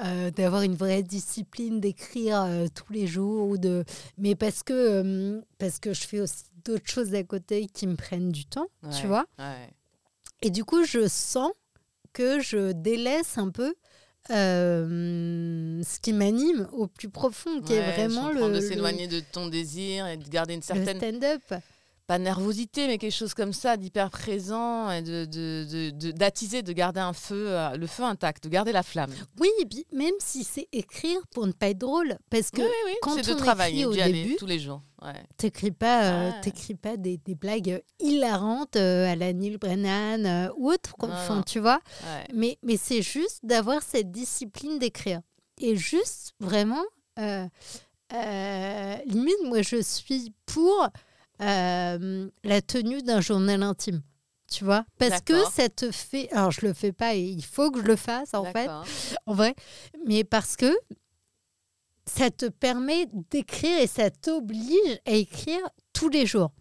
euh, 0.03 0.29
d'avoir 0.31 0.61
une 0.61 0.75
vraie 0.75 1.01
discipline 1.03 1.79
d'écrire 1.79 2.41
euh, 2.43 2.67
tous 2.73 2.93
les 2.93 3.07
jours 3.07 3.47
ou 3.49 3.57
de 3.57 3.83
mais 4.19 4.35
parce 4.35 4.61
que 4.61 4.73
euh, 4.73 5.41
parce 5.57 5.79
que 5.79 5.91
je 5.93 6.05
fais 6.05 6.19
aussi 6.21 6.43
d'autres 6.63 6.87
choses 6.87 7.15
à 7.15 7.23
côté 7.23 7.65
qui 7.65 7.87
me 7.87 7.95
prennent 7.95 8.31
du 8.31 8.45
temps 8.45 8.67
tu 8.99 9.07
vois 9.07 9.25
ouais. 9.39 9.69
et 10.43 10.51
du 10.51 10.63
coup, 10.65 10.83
je 10.83 11.07
sens 11.07 11.49
que 12.13 12.39
je 12.39 12.73
délaisse 12.73 13.37
un 13.39 13.49
peu 13.49 13.73
ce 14.29 15.99
qui 15.99 16.13
m'anime 16.13 16.67
au 16.73 16.87
plus 16.87 17.09
profond, 17.09 17.61
qui 17.61 17.73
Ouais, 17.73 17.79
est 17.79 17.93
vraiment 18.07 18.29
le, 18.29 18.41
de 18.41 18.47
le- 18.55 18.61
s'éloigner 18.61 19.07
de 19.07 19.19
ton 19.19 19.47
désir 19.47 20.07
et 20.07 20.17
de 20.17 20.27
garder 20.29 20.53
une 20.53 20.59
le 20.59 20.65
certaine 20.65 20.97
stand-up. 20.97 21.53
Pas 22.07 22.17
nervosité 22.19 22.87
mais 22.87 22.97
quelque 22.97 23.13
chose 23.13 23.33
comme 23.33 23.51
ça 23.53 23.75
d'hyper 23.77 24.09
présent 24.09 24.89
et 24.89 25.01
de 25.01 25.25
de- 25.25 25.65
de- 25.69 25.89
de- 25.91 26.11
d'attiser 26.11 26.63
de, 26.63 26.71
garder 26.71 27.01
un 27.01 27.11
feu 27.13 27.47
euh, 27.49 27.75
le 27.75 27.85
feu 27.85 28.03
intact 28.03 28.45
de 28.45 28.49
garder 28.49 28.71
la 28.71 28.81
flamme 28.83 29.11
Oui, 29.39 29.49
et 29.59 29.65
puis 29.65 29.85
même 29.91 30.13
si 30.19 30.43
c'est 30.45 30.67
écrire 30.71 31.19
pour 31.35 31.45
ne 31.45 31.51
pas 31.51 31.67
être 31.67 31.77
drôle, 31.77 32.17
parce 32.29 32.49
que 32.49 32.61
oui 32.61 32.67
oui, 32.67 32.91
oui. 32.91 32.93
quand 33.01 33.15
c'est 33.15 33.27
de 33.29 33.33
on 33.33 33.37
travailler 33.37 33.81
écrit 33.81 33.85
au 33.85 33.93
début, 33.93 34.35
tous 34.37 34.45
les 34.45 34.59
jours 34.59 34.81
ouais. 35.03 35.21
t'écris 35.35 35.71
pas, 35.71 36.05
euh, 36.05 36.31
Ah. 36.33 36.41
t'écris 36.41 36.75
pas 36.75 36.95
des, 36.95 37.17
des 37.17 37.35
blagues 37.35 37.81
hilarantes 37.99 38.77
euh, 38.77 39.11
à 39.11 39.15
la 39.17 39.33
Neil 39.33 39.57
Brennan 39.57 40.25
euh, 40.25 40.49
ou 40.55 40.71
autre, 40.71 40.95
enfin, 40.99 41.43
tu 41.45 41.59
vois. 41.59 41.79
Ouais. 42.03 42.23
Mais, 42.33 42.57
mais 42.63 42.77
c'est 42.77 43.01
juste 43.01 43.39
d'avoir 43.43 43.81
cette 43.83 44.11
discipline 44.11 44.79
d'écrire. 44.79 45.19
Et 45.59 45.75
juste, 45.75 46.33
vraiment, 46.39 46.83
limite, 49.05 49.43
moi, 49.45 49.61
je 49.61 49.81
suis 49.81 50.33
pour 50.45 50.87
euh, 51.41 52.29
la 52.43 52.61
tenue 52.61 53.01
d'un 53.01 53.21
journal 53.21 53.63
intime. 53.63 54.01
Tu 54.49 54.63
vois? 54.63 54.85
Parce 54.97 55.21
que 55.21 55.43
ça 55.51 55.67
te 55.67 55.91
fait... 55.91 56.31
Alors, 56.31 56.51
je 56.51 56.65
le 56.65 56.73
fais 56.73 56.93
pas 56.93 57.15
et 57.15 57.21
il 57.21 57.43
faut 57.43 57.69
que 57.69 57.81
je 57.81 57.85
le 57.85 57.97
fasse, 57.97 58.33
en 58.33 58.45
fait, 58.45 58.69
en 59.25 59.33
vrai. 59.33 59.53
Mais 60.05 60.23
parce 60.23 60.55
que 60.55 60.73
ça 62.05 62.29
te 62.31 62.45
permet 62.45 63.07
d'écrire 63.29 63.79
et 63.81 63.87
ça 63.87 64.09
t'oblige 64.09 64.99
à 65.05 65.11
écrire 65.11 65.59
tous 65.91 66.07
les 66.09 66.25
jours. 66.25 66.51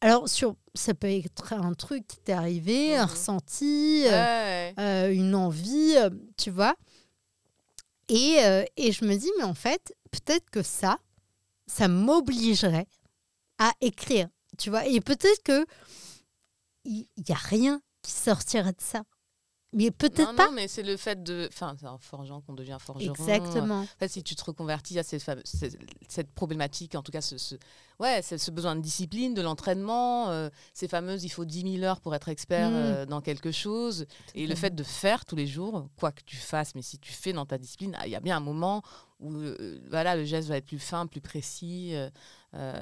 Alors, 0.00 0.28
sur, 0.28 0.56
ça 0.74 0.94
peut 0.94 1.10
être 1.10 1.52
un 1.52 1.74
truc 1.74 2.06
qui 2.06 2.16
t'est 2.18 2.32
arrivé, 2.32 2.96
un 2.96 3.04
Mhm. 3.04 3.10
ressenti, 3.10 4.04
euh, 4.06 4.10
Ouais. 4.24 4.74
euh, 4.78 5.12
une 5.12 5.34
envie, 5.34 5.96
tu 6.38 6.50
vois? 6.50 6.76
Et, 8.08 8.36
euh, 8.40 8.64
et 8.78 8.92
je 8.92 9.04
me 9.04 9.14
dis, 9.16 9.30
mais 9.36 9.44
en 9.44 9.54
fait, 9.54 9.94
peut-être 10.10 10.48
que 10.50 10.62
ça, 10.62 10.98
ça 11.66 11.88
m'obligerait 11.88 12.86
à 13.58 13.72
écrire, 13.80 14.28
tu 14.56 14.70
vois. 14.70 14.86
Et 14.86 15.00
peut-être 15.00 15.42
que 15.42 15.66
il 16.84 17.06
n'y 17.16 17.34
a 17.34 17.38
rien 17.38 17.80
qui 18.02 18.12
sortirait 18.12 18.72
de 18.72 18.80
ça. 18.80 19.02
Mais 19.74 19.90
peut-être 19.90 20.34
pas. 20.34 20.46
non, 20.46 20.52
mais 20.54 20.66
c'est 20.66 20.82
le 20.82 20.96
fait 20.96 21.22
de. 21.22 21.46
Enfin, 21.52 21.76
c'est 21.78 21.86
en 21.86 21.98
forgeant 21.98 22.40
qu'on 22.40 22.54
devient 22.54 22.78
forgeron. 22.80 23.12
Exactement. 23.12 23.80
En 23.82 23.86
fait, 23.98 24.08
si 24.08 24.22
tu 24.22 24.34
te 24.34 24.42
reconvertis, 24.42 24.98
a 24.98 25.02
cette, 25.02 25.22
cette, 26.08 26.32
problématique, 26.32 26.94
en 26.94 27.02
tout 27.02 27.12
cas, 27.12 27.20
ce, 27.20 27.36
ce- 27.36 27.56
ouais, 28.00 28.20
c'est 28.22 28.38
ce 28.38 28.50
besoin 28.50 28.76
de 28.76 28.80
discipline, 28.80 29.34
de 29.34 29.42
l'entraînement, 29.42 30.30
euh, 30.30 30.48
ces 30.72 30.88
fameuses, 30.88 31.24
il 31.24 31.28
faut 31.28 31.44
10 31.44 31.70
000 31.80 31.84
heures 31.84 32.00
pour 32.00 32.14
être 32.14 32.30
expert 32.30 32.70
Mm. 32.70 32.74
euh, 32.74 33.04
dans 33.04 33.20
quelque 33.20 33.52
chose. 33.52 34.06
Et 34.34 34.46
le 34.46 34.54
fait. 34.54 34.74
de 34.74 34.82
faire 34.82 35.26
tous 35.26 35.36
les 35.36 35.46
jours, 35.46 35.90
quoi 35.98 36.12
que 36.12 36.22
tu 36.24 36.36
fasses, 36.36 36.74
mais 36.74 36.80
si 36.80 36.98
tu 36.98 37.12
fais 37.12 37.34
dans 37.34 37.44
ta 37.44 37.58
discipline, 37.58 37.94
ah, 38.00 38.06
il 38.06 38.10
y 38.12 38.16
a 38.16 38.20
bien 38.20 38.38
un 38.38 38.40
moment 38.40 38.80
où 39.20 39.34
euh, 39.34 39.78
voilà, 39.90 40.16
le 40.16 40.24
geste 40.24 40.48
va 40.48 40.56
être 40.56 40.64
plus 40.66 40.78
fin, 40.78 41.06
plus 41.06 41.20
précis. 41.20 41.90
euh, 41.94 42.08
euh, 42.54 42.80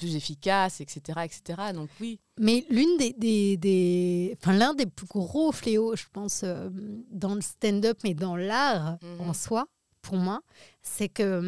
plus 0.00 0.16
efficace, 0.16 0.80
etc., 0.80 1.20
etc. 1.24 1.72
Donc 1.74 1.88
oui. 2.00 2.18
Mais 2.38 2.64
l'une 2.70 2.96
des, 2.98 3.12
des, 3.12 3.56
des 3.58 4.36
enfin 4.40 4.54
l'un 4.56 4.72
des 4.74 4.86
plus 4.86 5.06
gros 5.06 5.52
fléaux, 5.52 5.94
je 5.94 6.06
pense, 6.12 6.42
euh, 6.42 6.70
dans 7.10 7.34
le 7.34 7.40
stand-up, 7.42 7.98
mais 8.04 8.14
dans 8.14 8.36
l'art 8.36 8.96
Mhm. 9.02 9.28
en 9.28 9.32
soi, 9.34 9.66
pour 10.02 10.16
moi, 10.16 10.40
c'est 10.82 11.08
que 11.08 11.38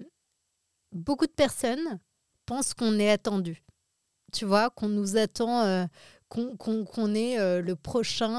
hum, 0.00 0.04
beaucoup 0.92 1.26
de 1.26 1.32
personnes 1.32 2.00
pensent 2.46 2.74
qu'on 2.74 2.98
est 2.98 3.10
attendu. 3.10 3.62
Tu 4.32 4.44
vois, 4.44 4.70
qu'on 4.70 4.88
nous 4.88 5.16
attend, 5.16 5.62
euh, 5.62 5.84
qu'on 6.28 6.56
qu'on- 6.56 6.84
qu'on 6.84 7.14
est 7.14 7.38
euh, 7.38 7.60
le 7.62 7.76
prochain 7.76 8.38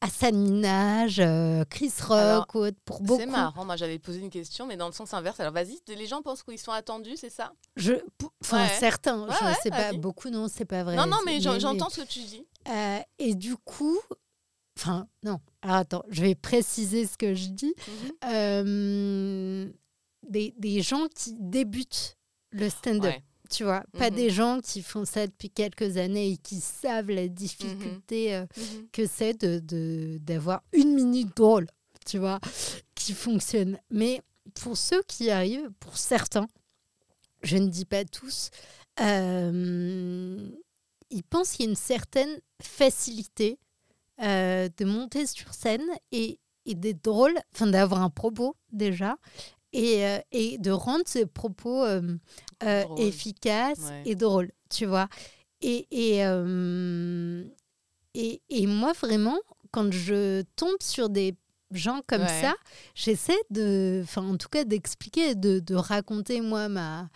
Hassan 0.00 0.36
Minaj, 0.36 1.18
euh, 1.18 1.64
Chris 1.68 1.92
Rock 2.02 2.18
Alors. 2.18 2.46
Pour 2.84 3.00
beaucoup, 3.02 3.20
C'est 3.20 3.26
marrant, 3.26 3.64
moi 3.64 3.74
j'avais 3.76 3.98
posé 3.98 4.20
une 4.20 4.30
question, 4.30 4.64
mais 4.66 4.76
dans 4.76 4.86
le 4.86 4.92
sens 4.92 5.12
inverse. 5.12 5.40
Alors 5.40 5.52
vas-y, 5.52 5.80
les 5.88 6.06
gens 6.06 6.22
pensent 6.22 6.44
qu'ils 6.44 6.58
sont 6.58 6.70
attendus, 6.70 7.16
c'est 7.16 7.30
ça? 7.30 7.52
Je, 7.76 7.94
enfin 8.40 8.62
Ouais. 8.64 8.76
certains, 8.78 9.20
Ouais, 9.26 9.34
je 9.40 9.44
ouais, 9.44 9.54
sais 9.62 9.70
pas, 9.70 9.92
beaucoup 9.94 10.30
non, 10.30 10.46
c'est 10.48 10.64
pas 10.64 10.84
vrai. 10.84 10.94
Non, 10.94 11.06
non, 11.06 11.16
mais 11.26 11.40
j'en- 11.40 11.54
mais- 11.54 11.60
j'entends 11.60 11.88
ce 11.90 12.02
que 12.02 12.06
tu 12.06 12.20
dis. 12.20 12.46
Euh, 12.68 12.98
et 13.18 13.34
du 13.34 13.56
coup, 13.56 13.98
enfin, 14.78 15.08
non, 15.24 15.40
alors 15.62 15.76
attends, 15.78 16.04
je 16.10 16.22
vais 16.22 16.36
préciser 16.36 17.04
ce 17.04 17.18
que 17.18 17.34
je 17.34 17.48
dis. 17.48 17.74
Mhm. 17.88 18.10
Euh, 18.32 19.72
des, 20.28 20.54
des 20.58 20.80
gens 20.80 21.08
qui 21.12 21.34
débutent 21.40 22.16
le 22.50 22.68
stand-up. 22.68 23.14
Tu 23.48 23.64
vois, 23.64 23.82
pas 23.98 24.10
Mhm. 24.10 24.16
des 24.16 24.30
gens 24.30 24.60
qui 24.60 24.82
font 24.82 25.04
ça 25.04 25.26
depuis 25.26 25.50
quelques 25.50 25.96
années 25.96 26.32
et 26.32 26.36
qui 26.36 26.60
savent 26.60 27.10
la 27.10 27.28
difficulté 27.28 28.34
euh, 28.34 28.46
Mhm. 28.56 28.88
que 28.92 29.06
c'est 29.06 29.34
de, 29.40 29.58
de- 29.58 30.18
d'avoir 30.20 30.62
une 30.72 30.94
minute 30.94 31.36
drôle, 31.36 31.66
tu 32.06 32.18
vois, 32.18 32.38
qui 32.94 33.12
fonctionne. 33.14 33.78
Mais 33.90 34.20
pour 34.54 34.76
ceux 34.76 35.02
qui 35.08 35.30
arrivent, 35.30 35.70
pour 35.80 35.96
certains, 35.98 36.46
je 37.42 37.56
ne 37.56 37.68
dis 37.68 37.84
pas 37.84 38.04
tous, 38.04 38.50
euh, 39.00 40.48
ils 41.10 41.22
pensent 41.24 41.52
qu'il 41.52 41.64
y 41.64 41.68
a 41.68 41.70
une 41.70 41.76
certaine 41.76 42.40
facilité 42.62 43.58
euh, 44.20 44.68
de 44.76 44.84
monter 44.84 45.26
sur 45.26 45.54
scène 45.54 45.86
et, 46.12 46.38
et 46.66 46.74
d'être 46.74 47.02
drôle, 47.04 47.34
enfin 47.54 47.66
d'avoir 47.68 48.02
un 48.02 48.10
propos 48.10 48.56
déjà, 48.72 49.16
et, 49.72 50.04
euh, 50.06 50.18
et 50.32 50.58
de 50.58 50.70
rendre 50.70 51.04
ce 51.06 51.24
propos 51.24 51.84
euh, 51.84 52.02
euh, 52.62 52.84
Drôle. 52.84 53.00
efficace 53.02 53.78
Ouais. 53.90 54.02
et 54.06 54.14
drôle, 54.14 54.50
tu 54.70 54.86
vois. 54.86 55.08
Et, 55.60 55.86
et, 55.90 56.24
euh, 56.26 57.44
et, 58.14 58.42
et 58.48 58.66
moi, 58.66 58.92
vraiment, 58.92 59.38
quand 59.70 59.92
je 59.92 60.42
tombe 60.56 60.76
sur 60.80 61.08
des 61.10 61.36
gens 61.72 62.00
comme 62.06 62.22
Ouais. 62.22 62.40
ça, 62.40 62.54
j'essaie 62.94 63.38
de, 63.50 64.00
enfin, 64.04 64.22
en 64.26 64.36
tout 64.36 64.48
cas, 64.48 64.64
d'expliquer, 64.64 65.34
de, 65.34 65.58
de 65.60 65.74
raconter, 65.74 66.40
moi, 66.40 66.68
ma, 66.68 67.10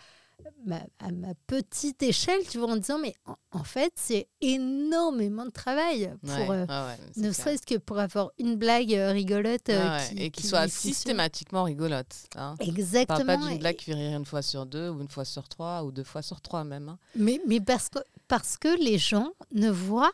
ma, 0.65 0.81
à 0.99 1.11
ma 1.11 1.33
petite 1.47 2.01
échelle, 2.03 2.41
tu 2.49 2.57
vois, 2.57 2.69
en 2.71 2.77
disant, 2.77 2.97
mais 2.99 3.13
en, 3.25 3.35
en 3.51 3.63
fait, 3.63 3.91
c'est 3.95 4.27
énormément 4.41 5.45
de 5.45 5.51
travail 5.51 6.13
pour, 6.21 6.29
Ouais, 6.49 6.65
euh, 6.69 6.87
ouais, 6.87 6.97
ne 7.17 7.31
serait-ce 7.31 7.65
que 7.65 7.75
pour 7.77 7.99
avoir 7.99 8.31
une 8.39 8.55
blague 8.55 8.93
euh, 8.93 9.11
rigolote 9.11 9.69
euh, 9.69 9.83
Ouais, 9.83 9.97
ouais, 9.97 10.07
qui, 10.15 10.23
et 10.23 10.31
qui 10.31 10.41
qui 10.41 10.47
soit 10.47 10.67
systématiquement 10.67 11.63
rigolote. 11.63 12.15
Hein. 12.35 12.53
On 12.53 12.57
parle 12.57 12.69
Exactement. 12.69 13.25
pas 13.25 13.37
d'une 13.37 13.57
blague 13.59 13.75
qui 13.75 13.93
rire 13.93 14.17
une 14.17 14.25
fois 14.25 14.41
sur 14.41 14.65
deux, 14.65 14.89
ou 14.89 15.01
une 15.01 15.07
fois 15.09 15.25
sur 15.25 15.47
trois, 15.49 15.83
ou 15.83 15.91
deux 15.91 16.03
fois 16.03 16.21
sur 16.21 16.41
trois 16.41 16.63
même. 16.63 16.89
hein. 16.89 16.99
Mais, 17.15 17.41
mais 17.47 17.59
parce, 17.59 17.89
que, 17.89 17.99
parce 18.27 18.57
que 18.57 18.77
les 18.83 18.97
gens 18.97 19.31
ne 19.53 19.69
voient 19.69 20.11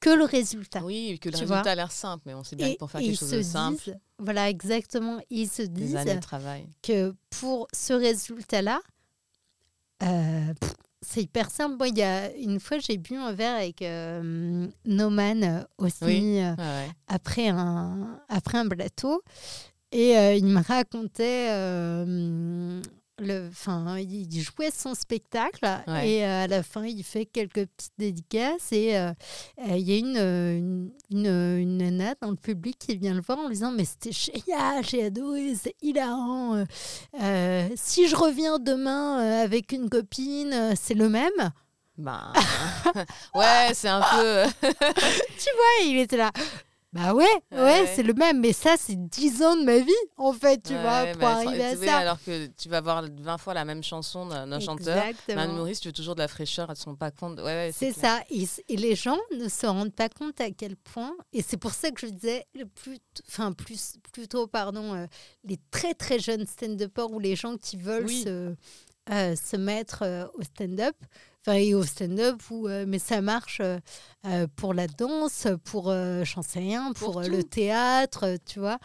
que 0.00 0.10
le 0.10 0.24
résultat. 0.24 0.82
Oui, 0.82 1.18
que 1.20 1.28
le 1.28 1.34
résultat 1.36 1.62
vois. 1.62 1.70
a 1.70 1.74
l'air 1.76 1.92
simple, 1.92 2.24
mais 2.26 2.34
on 2.34 2.42
sait 2.42 2.56
bien 2.56 2.66
et, 2.66 2.72
que 2.74 2.78
pour 2.78 2.90
faire 2.90 3.00
quelque 3.00 3.16
chose 3.16 3.30
se 3.30 3.36
de 3.36 3.42
simple, 3.42 3.76
disent, 3.84 3.96
voilà, 4.18 4.50
exactement, 4.50 5.20
ils 5.30 5.48
se 5.48 5.62
disent 5.62 5.94
années 5.94 6.16
de 6.16 6.20
travail. 6.20 6.66
que 6.82 7.14
pour 7.30 7.68
ce 7.72 7.92
résultat-là, 7.92 8.80
euh, 10.02 10.52
c'est 11.04 11.22
hyper 11.22 11.50
simple. 11.50 11.76
Moi, 11.78 11.88
il 11.88 11.98
y 11.98 12.02
a 12.02 12.34
une 12.36 12.60
fois, 12.60 12.78
j'ai 12.78 12.96
bu 12.96 13.16
un 13.16 13.32
verre 13.32 13.56
avec 13.56 13.82
euh, 13.82 14.66
Noman 14.84 15.42
euh, 15.44 15.62
aussi 15.78 15.96
Oui. 16.02 16.40
euh, 16.42 16.54
Ouais, 16.56 16.88
après, 17.08 17.48
un, 17.48 18.20
après 18.28 18.58
un 18.58 18.68
plateau. 18.68 19.22
Et 19.94 20.12
il 20.38 20.46
me 20.46 20.62
racontait, 20.62 21.48
le, 23.22 23.50
fin, 23.52 23.98
il 23.98 24.40
jouait 24.40 24.70
son 24.70 24.94
spectacle 24.94 25.58
Ouais. 25.86 26.08
et 26.08 26.24
euh, 26.24 26.44
à 26.44 26.46
la 26.46 26.62
fin, 26.62 26.84
il 26.84 27.02
fait 27.04 27.26
quelques 27.26 27.66
petites 27.66 27.92
dédicaces 27.98 28.72
et 28.72 28.96
euh, 28.96 29.10
euh, 29.66 29.76
il 29.76 29.88
y 29.88 29.94
a 29.94 29.98
une, 29.98 30.16
une, 30.16 30.92
une, 31.10 31.58
une 31.60 31.76
nana 31.78 32.14
dans 32.20 32.30
le 32.30 32.36
public 32.36 32.76
qui 32.78 32.96
vient 32.96 33.14
le 33.14 33.20
voir 33.20 33.38
en 33.38 33.48
lui 33.48 33.54
disant 33.54 33.72
mais 33.72 33.84
c'était 33.84 34.12
génial, 34.12 34.84
j'ai 34.84 35.04
adoré, 35.04 35.54
c'est 35.54 35.74
hilarant. 35.82 36.64
euh, 37.20 37.68
si 37.76 38.08
je 38.08 38.16
reviens 38.16 38.58
demain 38.58 39.18
avec 39.42 39.72
une 39.72 39.88
copine, 39.88 40.74
c'est 40.80 40.94
le 40.94 41.08
même? 41.08 41.52
Ben, 41.98 42.32
ouais, 43.34 43.68
c'est 43.74 43.88
un 43.88 44.00
peu. 44.00 44.44
Ouais, 45.52 45.86
il 45.88 45.98
était 45.98 46.16
là. 46.16 46.30
Bah 46.92 47.14
ouais, 47.14 47.24
ouais, 47.52 47.58
Ouais. 47.58 47.92
c'est 47.96 48.02
le 48.02 48.12
même. 48.12 48.40
Mais 48.40 48.52
ça, 48.52 48.74
c'est 48.78 48.96
10 48.96 49.42
ans 49.42 49.56
de 49.56 49.64
ma 49.64 49.78
vie, 49.78 49.90
en 50.18 50.34
fait, 50.34 50.62
tu 50.62 50.74
vois, 50.74 51.04
Ouais, 51.04 51.12
pour 51.12 51.22
bah, 51.22 51.36
arriver 51.36 51.64
à 51.64 51.76
ça. 51.76 51.96
Alors 51.96 52.18
que 52.22 52.46
tu 52.48 52.68
vas 52.68 52.82
voir 52.82 53.02
20 53.10 53.38
fois 53.38 53.54
la 53.54 53.64
même 53.64 53.82
chanson 53.82 54.26
d'un 54.26 54.46
d'un 54.46 54.60
chanteur. 54.60 55.02
Mais 55.02 55.10
Exactement. 55.10 55.40
un 55.40 55.48
humoriste, 55.50 55.82
tu 55.82 55.88
veux 55.88 55.92
toujours 55.94 56.14
de 56.14 56.20
la 56.20 56.28
fraîcheur, 56.28 56.66
elles 56.68 56.72
ne 56.72 56.76
se 56.78 56.84
rendent 56.84 56.98
pas 56.98 57.10
compte. 57.10 57.38
Ouais, 57.38 57.44
ouais, 57.44 57.70
C'est 57.74 57.92
ça. 57.92 58.20
Et, 58.30 58.76
les 58.76 58.94
gens 58.94 59.18
ne 59.38 59.48
se 59.48 59.64
rendent 59.66 59.94
pas 59.94 60.10
compte 60.10 60.38
à 60.42 60.50
quel 60.50 60.76
point. 60.76 61.14
Et 61.32 61.40
c'est 61.40 61.56
pour 61.56 61.72
ça 61.72 61.90
que 61.92 62.00
je 62.06 62.12
disais, 62.12 62.44
le 62.54 62.66
plus, 62.66 62.98
enfin, 63.26 63.52
plus, 63.52 63.94
plutôt, 64.12 64.46
pardon, 64.46 64.94
euh, 64.94 65.06
les 65.44 65.58
très 65.70 65.94
très 65.94 66.18
jeunes 66.18 66.46
stand-uppers 66.46 67.10
ou 67.10 67.18
les 67.18 67.36
gens 67.36 67.56
qui 67.56 67.78
veulent 67.78 68.04
Oui. 68.04 68.22
se, 68.22 68.54
euh, 69.10 69.34
se 69.34 69.56
mettre 69.56 70.02
euh, 70.02 70.26
au 70.34 70.42
stand-up. 70.42 70.96
Enfin, 71.44 71.58
et 71.58 71.74
au 71.74 71.82
stand-up, 71.82 72.40
où, 72.50 72.68
euh, 72.68 72.84
mais 72.86 73.00
ça 73.00 73.20
marche 73.20 73.58
euh, 73.60 73.78
euh, 74.26 74.46
pour 74.54 74.74
la 74.74 74.86
danse, 74.86 75.48
pour, 75.64 75.92
j'en 76.24 76.42
sais 76.42 76.60
rien, 76.60 76.92
pour, 76.92 77.12
Pour 77.12 77.22
le 77.22 77.42
théâtre, 77.42 78.36
tu 78.46 78.60
vois. 78.60 78.78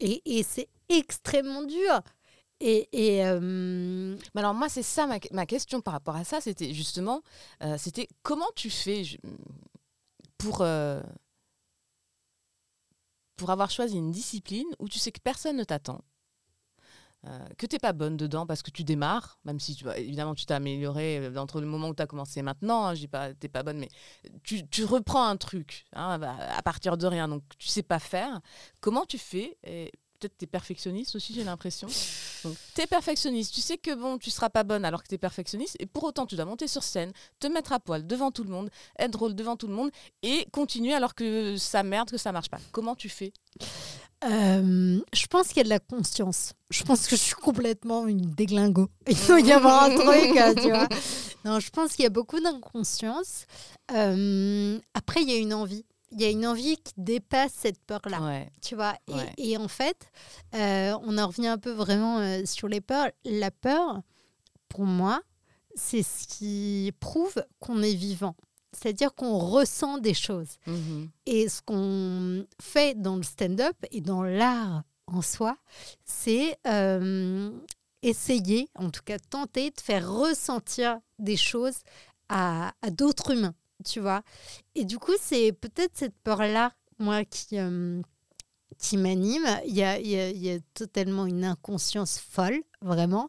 Et, 0.00 0.22
et 0.38 0.42
c'est 0.42 0.68
extrêmement 0.88 1.62
dur. 1.62 2.00
Et, 2.60 2.88
et, 2.92 3.24
euh, 3.24 3.40
Mais 4.34 4.40
alors 4.40 4.54
moi, 4.54 4.68
c'est 4.68 4.82
ça 4.82 5.06
ma, 5.06 5.18
ma 5.32 5.46
question 5.46 5.80
par 5.80 5.94
rapport 5.94 6.16
à 6.16 6.24
ça, 6.24 6.40
c'était 6.40 6.74
justement, 6.74 7.22
euh, 7.62 7.76
c'était 7.78 8.08
comment 8.22 8.50
tu 8.56 8.68
fais 8.68 9.04
pour, 10.38 10.60
euh, 10.62 11.00
pour 13.36 13.50
avoir 13.50 13.70
choisi 13.70 13.96
une 13.96 14.10
discipline 14.10 14.66
où 14.80 14.88
tu 14.88 14.98
sais 14.98 15.12
que 15.12 15.20
personne 15.20 15.56
ne 15.56 15.64
t'attend, 15.64 16.00
euh, 17.26 17.38
que 17.56 17.66
tu 17.66 17.74
n'es 17.74 17.80
pas 17.80 17.92
bonne 17.92 18.16
dedans 18.16 18.46
parce 18.46 18.62
que 18.62 18.70
tu 18.70 18.84
démarres, 18.84 19.38
même 19.44 19.58
si 19.58 19.74
tu, 19.74 19.88
évidemment 19.96 20.34
tu 20.34 20.46
t'es 20.46 20.54
amélioré 20.54 21.18
euh, 21.18 21.36
entre 21.36 21.60
le 21.60 21.66
moment 21.66 21.88
où 21.88 21.94
tu 21.94 22.02
as 22.02 22.06
commencé 22.06 22.40
et 22.40 22.42
maintenant, 22.42 22.86
hein, 22.86 22.94
je 22.94 23.00
dis 23.00 23.08
pas 23.08 23.34
tu 23.34 23.48
pas 23.48 23.62
bonne, 23.62 23.78
mais 23.78 23.88
tu, 24.44 24.84
reprends 24.84 25.26
un 25.26 25.36
truc 25.36 25.86
hein, 25.94 26.20
à 26.22 26.58
à 26.58 26.62
partir 26.62 26.96
de 26.96 27.06
rien, 27.06 27.28
donc 27.28 27.42
tu 27.58 27.68
sais 27.68 27.82
pas 27.82 27.98
faire. 27.98 28.40
Comment 28.80 29.04
tu 29.04 29.18
fais? 29.18 29.58
Et 29.64 29.90
Peut-être 30.18 30.36
tu 30.36 30.44
es 30.44 30.48
perfectionniste 30.48 31.14
aussi, 31.14 31.32
j'ai 31.32 31.44
l'impression. 31.44 31.86
Donc, 32.42 32.56
tu 32.74 32.80
es 32.80 32.88
perfectionniste, 32.88 33.54
tu 33.54 33.60
sais 33.60 33.78
que 33.78 33.94
bon, 33.94 34.18
tu 34.18 34.30
seras 34.30 34.50
pas 34.50 34.64
bonne 34.64 34.84
alors 34.84 35.04
que 35.04 35.08
tu 35.08 35.14
es 35.14 35.18
perfectionniste, 35.18 35.76
et 35.78 35.86
pour 35.86 36.02
autant, 36.02 36.26
tu 36.26 36.34
dois 36.34 36.44
monter 36.44 36.66
sur 36.66 36.82
scène, 36.82 37.12
te 37.38 37.46
mettre 37.46 37.72
à 37.72 37.78
poil 37.78 38.04
devant 38.04 38.32
tout 38.32 38.42
le 38.42 38.50
monde, 38.50 38.68
être 38.98 39.12
drôle 39.12 39.36
devant 39.36 39.56
tout 39.56 39.68
le 39.68 39.74
monde, 39.74 39.90
et 40.22 40.46
continuer 40.50 40.92
alors 40.92 41.14
que 41.14 41.56
ça 41.56 41.84
merde, 41.84 42.10
que 42.10 42.18
ça 42.18 42.32
marche 42.32 42.48
pas. 42.48 42.58
Comment 42.72 42.96
tu 42.96 43.08
fais? 43.08 43.32
Euh, 44.24 45.00
je 45.12 45.26
pense 45.28 45.48
qu'il 45.48 45.58
y 45.58 45.60
a 45.60 45.64
de 45.64 45.68
la 45.68 45.78
conscience. 45.78 46.52
Je 46.70 46.82
pense 46.82 47.06
que 47.06 47.16
je 47.16 47.20
suis 47.22 47.34
complètement 47.34 48.06
une 48.06 48.22
déglingo. 48.22 48.88
Il 49.08 49.16
doit 49.26 49.40
y 49.40 49.52
avoir 49.52 49.84
un 49.84 49.90
truc, 49.94 50.36
euh, 50.36 50.54
tu 50.54 50.68
vois. 50.70 50.88
Non, 51.44 51.60
je 51.60 51.70
pense 51.70 51.92
qu'il 51.94 52.02
y 52.02 52.06
a 52.06 52.10
beaucoup 52.10 52.40
d'inconscience. 52.40 53.46
Euh, 53.92 54.78
après, 54.92 55.22
il 55.22 55.30
y 55.30 55.34
a 55.34 55.38
une 55.38 55.54
envie. 55.54 55.84
Il 56.10 56.20
y 56.20 56.24
a 56.24 56.30
une 56.30 56.44
envie 56.46 56.76
qui 56.78 56.92
dépasse 56.96 57.52
cette 57.56 57.78
peur-là, 57.86 58.20
Ouais. 58.20 58.50
tu 58.60 58.74
vois. 58.74 58.94
Et- 59.06 59.12
Ouais. 59.14 59.32
Et, 59.38 59.56
en 59.56 59.68
fait, 59.68 60.10
euh, 60.56 60.98
on 61.04 61.16
en 61.16 61.28
revient 61.28 61.46
un 61.46 61.56
peu 61.58 61.70
vraiment 61.70 62.44
sur 62.44 62.66
les 62.66 62.80
peurs. 62.80 63.08
La 63.24 63.52
peur, 63.52 64.00
pour 64.68 64.84
moi, 64.84 65.20
c'est 65.76 66.02
ce 66.02 66.26
qui 66.26 66.92
prouve 66.98 67.34
qu'on 67.60 67.82
est 67.82 67.94
vivant. 67.94 68.34
C'est-à-dire 68.78 69.14
qu'on 69.14 69.38
ressent 69.38 69.98
des 69.98 70.14
choses. 70.14 70.58
Mhm. 70.66 71.08
Et 71.26 71.48
ce 71.48 71.62
qu'on 71.62 72.46
fait 72.60 73.00
dans 73.00 73.16
le 73.16 73.22
stand-up 73.22 73.76
et 73.90 74.00
dans 74.00 74.22
l'art 74.22 74.82
en 75.06 75.22
soi, 75.22 75.56
c'est 76.04 76.56
euh, 76.66 77.50
essayer, 78.02 78.68
en 78.74 78.90
tout 78.90 79.02
cas 79.04 79.18
tenter 79.18 79.70
de 79.70 79.80
faire 79.80 80.10
ressentir 80.10 80.98
des 81.18 81.36
choses 81.36 81.78
à, 82.28 82.72
à 82.82 82.90
d'autres 82.90 83.32
humains, 83.32 83.54
tu 83.84 84.00
vois. 84.00 84.22
Et 84.74 84.84
du 84.84 84.98
coup, 84.98 85.14
c'est 85.20 85.52
peut-être 85.52 85.92
cette 85.94 86.16
peur-là, 86.22 86.72
moi, 86.98 87.24
qui, 87.24 87.58
euh, 87.58 88.02
qui 88.78 88.96
m'anime. 88.96 89.46
Il 89.66 89.74
y 89.74 89.82
a, 89.82 89.98
il 89.98 90.06
y 90.08 90.16
a- 90.18 90.30
il 90.30 90.38
y 90.42 90.50
a 90.50 90.58
totalement 90.74 91.26
une 91.26 91.44
inconscience 91.44 92.18
folle, 92.18 92.62
vraiment. 92.80 93.28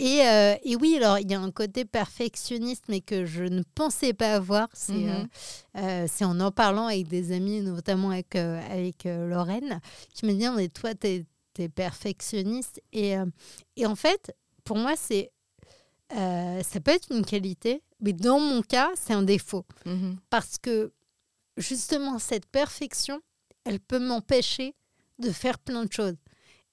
Et, 0.00 0.22
euh, 0.26 0.56
et 0.64 0.74
oui, 0.76 0.96
alors, 0.96 1.18
il 1.20 1.30
y 1.30 1.34
a 1.34 1.40
un 1.40 1.50
côté 1.52 1.84
perfectionniste, 1.84 2.84
mais 2.88 3.00
que 3.00 3.24
je 3.24 3.44
ne 3.44 3.62
pensais 3.74 4.12
pas 4.12 4.34
avoir. 4.34 4.68
C'est 4.72 4.92
Mhm. 4.92 5.28
euh, 5.76 6.06
euh, 6.06 6.24
en 6.26 6.40
en 6.40 6.50
parlant 6.50 6.86
avec 6.86 7.06
des 7.08 7.30
amis, 7.32 7.60
notamment 7.60 8.10
avec, 8.10 8.34
avec 8.34 9.04
Lorraine, 9.04 9.80
qui 10.14 10.26
me 10.26 10.32
dit 10.32 10.46
Mais 10.54 10.68
toi, 10.68 10.94
tu 10.94 11.06
es, 11.06 11.68
perfectionniste. 11.74 12.80
Et, 12.92 13.14
et 13.76 13.84
en 13.86 13.96
fait, 13.96 14.32
pour 14.64 14.76
moi, 14.76 14.94
c'est 14.96 15.32
ça 16.10 16.80
peut 16.82 16.92
être 16.92 17.10
une 17.12 17.24
qualité, 17.24 17.82
mais 18.00 18.12
dans 18.12 18.38
mon 18.40 18.62
cas, 18.62 18.90
c'est 18.94 19.12
un 19.12 19.22
défaut. 19.22 19.64
Mhm. 19.84 20.16
Parce 20.30 20.56
que 20.58 20.92
justement, 21.56 22.18
cette 22.18 22.46
perfection, 22.46 23.20
elle 23.64 23.80
peut 23.80 23.98
m'empêcher 23.98 24.74
de 25.18 25.30
faire 25.30 25.58
plein 25.58 25.84
de 25.84 25.92
choses. 25.92 26.16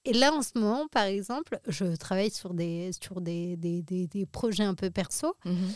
Et 0.04 0.12
là, 0.12 0.32
en 0.32 0.42
ce 0.42 0.52
moment, 0.56 0.86
par 0.88 1.04
exemple, 1.04 1.58
je 1.66 1.96
travaille 1.96 2.30
sur 2.30 2.54
des, 2.54 2.90
sur 3.02 3.20
des, 3.20 3.56
des, 3.56 3.82
des- 3.82 4.06
des 4.06 4.24
projets 4.26 4.62
un 4.64 4.74
peu 4.74 4.90
perso. 4.90 5.34
Mhm. 5.44 5.72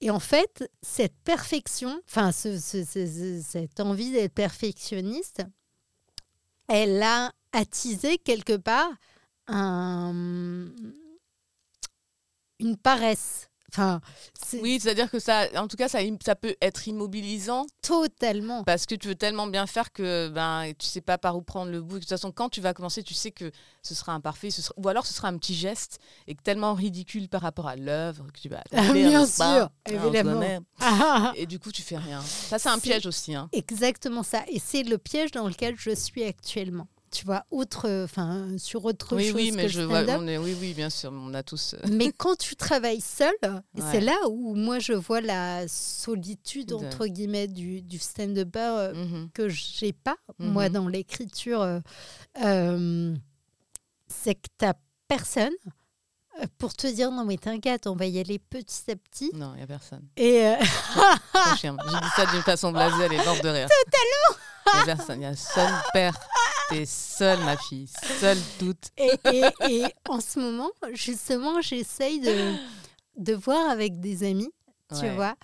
Et 0.00 0.10
en 0.10 0.20
fait, 0.20 0.70
cette 0.80 1.16
perfection, 1.24 2.00
enfin, 2.08 2.32
ce- 2.32 2.58
ce- 2.58 2.84
ce- 2.84 3.06
ce- 3.06 3.42
cette 3.46 3.80
envie 3.80 4.12
d'être 4.12 4.32
perfectionniste, 4.32 5.42
elle 6.68 7.02
a 7.02 7.32
attisé 7.52 8.16
quelque 8.18 8.56
part 8.56 8.90
un- 9.48 10.70
une 12.60 12.76
paresse. 12.76 13.49
Enfin, 13.72 14.00
Oui, 14.62 14.78
c'est-à-dire 14.80 15.10
que 15.10 15.18
ça, 15.18 15.46
en 15.56 15.68
tout 15.68 15.76
cas, 15.76 15.88
ça, 15.88 16.00
peut 16.34 16.56
être 16.60 16.88
immobilisant 16.88 17.66
totalement. 17.82 18.64
parce 18.64 18.86
que 18.86 18.94
tu 18.94 19.08
veux 19.08 19.14
tellement 19.14 19.46
bien 19.46 19.66
faire 19.66 19.92
que 19.92 20.28
ben, 20.28 20.72
tu 20.78 20.86
sais 20.86 21.00
pas 21.00 21.18
par 21.18 21.36
où 21.36 21.42
prendre 21.42 21.70
le 21.70 21.80
bout. 21.80 21.96
De 21.96 22.00
toute 22.00 22.08
façon, 22.08 22.32
quand 22.32 22.48
tu 22.48 22.60
vas 22.60 22.74
commencer, 22.74 23.02
tu 23.02 23.14
sais 23.14 23.30
que 23.30 23.50
ce 23.82 23.94
sera 23.94 24.12
imparfait, 24.12 24.50
ce 24.50 24.62
sera- 24.62 24.74
ou 24.76 24.88
alors 24.88 25.06
ce 25.06 25.14
sera 25.14 25.28
un 25.28 25.36
petit 25.38 25.54
geste 25.54 25.98
et 26.26 26.34
que 26.34 26.42
tellement 26.42 26.74
ridicule 26.74 27.28
par 27.28 27.42
rapport 27.42 27.68
à 27.68 27.76
l'œuvre 27.76 28.26
que 28.32 28.40
tu 28.40 28.48
vas. 28.48 28.62
Ah, 28.74 28.92
bien 28.92 29.26
pas 29.26 29.58
sûr, 29.58 29.70
évidemment. 29.86 30.60
Ah, 30.80 31.32
Et 31.36 31.46
du 31.46 31.58
coup, 31.58 31.72
tu 31.72 31.82
fais 31.82 31.96
rien. 31.98 32.20
Ça, 32.22 32.58
c'est 32.58 32.68
un 32.68 32.78
piège 32.78 33.06
aussi. 33.06 33.34
Hein. 33.34 33.48
exactement 33.52 34.22
ça. 34.22 34.42
Et 34.48 34.58
c'est 34.58 34.82
le 34.82 34.98
piège 34.98 35.30
dans 35.30 35.46
lequel 35.46 35.76
je 35.78 35.94
suis 35.94 36.24
actuellement. 36.24 36.88
Tu 37.12 37.24
vois, 37.24 37.44
outre, 37.50 37.90
enfin, 38.04 38.46
sur 38.56 38.84
autre 38.84 39.16
Oui, 39.16 39.26
chose 39.26 39.34
oui, 39.34 39.50
mais 39.52 39.68
je 39.68 39.80
vois. 39.82 40.04
stand-up. 40.04 40.20
on 40.22 40.28
est- 40.28 40.38
oui, 40.38 40.56
oui, 40.60 40.74
bien 40.74 40.90
sûr, 40.90 41.10
on 41.12 41.34
a 41.34 41.42
tous. 41.42 41.74
euh, 41.74 41.78
Mais 41.90 42.12
quand 42.12 42.36
tu 42.36 42.54
travailles 42.54 43.00
seul, 43.00 43.34
Ouais. 43.42 43.82
c'est 43.90 44.00
là 44.00 44.14
où 44.28 44.54
moi 44.54 44.78
je 44.78 44.92
vois 44.92 45.20
la 45.20 45.66
solitude 45.66 46.68
De- 46.68 46.74
entre 46.76 47.06
guillemets 47.08 47.48
du, 47.48 47.82
du 47.82 47.98
stand-upper 47.98 48.58
euh, 48.60 48.94
mhm. 48.94 49.30
que 49.34 49.48
j'ai 49.48 49.92
pas 49.92 50.14
moi 50.38 50.68
Mhm. 50.68 50.72
dans 50.74 50.86
l'écriture, 50.86 51.62
euh, 51.62 51.80
euh, 52.44 53.16
c'est 54.06 54.36
que 54.36 54.48
t'as 54.56 54.74
personne 55.08 55.50
pour 56.58 56.72
te 56.74 56.86
dire 56.86 57.10
non 57.10 57.24
mais 57.24 57.38
t'inquiète, 57.38 57.88
on 57.88 57.96
va 57.96 58.06
y 58.06 58.20
aller 58.20 58.38
petit 58.38 58.88
à 58.88 58.94
petit. 58.94 59.32
Non, 59.34 59.52
il 59.54 59.58
n'y 59.58 59.62
a 59.64 59.66
personne. 59.66 60.06
Et. 60.16 60.54
J'ai 61.60 61.70
dit 61.70 61.76
ça 62.14 62.26
d'une 62.26 62.42
façon 62.42 62.70
blasée, 62.70 63.02
elle 63.04 63.14
est 63.14 63.24
morte 63.24 63.42
de 63.42 63.48
rire. 63.48 63.68
Totalement 63.84 64.40
Il 64.66 64.76
n'y 64.76 64.82
a 64.82 64.96
personne. 64.96 65.20
Il 65.20 65.24
y 65.24 65.26
a 65.26 65.34
seul 65.34 65.68
père. 65.92 66.14
T'es 66.70 66.86
seule, 66.86 67.40
ma 67.40 67.56
fille. 67.56 67.88
Seule 68.20 68.38
toute. 68.58 68.88
et, 68.96 69.10
et- 69.32 69.82
et 69.82 69.84
en 70.08 70.20
ce 70.20 70.38
moment, 70.38 70.70
justement, 70.92 71.60
j'essaye 71.60 72.20
de, 72.20 72.54
de 73.16 73.34
voir 73.34 73.68
avec 73.70 74.00
des 74.00 74.22
amis, 74.24 74.50
tu 74.92 75.02
Ouais. 75.04 75.14
vois, 75.14 75.34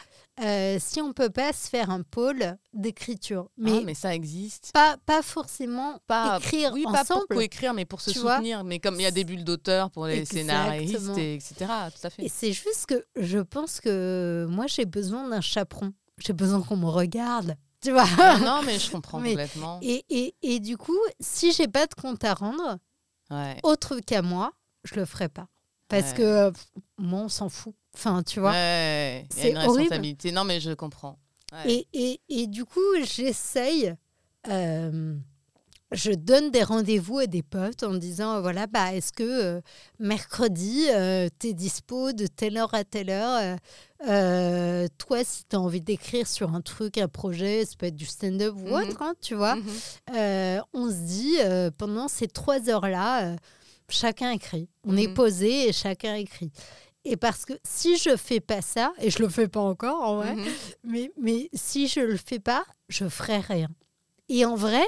euh, 0.43 0.77
si 0.81 1.01
on 1.01 1.13
peut 1.13 1.31
pas 1.31 1.53
se 1.53 1.69
faire 1.69 1.91
un 1.91 2.03
pôle 2.03 2.57
d'écriture. 2.75 3.49
Mais, 3.57 3.71
Mais, 3.73 3.81
mais 3.87 3.95
ça 3.95 4.15
existe. 4.15 4.71
pas, 4.73 4.97
pas 5.07 5.23
forcément 5.23 5.99
Pas, 6.07 6.39
écrire 6.39 6.73
oui, 6.73 6.85
pas 6.85 7.03
ensemble. 7.03 7.27
pour 7.29 7.41
écrire, 7.43 7.73
mais 7.75 7.85
pour 7.85 8.01
se 8.01 8.11
Tu 8.11 8.19
soutenir. 8.19 8.63
Mais 8.65 8.79
comme 8.81 8.97
il 8.97 9.03
y 9.03 9.07
a 9.07 9.11
des 9.11 9.25
bulles 9.25 9.45
d'auteur 9.45 9.91
pour 9.91 10.07
les 10.07 10.25
scénaristes, 10.25 11.17
et 11.19 11.35
etc. 11.35 11.55
Tout 11.61 12.07
à 12.07 12.11
fait. 12.11 12.25
Et 12.25 12.29
c'est 12.29 12.53
juste 12.53 12.87
que 12.87 13.05
je 13.17 13.39
pense 13.39 13.81
que 13.81 14.47
moi, 14.51 14.67
j'ai 14.69 14.85
besoin 14.85 15.29
d'un 15.29 15.41
chaperon. 15.41 15.93
J'ai 16.19 16.33
besoin 16.33 16.61
qu'on 16.63 16.77
me 16.77 16.87
regarde, 16.87 17.57
tu 17.87 17.93
vois. 17.93 18.05
non, 18.39 18.39
non, 18.45 18.63
mais 18.65 18.79
je 18.79 18.91
comprends 18.91 19.21
Mais- 19.21 19.31
complètement. 19.31 19.79
Et, 19.83 20.05
et, 20.11 20.35
et 20.43 20.61
du 20.61 20.77
coup, 20.77 20.99
si 21.21 21.53
j'ai 21.53 21.69
pas 21.69 21.87
de 21.87 21.95
compte 21.95 22.23
à 22.25 22.35
rendre, 22.35 22.79
Ouais. 23.31 23.59
autre 23.65 23.99
qu'à 24.01 24.23
moi, 24.23 24.53
je 24.85 24.95
le 24.97 25.05
ferai 25.05 25.29
pas. 25.29 25.49
Parce 25.89 26.11
Ouais. 26.13 26.17
que 26.17 26.23
euh, 26.23 26.51
moi, 26.99 27.21
on 27.23 27.29
s'en 27.29 27.49
fout. 27.49 27.75
Enfin, 27.95 28.23
tu 28.23 28.41
vois. 28.41 28.51
Ouais, 28.53 29.27
C'est 29.31 29.51
une 29.51 29.57
horrible. 29.57 29.73
responsabilité. 29.79 30.33
Non, 30.33 30.45
mais 30.45 30.61
je 30.61 30.73
comprends. 30.73 31.19
Et, 31.65 32.21
et 32.29 32.47
du 32.49 32.65
coup, 32.65 32.81
j'essaye. 33.05 33.95
euh, 34.49 35.17
je 35.93 36.11
donne 36.13 36.51
des 36.51 36.63
rendez-vous 36.65 37.19
à 37.21 37.27
des 37.27 37.43
potes 37.43 37.83
en 37.85 37.95
disant 37.95 38.41
voilà, 38.41 38.67
bah, 38.67 38.93
est-ce 38.95 39.13
que 39.13 39.23
euh, 39.23 39.61
mercredi, 40.01 40.87
tu 41.39 41.49
es 41.49 41.53
dispo 41.53 42.13
de 42.13 42.27
telle 42.27 42.57
heure 42.57 42.75
à 42.75 42.85
telle 42.85 43.11
heure 43.11 43.39
euh, 43.41 43.57
euh, 44.09 44.89
Toi, 44.99 45.23
si 45.25 45.45
tu 45.49 45.57
as 45.57 45.61
envie 45.61 45.81
d'écrire 45.81 46.27
sur 46.27 46.55
un 46.55 46.61
truc, 46.61 46.99
un 46.99 47.09
projet, 47.09 47.65
ça 47.65 47.75
peut 47.79 47.87
être 47.87 47.97
du 47.97 48.07
stand-up 48.07 48.55
ou 48.57 48.67
Mhm. 48.69 48.73
autre, 48.73 49.03
hein, 49.03 49.15
tu 49.21 49.35
vois, 49.35 49.57
Mhm. 49.57 49.65
euh, 50.17 50.59
on 50.73 50.89
se 50.91 50.97
dit 51.07 51.37
euh, 51.41 51.71
pendant 51.77 52.09
ces 52.09 52.27
trois 52.27 52.69
heures-là, 52.69 53.33
euh, 53.33 53.37
chacun 53.89 54.31
écrit. 54.33 54.69
On 54.85 54.97
est 54.97 55.07
Mhm. 55.09 55.15
posé 55.15 55.69
et 55.69 55.73
chacun 55.73 56.15
écrit. 56.17 56.51
Et 57.05 57.17
parce 57.17 57.45
que 57.45 57.53
si 57.65 57.97
je 57.99 58.17
fais 58.17 58.41
pas 58.41 58.61
ça, 58.63 58.93
et 58.99 59.11
je 59.11 59.21
le 59.23 59.29
fais 59.29 59.47
pas 59.47 59.61
encore 59.61 60.03
en 60.03 60.17
vrai, 60.17 60.35
mais, 60.83 61.13
mais 61.21 61.49
si 61.55 61.87
je 61.87 62.01
le 62.01 62.17
fais 62.17 62.41
pas, 62.41 62.65
je 62.89 63.09
ferai 63.09 63.39
rien. 63.39 63.69
Et 64.29 64.45
en 64.45 64.57
vrai, 64.57 64.85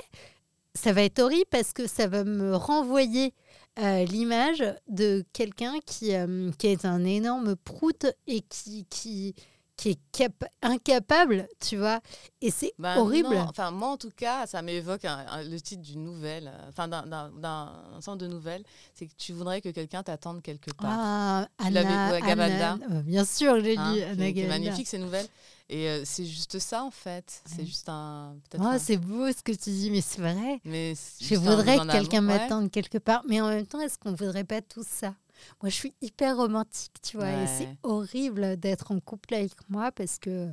ça 0.78 0.92
va 0.92 1.02
être 1.02 1.18
horrible 1.18 1.46
parce 1.50 1.72
que 1.72 1.86
ça 1.86 2.06
va 2.06 2.24
me 2.24 2.54
renvoyer 2.56 3.34
euh, 3.78 4.04
l'image 4.04 4.64
de 4.88 5.24
quelqu'un 5.32 5.74
qui, 5.86 6.14
euh, 6.14 6.50
qui 6.58 6.66
est 6.68 6.84
un 6.84 7.04
énorme 7.04 7.54
prout 7.56 8.06
et 8.26 8.40
qui, 8.42 8.86
qui, 8.90 9.34
qui 9.76 9.90
est 9.90 10.00
cap- 10.10 10.44
incapable, 10.62 11.46
tu 11.60 11.76
vois. 11.76 12.00
Et 12.40 12.50
c'est 12.50 12.72
Ben 12.80 12.96
horrible. 12.98 13.28
non, 13.34 13.46
Enfin, 13.48 13.70
moi, 13.70 13.88
en 13.90 13.96
tout 13.96 14.10
cas, 14.16 14.46
ça 14.48 14.60
m'évoque 14.62 15.04
un- 15.04 15.24
un- 15.30 15.44
le 15.44 15.60
titre 15.60 15.82
d'une 15.82 16.02
nouvelle, 16.02 16.48
euh, 16.52 16.68
enfin, 16.68 16.88
d'un- 16.88 17.72
ensemble 17.96 18.18
de 18.18 18.26
nouvelles. 18.26 18.64
C'est 18.94 19.06
que 19.06 19.14
tu 19.16 19.32
voudrais 19.32 19.60
que 19.60 19.68
quelqu'un 19.68 20.02
t'attende 20.02 20.42
quelque 20.42 20.72
part. 20.72 20.90
Ah, 20.92 21.48
Anna. 21.58 22.16
Anna- 22.16 22.78
bien 23.02 23.24
sûr, 23.24 23.60
j'ai 23.62 23.76
Hein, 23.76 23.92
lu 23.92 23.98
qui- 23.98 24.02
Anna 24.04 24.32
Gavalda. 24.32 24.48
magnifique 24.58 24.88
ces 24.88 24.98
nouvelles. 24.98 25.26
Et 25.70 25.86
euh, 25.88 26.02
c'est 26.04 26.24
juste 26.24 26.58
ça, 26.58 26.82
en 26.82 26.90
fait. 26.90 27.42
C'est 27.44 27.58
Ouais. 27.58 27.66
juste 27.66 27.88
un. 27.88 28.34
Oh, 28.58 28.62
un- 28.62 28.78
c'est 28.78 28.96
beau 28.96 29.26
ce 29.28 29.42
que 29.42 29.52
tu 29.52 29.70
dis, 29.70 29.90
mais 29.90 30.00
c'est 30.00 30.20
vrai. 30.20 30.60
mais 30.64 30.94
Je 31.20 31.34
voudrais 31.34 31.78
que 31.78 31.92
quelqu'un. 31.92 32.26
Ouais. 32.26 32.38
m'attende 32.38 32.70
quelque 32.70 32.98
part. 32.98 33.22
Mais 33.28 33.40
en 33.42 33.48
même 33.48 33.66
temps, 33.66 33.80
est-ce 33.80 33.98
qu'on 33.98 34.12
voudrait 34.14 34.44
pas 34.44 34.62
tout 34.62 34.84
ça? 34.88 35.14
Moi, 35.62 35.68
je 35.70 35.74
suis 35.74 35.94
hyper 36.00 36.36
romantique, 36.38 36.94
tu 37.02 37.16
vois. 37.18 37.30
Et 37.30 37.46
c'est 37.46 37.68
horrible 37.82 38.56
d'être 38.56 38.92
en 38.92 38.98
couple 39.00 39.34
avec 39.34 39.52
moi 39.68 39.92
parce 39.92 40.18
que, 40.18 40.48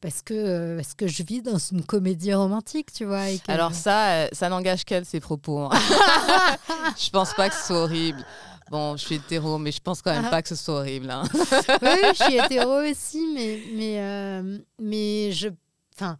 parce, 0.00 0.22
que, 0.22 0.32
euh, 0.34 0.76
parce 0.76 0.94
que 0.94 1.06
je 1.08 1.22
vis 1.24 1.42
dans 1.42 1.58
une 1.58 1.84
comédie 1.84 2.32
romantique, 2.32 2.92
tu 2.92 3.04
vois. 3.04 3.28
et 3.30 3.38
que- 3.38 3.50
Alors 3.52 3.74
ça, 3.74 4.12
euh, 4.12 4.28
ça 4.32 4.48
n'engage 4.48 4.84
qu'elle, 4.84 5.04
ses 5.04 5.20
propos. 5.20 5.58
hein. 5.58 5.70
je 6.98 7.10
pense 7.10 7.34
pas 7.34 7.48
que 7.50 7.54
ce 7.56 7.66
soit 7.66 7.82
horrible. 7.82 8.24
Bon, 8.70 8.96
je 8.96 9.04
suis 9.04 9.14
hétéro, 9.16 9.58
mais 9.58 9.72
je 9.72 9.80
pense 9.80 10.00
quand 10.02 10.12
même 10.12 10.24
Ah. 10.26 10.30
pas 10.30 10.42
que 10.42 10.48
ce 10.48 10.56
soit 10.56 10.74
horrible. 10.80 11.10
hein. 11.10 11.24
oui, 11.32 11.98
je 12.14 12.22
suis 12.24 12.34
hétéro 12.38 12.80
aussi, 12.90 13.26
mais, 13.34 13.60
mais, 13.74 14.00
euh, 14.00 14.58
mais 14.80 15.32
je. 15.32 15.48
Enfin, 15.94 16.16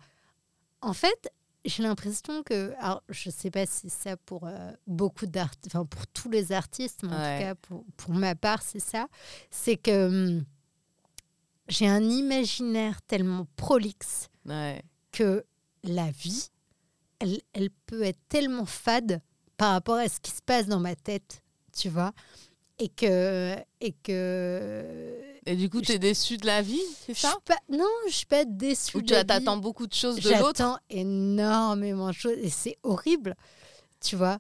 en 0.83 0.93
fait, 0.93 1.31
j'ai 1.65 1.83
l'impression 1.83 2.43
que. 2.43 2.75
Alors, 2.79 3.03
je 3.09 3.31
sais 3.31 3.51
pas 3.51 3.65
si 3.67 3.89
c'est 3.89 4.11
ça 4.11 4.17
pour 4.19 4.47
euh, 4.47 4.71
beaucoup 4.87 5.27
d'artistes, 5.27 5.67
enfin, 5.75 5.87
pour 5.87 6.07
tous 6.09 6.31
les 6.31 6.53
artistes, 6.53 7.01
mais 7.03 7.15
en 7.15 7.19
Ouais. 7.19 7.39
tout 7.39 7.45
cas, 7.45 7.55
pour, 7.55 7.85
pour 7.97 8.15
ma 8.15 8.35
part, 8.35 8.63
c'est 8.63 8.79
ça. 8.81 9.07
C'est 9.51 9.77
que 9.79 10.07
hum, 10.37 10.45
j'ai 11.69 11.89
un 11.89 12.03
imaginaire 12.03 13.01
tellement 13.03 13.47
prolixe 13.57 14.29
Ouais. 14.47 14.83
que 15.13 15.45
la 15.83 16.11
vie, 16.11 16.49
elle, 17.19 17.41
elle 17.55 17.71
peut 17.87 18.03
être 18.03 18.21
tellement 18.29 18.67
fade 18.67 19.23
par 19.57 19.73
rapport 19.73 19.97
à 19.97 20.09
ce 20.09 20.21
qui 20.21 20.31
se 20.31 20.43
passe 20.43 20.67
dans 20.67 20.81
ma 20.81 20.95
tête, 20.97 21.43
tu 21.77 21.89
vois. 21.89 22.13
Et 22.79 22.89
que. 22.89 23.55
Et 23.81 23.93
que 23.93 25.15
Et 25.47 25.55
du 25.57 25.69
coup, 25.71 25.81
tu 25.81 25.93
es 25.93 25.99
déçu 25.99 26.37
de 26.39 26.47
la 26.47 26.61
vie, 26.63 26.81
c'est 27.07 27.15
ça 27.15 27.35
pas, 27.45 27.57
non, 27.71 27.85
je 28.09 28.13
suis 28.15 28.27
pas 28.27 28.45
déçue. 28.45 28.97
Ou 28.97 29.01
de 29.03 29.07
tu 29.07 29.13
la 29.13 29.23
vie. 29.23 29.31
attends 29.31 29.57
beaucoup 29.59 29.87
de 29.87 29.95
choses 29.95 30.17
de 30.17 30.29
l'autre 30.31 30.59
J'attends 30.59 30.79
énormément 30.91 32.09
de 32.09 32.15
choses 32.15 32.37
et 32.43 32.51
c'est 32.51 32.77
horrible, 32.83 33.37
tu 34.01 34.17
vois. 34.17 34.39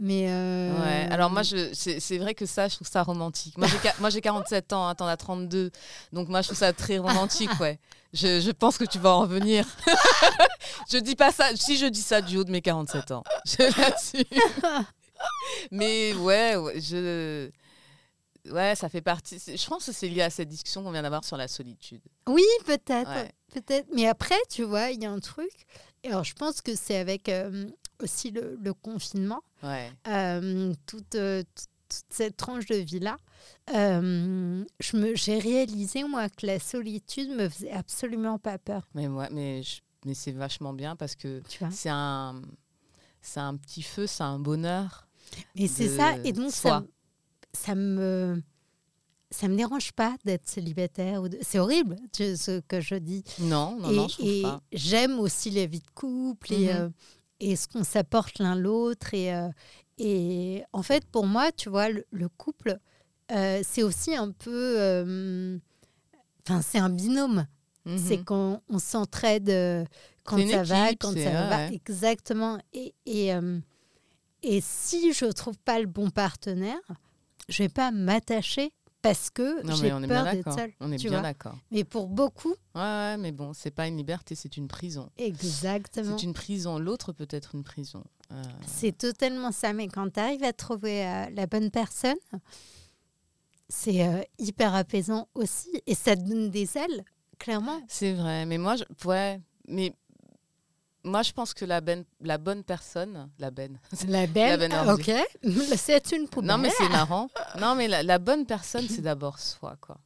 Mais 0.00 0.26
euh, 0.30 0.80
Ouais, 0.80 1.12
alors 1.12 1.30
moi, 1.30 1.42
c'est 1.44 2.18
vrai 2.18 2.34
que 2.34 2.46
ça, 2.46 2.66
je 2.68 2.76
trouve 2.76 2.88
ça 2.88 3.02
romantique. 3.02 3.58
Moi, 3.58 3.66
j'ai 3.68 3.76
qua- 3.76 3.94
moi, 4.00 4.08
j'ai 4.10 4.20
47 4.22 4.72
ans, 4.72 4.86
hein, 4.88 4.94
t'en 4.94 5.06
as 5.06 5.18
32. 5.18 5.70
Donc, 6.14 6.28
moi, 6.28 6.40
je 6.40 6.48
trouve 6.48 6.58
ça 6.58 6.72
très 6.72 6.96
romantique, 6.98 7.50
ouais. 7.60 7.78
Je, 8.14 8.40
je 8.40 8.50
pense 8.52 8.78
que 8.78 8.84
tu 8.84 8.98
vas 8.98 9.10
en 9.10 9.20
revenir. 9.20 9.66
je 10.90 10.96
dis 10.98 11.14
pas 11.14 11.30
ça, 11.32 11.54
si 11.56 11.76
je 11.76 11.86
dis 11.86 12.00
ça 12.00 12.22
du 12.22 12.38
haut 12.38 12.44
de 12.44 12.50
mes 12.50 12.62
47 12.62 13.10
ans, 13.10 13.22
je 13.44 13.62
l'assume. 13.80 14.24
Mais 15.70 16.14
ouais, 16.14 16.56
ouais, 16.56 16.80
je... 16.80 17.50
Ouais, 18.50 18.74
ça 18.74 18.88
fait 18.88 19.02
partie. 19.02 19.38
Je 19.38 19.66
pense 19.68 19.86
que 19.86 19.92
c'est 19.92 20.08
lié 20.08 20.22
à 20.22 20.30
cette 20.30 20.48
discussion 20.48 20.82
qu'on 20.82 20.90
vient 20.90 21.02
d'avoir 21.02 21.24
sur 21.24 21.36
la 21.36 21.46
solitude. 21.48 22.02
oui, 22.28 22.42
peut-être, 22.66 23.08
Ouais. 23.10 23.30
peut-être. 23.52 23.86
Mais 23.94 24.06
après, 24.08 24.38
tu 24.50 24.64
vois, 24.64 24.90
il 24.90 25.00
y 25.02 25.06
a 25.06 25.10
un 25.12 25.20
truc. 25.20 25.50
Et 26.02 26.08
alors, 26.08 26.24
je 26.24 26.34
pense 26.34 26.60
que 26.60 26.74
c'est 26.74 26.96
avec 26.96 27.28
euh, 27.28 27.68
aussi 28.02 28.32
le, 28.32 28.58
le 28.60 28.74
confinement, 28.74 29.42
Ouais. 29.62 29.92
euh, 30.08 30.74
toute, 30.86 31.14
euh, 31.14 31.42
toute- 31.54 31.68
toute 31.88 32.04
cette 32.08 32.36
tranche 32.38 32.64
de 32.66 32.76
vie-là. 32.76 33.16
je 33.68 34.96
me, 34.96 35.14
j'ai 35.14 35.38
réalisé 35.38 36.04
moi 36.04 36.28
que 36.30 36.46
la 36.46 36.58
solitude 36.58 37.30
me 37.30 37.48
faisait 37.48 37.70
absolument 37.70 38.38
pas 38.38 38.58
peur. 38.58 38.88
Mais, 38.94 39.08
moi, 39.08 39.28
mais, 39.30 39.62
je- 39.62 39.80
mais 40.04 40.14
c'est 40.14 40.32
vachement 40.32 40.72
bien 40.72 40.96
parce 40.96 41.14
que 41.14 41.42
c'est 41.70 41.90
un, 41.90 42.40
c'est 43.20 43.40
un 43.40 43.56
petit 43.56 43.82
feu, 43.82 44.06
c'est 44.06 44.22
un 44.24 44.38
bonheur. 44.38 45.06
Mais 45.56 45.68
c'est 45.68 45.88
ça. 45.88 46.16
Et 46.24 46.32
donc, 46.32 46.50
ça, 46.52 46.84
ça 47.52 47.74
me. 47.74 48.42
ça 49.30 49.48
me 49.48 49.56
dérange 49.56 49.92
pas 49.92 50.14
d'être 50.24 50.46
célibataire. 50.48 51.22
De... 51.22 51.38
C'est 51.40 51.58
horrible 51.58 51.96
ce 52.12 52.60
que 52.60 52.80
je 52.80 52.94
dis. 52.96 53.24
Non, 53.40 53.78
non, 53.80 53.90
non, 53.92 54.08
je 54.08 54.14
trouve 54.18 54.28
et 54.28 54.42
pas. 54.42 54.60
J'aime 54.72 55.18
aussi 55.18 55.50
la 55.50 55.66
vie 55.66 55.80
de 55.80 55.90
couple 55.94 56.52
et, 56.52 56.66
Mhm. 56.72 56.76
euh, 56.80 56.88
et 57.40 57.56
ce 57.56 57.66
qu'on 57.68 57.84
s'apporte 57.84 58.38
l'un 58.38 58.54
l'autre. 58.54 59.14
Et, 59.14 59.34
euh, 59.34 59.48
et 59.98 60.62
en 60.72 60.82
fait, 60.82 61.04
pour 61.06 61.26
moi, 61.26 61.50
tu 61.52 61.68
vois, 61.70 61.88
le, 61.88 62.04
le 62.10 62.28
couple, 62.28 62.78
euh, 63.30 63.62
c'est 63.66 63.82
aussi 63.82 64.14
un 64.14 64.30
peu. 64.32 65.58
Enfin, 66.46 66.60
c'est 66.62 66.78
un 66.78 66.90
binôme. 66.90 67.46
Mhm. 67.84 67.98
C'est 67.98 68.24
qu'on 68.24 68.60
on 68.68 68.78
s'entraide 68.78 69.86
quand 70.24 70.38
ça 70.48 70.62
va, 70.62 70.86
équipe, 70.88 71.00
quand 71.00 71.12
c'est- 71.12 71.24
ça 71.24 71.30
va 71.48 71.56
ouais. 71.56 71.74
Exactement. 71.74 72.58
Et, 72.72 72.94
et, 73.06 73.30
et 74.42 74.60
si 74.60 75.12
je 75.12 75.26
trouve 75.26 75.56
pas 75.58 75.78
le 75.80 75.86
bon 75.86 76.10
partenaire, 76.10 76.80
je 77.48 77.62
vais 77.62 77.68
pas 77.68 77.90
m'attacher 77.90 78.72
parce 79.02 79.30
que 79.30 79.56
j'ai 79.74 79.90
peur 79.90 80.24
d'être 80.32 80.52
seule. 80.54 80.72
On 80.80 80.92
est 80.92 80.96
tu 80.96 81.08
bien 81.08 81.22
d'accord. 81.22 81.56
Mais 81.72 81.82
pour 81.82 82.06
beaucoup, 82.06 82.54
Ouais, 82.74 82.80
ouais, 82.80 83.16
mais 83.16 83.32
bon, 83.32 83.52
c'est 83.52 83.72
pas 83.72 83.88
une 83.88 83.96
liberté, 83.96 84.34
c'est 84.36 84.56
une 84.56 84.68
prison. 84.68 85.10
exactement. 85.18 86.16
C'est 86.16 86.24
une 86.24 86.34
prison. 86.34 86.78
L'autre 86.78 87.12
peut 87.12 87.26
être 87.30 87.54
une 87.56 87.64
prison. 87.64 88.04
Euh, 88.30 88.42
C'est 88.66 88.96
totalement 88.96 89.50
ça. 89.50 89.72
Mais 89.72 89.88
quand 89.88 90.08
tu 90.12 90.20
arrives 90.20 90.44
à 90.44 90.52
trouver 90.52 91.04
euh, 91.04 91.26
la 91.34 91.46
bonne 91.46 91.70
personne, 91.72 92.16
c'est 93.68 94.06
euh, 94.06 94.22
hyper 94.38 94.74
apaisant 94.74 95.28
aussi. 95.34 95.70
Et 95.86 95.94
ça 95.94 96.14
te 96.16 96.22
donne 96.22 96.50
des 96.50 96.76
ailes, 96.78 97.04
clairement. 97.38 97.80
c'est 97.88 98.12
vrai. 98.12 98.46
Mais 98.46 98.58
moi, 98.58 98.76
je... 98.76 98.84
ouais, 99.08 99.40
mais 99.68 99.94
moi, 101.04 101.22
je 101.22 101.32
pense 101.32 101.54
que 101.54 101.64
la, 101.64 101.80
ben- 101.80 102.04
la 102.20 102.38
bonne 102.38 102.62
personne, 102.62 103.28
la 103.38 103.50
benne. 103.50 103.78
La 104.08 104.26
benne 104.26 104.72
ah, 104.72 104.86
ordi. 104.88 105.12
ok. 105.12 105.16
C'est 105.76 106.12
une 106.12 106.28
poubelle. 106.28 106.50
non, 106.50 106.58
mais 106.58 106.70
c'est 106.70 106.88
marrant. 106.88 107.28
Non, 107.60 107.74
mais 107.74 107.88
la, 107.88 108.02
la 108.02 108.18
bonne 108.18 108.46
personne, 108.46 108.86
c'est 108.88 109.02
d'abord 109.02 109.38
soi, 109.38 109.76
quoi. 109.80 109.98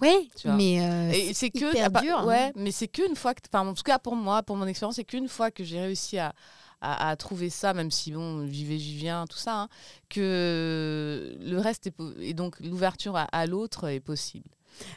Oui, 0.00 0.30
mais 0.46 0.80
euh, 0.80 1.30
c'est 1.34 1.50
que 1.50 1.70
hyper 1.70 1.90
bah, 1.90 2.00
dur, 2.00 2.18
hein. 2.18 2.26
ouais, 2.26 2.52
mais 2.56 2.70
c'est 2.72 2.88
qu'une 2.88 3.14
fois 3.14 3.34
que, 3.34 3.40
enfin, 3.52 3.66
en 3.66 3.74
tout 3.74 3.82
cas 3.82 3.98
pour 3.98 4.16
moi, 4.16 4.42
pour 4.42 4.56
mon 4.56 4.66
expérience, 4.66 4.96
c'est 4.96 5.04
qu'une 5.04 5.28
fois 5.28 5.50
que 5.50 5.62
j'ai 5.62 5.78
réussi 5.78 6.18
à, 6.18 6.32
à, 6.80 7.10
à 7.10 7.16
trouver 7.16 7.50
ça, 7.50 7.74
même 7.74 7.90
si 7.90 8.12
bon, 8.12 8.46
j'y 8.46 8.64
vais, 8.64 8.78
j'y 8.78 8.96
viens, 8.96 9.26
tout 9.26 9.36
ça, 9.36 9.62
hein, 9.62 9.68
que 10.08 11.36
le 11.38 11.58
reste 11.58 11.86
est 11.86 11.94
et 12.20 12.32
donc 12.34 12.58
l'ouverture 12.60 13.16
à, 13.16 13.24
à 13.24 13.46
l'autre 13.46 13.88
est 13.88 14.00
possible. 14.00 14.48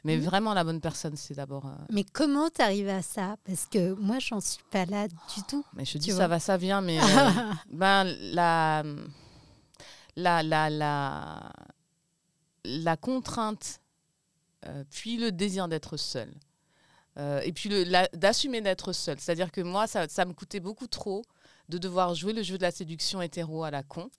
Mais 0.03 0.17
Mhm. 0.17 0.23
vraiment 0.23 0.53
la 0.53 0.63
bonne 0.63 0.79
personne, 0.81 1.15
c'est 1.15 1.33
d'abord. 1.33 1.65
euh, 1.65 1.75
Mais 1.91 2.03
comment 2.03 2.49
tu 2.49 2.61
arrives 2.61 2.89
à 2.89 3.01
ça? 3.01 3.35
Parce 3.45 3.65
que 3.65 3.93
moi, 3.93 4.19
j'en 4.19 4.39
suis 4.39 4.63
pas 4.71 4.85
là 4.85 5.07
du 5.07 5.43
tout. 5.47 5.65
mais 5.73 5.85
je 5.85 5.97
dis 5.97 6.11
ça 6.11 6.27
va, 6.27 6.39
ça 6.39 6.57
vient, 6.57 6.81
mais 6.81 6.99
euh, 6.99 7.03
ben 7.71 8.03
la 8.05 8.83
la 10.15 10.43
la 10.43 10.69
la 10.69 11.51
la 12.65 12.97
contrainte, 12.97 13.79
euh, 14.65 14.83
puis 14.89 15.17
le 15.17 15.31
désir 15.31 15.67
d'être 15.67 15.97
seul. 15.97 16.31
Et 17.43 17.53
puis 17.53 17.69
d'assumer 18.13 18.61
d'être 18.61 18.91
seul. 18.91 19.19
C'est-à-dire 19.19 19.51
que 19.51 19.61
moi, 19.61 19.85
ça, 19.85 20.07
ça 20.07 20.25
me 20.25 20.33
coûtait 20.33 20.59
beaucoup 20.59 20.87
trop 20.87 21.21
de 21.69 21.77
devoir 21.77 22.15
jouer 22.15 22.33
le 22.33 22.41
jeu 22.41 22.57
de 22.57 22.63
la 22.63 22.71
séduction 22.71 23.21
hétéro 23.21 23.63
à 23.63 23.69
la 23.69 23.83
con. 23.83 24.09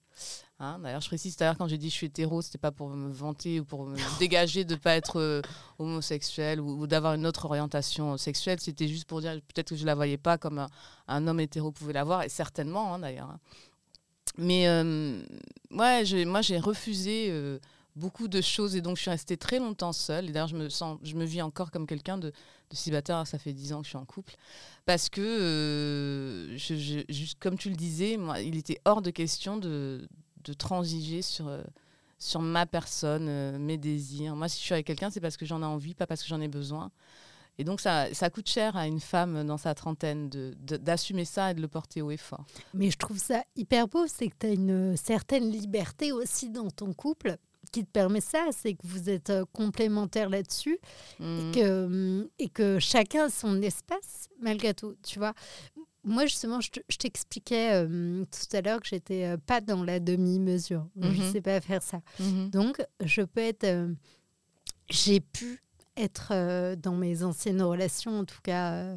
Hein, 0.61 0.79
D'ailleurs, 0.83 1.01
je 1.01 1.09
précise 1.09 1.37
tout 1.37 1.43
à 1.43 1.49
l'heure 1.49 1.59
quand 1.59 1.67
j'ai 1.67 1.79
dit 1.79 1.91
je 1.91 1.95
suis 1.95 2.07
hétéro, 2.07 2.41
c'était 2.41 2.59
pas 2.59 2.71
pour 2.71 2.89
me 2.89 3.13
vanter 3.13 3.61
ou 3.61 3.65
pour 3.65 3.87
me 3.87 3.97
dégager 4.21 4.65
de 4.65 4.77
pas 4.77 4.95
être 4.95 5.19
euh, 5.19 5.43
homosexuel 5.79 6.61
ou, 6.61 6.81
ou 6.81 6.87
d'avoir 6.87 7.15
une 7.15 7.27
autre 7.27 7.45
orientation 7.47 8.17
sexuelle. 8.17 8.61
C'était 8.61 8.87
juste 8.89 9.07
pour 9.07 9.21
dire 9.21 9.33
peut-être 9.53 9.71
que 9.71 9.77
je 9.77 9.85
la 9.85 9.95
voyais 9.95 10.17
pas 10.19 10.39
comme 10.39 10.59
un, 10.61 10.69
un 11.09 11.27
homme 11.27 11.41
hétéro 11.41 11.73
pouvait 11.73 11.93
l'avoir 11.93 12.23
et 12.23 12.29
certainement 12.29 12.95
hein, 12.95 13.01
d'ailleurs. 13.01 13.31
hein. 13.31 13.41
Mais 14.37 14.69
euh, 14.69 15.23
ouais, 15.71 16.25
moi 16.25 16.41
j'ai 16.43 16.59
refusé 16.59 17.29
euh, 17.31 17.59
beaucoup 17.97 18.29
de 18.29 18.41
choses 18.41 18.75
et 18.77 18.81
donc 18.81 18.97
je 18.97 19.03
suis 19.03 19.11
restée 19.11 19.37
très 19.37 19.59
longtemps 19.59 19.93
seule. 19.93 20.29
Et 20.29 20.33
d'ailleurs, 20.33 20.49
je 20.49 20.57
me 20.57 20.69
sens, 20.69 20.99
je 21.03 21.15
me 21.15 21.25
vis 21.25 21.43
encore 21.43 21.71
comme 21.71 21.87
quelqu'un 21.87 22.19
de, 22.19 22.31
de 22.71 22.77
célibataire. 22.77 23.27
Ça 23.27 23.39
fait 23.39 23.53
dix 23.53 23.73
ans 23.73 23.79
que 23.79 23.85
je 23.85 23.91
suis 23.91 23.99
en 23.99 24.05
couple 24.05 24.35
parce 24.87 25.09
que, 25.09 25.21
euh, 25.21 26.57
juste 26.57 27.39
comme 27.41 27.57
tu 27.59 27.71
le 27.71 27.77
disais, 27.77 28.17
moi, 28.17 28.41
il 28.41 28.57
était 28.57 28.81
hors 28.85 29.03
de 29.03 29.11
question 29.11 29.57
de, 29.57 30.09
de 30.45 30.53
transiger 30.53 31.23
sur 31.23 31.49
euh, 31.49 31.63
sur 32.19 32.41
ma 32.41 32.65
personne, 32.65 33.27
euh, 33.29 33.59
mes 33.59 33.77
désirs. 33.77 34.35
Moi, 34.35 34.49
si 34.49 34.59
je 34.59 34.65
suis 34.65 34.73
avec 34.73 34.87
quelqu'un, 34.87 35.11
c'est 35.11 35.21
parce 35.21 35.37
que 35.37 35.45
j'en 35.45 35.61
ai 35.61 35.67
envie, 35.67 35.95
pas 35.95 36.07
parce 36.07 36.23
que 36.23 36.29
j'en 36.29 36.41
ai 36.41 36.49
besoin. 36.49 36.91
Et 37.59 37.65
donc, 37.65 37.81
ça, 37.81 38.13
ça 38.15 38.31
coûte 38.31 38.49
cher 38.49 38.77
à 38.77 38.87
une 38.87 38.99
femme 39.01 39.45
dans 39.47 39.59
sa 39.59 39.75
trentaine 39.75 40.29
de- 40.31 40.55
de- 40.59 40.77
d'assumer 40.77 41.25
ça 41.25 41.51
et 41.51 41.55
de 41.55 41.61
le 41.61 41.69
porter 41.69 42.03
haut 42.03 42.11
et 42.11 42.17
fort. 42.17 42.45
Mais 42.73 42.91
je 42.91 42.97
trouve 42.97 43.19
ça 43.19 43.45
hyper 43.57 43.89
beau, 43.89 44.07
c'est 44.09 44.29
que 44.29 44.35
tu 44.41 44.47
as 44.47 44.51
une 44.53 44.97
certaine 44.97 45.51
liberté 45.51 46.13
aussi 46.13 46.49
dans 46.51 46.71
ton 46.71 46.93
couple 46.95 47.37
qui 47.71 47.85
te 47.85 47.91
permet 47.91 48.21
ça, 48.21 48.47
c'est 48.53 48.75
que 48.75 48.87
vous 48.87 49.09
êtes 49.11 49.31
euh, 49.31 49.45
complémentaires 49.53 50.29
là-dessus 50.29 50.79
et, 51.21 51.51
que, 51.53 51.85
hum, 51.85 52.29
et 52.39 52.49
que 52.49 52.79
chacun 52.79 53.25
a 53.27 53.31
son 53.31 53.61
espace 53.63 54.29
malgré 54.41 54.75
tout, 54.75 54.95
tu 55.03 55.19
vois. 55.19 55.35
Moi, 56.07 56.27
justement, 56.27 56.61
je 56.61 56.71
te- 56.71 56.81
je 56.89 56.97
t'expliquais 56.99 57.73
euh, 57.73 58.25
tout 58.25 58.57
à 58.57 58.61
l'heure 58.61 58.81
que 58.81 58.87
j'étais 58.89 59.25
euh, 59.25 59.37
pas 59.39 59.61
dans 59.63 59.83
la 59.85 60.01
demi-mesure. 60.01 60.87
Je 61.01 61.09
Mhm. 61.09 61.33
sais 61.33 61.41
pas 61.41 61.61
faire 61.63 61.83
ça. 61.83 62.01
Donc, 62.51 62.85
je 63.03 63.23
peux 63.23 63.41
être. 63.41 63.65
euh, 63.65 63.89
J'ai 64.91 65.21
pu 65.21 65.63
être 65.97 66.75
dans 66.77 66.95
mes 66.95 67.23
anciennes 67.23 67.63
relations, 67.63 68.19
en 68.21 68.25
tout 68.27 68.41
cas, 68.43 68.95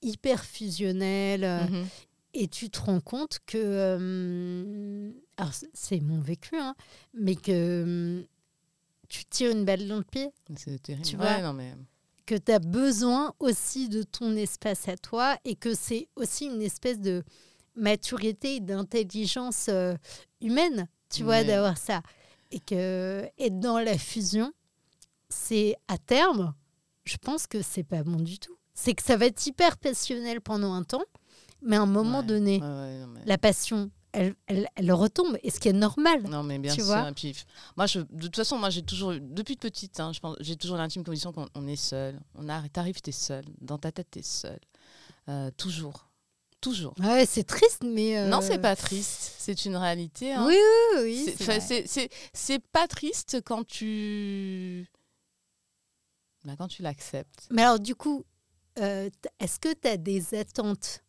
hyper 0.00 0.44
fusionnelles. 0.44 1.68
Mhm. 1.70 1.86
Et 2.34 2.46
tu 2.46 2.70
te 2.70 2.80
rends 2.80 3.00
compte 3.00 3.38
que. 3.46 5.12
Alors, 5.36 5.52
c'est- 5.72 6.00
mon 6.00 6.20
vécu, 6.20 6.56
hein, 6.56 6.74
mais 7.14 7.34
que 7.36 7.50
euh, 7.52 8.22
tu 9.08 9.24
tires 9.26 9.50
une 9.50 9.64
balle 9.64 9.86
dans 9.88 9.98
le 9.98 10.04
pied, 10.04 10.28
C'est 10.56 10.80
terrible. 10.82 11.04
Tu 11.06 11.16
Ouais, 11.16 11.22
vois 11.22 11.40
non, 11.42 11.52
mais... 11.52 11.74
que 12.26 12.34
tu 12.36 12.52
as 12.52 12.58
besoin 12.58 13.34
aussi 13.40 13.88
de 13.88 14.02
ton 14.02 14.34
espace 14.36 14.88
à 14.88 14.96
toi 14.96 15.36
et 15.44 15.56
que 15.56 15.74
c'est 15.74 16.08
aussi 16.16 16.46
une 16.46 16.62
espèce 16.62 17.00
de 17.00 17.22
maturité 17.76 18.56
et 18.56 18.60
d'intelligence 18.60 19.66
euh, 19.68 19.94
humaine, 20.40 20.88
tu 21.10 21.22
vois, 21.24 21.42
d'avoir 21.44 21.76
ça. 21.76 22.02
Et 22.50 22.60
que 22.60 23.28
être 23.38 23.58
dans 23.58 23.78
la 23.80 23.98
fusion, 23.98 24.52
c'est 25.28 25.74
à 25.88 25.98
terme, 25.98 26.54
je 27.04 27.16
pense 27.16 27.46
que 27.46 27.62
c'est 27.62 27.82
pas 27.82 28.02
bon 28.04 28.16
du 28.20 28.38
tout. 28.38 28.56
C'est 28.74 28.94
que 28.94 29.02
ça 29.02 29.16
va 29.16 29.26
être 29.26 29.44
hyper 29.46 29.76
passionnel 29.76 30.40
pendant 30.40 30.72
un 30.72 30.84
temps, 30.84 31.04
mais 31.62 31.76
à 31.76 31.82
un 31.82 31.86
moment 31.86 32.20
Ouais, 32.20 32.26
donné, 32.26 32.60
ouais, 32.60 33.06
mais... 33.06 33.20
la 33.26 33.38
passion, 33.38 33.90
elle, 34.14 34.34
elle, 34.46 34.68
elle 34.76 34.92
retombe, 34.92 35.36
et 35.42 35.50
ce 35.50 35.60
qui 35.60 35.68
est 35.68 35.72
normal. 35.72 36.22
Non, 36.22 36.42
mais 36.42 36.58
bien 36.58 36.72
Tu 36.72 36.80
sûr. 36.80 36.86
vois 36.86 37.08
Et 37.10 37.12
puis, 37.12 37.34
moi, 37.76 37.86
je, 37.86 38.00
de 38.00 38.22
toute 38.26 38.36
façon, 38.36 38.56
moi, 38.58 38.70
j'ai 38.70 38.82
toujours, 38.82 39.12
depuis 39.20 39.56
petite, 39.56 40.00
hein, 40.00 40.12
j'ai 40.40 40.56
toujours 40.56 40.76
l'intime 40.76 41.04
conviction 41.04 41.32
qu'on 41.32 41.48
on 41.54 41.66
est 41.66 41.76
seul. 41.76 42.18
On 42.34 42.48
arrive, 42.48 42.70
t'arrives, 42.70 43.00
t'es 43.00 43.12
seul. 43.12 43.44
Dans 43.60 43.78
ta 43.78 43.92
tête, 43.92 44.08
t'es 44.10 44.22
seul. 44.22 44.58
Euh, 45.28 45.50
toujours. 45.56 46.08
Toujours. 46.60 46.94
Ouais, 46.98 47.26
c'est 47.26 47.44
triste, 47.44 47.82
mais. 47.84 48.16
euh, 48.18 48.28
Non, 48.28 48.40
c'est 48.40 48.58
pas 48.58 48.74
triste. 48.74 49.34
C'est 49.38 49.66
une 49.66 49.76
réalité. 49.76 50.32
hein. 50.32 50.46
Oui, 50.46 50.56
oui, 50.96 51.02
oui. 51.02 51.34
C'est- 52.32 52.58
pas 52.72 52.88
triste 52.88 53.42
quand 53.44 53.66
tu. 53.66 54.88
Bah, 56.44 56.54
quand 56.56 56.68
tu 56.68 56.82
l'acceptes. 56.82 57.46
Mais 57.50 57.62
alors, 57.62 57.80
du 57.80 57.94
coup, 57.94 58.24
euh, 58.78 59.08
est-ce 59.40 59.58
que 59.58 59.72
tu 59.74 59.88
as 59.88 59.96
des 59.98 60.34
attentes 60.34 61.03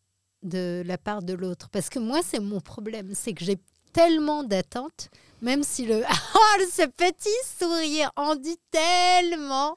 de 0.46 0.82
la 0.86 0.98
part 0.98 1.22
de 1.22 1.34
l'autre 1.34 1.68
Parce 1.70 1.88
que 1.90 1.98
moi, 1.98 2.20
c'est 2.24 2.40
mon 2.40 2.60
problème. 2.60 3.10
C'est 3.14 3.32
que 3.32 3.44
j'ai 3.44 3.58
tellement 3.92 4.42
d'attentes, 4.44 5.08
même 5.40 5.62
si 5.62 5.86
le. 5.86 6.02
Oh, 6.34 6.62
ce 6.72 6.86
petit 6.86 7.28
sourire 7.58 8.10
en 8.16 8.34
dit 8.36 8.58
tellement 8.70 9.76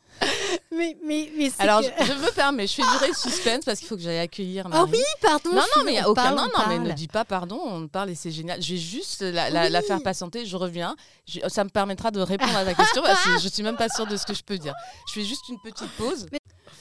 Mais, 0.72 0.98
mais, 1.06 1.32
mais 1.38 1.52
Alors, 1.60 1.82
que- 1.82 1.88
je, 2.00 2.06
je 2.06 2.14
me 2.14 2.32
permets, 2.32 2.68
je 2.68 2.74
fais 2.76 2.82
durer 2.84 3.08
le 3.10 3.14
suspense 3.14 3.66
parce 3.66 3.80
qu'il 3.80 3.88
faut 3.88 3.96
que 3.96 4.02
j'aille 4.02 4.20
accueillir 4.20 4.66
Oh 4.68 4.70
Marie. 4.70 4.92
oui, 4.94 5.04
pardon. 5.22 5.50
Non, 5.54 5.62
non, 5.76 5.84
mais 5.86 5.94
il 5.96 5.98
a 6.00 6.10
aucun. 6.10 6.22
parle, 6.22 6.36
non, 6.36 6.44
on 6.56 6.60
non, 6.60 6.68
mais 6.68 6.90
ne 6.90 6.92
dis 6.94 7.08
pas 7.08 7.26
pardon, 7.26 7.60
on 7.64 7.88
parle 7.88 8.10
et 8.12 8.16
c'est 8.16 8.32
génial. 8.32 8.62
Je 8.62 8.74
vais 8.74 8.80
juste 8.80 9.22
la, 9.22 9.50
la, 9.50 9.70
la 9.70 9.80
Oui. 9.80 9.86
faire 9.86 10.02
patienter, 10.04 10.46
je 10.46 10.56
reviens. 10.58 10.96
Je- 11.28 11.40
ça 11.50 11.64
me 11.64 11.70
permettra 11.70 12.12
de 12.12 12.20
répondre 12.22 12.56
à 12.56 12.64
ta 12.66 12.74
question 12.74 13.02
parce 13.02 13.24
que 13.24 13.40
je 13.40 13.48
suis 13.50 13.64
même 13.64 13.78
pas 13.78 13.90
sûre 13.90 14.06
de 14.08 14.16
ce 14.18 14.26
que 14.26 14.34
je 14.34 14.44
peux 14.44 14.58
dire. 14.58 14.74
Je 15.08 15.14
fais 15.14 15.26
juste 15.26 15.48
une 15.50 15.60
petite 15.60 15.90
pause. 15.98 16.28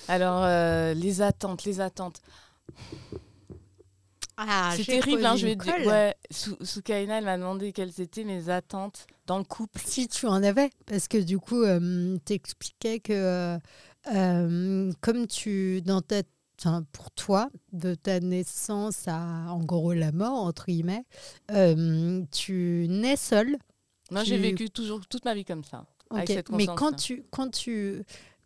Alors, 0.09 0.43
euh, 0.45 0.93
les 0.95 1.23
attentes, 1.23 1.65
les 1.65 1.81
attentes. 1.81 2.21
Ah, 4.41 4.73
c'est 4.77 4.85
terrible, 4.85 5.27
hein, 5.27 5.35
je 5.37 5.47
vais 5.47 5.57
dire. 5.57 5.75
Ouais, 5.85 6.15
Sou- 6.31 6.57
Soukaina, 6.63 7.19
elle 7.19 7.25
m'a 7.25 7.37
demandé 7.37 7.73
quelles 7.73 8.01
étaient 8.01 8.23
mes 8.25 8.49
attentes 8.51 9.07
dans 9.27 9.39
le 9.39 9.45
couple. 9.45 9.81
Si 9.85 10.07
tu 10.07 10.27
en 10.27 10.43
avais, 10.45 10.71
parce 10.87 11.09
que 11.09 11.19
du 11.19 11.39
coup, 11.41 11.65
tu 12.25 12.33
expliquais 12.33 13.01
que 13.01 13.13
euh, 13.13 13.59
euh, 14.15 14.93
comme 15.01 15.27
tu, 15.27 15.83
dans 15.83 16.01
ta, 16.03 16.23
enfin, 16.61 16.85
pour 16.93 17.11
toi, 17.11 17.51
de 17.73 17.95
ta 17.97 18.21
naissance 18.21 19.09
à 19.09 19.19
en 19.51 19.65
gros 19.65 19.93
la 19.93 20.13
mort, 20.13 20.45
entre 20.45 20.67
guillemets, 20.67 21.05
euh, 21.51 22.23
tu 22.31 22.87
nais 22.89 23.17
seul. 23.17 23.57
Moi, 24.11 24.23
j'ai 24.25 24.39
vécu 24.39 24.71
toujours 24.71 25.07
toute 25.07 25.25
ma 25.25 25.35
vie 25.35 25.45
comme 25.45 25.65
ça. 25.65 25.85
Avec 26.11 26.31
Ok. 26.31 26.37
cette 26.37 26.51
Mais 26.51 26.67
quand 26.67 26.93
tu, 26.97 27.25
quand, 27.31 27.51
tu, 27.51 28.03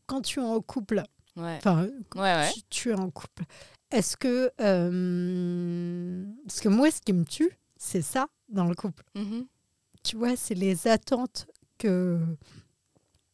quand 0.06 0.22
tu 0.22 0.40
es 0.40 0.42
en 0.42 0.60
couple, 0.60 1.02
Ouais, 1.34 1.56
enfin, 1.58 1.84
ouais, 2.16 2.20
ouais. 2.20 2.50
tu, 2.52 2.60
tu 2.68 2.90
es 2.90 2.94
en 2.94 3.08
couple, 3.10 3.44
est-ce 3.92 4.16
que. 4.16 4.50
euh, 4.60 6.24
parce 6.46 6.60
que 6.60 6.68
moi, 6.68 6.90
ce 6.90 7.00
qui 7.00 7.12
me 7.12 7.24
tue, 7.24 7.50
c'est 7.76 8.02
ça 8.02 8.26
dans 8.48 8.64
le 8.66 8.74
couple? 8.74 9.04
Mhm. 9.14 9.46
tu 10.02 10.16
vois, 10.16 10.36
c'est 10.36 10.54
les 10.54 10.88
attentes 10.88 11.46
que 11.78 12.18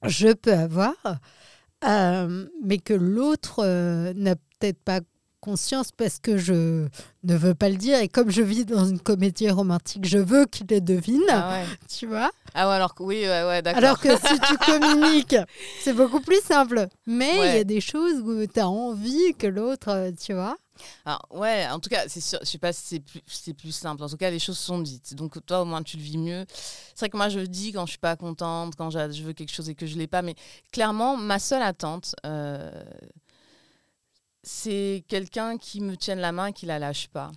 je 0.05 0.32
peux 0.32 0.52
avoir, 0.52 0.94
euh, 1.85 2.47
mais 2.62 2.78
que 2.78 2.94
l'autre 2.94 3.60
euh, 3.64 4.12
n'a 4.14 4.36
peut-être 4.36 4.82
pas 4.82 5.01
conscience 5.40 5.93
parce 5.93 6.19
que 6.19 6.36
je 6.36 6.89
ne 7.24 7.36
veux 7.36 7.55
pas 7.55 7.69
le 7.69 7.77
dire. 7.77 7.98
Et 7.98 8.09
comme 8.09 8.31
je 8.31 8.43
vis 8.43 8.65
dans 8.65 8.85
une 8.85 9.01
comédie 9.01 9.51
romantique, 9.51 10.06
je 10.06 10.19
veux 10.19 10.47
qu'il 10.47 10.66
le 10.70 10.81
devine. 10.81 11.23
Ah 11.28 11.51
ouais. 11.51 11.65
Tu 11.89 12.06
vois? 12.06 12.31
Ah 12.55 12.69
ouais, 12.69 12.74
alors 12.74 12.94
que 12.94 13.02
oui, 13.02 13.20
ouais, 13.20 13.44
ouais, 13.44 13.62
d'accord. 13.62 13.82
Alors 13.82 14.01
que 14.01 14.16
si 14.16 14.40
tu 14.40 14.59
communiques, 14.66 15.36
c'est 15.81 15.93
beaucoup 15.93 16.20
plus 16.20 16.40
simple. 16.43 16.89
Mais 17.06 17.51
il 17.51 17.56
y 17.56 17.60
a 17.60 17.65
des 17.65 17.81
choses 17.81 18.20
où 18.20 18.47
tu 18.47 18.60
as 18.60 18.69
envie 18.69 19.35
que 19.39 19.47
l'autre, 19.47 19.89
euh, 19.90 20.10
tu 20.12 20.32
vois? 20.35 20.56
Alors, 21.05 21.27
ouais, 21.31 21.66
en 21.69 21.81
tout 21.81 21.90
cas, 21.90 22.05
c'est 22.09 22.20
sûr, 22.20 22.39
je 22.43 22.47
sais 22.47 22.59
pas 22.59 22.73
si 22.73 22.82
c'est 22.86 23.01
plus, 23.01 23.20
c'est 23.27 23.55
plus 23.55 23.73
simple. 23.73 24.02
En 24.02 24.09
tout 24.09 24.16
cas, 24.16 24.31
les 24.31 24.39
choses 24.39 24.59
sont 24.59 24.78
dites. 24.78 25.15
Donc, 25.15 25.44
toi, 25.44 25.62
au 25.62 25.65
moins, 25.65 25.82
tu 25.82 25.97
le 25.97 26.02
vis 26.02 26.19
mieux. 26.19 26.44
C'est 26.94 27.01
vrai 27.01 27.10
que 27.10 27.16
moi, 27.16 27.28
je 27.28 27.40
le 27.40 27.48
dis 27.48 27.73
quand 27.73 27.86
je 27.86 27.90
suis 27.90 27.98
pas 27.98 28.16
contente, 28.16 28.74
quand 28.77 28.90
je 28.90 29.23
veux 29.23 29.32
quelque 29.32 29.52
chose 29.52 29.69
et 29.69 29.74
que 29.74 29.86
je 29.86 29.97
l'ai 29.97 30.06
pas. 30.06 30.23
Mais 30.23 30.35
clairement, 30.73 31.16
ma 31.16 31.39
seule 31.39 31.62
attente, 31.62 32.15
euh, 32.27 32.70
c'est 34.43 35.05
quelqu'un 35.09 35.59
qui 35.59 35.81
me 35.81 35.97
tienne 35.97 36.20
la 36.20 36.32
main 36.32 36.47
et 36.47 36.52
qui 36.52 36.66
la 36.66 36.78
lâche 36.78 37.09
pas. 37.09 37.31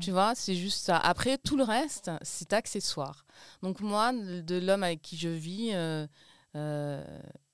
Tu 0.00 0.10
vois, 0.10 0.34
c'est 0.34 0.54
juste 0.54 0.84
ça. 0.84 0.96
Après, 0.98 1.38
tout 1.38 1.56
le 1.56 1.64
reste, 1.64 2.10
c'est 2.22 2.52
accessoire. 2.52 3.24
Donc, 3.62 3.80
moi, 3.80 4.12
de 4.12 4.56
l'homme 4.58 4.82
avec 4.82 5.00
qui 5.02 5.16
je 5.16 5.28
vis, 5.28 5.70
euh, 5.72 6.06
euh, 6.56 7.04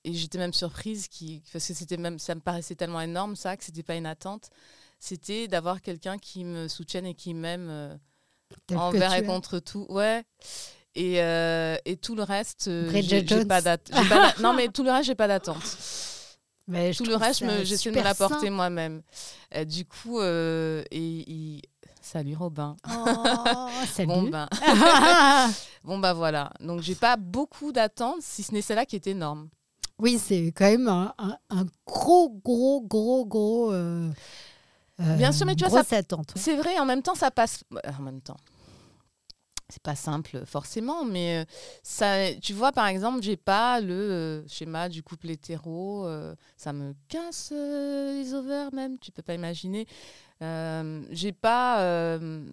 et 0.03 0.13
j'étais 0.13 0.37
même 0.37 0.53
surprise, 0.53 1.07
qui, 1.07 1.41
parce 1.53 1.67
que 1.67 1.73
c'était 1.73 1.97
même, 1.97 2.19
ça 2.19 2.35
me 2.35 2.41
paraissait 2.41 2.75
tellement 2.75 3.01
énorme, 3.01 3.35
ça, 3.35 3.55
que 3.57 3.63
c'était 3.63 3.83
pas 3.83 3.95
une 3.95 4.05
attente 4.05 4.49
c'était 5.01 5.47
d'avoir 5.47 5.81
quelqu'un 5.81 6.17
qui 6.17 6.43
me 6.43 6.67
soutienne 6.67 7.05
et 7.05 7.13
qui 7.13 7.33
m'aime 7.33 7.69
euh, 7.69 7.95
envers 8.75 9.13
et 9.13 9.25
contre 9.27 9.59
tout. 9.59 9.85
Ouais. 9.87 10.25
Et, 10.93 11.19
et 11.85 11.95
tout 11.95 12.15
le 12.15 12.23
reste, 12.23 12.67
j'ai 13.01 13.21
pas 13.45 13.61
d'att- 13.61 13.89
j'ai 13.95 14.09
pas 14.09 14.33
d'a- 14.33 14.41
Non, 14.41 14.53
mais 14.53 14.67
tout 14.67 14.83
le 14.83 14.91
reste, 14.91 15.05
j'ai 15.07 15.15
pas 15.15 15.29
d'attente. 15.29 15.63
Mais 16.69 16.93
je 16.93 16.99
Tout 16.99 17.05
le 17.09 17.15
reste, 17.15 17.43
je 17.43 17.63
j'essaie 17.65 17.89
de 17.91 17.97
me 17.97 18.03
l'apporter 18.03 18.49
moi-même. 18.49 19.01
Euh, 19.55 19.65
du 19.65 19.85
coup, 19.85 20.19
euh, 20.19 20.83
et, 20.91 21.61
salut 22.01 22.35
Robin. 22.35 22.77
Oh, 22.87 23.05
salut. 23.91 24.07
Bon 24.07 24.23
ben, 24.29 24.47
bon 25.83 25.97
bah 25.97 26.13
voilà. 26.13 26.51
Donc 26.59 26.81
j'ai 26.81 26.95
pas 26.95 27.17
beaucoup 27.17 27.71
d'attentes, 27.71 28.21
si 28.21 28.43
ce 28.43 28.53
n'est 28.53 28.61
celle-là 28.61 28.85
qui 28.85 28.95
est 28.95 29.07
énorme. 29.07 29.49
oui, 29.97 30.19
c'est 30.23 30.53
quand 30.55 30.69
même 30.69 30.87
un, 30.87 31.13
un- 31.17 31.37
un 31.49 31.65
gros, 31.87 32.29
gros, 32.45 32.81
gros, 32.81 33.25
gros. 33.25 33.71
euh, 33.73 34.09
Bien 35.17 35.31
sûr, 35.31 35.45
mais 35.45 35.55
tu 35.55 35.65
vois, 35.65 35.83
ça- 35.83 35.97
attente. 35.97 36.33
C'est 36.35 36.55
vrai, 36.55 36.77
en 36.77 36.85
même 36.85 37.01
temps, 37.01 37.15
ça 37.15 37.31
passe. 37.31 37.63
En 37.97 38.01
même 38.03 38.21
temps. 38.21 38.37
C'est 39.71 39.83
pas 39.83 39.95
simple 39.95 40.45
forcément, 40.45 41.05
mais 41.05 41.39
euh, 41.41 41.45
ça, 41.83 42.33
tu 42.41 42.53
vois, 42.53 42.71
par 42.71 42.87
exemple, 42.87 43.21
j'ai 43.21 43.37
pas 43.37 43.79
le 43.79 43.93
euh, 43.93 44.47
schéma 44.47 44.89
du 44.89 45.03
couple 45.03 45.29
hétéro. 45.29 46.07
euh, 46.07 46.33
ça 46.57 46.73
me 46.73 46.95
casse 47.07 47.51
euh, 47.53 48.19
les 48.19 48.33
ovaires 48.33 48.73
même, 48.73 48.97
tu 48.97 49.11
peux 49.11 49.21
pas 49.21 49.35
imaginer. 49.35 49.85
Euh, 50.41 51.01
j'ai 51.11 51.33
pas, 51.33 51.81
euh, 51.81 52.43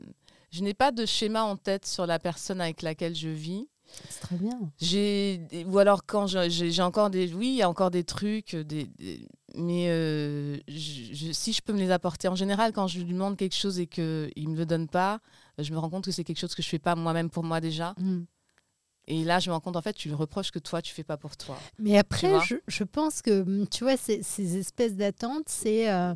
je 0.50 0.62
n'ai 0.62 0.74
pas 0.74 0.92
de 0.92 1.06
schéma 1.06 1.42
en 1.44 1.56
tête 1.56 1.86
sur 1.86 2.06
la 2.06 2.18
personne 2.18 2.60
avec 2.60 2.82
laquelle 2.82 3.14
je 3.14 3.28
vis. 3.28 3.66
C'est 4.10 4.20
très 4.20 4.36
bien. 4.36 4.58
J'ai 4.78 5.40
ou 5.66 5.78
alors 5.78 6.04
quand 6.04 6.26
j'ai 6.26 6.82
encore 6.82 7.08
des 7.08 7.32
oui, 7.32 7.48
il 7.48 7.54
y 7.56 7.62
a 7.62 7.70
encore 7.70 7.90
des 7.92 8.02
trucs 8.04 8.56
des, 8.56 8.84
des- 8.98 9.26
mais 9.54 9.86
euh, 9.88 10.56
je- 10.68 11.14
je- 11.14 11.32
si 11.32 11.52
je 11.52 11.62
peux 11.62 11.72
me 11.72 11.78
les 11.78 11.92
apporter 11.92 12.26
en 12.28 12.34
général 12.34 12.72
quand 12.72 12.88
je 12.88 12.98
lui 12.98 13.12
demande 13.12 13.36
quelque 13.36 13.54
chose 13.54 13.78
et 13.78 13.86
que 13.86 14.28
il 14.34 14.48
me 14.50 14.56
le 14.56 14.66
donne 14.66 14.88
pas, 14.88 15.20
je 15.58 15.72
me 15.72 15.78
rends 15.78 15.90
compte 15.90 16.04
que 16.04 16.10
c'est 16.12 16.24
quelque 16.24 16.38
chose 16.40 16.54
que 16.54 16.62
je 16.62 16.68
fais 16.68 16.78
pas 16.78 16.94
moi-même 16.94 17.30
pour 17.30 17.44
moi 17.44 17.60
déjà. 17.60 17.94
Mm. 17.98 18.24
Et 19.08 19.24
là, 19.24 19.38
je 19.38 19.48
me 19.50 19.54
rends 19.54 19.60
compte 19.60 19.76
en 19.76 19.82
fait, 19.82 19.92
tu 19.92 20.08
le 20.08 20.14
reproches 20.16 20.50
que 20.50 20.58
toi 20.58 20.82
tu 20.82 20.92
fais 20.92 21.04
pas 21.04 21.16
pour 21.16 21.36
toi. 21.36 21.56
Mais 21.78 21.96
après, 21.96 22.40
je, 22.46 22.56
je 22.66 22.82
pense 22.84 23.22
que, 23.22 23.42
hum, 23.42 23.66
tu 23.68 23.84
vois, 23.84 23.96
ces, 23.96 24.22
ces 24.22 24.56
espèces 24.56 24.96
d'attentes, 24.96 25.44
c'est 25.48 25.88
euh, 25.90 26.12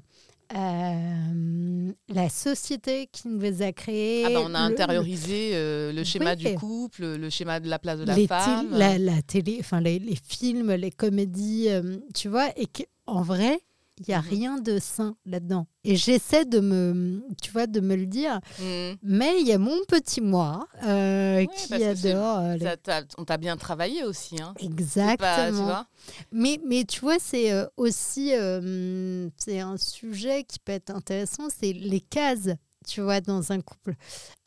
euh, 0.56 1.92
la 2.08 2.28
société 2.28 3.08
qui 3.12 3.28
nous 3.28 3.38
les 3.38 3.62
a 3.62 3.72
créées. 3.72 4.24
Ah 4.26 4.30
bah, 4.30 4.40
on 4.44 4.54
a 4.54 4.66
le- 4.68 4.74
intériorisé 4.74 5.50
euh, 5.54 5.92
le 5.92 6.04
schéma 6.04 6.32
Oui. 6.34 6.36
du 6.52 6.54
couple, 6.56 7.04
le 7.16 7.30
schéma 7.30 7.60
de 7.60 7.68
la 7.68 7.78
place 7.78 7.98
de 8.00 8.04
la 8.04 8.14
les 8.16 8.26
femme. 8.26 8.70
tél- 8.72 8.76
la, 8.78 8.98
la 8.98 9.22
télé, 9.22 9.56
enfin 9.60 9.80
les, 9.80 9.98
les 9.98 10.16
films, 10.16 10.72
les 10.72 10.90
comédies, 10.90 11.68
tu 12.14 12.28
vois, 12.28 12.48
et 12.58 12.66
qu'en 12.66 13.22
vrai, 13.22 13.60
il 14.00 14.06
n'y 14.08 14.14
a 14.14 14.22
Mhm. 14.22 14.28
rien 14.28 14.58
de 14.58 14.78
sain 14.78 15.14
là-dedans. 15.26 15.66
Et 15.84 15.94
j'essaie 15.96 16.44
de 16.44 16.60
me, 16.60 17.22
tu 17.42 17.50
vois, 17.52 17.66
de 17.66 17.80
me 17.80 17.94
le 17.96 18.06
dire, 18.06 18.40
Mm. 18.58 18.96
mais 19.02 19.40
il 19.40 19.46
y 19.46 19.52
a 19.52 19.58
mon 19.58 19.78
petit 19.88 20.20
moi 20.20 20.66
euh, 20.84 21.44
qui 21.46 21.74
adore. 21.74 22.38
euh, 22.38 22.56
les- 22.56 22.64
Ça 22.64 22.76
t'a- 22.76 23.02
on 23.18 23.24
t'a 23.24 23.36
bien 23.36 23.56
travaillé 23.56 24.04
aussi, 24.04 24.40
hein. 24.42 24.54
Exactement. 24.58 25.16
pas- 25.16 25.46
tu 25.48 25.52
vois 25.54 25.86
Mais, 26.32 26.58
mais 26.66 26.84
tu 26.84 27.00
vois, 27.00 27.18
c'est 27.18 27.52
euh, 27.52 27.66
aussi 27.76 28.32
euh, 28.34 29.28
c'est 29.36 29.60
un 29.60 29.76
sujet 29.76 30.44
qui 30.44 30.58
peut 30.58 30.72
être 30.72 30.90
intéressant, 30.90 31.48
c'est 31.48 31.72
les 31.72 32.00
cases, 32.00 32.48
tu 32.86 33.00
vois, 33.02 33.20
dans 33.20 33.52
un 33.52 33.60
couple. 33.60 33.94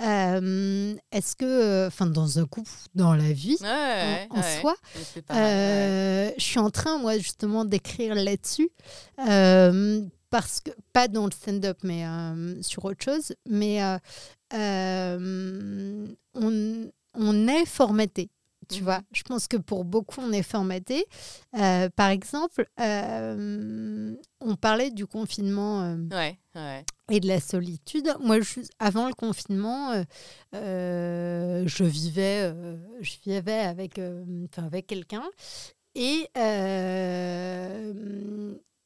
Euh, 0.01 0.95
Est-ce 1.11 1.35
que, 1.35 1.45
euh, 1.45 1.87
enfin, 1.87 2.07
dans 2.07 2.39
un 2.39 2.45
couple, 2.45 2.69
dans 2.95 3.13
la 3.13 3.31
vie, 3.31 3.57
Ouais, 3.61 3.67
ouais, 3.67 4.27
en, 4.31 4.37
en 4.37 4.41
ouais. 4.41 4.59
soi, 4.61 4.75
euh, 5.31 6.31
je 6.37 6.43
suis 6.43 6.59
en 6.59 6.69
train, 6.69 6.97
moi, 6.97 7.17
justement, 7.17 7.63
d'écrire 7.65 8.15
là-dessus. 8.15 8.69
euh, 9.27 10.01
parce 10.29 10.59
que, 10.61 10.71
pas 10.93 11.07
dans 11.07 11.25
le 11.25 11.31
stand-up, 11.31 11.77
mais 11.83 12.03
sur 12.63 12.85
autre 12.85 13.03
chose. 13.03 13.33
Mais 13.47 13.79
on, 16.35 16.89
on 17.13 17.47
est 17.47 17.65
formaté. 17.65 18.29
Tu 18.69 18.79
Mhm. 18.79 18.83
vois, 18.85 19.01
je 19.11 19.23
pense 19.23 19.47
que 19.47 19.57
pour 19.57 19.83
beaucoup, 19.83 20.21
on 20.21 20.31
est 20.31 20.41
formaté. 20.41 21.05
Euh, 21.59 21.89
par 21.95 22.09
exemple, 22.09 22.65
euh, 22.79 24.15
on 24.39 24.55
parlait 24.55 24.89
du 24.89 25.05
confinement 25.05 25.81
euh, 25.83 25.97
Ouais, 26.09 26.39
ouais. 26.55 26.85
Et 27.11 27.19
de 27.19 27.27
la 27.27 27.39
solitude. 27.39 28.07
Moi, 28.21 28.39
je, 28.41 28.61
avant 28.79 29.07
le 29.07 29.13
confinement, 29.13 29.91
euh, 29.91 30.03
euh, 30.55 31.63
je 31.67 31.83
vivais, 31.83 32.41
euh, 32.53 32.77
je 33.01 33.13
vivais 33.25 33.59
avec, 33.59 33.99
enfin, 33.99 34.65
avec 34.65 34.87
quelqu'un 34.87 35.23
et 35.95 36.27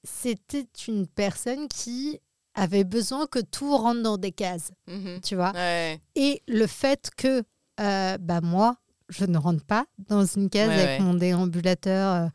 c'était 0.04 0.68
une 0.88 1.08
personne 1.08 1.68
qui 1.68 2.20
avait 2.54 2.84
besoin 2.84 3.28
que 3.28 3.40
tout 3.40 3.76
rentre 3.78 4.02
dans 4.02 4.18
des 4.18 4.32
cases, 4.32 4.72
Mhm. 4.88 5.22
tu 5.24 5.36
vois. 5.36 5.52
Ouais. 5.54 6.00
Et 6.16 6.42
le 6.48 6.66
fait 6.66 7.10
que, 7.16 7.44
bah 7.78 8.42
moi, 8.42 8.78
je 9.10 9.26
ne 9.26 9.38
rentre 9.38 9.64
pas 9.64 9.86
dans 10.10 10.26
une 10.26 10.50
case 10.50 10.68
Ouais, 10.70 10.74
avec 10.76 11.00
ouais. 11.00 11.06
mon 11.06 11.14
déambulateur 11.14 12.30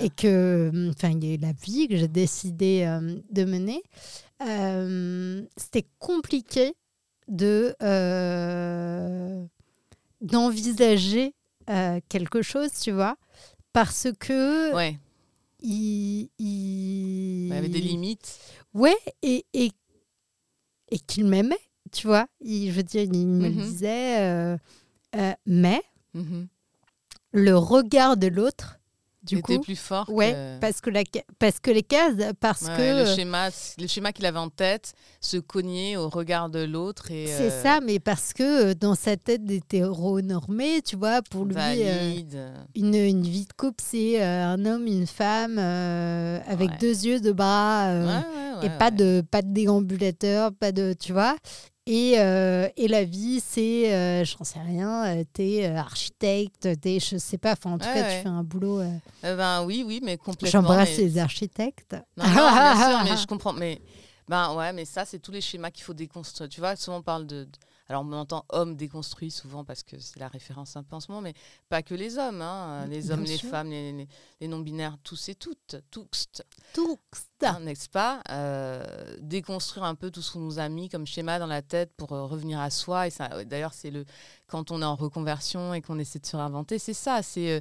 et 0.00 0.10
que 0.10 0.68
hum, 0.72 0.90
enfin 0.90 1.10
il 1.10 1.24
y 1.24 1.30
a 1.30 1.34
eu 1.34 1.38
la 1.38 1.52
vie 1.52 1.86
que 1.86 1.96
j'ai 1.96 2.08
décidé 2.08 2.84
de 3.30 3.44
mener 3.44 3.82
euh, 4.42 5.44
c'était 5.56 5.86
compliqué 5.98 6.74
de 7.28 7.74
euh, 7.82 9.44
d'envisager 10.20 11.34
euh, 11.70 12.00
quelque 12.08 12.42
chose 12.42 12.70
tu 12.80 12.90
vois 12.92 13.16
parce 13.72 14.08
que 14.18 14.74
Ouais, 14.74 14.98
il, 15.60 16.30
il... 16.38 17.46
il 17.46 17.48
y 17.48 17.52
avait 17.52 17.68
des 17.68 17.80
limites. 17.80 18.38
ouais 18.74 18.96
et 19.22 19.44
et, 19.52 19.72
et 20.90 20.98
qu'il 20.98 21.26
m'aimait 21.26 21.58
tu 21.92 22.06
vois 22.06 22.26
il, 22.40 22.70
je 22.70 22.76
veux 22.76 22.82
dire 22.82 23.02
il 23.02 23.26
me 23.26 23.48
le 23.48 23.54
Mhm. 23.54 23.62
disait 23.62 24.56
mais 25.46 25.82
Mhm. 26.14 26.48
le 27.32 27.56
regard 27.56 28.16
de 28.16 28.26
l'autre 28.28 28.77
du 29.28 29.38
Était 29.38 29.56
coup 29.56 29.60
plus 29.62 29.76
fort. 29.76 30.08
Ouais, 30.08 30.32
que- 30.32 30.58
parce 30.60 30.80
que, 30.80 30.90
la, 30.90 31.02
parce 31.38 31.60
que 31.60 31.70
les 31.70 31.82
cases, 31.82 32.14
parce 32.40 32.62
Ouais, 32.62 32.76
que 32.76 32.98
le 33.00 33.14
schéma, 33.14 33.50
le 33.78 33.86
schéma 33.86 34.12
qu'il 34.12 34.26
avait 34.26 34.38
en 34.38 34.48
tête 34.48 34.92
se 35.20 35.36
cognait 35.36 35.96
au 35.96 36.08
regard 36.08 36.48
de 36.50 36.64
l'autre 36.64 37.10
et 37.10 37.26
c'est 37.26 37.50
euh, 37.52 37.62
ça, 37.62 37.80
mais 37.80 37.98
parce 38.00 38.32
que 38.32 38.70
euh, 38.70 38.74
dans 38.74 38.94
sa 38.94 39.16
tête 39.16 39.44
d'hétéronormé, 39.44 40.82
tu 40.82 40.96
vois, 40.96 41.22
pour 41.22 41.44
lui, 41.44 41.54
euh, 41.58 42.14
une, 42.74 42.94
une 42.94 43.22
vie 43.22 43.46
de 43.46 43.52
couple, 43.56 43.82
c'est 43.84 44.22
euh, 44.22 44.44
un 44.46 44.64
homme, 44.64 44.86
une 44.86 45.06
femme, 45.06 45.58
avec 45.58 46.70
Ouais. 46.70 46.76
deux 46.80 47.04
yeux, 47.06 47.20
deux 47.20 47.32
bras, 47.32 47.92
Ouais, 47.92 48.66
et 48.66 48.70
pas, 48.78 48.90
de, 48.90 49.22
pas 49.30 49.42
de 49.42 49.52
déambulateur, 49.52 50.52
pas 50.52 50.72
de, 50.72 50.94
tu 50.98 51.12
vois. 51.12 51.36
Et, 51.90 52.18
euh, 52.18 52.68
et 52.76 52.86
la 52.86 53.04
vie, 53.04 53.40
c'est, 53.40 53.92
euh, 53.94 54.22
j'en 54.24 54.44
sais 54.44 54.60
rien, 54.60 55.06
euh, 55.06 55.24
t'es 55.32 55.66
euh, 55.66 55.76
architecte, 55.78 56.68
t'es, 56.80 57.00
je 57.00 57.16
sais 57.16 57.38
pas, 57.38 57.52
enfin 57.52 57.72
en 57.72 57.78
tout 57.78 57.86
Ouais, 57.86 57.94
cas, 57.94 58.02
ouais. 58.02 58.16
tu 58.18 58.22
fais 58.24 58.28
un 58.28 58.42
boulot. 58.44 58.82
Eh 58.82 59.34
ben 59.34 59.64
oui, 59.64 59.82
oui, 59.86 60.00
mais 60.04 60.18
complètement. 60.18 60.60
J'embrasse 60.60 60.90
mais- 60.98 61.04
les 61.04 61.18
architectes. 61.18 61.96
Non, 62.18 62.24
non, 62.26 62.32
bien 62.52 62.76
sûr, 62.76 63.04
mais 63.04 63.16
je 63.22 63.26
comprends. 63.26 63.54
Mais 63.54 63.80
ben 64.28 64.54
ouais, 64.54 64.72
mais 64.74 64.84
ça, 64.84 65.06
c'est 65.06 65.18
tous 65.18 65.32
les 65.32 65.40
schémas 65.40 65.70
qu'il 65.70 65.82
faut 65.84 65.94
déconstruire. 65.94 66.50
Tu 66.50 66.60
vois, 66.60 66.76
souvent 66.76 66.98
on 66.98 67.02
parle 67.02 67.26
de. 67.26 67.44
de- 67.44 67.50
Alors 67.90 68.04
on 68.06 68.12
entend 68.12 68.44
homme 68.50 68.76
déconstruit 68.76 69.30
souvent 69.30 69.64
parce 69.64 69.82
que 69.82 69.98
c'est 69.98 70.18
la 70.20 70.28
référence 70.28 70.76
un 70.76 70.82
peu 70.82 70.94
en 70.96 71.00
ce 71.00 71.10
moment, 71.10 71.22
mais 71.22 71.32
pas 71.70 71.82
que 71.82 71.94
les 71.94 72.18
hommes, 72.18 72.42
hein, 72.42 72.84
les 72.86 73.00
Bien 73.02 73.10
hommes, 73.12 73.24
les 73.24 73.38
femmes, 73.38 73.70
les, 73.70 73.92
les- 73.92 74.08
les 74.40 74.48
non-binaires, 74.48 74.98
tous 75.02 75.30
et 75.30 75.34
toutes, 75.34 75.76
tous, 75.90 76.26
Tout 76.74 76.98
hein, 77.42 77.60
n'est-ce 77.60 77.88
pas? 77.88 78.20
Euh, 78.30 79.16
Déconstruire 79.20 79.84
un 79.84 79.94
peu 79.94 80.10
tout 80.10 80.20
ce 80.20 80.32
qu'on 80.32 80.40
nous 80.40 80.58
a 80.58 80.68
mis 80.68 80.90
comme 80.90 81.06
schéma 81.06 81.38
dans 81.38 81.46
la 81.46 81.62
tête 81.62 81.90
pour 81.96 82.12
euh, 82.12 82.26
revenir 82.26 82.60
à 82.60 82.68
soi. 82.70 83.06
Et 83.06 83.10
ça, 83.10 83.42
d'ailleurs, 83.44 83.72
c'est 83.72 83.90
le 83.90 84.04
quand 84.48 84.70
on 84.70 84.82
est 84.82 84.84
en 84.84 84.94
reconversion 84.94 85.72
et 85.72 85.80
qu'on 85.80 85.98
essaie 85.98 86.18
de 86.18 86.26
se 86.26 86.36
réinventer, 86.36 86.78
c'est 86.78 86.92
ça. 86.94 87.22
C'est 87.22 87.52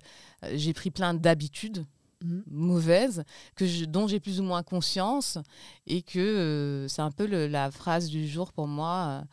euh, 0.43 0.49
j'ai 0.55 0.73
pris 0.73 0.91
plein 0.91 1.13
d'habitudes 1.13 1.85
mm. 2.21 2.41
mauvaises, 2.51 3.23
que 3.55 3.85
dont 3.85 4.07
j'ai 4.07 4.19
plus 4.19 4.41
ou 4.41 4.43
moins 4.43 4.61
conscience, 4.63 5.37
et 5.85 6.01
que 6.01 6.19
euh, 6.19 6.87
c'est 6.89 7.01
un 7.01 7.11
peu 7.11 7.25
la 7.47 7.71
phrase 7.71 8.09
du 8.09 8.27
jour 8.27 8.51
pour 8.51 8.67
moi. 8.67 9.23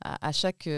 À, 0.00 0.32
chaque 0.32 0.68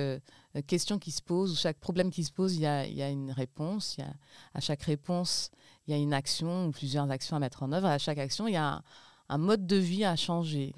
question 0.67 0.99
qui 0.99 1.11
se 1.11 1.23
pose 1.23 1.53
ou 1.53 1.57
chaque 1.57 1.79
problème 1.79 2.11
qui 2.11 2.25
se 2.25 2.33
pose, 2.33 2.57
il 2.57 2.63
y 2.63 2.67
a, 2.67 3.09
une 3.09 3.31
réponse. 3.31 3.97
Y 3.99 4.03
a, 4.03 4.13
à 4.55 4.61
chaque 4.61 4.83
réponse, 4.83 5.51
il 5.87 5.93
y 5.93 5.95
a 5.95 5.97
une 5.97 6.13
action 6.13 6.67
ou 6.67 6.71
plusieurs 6.71 7.11
actions 7.11 7.37
à 7.37 7.39
mettre 7.39 7.63
en 7.63 7.73
œuvre. 7.73 7.87
À 7.87 7.99
chaque 7.99 8.19
action, 8.19 8.49
il 8.49 8.55
y 8.55 8.57
a 8.57 8.83
un 9.29 9.39
mode 9.39 9.67
de 9.67 9.77
vie 9.77 10.05
à 10.05 10.17
changer. 10.17 10.75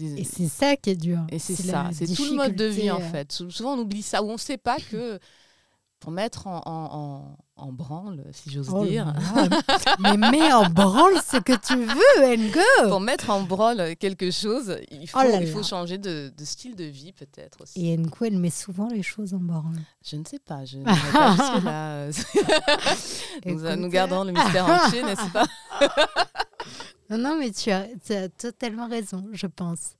Et 0.00 0.24
c'est 0.24 0.48
ça 0.48 0.76
qui 0.76 0.90
est 0.90 0.96
dur. 0.96 1.20
Et 1.30 1.38
c'est 1.38 1.56
ça, 1.56 1.90
c'est 1.92 2.06
tout 2.06 2.24
le 2.24 2.36
mode 2.36 2.54
de 2.54 2.64
vie 2.64 2.90
en 2.90 3.00
euh. 3.00 3.10
fait. 3.10 3.32
Souvent 3.32 3.74
on 3.74 3.80
oublie 3.80 4.02
ça, 4.02 4.22
ou 4.22 4.28
on 4.28 4.34
ne 4.34 4.38
sait 4.38 4.58
pas 4.58 4.76
que 4.76 5.18
pour 6.00 6.12
mettre 6.12 6.46
en, 6.46 6.62
en, 6.64 7.36
en, 7.56 7.72
branle, 7.72 8.24
si 8.32 8.50
j'ose 8.50 8.68
oh 8.72 8.84
dire. 8.84 9.12
mais 9.98 10.16
mets 10.16 10.52
en 10.52 10.68
branle 10.70 11.20
ce 11.20 11.38
que 11.38 11.54
tu 11.54 11.76
veux, 11.76 12.36
Ngo 12.36 12.88
Pour 12.88 13.00
mettre 13.00 13.30
en 13.30 13.42
branle 13.42 13.96
quelque 13.96 14.30
chose, 14.30 14.76
il 14.90 15.08
faut, 15.08 15.18
oh 15.20 15.38
il 15.40 15.48
faut 15.48 15.62
changer 15.62 15.98
de, 15.98 16.32
de, 16.36 16.44
style 16.44 16.76
de 16.76 16.84
vie 16.84 17.12
peut-être 17.12 17.62
aussi. 17.62 17.88
Et 17.88 17.96
Ngo, 17.96 18.24
elle 18.24 18.38
met 18.38 18.50
souvent 18.50 18.88
les 18.88 19.02
choses 19.02 19.34
en 19.34 19.40
branle. 19.40 19.80
Je 20.04 20.16
ne 20.16 20.24
sais 20.24 20.38
pas, 20.38 20.64
je 20.64 20.78
ne 20.78 20.84
pas 20.84 21.36
jusque-là. 21.36 22.08
nous, 23.46 23.76
nous 23.76 23.88
gardons 23.88 24.24
le 24.24 24.32
mystère 24.32 24.66
entier, 24.66 25.02
n'est-ce 25.02 25.30
pas? 25.30 25.46
Non, 27.10 27.16
non, 27.16 27.38
mais 27.38 27.50
tu 27.50 27.70
as, 27.70 28.28
totalement 28.28 28.86
raison, 28.86 29.24
je 29.32 29.46
pense. 29.46 29.94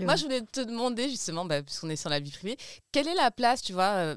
Moi, 0.00 0.16
je 0.16 0.24
voulais 0.24 0.40
te 0.40 0.60
demander, 0.60 1.10
justement, 1.10 1.44
bah, 1.44 1.62
puisqu'on 1.62 1.90
est 1.90 1.96
sur 1.96 2.08
la 2.08 2.20
vie 2.20 2.30
privée, 2.30 2.56
quelle 2.90 3.06
est 3.06 3.14
la 3.14 3.30
place, 3.30 3.60
tu 3.60 3.74
vois, 3.74 3.92
euh, 3.92 4.16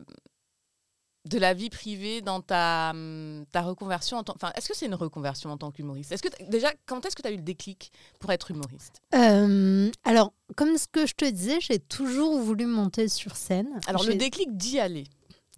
de 1.28 1.38
la 1.38 1.54
vie 1.54 1.70
privée 1.70 2.22
dans 2.22 2.42
ta, 2.42 2.92
hum, 2.92 3.46
ta 3.52 3.62
reconversion 3.62 4.18
en 4.18 4.24
tant... 4.24 4.34
Enfin, 4.36 4.52
est-ce 4.56 4.68
que 4.68 4.76
c'est 4.76 4.86
une 4.86 4.96
reconversion 4.96 5.50
en 5.52 5.58
tant 5.58 5.72
qu'humoriste? 5.72 6.12
Est-ce 6.12 6.24
que 6.24 6.30
déjà, 6.50 6.72
quand 6.86 7.06
est-ce 7.06 7.16
que 7.16 7.22
tu 7.22 7.28
as 7.28 7.32
eu 7.32 7.38
le 7.38 7.42
déclic 7.42 7.92
pour 8.20 8.32
être 8.32 8.52
humoriste? 8.52 9.02
Euh, 9.16 9.90
Alors, 10.04 10.34
comme 10.56 10.78
ce 10.78 10.88
que 10.88 11.06
je 11.06 11.14
te 11.14 11.26
disais, 11.26 11.60
j'ai 11.62 11.80
toujours 11.80 12.40
voulu 12.40 12.66
monter 12.66 13.08
sur 13.08 13.36
scène. 13.36 13.68
Alors, 13.88 14.04
le 14.04 14.16
déclic 14.16 14.56
d'y 14.56 14.80
aller. 14.80 15.06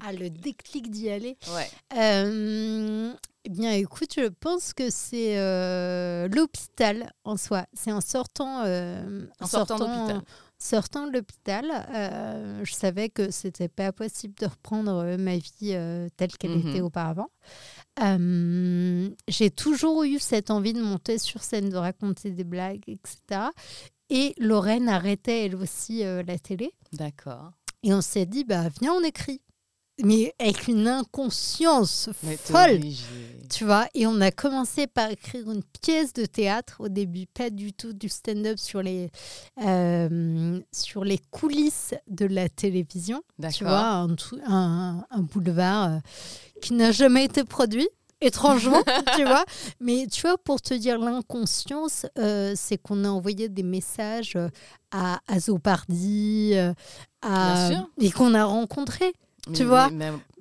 Ah, 0.01 0.13
le 0.13 0.29
déclic 0.29 0.89
d'y 0.89 1.09
aller. 1.09 1.37
Ouais. 1.53 1.69
Euh, 1.97 3.13
eh 3.43 3.49
bien, 3.49 3.71
écoute, 3.73 4.13
je 4.15 4.27
pense 4.27 4.73
que 4.73 4.89
c'est 4.89 5.37
euh, 5.37 6.27
l'hôpital 6.29 7.11
en 7.25 7.35
soi. 7.35 7.65
C'est 7.73 7.91
en 7.91 8.01
sortant, 8.01 8.63
en 8.63 9.47
sortant, 9.47 9.77
d'hôpital. 9.77 10.21
Sortant 10.61 11.07
de 11.07 11.13
l'hôpital, 11.13 11.65
euh, 11.93 12.65
je 12.65 12.73
savais 12.73 13.07
que 13.09 13.31
c'était 13.31 13.69
pas 13.69 13.93
possible 13.93 14.35
de 14.39 14.45
reprendre 14.45 15.15
ma 15.17 15.37
vie 15.37 15.75
telle 16.17 16.35
qu'elle 16.37 16.57
mhm. 16.57 16.69
était 16.69 16.81
auparavant. 16.81 17.29
J'ai 19.27 19.51
toujours 19.51 20.03
eu 20.03 20.19
cette 20.19 20.51
envie 20.51 20.73
de 20.73 20.81
monter 20.81 21.17
sur 21.17 21.43
scène, 21.43 21.69
de 21.69 21.77
raconter 21.77 22.31
des 22.31 22.43
blagues, 22.43 22.83
etc. 22.87 23.49
Et 24.09 24.33
Lorraine 24.37 24.89
arrêtait 24.89 25.45
elle 25.45 25.55
aussi 25.55 26.03
la 26.03 26.37
télé. 26.37 26.73
D'accord. 26.91 27.51
Et 27.83 27.93
on 27.93 28.01
s'est 28.01 28.25
dit, 28.25 28.43
bah 28.43 28.67
viens, 28.81 28.93
on 28.93 29.03
écrit 29.03 29.41
mais 30.03 30.33
avec 30.39 30.67
une 30.67 30.87
inconscience 30.87 32.09
folle. 32.43 32.81
Tu 33.49 33.65
vois, 33.65 33.87
et 33.95 34.05
on 34.05 34.21
a 34.21 34.31
commencé 34.31 34.87
par 34.87 35.09
écrire 35.09 35.49
une 35.49 35.63
pièce 35.81 36.13
de 36.13 36.25
théâtre 36.25 36.77
au 36.79 36.87
début, 36.87 37.25
pas 37.25 37.49
du 37.49 37.73
tout 37.73 37.93
du 37.93 38.07
stand-up 38.07 38.59
sur 38.59 38.81
les, 38.81 39.09
euh, 39.65 40.59
sur 40.71 41.03
les 41.03 41.19
coulisses 41.31 41.95
de 42.07 42.25
la 42.25 42.47
télévision. 42.47 43.23
Tu 43.51 43.63
vois, 43.63 44.05
un, 44.45 45.05
un, 45.09 45.21
boulevard 45.21 45.89
euh, 45.89 45.97
qui 46.61 46.73
n'a 46.73 46.91
jamais 46.91 47.25
été 47.25 47.43
produit 47.43 47.89
étrangement, 48.21 48.83
tu 49.15 49.23
vois. 49.23 49.45
Mais 49.79 50.05
tu 50.11 50.21
vois, 50.21 50.37
pour 50.37 50.61
te 50.61 50.73
dire 50.73 50.99
l'inconscience, 50.99 52.05
euh, 52.17 52.53
c'est 52.55 52.77
qu'on 52.77 53.03
a 53.03 53.09
envoyé 53.09 53.49
des 53.49 53.63
messages 53.63 54.37
à 54.91 55.19
Azopardi, 55.27 56.53
à... 57.21 57.69
et 57.99 58.11
qu'on 58.11 58.33
a 58.33 58.45
rencontré 58.45 59.13
tu 59.53 59.63
vois 59.63 59.89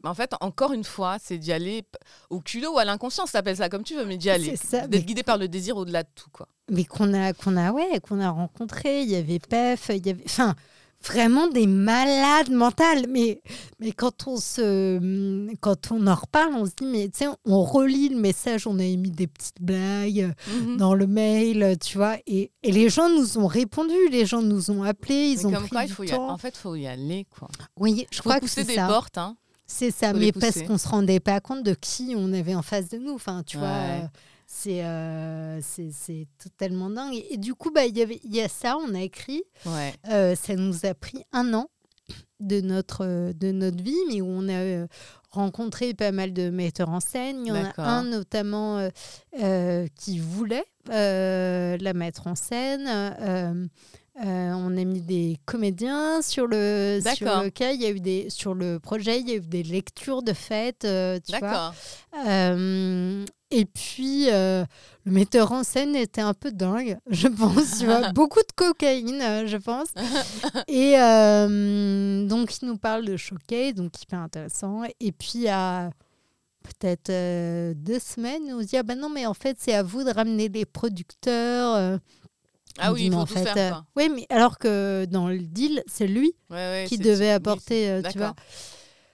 En 0.04 0.14
fait, 0.14 0.32
encore 0.40 0.72
une 0.72 0.84
fois, 0.84 1.16
c'est 1.20 1.38
d'y 1.38 1.52
aller 1.52 1.84
au 2.30 2.40
culot 2.40 2.74
ou 2.74 2.78
à 2.78 2.84
l'inconscience, 2.84 3.32
t'appelles 3.32 3.56
ça 3.56 3.68
comme 3.68 3.82
tu 3.82 3.94
veux, 3.94 4.04
mais 4.04 4.16
d'y 4.16 4.30
aller. 4.30 4.54
D'être 4.88 5.04
guidé 5.04 5.22
par 5.22 5.38
le 5.38 5.48
désir 5.48 5.76
au-delà 5.76 6.02
de 6.02 6.08
tout, 6.14 6.30
quoi. 6.32 6.48
Mais 6.70 6.84
qu'on 6.84 7.14
a, 7.14 7.32
qu'on 7.32 7.56
a, 7.56 7.72
ouais, 7.72 8.00
qu'on 8.00 8.20
a 8.20 8.30
rencontré, 8.30 9.02
il 9.02 9.08
y 9.08 9.16
avait 9.16 9.38
PEF, 9.38 9.90
il 9.94 10.06
y 10.06 10.10
avait. 10.10 10.22
Enfin, 10.26 10.54
vraiment 11.04 11.48
des 11.48 11.66
malades 11.66 12.50
mentales. 12.50 13.06
Mais, 13.08 13.40
mais 13.80 13.92
quand, 13.92 14.26
on 14.26 14.36
se, 14.36 15.48
quand 15.60 15.92
on 15.92 16.06
en 16.06 16.14
reparle, 16.14 16.54
on 16.54 16.66
se 16.66 16.72
dit, 16.76 16.86
mais 16.86 17.08
tu 17.08 17.18
sais, 17.18 17.26
on 17.44 17.62
relit 17.62 18.08
le 18.08 18.18
message, 18.18 18.66
on 18.66 18.78
a 18.78 18.84
émis 18.84 19.10
des 19.10 19.26
petites 19.26 19.60
blagues 19.60 20.34
mhm. 20.52 20.76
dans 20.76 20.94
le 20.94 21.06
mail, 21.06 21.76
tu 21.80 21.98
vois. 21.98 22.16
Et, 22.26 22.52
et, 22.62 22.72
les 22.72 22.88
gens 22.88 23.08
nous 23.08 23.38
ont 23.38 23.46
répondu, 23.46 23.94
les 24.10 24.26
gens 24.26 24.42
nous 24.42 24.70
ont 24.70 24.82
appelés, 24.82 25.30
ils 25.30 25.46
ont 25.46 25.52
pris 25.52 25.68
quoi, 25.68 25.84
il 25.84 25.90
faut 25.90 26.04
y 26.04 26.12
En 26.12 26.38
fait, 26.38 26.54
il 26.54 26.58
faut 26.58 26.74
y 26.74 26.86
aller, 26.86 27.26
quoi. 27.38 27.48
Oui, 27.76 28.06
je 28.10 28.20
crois 28.20 28.40
que 28.40 28.46
c'est 28.46 28.64
des 28.64 28.76
portes, 28.76 29.18
hein. 29.18 29.36
C'est 29.70 29.90
ça, 29.90 30.14
mais 30.14 30.32
parce 30.32 30.62
qu'on 30.62 30.78
se 30.78 30.88
rendait 30.88 31.20
pas 31.20 31.40
compte 31.40 31.62
de 31.62 31.74
qui 31.74 32.14
on 32.16 32.32
avait 32.32 32.54
en 32.54 32.62
face 32.62 32.88
de 32.88 32.96
nous. 32.96 33.12
Enfin, 33.12 33.42
tu 33.46 33.58
vois. 33.58 33.68
Euh, 33.68 34.00
c'est 34.58 35.60
c'est 35.92 36.26
totalement 36.38 36.90
dingue. 36.90 37.22
Et, 37.30 37.36
du 37.36 37.54
coup, 37.54 37.70
bah, 37.70 37.86
il 37.86 37.96
y, 37.96 38.36
y 38.36 38.40
a 38.40 38.48
ça, 38.48 38.76
on 38.76 38.94
a 38.94 39.00
écrit. 39.00 39.42
Ouais. 39.66 39.94
Euh, 40.10 40.34
ça 40.34 40.54
nous 40.56 40.86
a 40.86 40.94
pris 40.94 41.24
un 41.32 41.54
an 41.54 41.68
de 42.40 42.60
notre, 42.60 43.32
de 43.32 43.52
notre 43.52 43.82
vie, 43.82 43.96
mais 44.08 44.20
où 44.20 44.26
on 44.28 44.48
a 44.48 44.52
euh, 44.52 44.86
rencontré 45.30 45.92
pas 45.94 46.12
mal 46.12 46.32
de 46.32 46.50
metteurs 46.50 46.90
en 46.90 47.00
scène. 47.00 47.42
Il 47.44 47.48
y 47.48 47.52
en 47.52 47.64
a 47.64 47.72
un 47.82 48.04
notamment 48.04 48.88
qui 49.94 50.18
voulait 50.18 50.64
la 50.86 51.92
mettre 51.94 52.26
en 52.26 52.34
scène. 52.34 53.68
On 54.20 54.76
a 54.76 54.84
mis 54.84 55.00
des 55.00 55.38
comédiens 55.46 56.22
sur 56.22 56.46
le 56.46 57.00
sur 57.14 57.42
le 57.42 57.50
cas. 57.50 57.72
Il 57.72 57.82
y 57.82 57.86
a 57.86 57.90
eu 57.90 58.00
des 58.00 58.30
sur 58.30 58.54
le 58.54 58.78
projet. 58.78 59.20
Il 59.20 59.28
y 59.28 59.32
a 59.32 59.36
eu 59.36 59.40
des 59.40 59.62
lectures 59.62 60.22
de 60.22 60.32
fêtes. 60.32 60.86
tu 61.26 61.38
vois. 61.38 61.72
Et 63.50 63.64
puis, 63.64 64.30
euh, 64.30 64.64
le 65.04 65.12
metteur 65.12 65.52
en 65.52 65.64
scène 65.64 65.96
était 65.96 66.20
un 66.20 66.34
peu 66.34 66.52
dingue, 66.52 66.98
je 67.10 67.28
pense. 67.28 67.78
Tu 67.78 67.86
vois, 67.86 68.12
beaucoup 68.12 68.40
de 68.40 68.52
cocaïne, 68.54 69.22
euh, 69.22 69.46
je 69.46 69.56
pense. 69.56 69.88
Et 70.68 70.98
euh, 70.98 72.26
donc, 72.26 72.60
il 72.60 72.66
nous 72.66 72.76
parle 72.76 73.06
de 73.06 73.16
Showcase, 73.16 73.74
donc 73.74 74.02
hyper 74.02 74.20
intéressant. 74.20 74.82
Et 75.00 75.12
puis, 75.12 75.48
à 75.48 75.90
peut-être 76.62 77.10
deux 77.72 77.98
semaines, 77.98 78.42
il 78.46 78.54
nous 78.54 78.62
dit 78.62 78.76
Ah 78.76 78.82
ben 78.82 78.98
non, 78.98 79.08
mais 79.08 79.24
en 79.24 79.32
fait, 79.32 79.56
c'est 79.58 79.72
à 79.72 79.82
vous 79.82 80.04
de 80.04 80.10
ramener 80.10 80.50
les 80.50 80.66
producteurs. 80.66 81.98
Ah 82.78 82.92
oui, 82.92 83.04
il 83.06 83.12
faut 83.12 83.18
en 83.18 83.26
fait, 83.26 83.44
faire, 83.44 83.84
Oui, 83.96 84.10
mais 84.14 84.26
alors 84.30 84.58
que 84.58 85.06
dans 85.06 85.28
le 85.28 85.38
deal, 85.38 85.82
c'est 85.86 86.06
lui 86.06 86.32
qui 86.86 86.98
devait 86.98 87.30
apporter, 87.30 88.00
tu 88.10 88.18
vois 88.18 88.34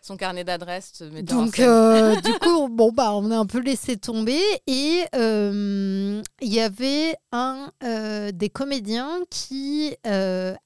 son 0.04 0.18
carnet 0.18 0.44
d'adresses. 0.44 1.02
Donc, 1.22 1.58
euh, 1.58 2.20
du 2.20 2.32
coup, 2.34 2.68
bon, 2.68 2.92
bah, 2.92 3.14
on 3.14 3.30
a 3.30 3.38
un 3.38 3.46
peu 3.46 3.60
laissé 3.60 3.96
tomber. 3.96 4.40
Et 4.66 5.02
euh, 5.16 6.22
il 6.42 6.52
y 6.52 6.60
avait 6.60 7.16
un 7.32 7.72
euh, 7.82 8.30
des 8.30 8.50
comédiens 8.50 9.20
qui 9.30 9.96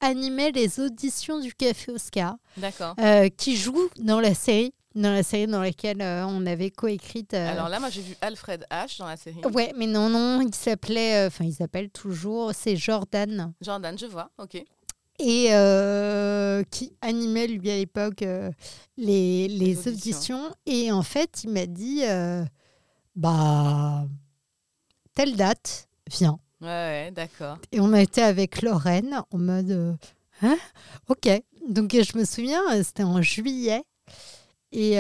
animait 0.01 0.51
les 0.51 0.81
auditions 0.81 1.39
du 1.39 1.55
Café 1.55 1.93
Oscar. 1.93 2.37
D'accord. 2.57 2.97
qui 3.37 3.57
joue 3.57 3.89
dans 4.01 4.21
la 4.21 4.35
série 4.35 4.75
dans 4.99 5.13
la 5.13 5.23
série 5.23 5.47
dans 5.47 5.63
laquelle 5.63 6.03
on 6.03 6.45
avait 6.47 6.71
coécrite. 6.71 7.35
Alors 7.35 7.69
là, 7.69 7.81
moi, 7.81 7.91
j'ai 7.91 8.03
vu 8.03 8.15
Alfred 8.21 8.67
H 8.71 8.99
dans 8.99 9.07
la 9.07 9.17
série. 9.17 9.41
Ouais, 9.53 9.73
mais 9.77 9.87
non, 9.87 10.09
non, 10.09 10.41
il 10.41 10.55
s'appelait, 10.55 11.27
enfin, 11.27 11.45
il 11.45 11.55
s'appelle 11.55 11.91
toujours, 11.91 12.53
c'est 12.55 12.77
Jordan. 12.77 13.53
Jordan, 13.61 13.97
je 13.99 14.07
vois, 14.07 14.31
ok 14.39 14.65
et 15.19 15.49
euh, 15.51 16.63
qui 16.71 16.93
animait 17.01 17.49
lui 17.49 17.71
à 17.71 17.77
l'époque 17.77 18.23
euh, 18.23 18.51
les, 18.97 19.49
les, 19.49 19.89
auditions. 19.89 20.51
Et 20.67 20.93
en 20.93 21.03
fait, 21.03 21.43
il 21.45 21.51
m'a 21.51 21.67
dit 21.67 22.03
euh, 22.05 22.45
bah, 23.17 24.07
telle 25.15 25.37
date, 25.37 25.89
viens. 26.09 26.39
Ouais, 26.61 26.67
ouais 26.67 27.11
d'accord. 27.13 27.59
Et 27.73 27.81
on 27.81 27.93
a 27.93 28.01
été 28.01 28.23
avec 28.23 28.63
Lorraine 28.63 29.23
en 29.31 29.39
mode 29.39 29.99
hein 30.43 30.59
ok. 31.09 31.29
Donc 31.69 31.93
je 31.93 32.17
me 32.17 32.25
souviens, 32.25 32.63
c'était 32.83 33.03
en 33.03 33.21
juillet. 33.21 33.83
Et, 34.73 34.97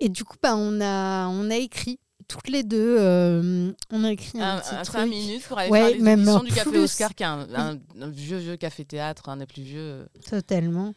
et 0.00 0.08
du 0.08 0.24
coup, 0.24 0.36
bah, 0.42 0.54
on, 0.56 0.80
a, 0.80 1.28
on 1.28 1.50
a 1.50 1.56
écrit 1.56 1.98
toutes 2.32 2.48
les 2.48 2.62
deux, 2.62 2.96
euh, 2.98 3.72
on 3.90 4.04
a 4.04 4.12
écrit 4.12 4.40
un, 4.40 4.58
petit 4.58 4.74
un, 4.74 4.82
truc. 4.82 5.08
minutes 5.08 5.44
pour 5.46 5.58
aller 5.58 5.70
faire 5.70 5.88
les 5.88 5.98
même 5.98 6.24
du 6.44 6.52
Café 6.52 6.78
Oscar, 6.78 7.14
qui 7.14 7.22
est 7.22 7.26
un, 7.26 7.78
vieux, 8.08 8.38
vieux 8.38 8.56
café-théâtre, 8.56 9.28
un 9.28 9.36
des 9.36 9.46
plus 9.46 9.62
vieux. 9.62 10.06
Totalement. 10.28 10.94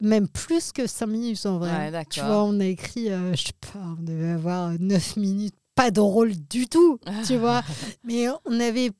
Même 0.00 0.26
plus 0.26 0.72
que 0.72 0.86
5 0.86 1.06
minutes 1.06 1.46
en 1.46 1.58
vrai. 1.58 1.90
Ouais, 1.90 2.04
tu 2.06 2.20
vois, 2.20 2.42
on 2.42 2.58
a 2.58 2.64
écrit, 2.64 3.10
euh, 3.10 3.32
je 3.34 3.42
sais 3.42 3.52
pas, 3.60 3.78
on 3.98 4.02
devait 4.02 4.32
avoir 4.32 4.72
9 4.78 5.16
minutes, 5.16 5.54
pas 5.76 5.92
de 5.92 6.00
rôle 6.00 6.32
du 6.32 6.66
tout, 6.66 6.98
tu 7.26 7.36
vois. 7.36 7.62
Mais 8.04 8.26
on 8.44 8.58
avait 8.58 8.90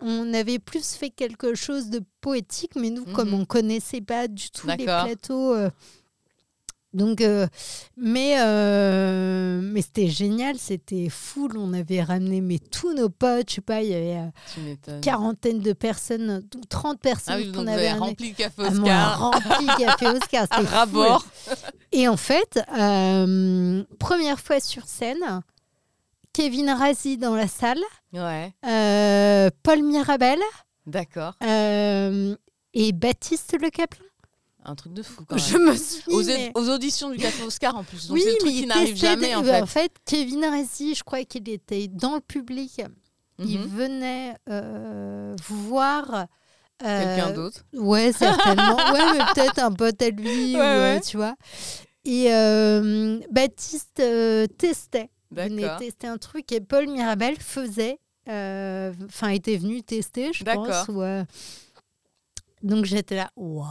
on 0.00 0.32
avait 0.34 0.58
plus 0.58 0.94
fait 0.94 1.10
quelque 1.10 1.54
chose 1.54 1.88
de 1.88 2.02
poétique, 2.20 2.72
mais 2.74 2.90
nous, 2.90 3.04
comme 3.04 3.28
mhm. 3.28 3.40
on 3.40 3.44
connaissait 3.44 4.00
pas 4.00 4.28
du 4.28 4.50
tout 4.50 4.66
les 4.66 4.84
plateaux, 4.84 5.54
euh, 5.54 5.70
Donc, 6.94 7.20
euh, 7.20 7.46
mais 7.96 8.36
euh, 8.40 9.60
mais 9.60 9.82
c'était 9.82 10.08
génial, 10.08 10.56
c'était 10.58 11.08
full. 11.10 11.56
On 11.58 11.72
avait 11.72 12.02
ramené 12.02 12.40
mais 12.40 12.58
tous 12.58 12.94
nos 12.94 13.08
potes, 13.08 13.50
je 13.50 13.54
sais 13.56 13.60
pas, 13.60 13.82
il 13.82 13.90
y 13.90 13.94
avait 13.94 14.16
euh, 14.18 14.26
Tu 14.54 14.60
m'étonnes. 14.60 15.00
quarantaine 15.00 15.58
de 15.58 15.72
personnes, 15.72 16.44
ou 16.56 16.60
30 16.66 17.00
personnes 17.00 17.34
Ah 17.34 17.38
oui, 17.38 17.50
qu'on 17.52 17.64
donc 17.64 17.68
avait 17.68 17.92
rempli 17.92 18.28
le 18.30 18.34
café 18.36 18.62
Ah, 18.64 18.70
moi, 18.70 18.88
Oscar. 18.90 19.18
rempli 19.18 19.66
café 19.84 20.06
Oscar, 20.08 20.46
c'était. 20.52 20.68
Rabord. 20.68 21.26
Et 21.92 22.06
en 22.08 22.16
fait, 22.16 22.60
euh, 22.78 23.82
première 23.98 24.38
fois 24.38 24.60
sur 24.60 24.84
scène, 24.86 25.42
Kevin 26.32 26.70
Razi 26.70 27.18
dans 27.18 27.34
la 27.34 27.48
salle, 27.48 27.82
Ouais, 28.12 28.52
euh, 28.66 29.50
Paul 29.64 29.82
Mirabel 29.82 30.38
d'accord. 30.86 31.34
euh, 31.42 32.36
et 32.72 32.92
Baptiste 32.92 33.56
Le 33.60 33.70
Caplin. 33.70 34.04
Un 34.64 34.74
truc 34.74 34.94
de 34.94 35.02
fou 35.02 35.24
quand 35.28 35.36
Je 35.36 35.58
même. 35.58 35.68
me 35.72 35.76
suis 35.76 36.02
Aux, 36.10 36.22
mais- 36.22 36.50
aux 36.54 36.68
auditions 36.70 37.10
du 37.10 37.18
café 37.18 37.42
Oscar 37.42 37.76
en 37.76 37.84
plus. 37.84 38.08
Donc 38.08 38.16
oui, 38.16 38.22
c'est 38.24 38.32
le 38.32 38.36
truc 38.38 38.52
mais 38.54 38.60
qui 38.60 38.66
n'arrive 38.66 38.96
jamais 38.96 39.34
en 39.34 39.42
bah, 39.42 39.66
fait. 39.66 39.92
Kevin 40.06 40.44
Razi, 40.44 40.94
je 40.94 41.02
crois 41.04 41.22
qu'il 41.24 41.48
était 41.50 41.86
dans 41.88 42.14
le 42.14 42.20
public. 42.20 42.80
Il 43.38 43.58
Mhm. 43.60 43.66
venait 43.66 44.34
euh, 44.48 45.34
voir. 45.48 46.26
euh, 46.84 47.16
Quelqu'un 47.16 47.32
d'autre. 47.32 47.60
Ouais, 47.74 48.12
certainement. 48.12 48.76
ouais, 48.92 49.12
mais 49.12 49.24
peut-être 49.34 49.58
un 49.58 49.72
pote 49.72 50.00
à 50.00 50.08
lui, 50.10 50.54
Ouais, 50.54 50.60
ou, 50.60 50.62
euh, 50.62 50.94
ouais. 50.94 51.00
tu 51.00 51.16
vois. 51.16 51.34
Et 52.06 52.32
euh, 52.32 53.18
Baptiste 53.30 54.02
testait. 54.58 55.10
venait 55.30 55.76
tester 55.78 56.06
un 56.06 56.16
truc 56.18 56.50
et 56.52 56.60
Paul 56.60 56.86
Mirabel 56.88 57.36
faisait, 57.38 57.98
enfin 58.26 59.28
était 59.28 59.56
venu 59.56 59.82
tester, 59.82 60.32
je 60.32 60.44
pense. 60.44 60.88
Ou, 60.88 61.02
donc 62.64 62.84
j'étais 62.86 63.14
là, 63.16 63.30
waouh, 63.36 63.64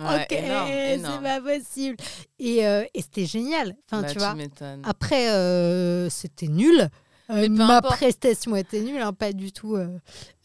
Ouais, 0.00 0.22
ok, 0.22 0.28
c'est 0.30 1.22
pas 1.22 1.40
possible. 1.40 1.96
Et, 2.38 2.66
euh, 2.66 2.84
et 2.94 3.02
c'était 3.02 3.26
génial. 3.26 3.74
Enfin, 3.86 4.02
Bah, 4.02 4.12
tu 4.12 4.18
vois. 4.18 4.34
Après, 4.84 5.30
euh, 5.30 6.08
c'était 6.10 6.46
nul. 6.48 6.88
Euh, 7.30 7.48
ma 7.48 7.76
importe. 7.78 7.94
prestation 7.96 8.56
était 8.56 8.80
nulle, 8.80 9.00
hein, 9.00 9.12
pas 9.12 9.32
du 9.32 9.52
tout 9.52 9.76
euh, 9.76 9.86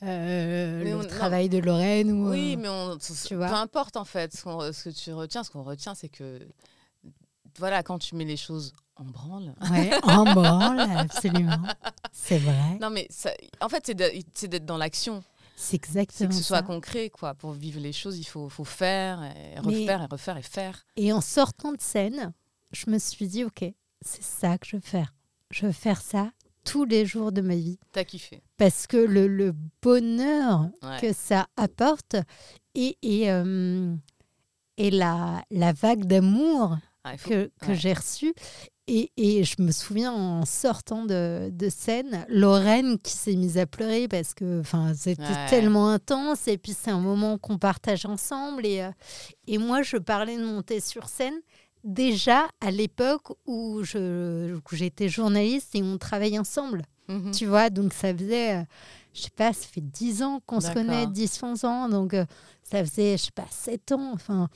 euh, 0.03 0.83
le 0.83 0.95
on- 0.95 1.01
non. 1.01 1.07
travail 1.07 1.49
de 1.49 1.57
Lorraine. 1.57 2.11
Ou, 2.11 2.29
Oui, 2.29 2.57
mais 2.57 2.69
on, 2.69 2.97
tu 2.97 3.33
vois. 3.35 3.47
peu 3.47 3.53
importe 3.55 3.97
en 3.97 4.05
fait 4.05 4.35
ce, 4.35 4.83
que 4.83 4.89
tu 4.91 5.11
retiens. 5.11 5.43
Ce 5.43 5.49
qu'on 5.49 5.63
retient, 5.63 5.95
c'est 5.95 6.09
que 6.09 6.39
voilà, 7.57 7.81
quand 7.83 7.97
tu 7.97 8.15
mets 8.15 8.25
les 8.25 8.37
choses 8.37 8.71
en 8.97 9.05
branle. 9.05 9.53
Ouais, 9.71 9.91
en 10.03 10.25
branle, 10.33 10.79
absolument. 10.81 11.57
C'est 12.13 12.37
vrai. 12.37 12.77
Non, 12.79 12.89
mais 12.91 13.07
ça- 13.09 13.33
en 13.61 13.67
fait, 13.69 13.91
c'est 14.35 14.47
d'être 14.47 14.65
dans 14.65 14.77
l'action. 14.77 15.23
C'est 15.55 15.75
exactement 15.77 16.29
que 16.29 16.35
ce 16.35 16.43
soit 16.43 16.57
ça. 16.57 16.63
concret, 16.63 17.09
quoi. 17.09 17.33
Pour 17.33 17.51
vivre 17.53 17.79
les 17.79 17.93
choses, 17.93 18.17
il 18.17 18.25
faut, 18.25 18.49
faut 18.49 18.65
faire, 18.65 19.23
et 19.23 19.55
Mais- 19.55 19.81
refaire, 19.81 20.01
et 20.01 20.05
refaire, 20.11 20.37
et 20.37 20.41
faire. 20.41 20.85
Et 20.97 21.13
en 21.13 21.21
sortant 21.21 21.71
de 21.71 21.79
scène, 21.81 22.33
je 22.73 22.89
me 22.89 22.97
suis 22.99 23.27
dit, 23.27 23.43
OK, 23.45 23.63
c'est 24.01 24.23
ça 24.23 24.57
que 24.57 24.67
je 24.67 24.75
veux 24.75 24.81
faire. 24.81 25.13
Je 25.51 25.65
veux 25.67 25.71
faire 25.71 26.01
ça 26.01 26.31
tous 26.65 26.83
les 26.83 27.05
jours 27.05 27.31
de 27.31 27.41
ma 27.41 27.55
vie. 27.55 27.79
T'as 27.91 28.03
kiffé. 28.03 28.43
Parce 28.57 28.87
que 28.87 28.97
le, 28.97 29.27
le 29.27 29.53
bonheur 29.81 30.67
Ouais. 30.83 30.99
que 30.99 31.13
ça 31.13 31.47
apporte 31.57 32.15
et, 32.73 32.97
et, 33.01 33.31
euh, 33.31 33.95
et 34.77 34.91
la, 34.91 35.43
la 35.51 35.71
vague 35.73 36.05
d'amour 36.05 36.77
Ah, 37.05 37.17
faut- 37.17 37.29
que, 37.29 37.51
que 37.61 37.67
ouais. 37.67 37.75
j'ai 37.75 37.93
reçue. 37.93 38.33
Et, 38.87 39.11
et 39.17 39.43
je 39.43 39.61
me 39.63 39.71
souviens 39.71 40.11
en 40.11 40.45
sortant 40.45 41.05
de, 41.05 41.49
de 41.51 41.69
scène, 41.69 42.25
Lorraine 42.29 42.99
qui 42.99 43.13
s'est 43.13 43.35
mise 43.35 43.57
à 43.57 43.65
pleurer 43.65 44.07
parce 44.07 44.33
que 44.35 44.61
c'était 44.95 45.23
Ouais. 45.23 45.45
tellement 45.49 45.89
intense. 45.89 46.47
Et 46.47 46.57
puis 46.57 46.75
c'est 46.79 46.91
un 46.91 46.99
moment 46.99 47.37
qu'on 47.37 47.57
partage 47.57 48.05
ensemble. 48.05 48.65
Et, 48.65 48.81
euh, 48.81 48.91
et 49.47 49.57
moi, 49.57 49.81
je 49.81 49.97
parlais 49.97 50.37
de 50.37 50.45
monter 50.45 50.81
sur 50.81 51.07
scène 51.09 51.33
déjà 51.83 52.47
à 52.61 52.69
l'époque 52.71 53.29
où 53.47 53.81
j'étais 54.71 55.09
journaliste 55.09 55.75
et 55.75 55.81
on 55.83 55.97
travaillait 55.97 56.39
ensemble. 56.39 56.83
Mhm. 57.07 57.31
Tu 57.31 57.45
vois, 57.45 57.69
donc 57.69 57.93
ça 57.93 58.15
faisait, 58.15 58.57
euh, 58.57 58.63
je 59.13 59.21
sais 59.21 59.29
pas, 59.35 59.53
ça 59.53 59.67
fait 59.67 59.81
10 59.81 60.23
ans 60.23 60.41
qu'on 60.45 60.59
se 60.59 60.71
connaît, 60.71 61.05
10-11 61.07 61.65
ans. 61.65 61.87
Donc 61.89 62.13
euh, 62.13 62.25
ça 62.63 62.83
faisait, 62.83 63.17
je 63.17 63.25
sais 63.25 63.31
pas, 63.33 63.45
7 63.49 63.91
ans. 63.91 64.11
Enfin, 64.13 64.49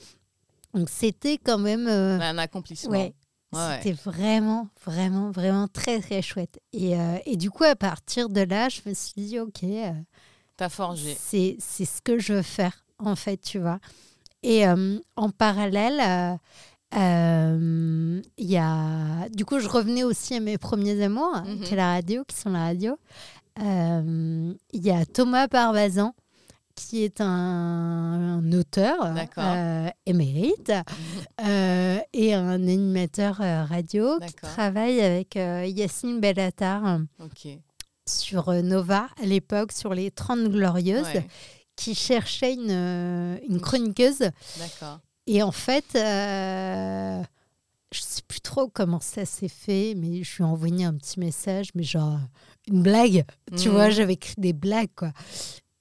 donc 0.74 0.88
c'était 0.88 1.38
quand 1.38 1.58
même. 1.58 1.86
euh, 1.88 2.18
Un 2.20 2.38
accomplissement. 2.38 2.90
Ouais, 2.92 3.14
Ouais, 3.52 3.58
ouais. 3.58 3.80
c'était 3.82 3.92
vraiment, 4.04 4.68
vraiment, 4.84 5.30
vraiment 5.32 5.66
très, 5.66 6.00
très 6.00 6.22
chouette. 6.22 6.60
Et, 6.72 6.96
euh, 6.98 7.16
et 7.26 7.36
du 7.36 7.50
coup, 7.50 7.64
à 7.64 7.74
partir 7.74 8.28
de 8.28 8.42
là, 8.42 8.68
je 8.68 8.80
me 8.86 8.94
suis 8.94 9.12
dit, 9.16 9.40
OK, 9.40 9.64
euh, 9.64 9.90
T'as 10.56 10.68
forgé. 10.68 11.16
c'est 11.18 11.56
ce 11.60 12.00
que 12.02 12.18
je 12.18 12.34
veux 12.34 12.42
faire, 12.42 12.84
en 12.98 13.16
fait, 13.16 13.38
tu 13.38 13.58
vois. 13.58 13.80
Et 14.44 14.68
euh, 14.68 14.98
en 15.16 15.30
parallèle, 15.30 16.38
il 16.92 18.22
y 18.38 18.56
a... 18.56 19.28
Du 19.30 19.44
coup, 19.44 19.58
je 19.58 19.68
revenais 19.68 20.04
aussi 20.04 20.34
à 20.34 20.40
mes 20.40 20.58
premiers 20.58 21.02
amours, 21.02 21.42
Mhm. 21.44 21.60
qui 21.62 21.72
est 21.74 21.76
la 21.76 21.92
radio, 21.94 22.24
qui 22.24 22.36
sont 22.36 22.50
la 22.50 22.64
radio. 22.66 22.96
Il 23.58 24.56
y 24.72 24.90
a 24.90 25.04
Thomas 25.06 25.46
Barbazan, 25.48 26.14
qui 26.88 27.02
est 27.04 27.20
un, 27.20 27.26
un 27.26 28.52
auteur 28.52 28.96
euh, 29.38 29.88
émérite 30.06 30.72
euh, 31.46 31.98
et 32.12 32.34
un 32.34 32.50
animateur 32.66 33.40
euh, 33.40 33.64
radio 33.64 34.18
qui 34.26 34.34
travaille 34.34 35.00
avec 35.00 35.34
Yacine 35.36 36.20
Bellatar 36.20 37.00
sur 38.08 38.52
Nova 38.62 39.08
à 39.22 39.26
l'époque, 39.26 39.72
sur 39.72 39.94
les 39.94 40.10
30 40.10 40.48
Glorieuses, 40.50 41.04
Ouais, 41.14 41.26
qui 41.76 41.94
cherchait 41.94 42.54
une, 42.54 43.38
une 43.48 43.60
chroniqueuse. 43.60 44.30
Et 45.26 45.42
en 45.42 45.52
fait, 45.52 45.84
euh, 45.94 47.22
je 47.92 48.00
sais 48.00 48.22
plus 48.26 48.40
trop 48.40 48.68
comment 48.68 49.00
ça 49.00 49.24
s'est 49.24 49.48
fait, 49.48 49.94
mais 49.96 50.22
je 50.24 50.36
lui 50.36 50.42
ai 50.44 50.46
envoyé 50.46 50.84
un 50.84 50.94
petit 50.94 51.20
message, 51.20 51.68
mais 51.74 51.84
genre 51.84 52.18
une 52.68 52.82
blague. 52.82 53.24
Tu 53.56 53.68
Mhm. 53.68 53.74
vois, 53.74 53.90
j'avais 53.90 54.14
écrit 54.14 54.34
des 54.38 54.52
blagues, 54.52 54.90
quoi. 54.96 55.12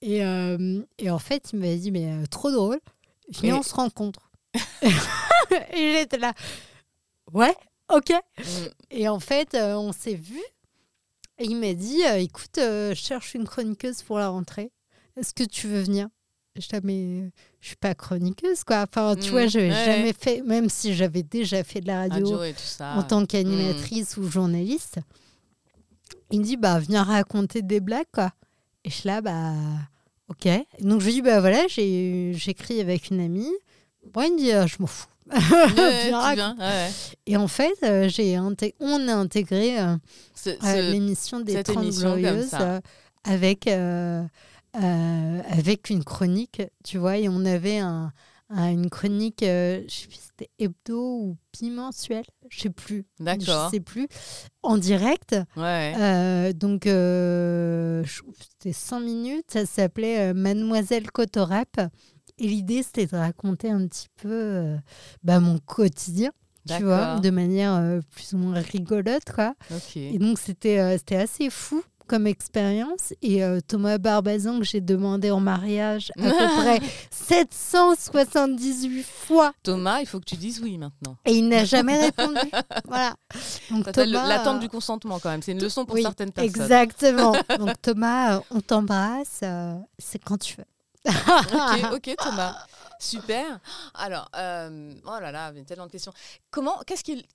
Et, 0.01 0.23
euh, 0.23 0.81
et 0.97 1.09
en 1.09 1.19
fait, 1.19 1.49
il 1.53 1.59
m'a 1.59 1.75
dit, 1.75 1.91
mais 1.91 2.05
euh, 2.11 2.25
trop 2.27 2.51
drôle, 2.51 2.79
viens, 3.29 3.55
Et- 3.55 3.59
on 3.59 3.63
se 3.63 3.73
rencontre. 3.75 4.31
et 5.73 5.93
j'étais 5.93 6.17
là, 6.17 6.33
ouais, 7.33 7.55
ok. 7.93 8.09
Mm. 8.37 8.43
Et 8.91 9.07
en 9.09 9.19
fait, 9.19 9.53
euh, 9.55 9.75
on 9.75 9.91
s'est 9.91 10.15
vus. 10.15 10.41
Et 11.37 11.45
il 11.45 11.55
m'a 11.57 11.73
dit, 11.73 12.01
écoute, 12.17 12.55
je 12.57 12.93
cherche 12.95 13.33
une 13.33 13.47
chroniqueuse 13.47 14.01
pour 14.03 14.17
la 14.19 14.27
rentrée. 14.29 14.71
Est-ce 15.15 15.33
que 15.33 15.43
tu 15.43 15.67
veux 15.67 15.81
venir? 15.81 16.07
Je 16.55 16.61
dis, 16.61 16.67
Ah, 16.75 16.79
mais 16.83 17.31
je 17.61 17.67
suis 17.67 17.75
pas 17.77 17.95
chroniqueuse, 17.95 18.63
quoi. 18.65 18.85
Enfin, 18.89 19.15
tu 19.15 19.27
Mm, 19.29 19.31
vois, 19.31 19.47
je 19.47 19.59
n'avais 19.59 19.71
ouais. 19.71 19.85
jamais 19.85 20.13
fait, 20.13 20.41
même 20.41 20.69
si 20.69 20.93
j'avais 20.93 21.23
déjà 21.23 21.63
fait 21.63 21.79
de 21.79 21.87
la 21.87 21.99
radio 22.01 22.13
Radio 22.31 22.43
et 22.43 22.53
tout 22.53 22.59
ça. 22.59 22.95
en 22.95 23.03
tant 23.03 23.25
qu'animatrice 23.25 24.17
ou 24.17 24.29
journaliste. 24.29 24.99
Il 26.31 26.39
me 26.41 26.43
dit, 26.45 26.57
bah, 26.57 26.79
viens 26.79 27.03
raconter 27.03 27.61
des 27.61 27.79
blagues, 27.79 28.05
quoi. 28.13 28.31
Et 28.83 28.89
je 28.89 28.95
suis 28.95 29.07
là, 29.07 29.21
bah, 29.21 29.53
ok. 30.29 30.47
Donc, 30.81 31.01
je 31.01 31.05
lui 31.07 31.13
dis, 31.13 31.21
bah, 31.21 31.39
voilà, 31.39 31.67
j'écris 31.67 32.79
avec 32.79 33.09
une 33.09 33.19
amie. 33.19 33.51
Bon, 34.13 34.21
il 34.21 34.33
me 34.33 34.37
dit, 34.37 34.51
Ah, 34.51 34.65
je 34.67 34.77
m'en 34.79 34.87
fous. 34.87 35.07
Ouais, 35.29 36.11
ouais. 36.11 36.89
Et 37.27 37.37
en 37.37 37.47
fait, 37.47 37.75
euh, 37.83 38.09
j'ai 38.09 38.39
on 38.39 39.07
a 39.07 39.13
intégré 39.13 39.79
euh, 39.79 39.95
euh, 40.47 40.91
l'émission 40.91 41.39
des 41.39 41.53
cette 41.53 41.67
30 41.67 41.83
émission 41.83 42.11
comme 42.11 42.19
Glorieuses 42.19 42.53
euh, 42.55 42.79
avec, 43.23 43.69
avec 44.73 45.89
une 45.89 46.03
chronique, 46.03 46.63
tu 46.83 46.97
vois, 46.97 47.17
et 47.17 47.29
on 47.29 47.45
avait 47.45 47.77
un, 47.77 48.11
un- 48.49 48.71
une 48.71 48.89
chronique, 48.89 49.43
euh, 49.43 49.81
je 49.87 49.93
sais 49.93 50.07
plus 50.07 50.15
si 50.15 50.21
c'était 50.27 50.49
hebdo 50.59 50.99
ou 50.99 51.37
bimensuel, 51.59 52.23
je 52.49 52.61
sais 52.61 52.69
plus. 52.69 53.05
D'accord. 53.19 53.65
Je 53.69 53.75
sais 53.75 53.79
plus. 53.79 54.07
En 54.63 54.77
direct. 54.77 55.35
Ouais. 55.55 55.93
Euh, 55.97 56.53
donc, 56.53 56.87
euh, 56.87 58.03
c'était 58.41 58.73
100 58.73 58.99
minutes. 59.01 59.45
Ça 59.51 59.65
s'appelait 59.65 60.29
euh, 60.29 60.33
Mademoiselle 60.33 61.11
Cotorap. 61.11 61.79
Et 62.37 62.47
l'idée, 62.47 62.83
c'était 62.83 63.05
de 63.05 63.15
raconter 63.17 63.69
un 63.69 63.85
petit 63.87 64.07
peu 64.15 64.75
bah, 65.23 65.39
mon 65.41 65.59
quotidien, 65.59 66.31
tu 66.77 66.83
vois, 66.83 67.19
de 67.19 67.29
manière 67.31 67.99
plus 68.11 68.31
ou 68.33 68.37
moins 68.37 68.59
rigolote, 68.61 69.29
quoi. 69.33 69.55
Et 70.13 70.19
donc, 70.19 70.39
c'était 70.39 70.97
c'était 70.97 71.17
assez 71.17 71.49
fou 71.49 71.83
comme 72.09 72.27
expérience. 72.27 73.13
Et 73.21 73.43
euh, 73.43 73.61
Thomas 73.65 73.97
Barbazan, 73.99 74.59
que 74.59 74.65
j'ai 74.65 74.81
demandé 74.81 75.31
en 75.31 75.39
mariage 75.39 76.11
à 76.17 76.23
peu 76.23 76.29
près 76.57 76.79
778 77.11 79.03
fois. 79.05 79.53
Thomas, 79.63 79.99
il 80.01 80.07
faut 80.07 80.19
que 80.19 80.25
tu 80.25 80.35
dises 80.35 80.59
oui 80.61 80.77
maintenant. 80.77 81.15
Et 81.25 81.33
il 81.33 81.47
n'a 81.47 81.63
jamais 81.63 81.97
répondu. 82.05 82.39
voilà. 82.85 83.15
Donc, 83.69 83.91
Thomas, 83.91 84.27
l'attente 84.27 84.57
euh, 84.57 84.59
du 84.59 84.69
consentement 84.69 85.19
quand 85.19 85.29
même. 85.29 85.41
C'est 85.41 85.51
une 85.53 85.61
leçon 85.61 85.85
pour 85.85 85.95
oui, 85.95 86.01
certaines 86.01 86.31
personnes. 86.31 86.49
Exactement. 86.49 87.33
Donc 87.59 87.81
Thomas, 87.81 88.37
euh, 88.37 88.41
on 88.51 88.59
t'embrasse, 88.59 89.43
c'est 89.97 90.19
quand 90.19 90.37
tu 90.37 90.55
veux. 90.57 90.65
ok, 91.07 91.93
ok 91.93 92.15
Thomas. 92.17 92.55
Super. 92.99 93.59
Alors, 93.93 94.29
euh, 94.35 94.91
oh 95.05 95.19
là 95.21 95.31
là, 95.31 95.51
il 95.53 95.59
y 95.59 95.61
a 95.61 95.63
tellement 95.63 95.85
de 95.85 95.91
questions. 95.91 96.11
Comment, 96.51 96.77
qu'est-ce 96.85 97.03
qui, 97.03 97.13
est- 97.13 97.25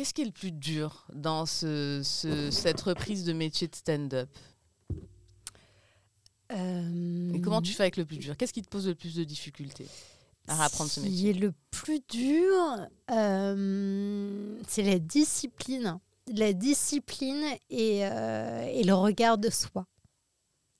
qu'est-ce 0.00 0.14
qui 0.14 0.22
est 0.22 0.24
le 0.24 0.30
plus 0.32 0.50
dur 0.52 1.04
dans 1.12 1.44
ce, 1.44 2.00
ce- 2.02 2.50
cette 2.50 2.80
reprise 2.80 3.22
de 3.22 3.34
métier 3.34 3.68
de 3.68 3.74
stand-up 3.74 4.30
Euh, 6.52 7.32
Et 7.34 7.40
comment 7.42 7.60
tu 7.60 7.72
fais 7.74 7.82
avec 7.82 7.98
le 7.98 8.06
plus 8.06 8.16
dur? 8.16 8.34
Qu'est-ce 8.34 8.54
qui 8.54 8.62
te 8.62 8.68
pose 8.70 8.88
le 8.88 8.94
plus 8.94 9.14
de 9.14 9.24
difficultés 9.24 9.86
à 10.48 10.64
apprendre 10.64 10.90
ce 10.90 11.00
métier? 11.00 11.30
est 11.30 11.32
le 11.34 11.52
plus 11.70 12.00
dur, 12.08 12.88
euh, 13.10 14.58
c'est 14.66 14.82
la 14.82 14.98
discipline. 14.98 15.98
La 16.34 16.54
discipline 16.54 17.44
et, 17.68 18.06
euh, 18.06 18.62
et 18.72 18.82
le 18.84 18.94
regard 18.94 19.36
de 19.36 19.50
soi. 19.50 19.86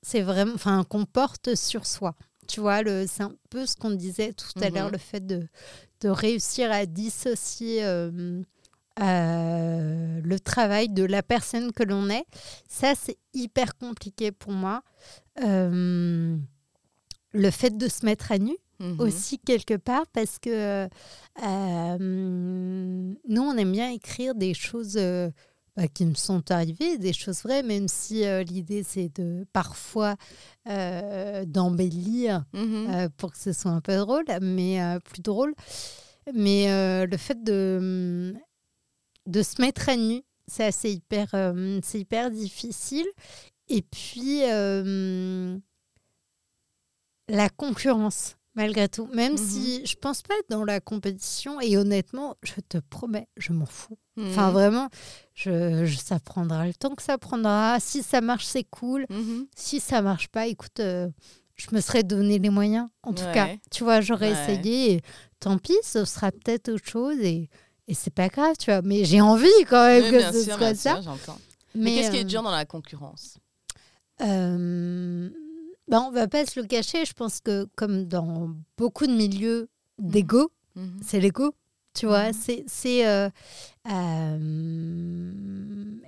C'est 0.01 0.23
vraiment, 0.23 0.55
enfin, 0.55 0.83
qu'on 0.83 1.05
porte 1.05 1.53
sur 1.53 1.85
soi. 1.85 2.15
Tu 2.47 2.59
vois, 2.59 2.81
le- 2.81 3.05
c'est 3.07 3.21
un 3.23 3.35
peu 3.51 3.67
ce 3.67 3.75
qu'on 3.75 3.91
disait 3.91 4.33
tout 4.33 4.47
à 4.61 4.69
Mhm. 4.69 4.75
l'heure, 4.75 4.89
le 4.89 4.97
fait 4.97 5.25
de, 5.25 5.47
de 6.01 6.09
réussir 6.09 6.71
à 6.71 6.87
dissocier 6.87 7.83
euh, 8.99 10.19
le 10.23 10.39
travail 10.39 10.89
de 10.89 11.03
la 11.03 11.23
personne 11.23 11.71
que 11.71 11.83
l'on 11.83 12.09
est. 12.09 12.25
Ça, 12.67 12.93
c'est 12.95 13.17
hyper 13.33 13.77
compliqué 13.77 14.31
pour 14.31 14.51
moi. 14.51 14.81
Euh, 15.43 16.35
le 17.33 17.51
fait 17.51 17.77
de 17.77 17.87
se 17.87 18.05
mettre 18.05 18.31
à 18.31 18.37
nu, 18.37 18.55
Mhm. 18.79 18.99
aussi 18.99 19.37
quelque 19.39 19.75
part 19.75 20.05
parce 20.11 20.39
que 20.39 20.87
euh, 21.43 21.97
nous, 21.99 23.41
on 23.41 23.55
aime 23.57 23.71
bien 23.71 23.91
écrire 23.91 24.33
des 24.35 24.53
choses 24.53 24.99
bah, 25.77 25.87
qui 25.87 26.05
me 26.05 26.15
sont 26.15 26.51
arrivées, 26.51 26.97
des 26.97 27.13
choses 27.13 27.43
vraies, 27.43 27.63
même 27.63 27.87
si 27.87 28.25
euh, 28.25 28.43
l'idée, 28.43 28.83
c'est 28.83 29.09
de 29.15 29.45
parfois 29.53 30.15
euh, 30.67 31.45
d'embellir 31.45 32.43
Mhm. 32.53 32.87
euh, 32.89 33.09
pour 33.17 33.31
que 33.31 33.37
ce 33.37 33.53
soit 33.53 33.71
un 33.71 33.81
peu 33.81 33.95
drôle, 33.95 34.25
mais 34.41 34.79
plus 35.05 35.21
drôle. 35.21 35.53
Mais 36.33 36.65
le 37.07 37.17
fait 37.17 37.41
de, 37.43 38.33
de 39.31 39.41
se 39.43 39.61
mettre 39.61 39.89
à 39.89 39.95
nu, 39.95 40.21
c'est 40.47 40.65
assez 40.65 40.91
hyper, 40.91 41.27
euh, 41.33 41.79
c'est 41.83 41.99
hyper 41.99 42.29
difficile. 42.31 43.07
Et 43.69 43.81
puis, 43.81 44.41
euh, 44.43 45.57
la 47.29 47.49
concurrence, 47.49 48.35
malgré 48.55 48.89
tout. 48.89 49.07
Même 49.13 49.33
Mhm. 49.33 49.37
si 49.37 49.85
je 49.85 49.95
pense 49.95 50.21
pas 50.21 50.33
être 50.39 50.49
dans 50.49 50.65
la 50.65 50.79
compétition, 50.81 51.61
et 51.61 51.77
honnêtement, 51.77 52.35
je 52.43 52.53
te 52.67 52.77
promets, 52.77 53.27
je 53.37 53.53
m'en 53.53 53.65
fous. 53.65 53.97
Enfin, 54.19 54.47
Mhm. 54.47 54.53
vraiment, 54.53 54.89
je, 55.33 55.85
je- 55.85 55.97
ça 55.97 56.19
prendra 56.19 56.67
le 56.67 56.73
temps 56.73 56.93
que 56.95 57.01
ça 57.03 57.17
prendra. 57.17 57.79
Si 57.79 58.03
ça 58.03 58.19
marche, 58.19 58.45
c'est 58.45 58.65
cool. 58.65 59.05
Mhm. 59.09 59.47
Si 59.55 59.79
ça 59.79 60.01
marche 60.01 60.27
pas, 60.27 60.47
écoute, 60.47 60.79
euh, 60.81 61.07
je 61.55 61.67
me 61.73 61.79
serais 61.79 62.03
donné 62.03 62.39
les 62.39 62.49
moyens. 62.49 62.89
En 63.03 63.13
tout 63.13 63.23
Ouais. 63.23 63.33
cas, 63.33 63.49
tu 63.71 63.83
vois, 63.85 64.01
j'aurais 64.01 64.33
Ouais. 64.33 64.53
essayé. 64.55 64.93
et 64.95 65.01
tant 65.39 65.57
pis, 65.57 65.77
ce 65.83 66.03
sera 66.05 66.31
peut-être 66.31 66.69
autre 66.69 66.85
chose 66.87 67.17
et, 67.19 67.49
et 67.91 67.93
c'est 67.93 68.13
pas 68.13 68.29
grave, 68.29 68.55
tu 68.57 68.71
vois. 68.71 68.81
Mais 68.83 69.03
j'ai 69.03 69.19
envie 69.19 69.47
quand 69.69 69.85
même 69.85 70.05
Oui, 70.05 70.11
que 70.11 70.17
bien 70.17 70.31
ce 70.31 70.43
sûr, 70.45 70.57
soit 70.57 70.71
bien 70.71 70.75
ça. 70.75 71.01
sûr. 71.01 71.37
Mais, 71.75 71.93
qu'est-ce 71.93 72.11
qui 72.11 72.17
est 72.17 72.21
euh, 72.21 72.23
dur 72.23 72.41
dans 72.41 72.51
la 72.51 72.63
concurrence 72.65 73.35
euh, 74.21 75.29
ben, 75.89 75.99
on 76.07 76.11
va 76.11 76.27
pas 76.29 76.45
se 76.45 76.57
le 76.59 76.65
cacher. 76.67 77.03
Je 77.05 77.11
pense 77.13 77.41
que 77.41 77.67
comme 77.75 78.05
dans 78.05 78.49
beaucoup 78.77 79.07
de 79.07 79.11
milieux 79.13 79.67
d'ego, 79.99 80.51
Mhm. 80.75 80.99
c'est 81.05 81.19
l'ego. 81.19 81.53
Tu 81.93 82.05
vois, 82.05 82.29
Mhm. 82.29 82.33
c'est 82.33 82.63
c'est 82.67 83.05
euh, 83.05 83.29
euh, 83.89 85.31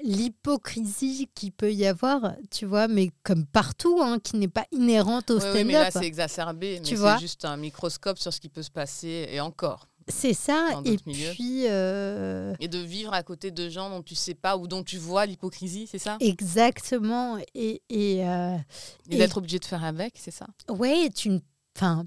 l'hypocrisie 0.03 1.27
qui 1.35 1.51
peut 1.51 1.73
y 1.73 1.85
avoir, 1.85 2.35
tu 2.49 2.65
vois, 2.65 2.87
mais 2.87 3.09
comme 3.23 3.45
partout, 3.45 3.99
hein, 4.01 4.19
qui 4.23 4.37
n'est 4.37 4.47
pas 4.47 4.65
inhérente 4.71 5.29
au 5.31 5.39
Oui, 5.39 5.45
oui, 5.53 5.63
mais 5.65 5.73
là, 5.73 5.91
c'est 5.91 6.05
exacerbé. 6.05 6.79
Tu 6.83 6.91
mais 6.93 6.97
vois? 6.97 7.15
c'est 7.15 7.21
juste 7.21 7.43
un 7.43 7.57
microscope 7.57 8.17
sur 8.17 8.31
ce 8.33 8.39
qui 8.39 8.47
peut 8.47 8.63
se 8.63 8.71
passer 8.71 9.27
et 9.29 9.41
encore. 9.41 9.89
C'est 10.07 10.33
ça. 10.33 10.81
Et 10.85 10.97
puis, 10.97 11.65
euh, 11.67 12.53
Et 12.59 12.67
de 12.67 12.79
vivre 12.79 13.13
à 13.13 13.23
côté 13.23 13.51
de 13.51 13.69
gens 13.69 13.89
dont 13.89 14.01
tu 14.03 14.15
sais 14.15 14.33
pas 14.35 14.57
ou 14.57 14.67
dont 14.67 14.83
tu 14.83 14.97
vois 14.97 15.25
l'hypocrisie, 15.25 15.87
c'est 15.89 15.97
ça? 15.99 16.17
Exactement. 16.19 17.37
Et, 17.55 17.81
et, 17.89 18.27
euh, 18.27 18.55
Et 19.09 19.15
et- 19.15 19.17
d'être 19.17 19.37
obligé 19.37 19.59
de 19.59 19.65
faire 19.65 19.83
avec, 19.83 20.15
c'est 20.17 20.31
ça? 20.31 20.47
Ouais, 20.69 21.09
tu 21.15 21.29
ne. 21.29 21.39
Enfin. 21.77 22.05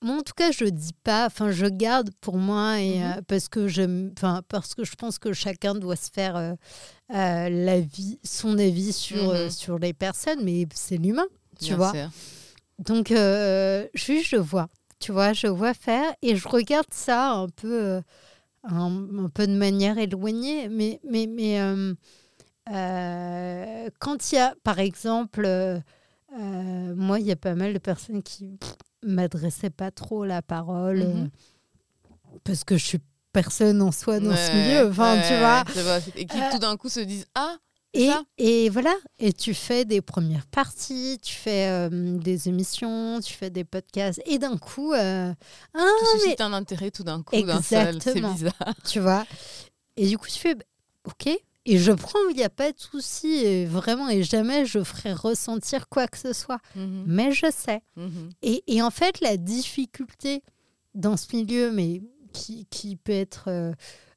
Moi, 0.00 0.16
en 0.18 0.22
tout 0.22 0.32
cas, 0.36 0.52
je 0.52 0.64
dis 0.64 0.92
pas. 1.02 1.26
Enfin, 1.26 1.50
je 1.50 1.66
garde 1.66 2.10
pour 2.20 2.36
moi 2.36 2.80
et 2.80 3.00
Mhm. 3.00 3.14
euh, 3.18 3.22
parce 3.26 3.48
que 3.48 3.66
je, 3.66 4.12
enfin, 4.12 4.42
parce 4.48 4.76
que 4.76 4.84
je 4.84 4.94
pense 4.94 5.18
que 5.18 5.32
chacun 5.32 5.74
doit 5.74 5.96
se 5.96 6.10
faire 6.12 6.36
euh, 6.36 6.54
la 7.08 7.80
vie, 7.80 8.20
son 8.22 8.56
avis 8.58 8.92
sur 8.92 9.32
Mhm. 9.32 9.50
sur 9.50 9.78
les 9.80 9.92
personnes, 9.92 10.44
mais 10.44 10.66
c'est 10.72 10.98
l'humain, 10.98 11.26
tu 11.58 11.66
Bien 11.66 11.76
vois. 11.78 11.90
sûr. 11.92 12.10
Donc, 12.78 13.08
juste, 13.94 14.28
je 14.28 14.36
vois, 14.36 14.68
tu 14.98 15.12
vois, 15.12 15.32
je 15.32 15.46
vois 15.46 15.74
faire 15.74 16.12
et 16.22 16.36
je 16.36 16.48
regarde 16.48 16.86
ça 16.92 17.32
un 17.32 17.48
peu, 17.48 17.72
euh, 17.82 18.00
un, 18.64 19.24
un 19.24 19.28
peu 19.28 19.46
de 19.46 19.54
manière 19.54 19.98
éloignée. 19.98 20.68
Mais, 20.68 21.00
mais, 21.08 21.26
mais 21.26 21.60
euh, 21.60 21.94
euh, 22.70 23.88
quand 23.98 24.32
il 24.32 24.36
y 24.36 24.38
a, 24.38 24.54
par 24.64 24.78
exemple, 24.78 25.46
moi, 26.36 27.20
il 27.20 27.26
y 27.26 27.32
a 27.32 27.36
pas 27.36 27.54
mal 27.54 27.72
de 27.72 27.78
personnes 27.78 28.22
qui 28.22 28.58
m'adressaient 29.04 29.70
pas 29.70 29.90
trop 29.90 30.24
la 30.24 30.42
parole 30.42 30.98
Mhm. 30.98 31.24
euh, 31.24 32.38
parce 32.44 32.64
que 32.64 32.76
je 32.76 32.84
suis 32.84 33.00
personne 33.32 33.80
en 33.82 33.92
soi 33.92 34.20
dans 34.20 34.34
ce 34.36 34.56
milieu. 34.56 34.88
Enfin, 34.90 35.20
tu 35.26 35.32
ouais, 35.32 35.82
vois. 35.82 35.98
Et 36.16 36.26
qui 36.26 36.38
tout 36.50 36.58
d'un 36.58 36.76
coup 36.76 36.88
se 36.88 37.00
disent 37.00 37.26
Ah, 37.34 37.56
Et, 37.94 38.10
et 38.36 38.68
voilà, 38.68 38.94
et 39.18 39.32
tu 39.32 39.54
fais 39.54 39.84
des 39.86 40.00
premières 40.02 40.46
parties, 40.46 41.18
tu 41.22 41.34
fais 41.34 41.68
euh, 41.68 42.18
des 42.18 42.48
émissions, 42.48 43.18
tu 43.20 43.32
fais 43.32 43.48
des 43.50 43.64
podcasts, 43.64 44.20
et 44.26 44.38
d'un 44.38 44.58
coup, 44.58 44.92
euh, 44.92 45.32
ah, 45.74 45.78
tout 46.00 46.20
mais 46.26 46.40
un 46.42 46.52
intérêt 46.52 46.90
tout 46.90 47.02
d'un 47.02 47.22
coup 47.22 47.40
d'un 47.40 47.62
seul. 47.62 47.98
C'est 48.02 48.10
Exactement. 48.10 48.32
bizarre. 48.34 48.74
tu 48.86 49.00
vois? 49.00 49.26
Et 49.96 50.06
du 50.06 50.18
coup, 50.18 50.28
tu 50.28 50.38
fais, 50.38 50.54
bah, 50.54 50.64
ok, 51.06 51.28
et 51.64 51.78
je 51.78 51.92
prends, 51.92 52.18
il 52.30 52.36
n'y 52.36 52.44
a 52.44 52.50
pas 52.50 52.72
de 52.72 52.78
souci, 52.78 53.28
et 53.44 53.64
vraiment, 53.64 54.08
et 54.10 54.22
jamais 54.22 54.66
je 54.66 54.84
ferai 54.84 55.12
ressentir 55.14 55.88
quoi 55.88 56.06
que 56.08 56.18
ce 56.18 56.32
soit. 56.34 56.60
Mhm, 56.76 57.04
Mais 57.06 57.32
je 57.32 57.46
sais. 57.50 57.80
mhm. 57.96 58.28
Et, 58.42 58.62
et 58.66 58.82
en 58.82 58.90
fait, 58.90 59.20
la 59.22 59.36
difficulté 59.38 60.42
dans 60.94 61.16
ce 61.16 61.34
milieu, 61.34 61.70
mais 61.72 62.02
qui, 62.34 62.66
qui 62.66 62.96
peut 62.96 63.12
être 63.12 63.44
euh, 63.48 63.72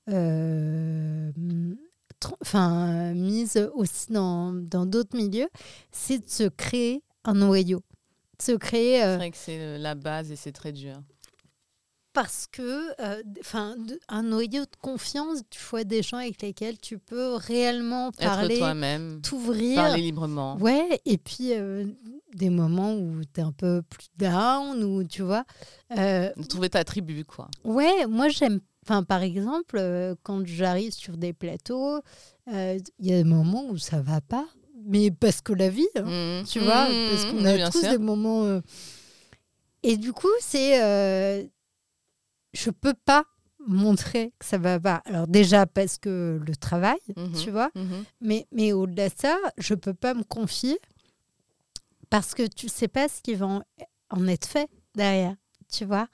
euh, 0.09 1.31
enfin, 2.41 3.13
mise 3.13 3.69
aussi 3.75 4.11
dans 4.11 4.51
dans 4.53 4.85
d'autres 4.85 5.15
milieux, 5.17 5.49
c'est 5.91 6.19
de 6.19 6.29
se 6.29 6.43
créer 6.49 7.03
un 7.23 7.33
noyau. 7.35 7.81
De 8.39 8.43
se 8.43 8.51
créer, 8.53 8.97
C'est 8.99 9.05
euh, 9.05 9.15
vrai 9.17 9.31
que 9.31 9.37
c'est 9.37 9.59
euh, 9.59 9.77
la 9.77 9.95
base 9.95 10.31
et 10.31 10.35
c'est 10.35 10.51
très 10.51 10.71
dur. 10.71 10.95
parce 12.13 12.45
que, 12.51 12.89
euh, 13.01 13.23
enfin, 13.39 13.75
un 14.09 14.23
noyau 14.23 14.63
de 14.63 14.75
confiance, 14.81 15.39
tu 15.49 15.61
vois 15.69 15.85
des 15.85 16.03
gens 16.03 16.17
avec 16.17 16.41
lesquels 16.41 16.77
tu 16.77 16.97
peux 16.97 17.35
réellement 17.35 18.11
parler, 18.11 18.57
toi-même, 18.57 19.21
t'ouvrir. 19.21 19.75
parler 19.77 20.01
librement. 20.01 20.57
Ouais, 20.57 20.99
et 21.05 21.17
puis 21.17 21.53
euh, 21.53 21.85
des 22.35 22.49
moments 22.49 22.93
où 22.95 23.21
tu 23.33 23.39
es 23.39 23.43
un 23.43 23.53
peu 23.53 23.81
plus 23.83 24.07
down, 24.17 24.83
ou 24.83 25.05
tu 25.05 25.21
vois. 25.21 25.45
euh, 25.97 26.29
Trouver 26.49 26.69
ta 26.69 26.83
tribu, 26.83 27.23
quoi. 27.23 27.47
Ouais, 27.63 28.05
moi 28.07 28.27
j'aime. 28.27 28.59
Enfin, 28.83 29.03
par 29.03 29.21
exemple, 29.21 29.77
euh, 29.77 30.15
quand 30.23 30.45
j'arrive 30.45 30.91
sur 30.91 31.15
des 31.17 31.33
plateaux, 31.33 31.99
euh, 32.47 32.79
il 32.99 33.05
y 33.05 33.13
a 33.13 33.17
des 33.17 33.23
moments 33.29 33.67
où 33.69 33.77
ça 33.77 34.01
va 34.01 34.21
pas, 34.21 34.47
mais 34.85 35.11
parce 35.11 35.41
que 35.41 35.53
la 35.53 35.69
vie, 35.69 35.87
hein, 35.95 36.39
Mhm, 36.39 36.45
tu 36.45 36.59
vois, 36.59 36.89
mhm, 36.91 37.05
parce 37.07 37.25
qu'on 37.25 37.45
a 37.45 37.69
tous 37.69 37.81
sûr. 37.81 37.89
des 37.89 37.97
moments. 37.99 38.43
euh, 38.45 38.61
Et 39.83 39.97
du 39.97 40.13
coup, 40.13 40.29
c'est. 40.39 41.49
Je 42.53 42.69
peux 42.69 42.93
pas 43.05 43.23
montrer 43.67 44.33
que 44.39 44.45
ça 44.45 44.57
va 44.57 44.79
pas. 44.79 45.01
Alors, 45.05 45.27
déjà 45.27 45.65
parce 45.67 45.97
que 45.97 46.39
le 46.45 46.55
travail, 46.55 46.97
Mhm, 47.15 47.33
tu 47.33 47.51
vois, 47.51 47.69
mais, 48.19 48.47
mais 48.51 48.73
au-delà 48.73 49.09
de 49.09 49.13
ça, 49.17 49.37
je 49.57 49.73
peux 49.75 49.93
pas 49.93 50.13
me 50.15 50.23
confier 50.23 50.77
parce 52.09 52.33
que 52.33 52.45
tu 52.47 52.67
sais 52.67 52.87
pas 52.87 53.07
ce 53.07 53.21
qui 53.21 53.35
va 53.35 53.45
en, 53.47 53.61
en 54.09 54.27
être 54.27 54.47
fait 54.47 54.69
derrière, 54.95 55.35
tu 55.71 55.85
vois. 55.85 56.07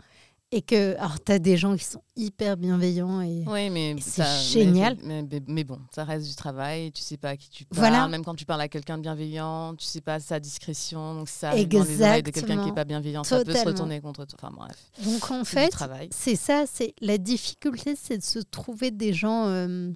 Et 0.54 0.62
que, 0.62 0.96
alors, 0.96 1.22
tu 1.22 1.30
as 1.34 1.40
des 1.40 1.58
gens 1.58 1.76
qui 1.76 1.84
sont 1.84 2.02
hyper 2.16 2.56
bienveillants 2.56 3.20
et. 3.20 3.44
Oui, 3.48 3.70
mais 3.70 3.92
Et 3.92 4.00
c'est 4.00 4.22
ça- 4.24 4.40
génial. 4.40 4.96
Mais, 5.04 5.22
mais- 5.24 5.42
mais 5.46 5.64
bon, 5.66 5.78
ça 5.94 6.06
reste 6.06 6.26
du 6.26 6.36
travail. 6.36 6.94
Tu 6.94 7.02
sais 7.02 7.18
pas 7.18 7.32
à 7.32 7.36
qui 7.38 7.50
tu 7.50 7.66
parles. 7.66 7.80
Voilà. 7.82 8.08
Même 8.08 8.24
quand 8.24 8.34
tu 8.34 8.46
parles 8.46 8.62
à 8.62 8.70
quelqu'un 8.70 8.96
de 8.98 9.02
bienveillant, 9.02 9.76
tu 9.76 9.86
sais 9.86 10.00
pas 10.00 10.22
sa 10.22 10.40
discrétion. 10.40 11.16
Donc 11.16 11.28
ça 11.28 11.50
arrive 11.50 11.68
dans 11.68 11.84
les 11.84 12.02
oreilles 12.02 12.24
de 12.24 12.30
quelqu'un 12.32 12.48
qui 12.48 12.52
Exactement. 12.54 12.72
est 12.72 12.76
pas 12.76 12.86
bienveillant, 12.86 13.26
ça 13.26 13.44
peut 13.44 13.54
se 13.54 13.66
retourner 13.66 14.00
contre 14.00 14.24
toi. 14.24 14.40
Enfin 14.42 14.56
bref, 14.56 14.90
Donc, 15.04 15.32
en 15.32 15.44
c'est 15.44 15.70
fait, 15.70 16.10
c'est 16.12 16.36
ça, 16.38 16.64
c'est 16.66 16.94
la 17.02 17.18
difficulté, 17.18 17.98
c'est 18.02 18.18
de 18.20 18.24
se 18.24 18.40
trouver 18.40 18.92
des 18.92 19.12
gens 19.12 19.48
euh, 19.48 19.92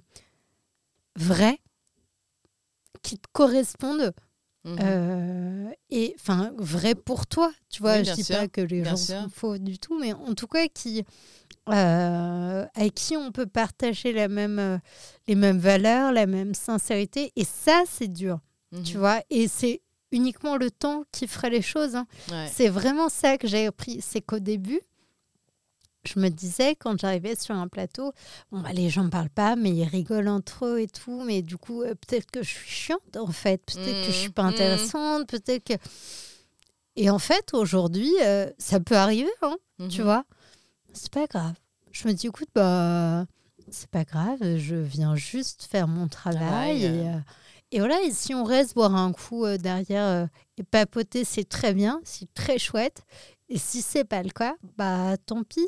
vrais 1.16 1.58
qui 3.02 3.16
te 3.18 3.26
correspondent 3.32 4.12
Mhm. 4.64 4.78
euh, 4.80 5.70
et 5.90 6.14
enfin 6.20 6.52
vrais 6.56 6.94
pour 6.94 7.26
toi. 7.26 7.52
Tu 7.68 7.82
vois, 7.82 7.98
Oui, 7.98 8.04
je 8.04 8.12
dis 8.12 8.24
sûr, 8.24 8.36
pas 8.36 8.48
que 8.48 8.60
les 8.60 8.84
gens 8.84 8.96
sûr. 8.96 9.20
sont 9.22 9.28
faux 9.28 9.58
du 9.58 9.78
tout, 9.78 9.98
mais 9.98 10.12
en 10.12 10.34
tout 10.34 10.46
cas 10.46 10.68
qui 10.68 11.04
euh, 11.68 12.66
avec 12.74 12.94
qui 12.94 13.16
on 13.16 13.30
peut 13.30 13.46
partager 13.46 14.12
la 14.12 14.28
même, 14.28 14.58
euh, 14.58 14.78
les 15.28 15.34
mêmes 15.34 15.58
valeurs, 15.58 16.12
la 16.12 16.26
même 16.26 16.54
sincérité. 16.54 17.32
Et 17.36 17.44
ça, 17.44 17.82
c'est 17.88 18.08
dur, 18.08 18.40
tu 18.84 18.94
Mhm. 18.94 18.98
vois. 19.00 19.22
Et 19.30 19.46
c'est 19.48 19.80
uniquement 20.10 20.56
le 20.56 20.70
temps 20.70 21.04
qui 21.12 21.26
ferait 21.26 21.50
les 21.50 21.62
choses. 21.62 21.94
hein. 21.94 22.06
Ouais. 22.30 22.48
C'est 22.52 22.68
vraiment 22.68 23.08
ça 23.08 23.38
que 23.38 23.46
j'ai 23.46 23.66
appris. 23.66 24.00
C'est 24.00 24.20
qu'au 24.20 24.40
début, 24.40 24.80
je 26.04 26.18
me 26.18 26.28
disais, 26.28 26.74
quand 26.74 26.98
j'arrivais 27.00 27.36
sur 27.36 27.54
un 27.54 27.68
plateau, 27.68 28.12
bon, 28.50 28.60
bah, 28.60 28.72
les 28.72 28.90
gens 28.90 29.04
ne 29.04 29.08
parlent 29.10 29.30
pas, 29.30 29.54
mais 29.56 29.70
ils 29.70 29.84
rigolent 29.84 30.28
entre 30.28 30.66
eux 30.66 30.80
et 30.80 30.88
tout. 30.88 31.22
Mais 31.24 31.42
du 31.42 31.56
coup, 31.56 31.82
euh, 31.82 31.94
peut-être 31.94 32.30
que 32.30 32.42
je 32.42 32.48
suis 32.50 32.68
chiante, 32.70 33.16
en 33.16 33.30
fait. 33.30 33.62
Peut-être 33.66 34.00
que 34.06 34.12
je 34.12 34.16
suis 34.18 34.30
pas 34.32 34.42
Mhm. 34.42 34.48
intéressante. 34.48 35.28
Peut-être 35.28 35.64
que. 35.64 35.74
Et 36.96 37.08
en 37.10 37.18
fait, 37.18 37.54
aujourd'hui, 37.54 38.12
euh, 38.22 38.50
ça 38.58 38.80
peut 38.80 38.96
arriver, 38.96 39.30
hein, 39.42 39.56
tu 39.88 40.00
Mhm. 40.00 40.04
vois. 40.04 40.24
c'est 40.94 41.10
pas 41.12 41.26
grave. 41.26 41.54
Je 41.90 42.06
me 42.06 42.12
dis, 42.12 42.26
écoute, 42.26 42.48
bah, 42.54 43.24
c'est 43.70 43.88
pas 43.88 44.04
grave, 44.04 44.58
je 44.58 44.76
viens 44.76 45.16
juste 45.16 45.62
faire 45.70 45.88
mon 45.88 46.06
travail. 46.08 46.84
Et, 46.84 47.08
euh, 47.08 47.18
et 47.70 47.78
voilà, 47.78 48.02
et 48.02 48.10
si 48.10 48.34
on 48.34 48.44
reste 48.44 48.74
boire 48.74 48.94
un 48.94 49.10
coup 49.12 49.46
derrière 49.56 50.28
et 50.58 50.62
papoter, 50.64 51.24
c'est 51.24 51.48
très 51.48 51.72
bien, 51.72 52.00
c'est 52.04 52.32
très 52.34 52.58
chouette. 52.58 53.04
Et 53.48 53.56
si 53.56 53.80
c'est 53.80 54.04
pas 54.04 54.22
le 54.22 54.28
cas, 54.30 54.54
bah 54.76 55.16
tant 55.24 55.44
pis. 55.44 55.66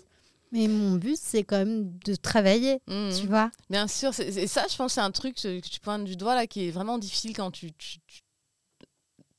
Mais 0.54 0.68
mon 0.68 0.94
but, 0.96 1.18
c'est 1.20 1.42
quand 1.42 1.58
même 1.58 1.92
de 2.06 2.14
travailler, 2.14 2.80
Mhm. 2.88 3.12
tu 3.20 3.26
vois. 3.26 3.50
Bien 3.68 3.88
sûr, 3.88 4.12
et 4.20 4.46
ça, 4.46 4.64
je 4.70 4.76
pense, 4.76 4.92
c'est 4.94 5.00
un 5.00 5.10
truc 5.10 5.34
que 5.34 5.60
tu 5.60 5.80
pointes 5.80 6.04
du 6.04 6.16
doigt 6.16 6.34
là 6.34 6.46
qui 6.46 6.68
est 6.68 6.70
vraiment 6.70 6.96
difficile 6.98 7.34
quand 7.36 7.50
tu, 7.50 7.72
tu- 7.72 7.98
tu 8.06 8.20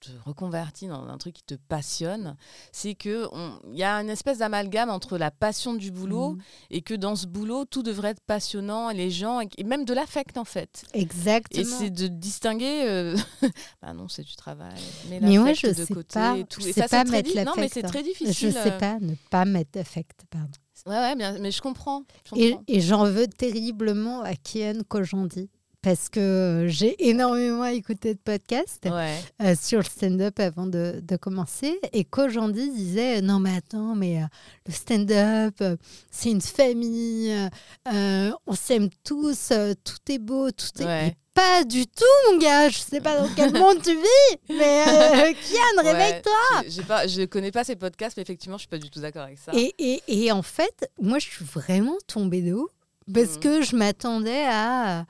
te 0.02 0.10
reconvertis 0.24 0.86
dans 0.88 1.08
un 1.08 1.18
truc 1.18 1.34
qui 1.34 1.44
te 1.44 1.56
passionne. 1.56 2.36
C'est 2.72 2.94
que 2.94 3.28
il 3.72 3.78
y 3.78 3.84
a 3.84 3.96
une 4.02 4.10
espèce 4.12 4.38
d'amalgame 4.38 4.92
entre 4.92 5.18
la 5.18 5.32
passion 5.32 5.74
du 5.74 5.90
boulot 5.90 6.32
Mhm. 6.34 6.42
et 6.70 6.82
que 6.84 6.94
dans 6.94 7.16
ce 7.16 7.26
boulot, 7.26 7.66
tout 7.66 7.82
devrait 7.82 8.10
être 8.10 8.22
passionnant 8.28 8.92
et 8.92 8.94
les 8.94 9.10
gens 9.10 9.42
et, 9.42 9.48
et 9.58 9.64
même 9.64 9.84
de 9.84 9.94
l'affect 9.96 10.38
en 10.38 10.44
fait. 10.46 10.84
Et 10.94 11.02
Exactement. 11.02 11.66
c'est 11.80 11.90
de 11.90 12.06
distinguer. 12.08 12.84
euh, 12.88 13.16
bah 13.82 13.94
non, 13.94 14.08
c'est 14.08 14.22
du 14.24 14.36
travail. 14.36 14.76
Mais, 15.10 15.20
Mais 15.22 15.38
moi, 15.38 15.48
l'affect 15.48 15.74
je 15.76 15.82
de 15.82 15.86
sais 15.88 15.94
côté 15.94 16.14
pas, 16.20 16.38
et 16.38 16.44
tout. 16.46 16.62
je 16.62 16.68
Et 16.68 16.74
sais 16.74 16.82
ça, 16.82 16.88
pas 16.90 17.04
mettre 17.06 17.30
di- 17.32 17.36
Non, 17.38 17.54
mais 17.56 17.64
l'affect, 17.64 17.74
c'est 17.74 17.86
hein. 17.86 17.90
très 17.90 18.00
Je 18.04 18.10
difficile. 18.10 18.54
sais 18.54 18.74
euh. 18.74 18.78
pas 18.78 19.00
ne 19.00 19.16
pas 19.32 19.46
mettre 19.46 19.72
d'affect, 19.72 20.20
pardon. 20.30 20.52
Ouais, 20.86 20.96
ouais, 20.98 21.16
bien, 21.16 21.38
mais 21.40 21.52
je 21.52 21.62
comprends. 21.62 22.04
je 22.30 22.36
Et, 22.40 22.52
comprends. 22.52 22.64
et 22.68 22.80
j'en 22.82 23.06
veux 23.06 23.28
terriblement 23.28 24.22
à 24.22 24.36
Kian 24.36 24.82
Kojandi. 24.88 25.50
Parce 25.86 26.10
que 26.10 26.66
j'ai 26.68 26.96
énormément 27.10 27.64
écouté 27.66 28.16
de 28.16 28.20
podcasts 28.20 28.86
Ouais. 28.92 29.20
euh, 29.44 29.54
sur 29.56 29.78
le 29.78 29.84
stand-up 29.84 30.40
avant 30.40 30.66
de, 30.66 31.00
de 31.04 31.16
commencer. 31.16 31.80
Et 31.94 32.04
Kojandi 32.04 32.72
disait 32.72 33.22
Non, 33.22 33.38
mais 33.40 33.56
attends, 33.56 33.94
mais 33.96 34.18
euh, 34.24 34.26
le 34.68 34.74
stand-up, 34.74 35.54
euh, 35.62 35.78
c'est 36.10 36.32
une 36.32 36.42
famille, 36.42 37.32
euh, 37.32 37.50
euh, 37.94 38.32
on 38.48 38.56
s'aime 38.56 38.90
tous, 39.04 39.50
euh, 39.52 39.74
tout 39.84 40.12
est 40.12 40.18
beau, 40.18 40.50
tout 40.50 40.82
est. 40.82 40.86
Ouais. 40.86 41.16
Pas 41.36 41.64
du 41.66 41.86
tout, 41.86 42.32
mon 42.32 42.40
gars. 42.40 42.70
Je 42.70 42.80
sais 42.80 43.00
pas 43.02 43.20
dans 43.22 43.30
quel 43.36 43.54
monde 43.54 43.80
tu 43.84 43.92
vis, 43.94 44.38
mais 44.50 44.86
euh, 44.88 45.34
Kian, 45.34 45.84
Ouais, 45.84 45.92
réveille-toi. 45.92 47.06
je 47.08 47.26
connais 47.26 47.52
pas 47.52 47.64
ces 47.64 47.76
podcasts, 47.76 48.18
mais 48.18 48.24
effectivement, 48.24 48.58
je 48.58 48.62
suis 48.62 48.70
pas 48.70 48.80
du 48.80 48.90
tout 48.90 49.02
d'accord 49.02 49.24
avec 49.24 49.38
ça. 49.38 49.52
Et, 49.54 49.76
et, 49.78 50.02
et 50.08 50.32
en 50.32 50.42
fait, 50.42 50.90
moi, 51.00 51.20
je 51.20 51.26
suis 51.28 51.46
vraiment 51.46 51.98
tombée 52.08 52.42
de 52.42 52.54
haut 52.54 52.70
parce 53.14 53.36
Mhm. 53.36 53.40
que 53.42 53.62
je 53.62 53.76
m'attendais 53.76 54.46
à, 54.50 55.06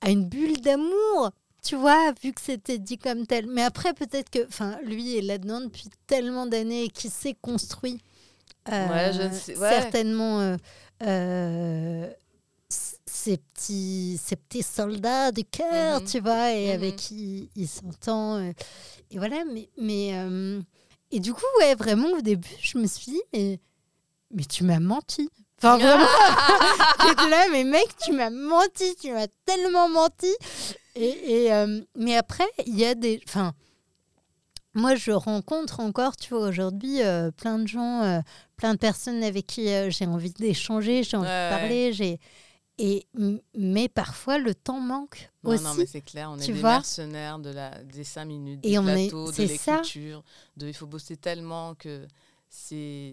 à 0.00 0.10
une 0.10 0.24
bulle 0.28 0.60
d'amour, 0.60 1.30
tu 1.62 1.76
vois, 1.76 2.12
vu 2.22 2.32
que 2.32 2.40
c'était 2.40 2.78
dit 2.78 2.96
comme 2.98 3.26
tel. 3.26 3.46
Mais 3.46 3.62
après, 3.62 3.92
peut-être 3.94 4.30
que, 4.30 4.46
enfin, 4.46 4.78
lui 4.84 5.16
est 5.18 5.22
là-dedans 5.22 5.60
depuis 5.62 5.88
tellement 6.06 6.46
d'années 6.46 6.84
et 6.84 6.88
qu'il 6.88 7.10
s'est 7.10 7.36
construit. 7.40 8.00
euh, 8.70 8.88
Ouais, 8.88 9.12
je 9.12 9.34
sais- 9.34 9.56
ouais. 9.58 9.68
Certainement. 9.70 10.40
euh, 10.40 10.56
euh, 11.02 12.10
ces 12.68 13.36
petits, 13.38 14.18
ces 14.22 14.36
petits 14.36 14.62
soldats 14.62 15.32
du 15.32 15.44
cœur, 15.44 16.00
Mhm. 16.00 16.06
tu 16.06 16.20
vois, 16.20 16.52
et 16.52 16.68
Mhm. 16.68 16.74
avec 16.74 16.96
qui 16.96 17.50
il 17.56 17.68
s'entend. 17.68 18.38
et 18.40 18.54
voilà, 19.18 19.44
mais, 19.44 19.68
mais 19.76 20.14
et 21.10 21.18
du 21.20 21.32
coup, 21.34 21.42
ouais, 21.58 21.74
vraiment 21.74 22.08
au 22.12 22.20
début, 22.20 22.48
je 22.62 22.78
me 22.78 22.86
suis 22.86 23.12
dit, 23.12 23.22
mais, 23.32 23.58
mais 24.32 24.44
tu 24.44 24.62
m'as 24.64 24.78
menti. 24.78 25.28
Enfin, 25.62 25.76
vraiment, 25.78 26.06
j'étais 27.06 27.28
là, 27.28 27.46
mais 27.52 27.64
mec, 27.64 27.86
tu 28.02 28.12
m'as 28.12 28.30
menti, 28.30 28.94
tu 29.00 29.12
m'as 29.12 29.26
tellement 29.44 29.88
menti. 29.88 30.34
Et, 30.96 31.44
et, 31.44 31.52
euh, 31.52 31.80
mais 31.96 32.16
après, 32.16 32.48
il 32.66 32.78
y 32.78 32.84
a 32.84 32.94
des. 32.94 33.20
Enfin, 33.28 33.52
moi, 34.74 34.94
je 34.94 35.10
rencontre 35.10 35.80
encore, 35.80 36.16
tu 36.16 36.30
vois, 36.34 36.48
aujourd'hui, 36.48 37.02
euh, 37.02 37.30
plein 37.30 37.58
de 37.58 37.66
gens, 37.68 38.02
euh, 38.02 38.20
plein 38.56 38.74
de 38.74 38.78
personnes 38.78 39.22
avec 39.24 39.46
qui 39.46 39.68
euh, 39.68 39.90
j'ai 39.90 40.06
envie 40.06 40.30
d'échanger, 40.32 41.02
j'ai 41.02 41.16
envie 41.16 41.26
Ouais, 41.28 41.48
de 41.50 41.54
ouais. 41.54 41.58
parler. 41.60 41.92
J'ai... 41.92 42.18
Et, 42.78 43.06
mais 43.54 43.88
parfois, 43.90 44.38
le 44.38 44.54
temps 44.54 44.80
manque 44.80 45.30
Non, 45.44 45.50
aussi. 45.50 45.64
non, 45.64 45.74
mais 45.74 45.86
c'est 45.86 46.00
clair, 46.00 46.30
on 46.30 46.38
est 46.38 46.46
des 46.46 46.52
vois 46.52 46.76
mercenaires 46.76 47.38
de 47.38 47.50
la, 47.50 47.82
des 47.82 48.04
cinq 48.04 48.24
minutes, 48.24 48.60
Et 48.62 48.70
du 48.70 48.78
on 48.78 48.86
est- 48.88 49.10
de 49.10 49.42
l'écriture. 49.42 50.22
De, 50.56 50.66
il 50.68 50.72
faut 50.74 50.86
bosser 50.86 51.16
tellement 51.18 51.74
que 51.74 52.06
c'est 52.48 53.12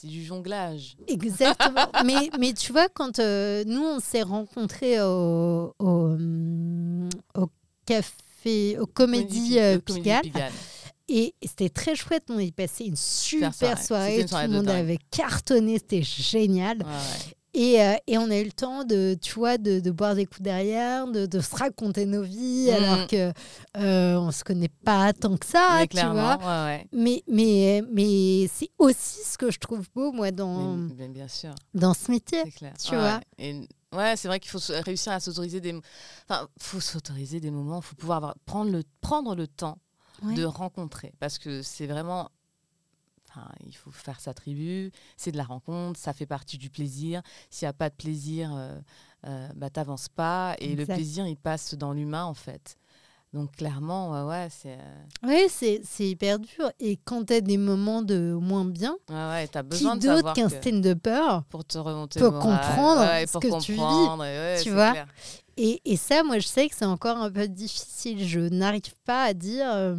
c'est 0.00 0.06
du 0.06 0.24
jonglage. 0.24 0.96
Exactement. 1.08 1.86
mais, 2.04 2.30
mais 2.38 2.52
tu 2.52 2.72
vois, 2.72 2.88
quand 2.88 3.18
euh, 3.18 3.64
nous, 3.66 3.82
on 3.84 4.00
s'est 4.00 4.22
rencontrés 4.22 5.00
au, 5.02 5.74
au, 5.78 6.16
au 7.34 7.50
café, 7.84 8.78
au 8.78 8.86
Comédie 8.86 9.58
euh, 9.58 9.78
Pigalle, 9.78 10.22
Pigalle. 10.22 10.52
et 11.08 11.34
c'était 11.44 11.68
très 11.68 11.94
chouette. 11.94 12.24
On 12.30 12.38
y 12.38 12.52
passé 12.52 12.84
une 12.84 12.96
super 12.96 13.52
soirée. 13.54 14.24
Tout 14.24 14.36
le 14.36 14.48
de 14.48 14.52
monde 14.52 14.68
avait 14.68 14.98
cartonné. 15.10 15.78
C'était 15.78 16.02
génial. 16.02 16.78
Ouais, 16.78 16.84
ouais. 16.84 17.34
Et, 17.62 17.82
euh, 17.82 17.94
et 18.06 18.16
on 18.16 18.30
a 18.30 18.38
eu 18.38 18.44
le 18.44 18.52
temps 18.52 18.84
de, 18.84 19.14
tu 19.20 19.34
vois, 19.34 19.58
de, 19.58 19.80
de 19.80 19.90
boire 19.90 20.14
des 20.14 20.24
coups 20.24 20.40
derrière, 20.40 21.06
de, 21.06 21.26
de 21.26 21.40
se 21.40 21.54
raconter 21.54 22.06
nos 22.06 22.22
vies, 22.22 22.68
Mhm. 22.70 22.74
alors 22.84 23.06
que 23.06 23.32
euh, 23.76 24.16
on 24.16 24.30
se 24.30 24.42
connaît 24.44 24.70
pas 24.82 25.12
tant 25.12 25.36
que 25.36 25.44
ça, 25.44 25.76
Mais 25.80 25.86
tu 25.88 25.96
vois. 26.06 26.38
ouais, 26.38 26.44
ouais. 26.46 26.88
Mais, 26.92 27.22
mais, 27.28 27.82
mais 27.92 28.48
c'est 28.48 28.70
aussi 28.78 29.20
ce 29.24 29.36
que 29.36 29.50
je 29.50 29.58
trouve 29.58 29.86
beau, 29.94 30.10
moi, 30.10 30.30
dans, 30.30 30.74
Mais- 30.76 30.94
mais 30.96 31.08
bien 31.08 31.28
sûr, 31.28 31.54
dans 31.74 31.92
ce 31.92 32.10
métier. 32.10 32.40
c'est 32.44 32.50
clair. 32.52 32.72
tu 32.82 32.92
Ouais, 32.92 32.98
vois. 32.98 33.16
ouais. 33.16 33.20
Et, 33.38 33.68
ouais, 33.94 34.16
c'est 34.16 34.28
vrai 34.28 34.40
qu'il 34.40 34.50
faut 34.50 34.60
réussir 34.86 35.12
à 35.12 35.20
s'autoriser 35.20 35.60
des, 35.60 35.78
enfin, 36.28 36.48
faut 36.58 36.80
s'autoriser 36.80 37.40
des 37.40 37.50
moments. 37.50 37.80
Il 37.80 37.84
faut 37.84 37.94
pouvoir 37.96 38.16
avoir, 38.18 38.34
prendre 38.46 38.70
le 38.72 38.82
prendre 39.02 39.34
le 39.34 39.46
temps 39.46 39.76
de 40.22 40.44
rencontrer, 40.44 41.12
parce 41.18 41.38
que 41.38 41.60
c'est 41.62 41.86
vraiment 41.86 42.30
Enfin, 43.30 43.48
il 43.64 43.76
faut 43.76 43.92
faire 43.92 44.18
sa 44.20 44.34
tribu, 44.34 44.90
c'est 45.16 45.30
de 45.30 45.36
la 45.36 45.44
rencontre, 45.44 45.98
ça 46.00 46.12
fait 46.12 46.26
partie 46.26 46.58
du 46.58 46.68
plaisir. 46.68 47.22
S'il 47.48 47.66
n'y 47.66 47.70
a 47.70 47.72
pas 47.72 47.88
de 47.88 47.94
plaisir, 47.94 48.50
euh, 48.54 48.76
euh, 49.26 49.48
bah, 49.54 49.70
t'avances 49.70 50.08
pas. 50.08 50.56
Et 50.58 50.74
le 50.74 50.84
plaisir, 50.96 51.26
il 51.28 51.36
passe 51.36 51.74
dans 51.74 51.92
l'humain, 51.92 52.24
en 52.24 52.34
fait. 52.34 52.76
Donc, 53.32 53.52
clairement, 53.52 54.10
ouais, 54.10 54.28
ouais, 54.28 54.48
c'est. 54.50 54.76
euh, 54.76 55.04
Oui, 55.22 55.42
c'est 55.48 55.80
c'est 55.84 56.08
hyper 56.08 56.40
dur. 56.40 56.72
Et 56.80 56.96
quand 56.96 57.26
tu 57.26 57.34
as 57.34 57.40
des 57.40 57.56
moments 57.58 58.02
de 58.02 58.36
moins 58.40 58.64
bien, 58.64 58.96
ouais, 59.08 59.46
t'as 59.46 59.62
qui 59.62 59.68
besoin 59.68 59.94
de 59.96 60.08
d'autre 60.08 60.32
qu'un 60.32 60.48
stand-upper 60.48 61.38
pour 61.48 61.64
te 61.64 61.78
remonter 61.78 62.18
peut 62.18 62.30
moral. 62.30 62.42
comprendre 62.42 63.00
Ouais, 63.02 63.26
ce 63.28 63.32
pour 63.32 63.40
que 63.42 63.60
tu 63.62 63.72
vis, 63.74 63.78
comprendre, 63.78 64.24
et 64.24 64.36
ouais, 64.36 64.60
tu 64.64 64.70
vois? 64.70 64.90
clair. 64.90 65.06
et, 65.56 65.80
et 65.84 65.96
ça, 65.96 66.24
moi, 66.24 66.40
je 66.40 66.48
sais 66.48 66.68
que 66.68 66.74
c'est 66.74 66.84
encore 66.84 67.18
un 67.18 67.30
peu 67.30 67.46
difficile. 67.46 68.26
Je 68.26 68.40
n'arrive 68.40 68.94
pas 69.04 69.22
à 69.26 69.32
dire 69.32 69.70
euh, 69.70 69.96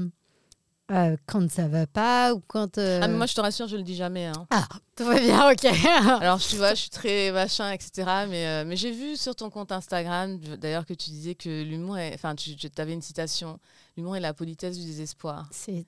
euh, 0.91 1.15
quand 1.25 1.49
ça 1.49 1.67
va 1.67 1.87
pas 1.87 2.33
ou 2.33 2.41
quand. 2.47 2.77
euh, 2.77 2.99
Ah, 3.01 3.07
mais 3.07 3.15
moi, 3.17 3.25
je 3.25 3.33
te 3.33 3.41
rassure, 3.41 3.67
je 3.67 3.77
le 3.77 3.83
dis 3.83 3.95
jamais. 3.95 4.25
hein. 4.27 4.45
Ah, 4.49 4.67
tout 4.95 5.05
va 5.05 5.19
bien, 5.19 5.49
ok. 5.51 5.65
Alors, 6.21 6.39
tu 6.39 6.55
vois, 6.57 6.71
je 6.75 6.81
suis 6.81 6.89
très 6.89 7.31
machin, 7.31 7.71
etc. 7.71 7.91
Mais, 8.29 8.47
euh, 8.47 8.63
mais 8.65 8.75
j'ai 8.75 8.91
vu 8.91 9.15
sur 9.17 9.35
ton 9.35 9.49
compte 9.49 9.71
Instagram, 9.71 10.37
d'ailleurs, 10.57 10.85
que 10.85 10.93
tu 10.93 11.09
disais 11.09 11.35
que 11.35 11.63
l'humour 11.63 11.97
est. 11.97 12.13
Enfin, 12.13 12.35
tu, 12.35 12.55
avais 12.77 12.93
une 12.93 13.01
citation 13.01 13.59
l'humour 13.97 14.15
est 14.15 14.19
la 14.21 14.33
politesse 14.33 14.77
du 14.77 14.85
désespoir. 14.85 15.47
C'est 15.51 15.85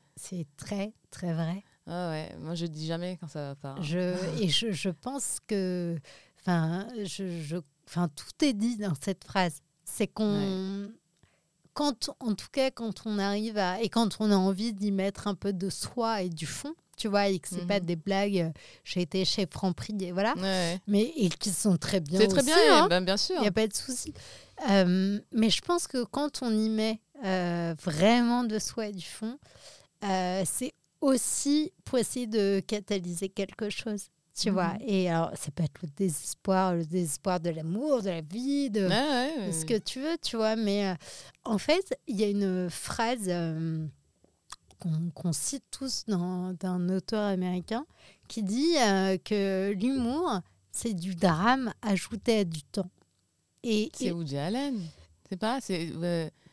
très, 0.57 0.93
très 1.11 1.33
vrai. 1.33 1.63
Ah 1.85 2.09
ouais, 2.11 2.29
moi, 2.39 2.55
je 2.55 2.63
le 2.63 2.69
dis 2.69 2.85
jamais 2.87 3.17
quand 3.19 3.27
ça 3.27 3.49
va 3.49 3.55
pas. 3.55 3.69
hein. 3.71 3.81
Je, 3.81 4.15
et 4.41 4.47
je, 4.49 4.71
je 4.71 4.89
pense 4.89 5.37
que. 5.47 5.97
Enfin, 6.41 6.87
je, 7.03 7.41
je, 7.41 7.57
enfin, 7.87 8.07
tout 8.15 8.45
est 8.45 8.53
dit 8.53 8.77
dans 8.77 8.93
cette 9.01 9.23
phrase. 9.25 9.59
C'est 9.85 10.07
qu'on. 10.07 10.89
Quand, 11.73 12.11
en 12.19 12.35
tout 12.35 12.47
cas, 12.51 12.69
quand 12.71 13.03
on 13.05 13.17
arrive 13.19 13.57
à. 13.57 13.81
Et 13.81 13.89
quand 13.89 14.17
on 14.19 14.31
a 14.31 14.35
envie 14.35 14.73
d'y 14.73 14.91
mettre 14.91 15.27
un 15.27 15.35
peu 15.35 15.53
de 15.53 15.69
soi 15.69 16.21
et 16.21 16.29
du 16.29 16.45
fond, 16.45 16.73
tu 16.97 17.07
vois, 17.07 17.27
et 17.29 17.39
que 17.39 17.47
c'est 17.47 17.65
pas 17.67 17.79
Mhm. 17.79 17.85
des 17.85 17.95
blagues. 17.95 18.37
euh, 18.37 18.49
J'ai 18.83 19.01
été 19.01 19.25
chez 19.25 19.47
Franprix, 19.49 19.95
et 20.01 20.11
voilà. 20.11 20.35
Ouais. 20.37 20.79
Mais 20.87 21.11
et 21.17 21.29
qui 21.29 21.49
sont 21.49 21.75
très 21.77 21.99
bien. 21.99 22.19
C'est 22.19 22.27
très 22.27 22.43
bien, 22.43 22.55
hein. 22.83 22.87
ben, 22.87 23.03
bien 23.03 23.17
sûr. 23.17 23.35
Il 23.37 23.41
n'y 23.41 23.47
a 23.47 23.51
pas 23.51 23.67
de 23.67 23.73
souci. 23.75 24.13
Euh, 24.69 25.19
mais 25.31 25.49
je 25.49 25.61
pense 25.61 25.87
que 25.87 26.03
quand 26.03 26.43
on 26.43 26.51
y 26.51 26.69
met 26.69 27.01
euh, 27.25 27.73
vraiment 27.81 28.43
de 28.43 28.59
soi 28.59 28.87
et 28.87 28.91
du 28.93 29.05
fond, 29.05 29.39
euh, 30.03 30.43
c'est 30.45 30.73
aussi 31.01 31.73
pour 31.85 31.97
essayer 31.97 32.27
de 32.27 32.61
catalyser 32.65 33.29
quelque 33.29 33.69
chose. 33.71 34.09
Tu 34.35 34.49
vois 34.49 34.73
Et 34.85 35.09
alors, 35.09 35.31
ça 35.35 35.51
peut 35.51 35.63
être 35.63 35.79
le 35.83 35.89
désespoir, 35.95 36.73
le 36.73 36.85
désespoir 36.85 37.39
de 37.39 37.51
l'amour, 37.51 38.01
de 38.01 38.09
la 38.09 38.21
vie, 38.21 38.69
de, 38.71 38.87
Ouais, 38.87 38.89
ouais, 39.39 39.47
de 39.47 39.51
ce 39.51 39.63
que 39.65 39.77
tu 39.77 39.99
veux, 40.01 40.17
tu 40.21 40.37
vois. 40.37 40.55
Mais 40.55 40.87
euh, 40.87 40.95
en 41.43 41.57
fait, 41.59 41.95
il 42.07 42.19
y 42.19 42.23
a 42.23 42.29
une 42.29 42.67
phrase 42.69 43.25
euh, 43.27 43.85
qu'on 45.13 45.33
cite 45.33 45.63
tous 45.71 46.03
dans- 46.07 46.53
d'un 46.53 46.89
auteur 46.89 47.23
américain 47.27 47.85
qui 48.27 48.43
dit 48.43 48.75
euh, 48.79 49.17
que 49.23 49.71
l'humour, 49.79 50.39
c'est 50.71 50.93
du 50.93 51.15
drame 51.15 51.71
ajouté 51.81 52.39
à 52.39 52.43
du 52.43 52.63
temps. 52.63 52.89
Et, 53.63 53.91
C'est 53.95 54.11
Woody 54.11 54.37
Allen. 54.37 54.81
C'est 55.29 55.37
pas 55.37 55.59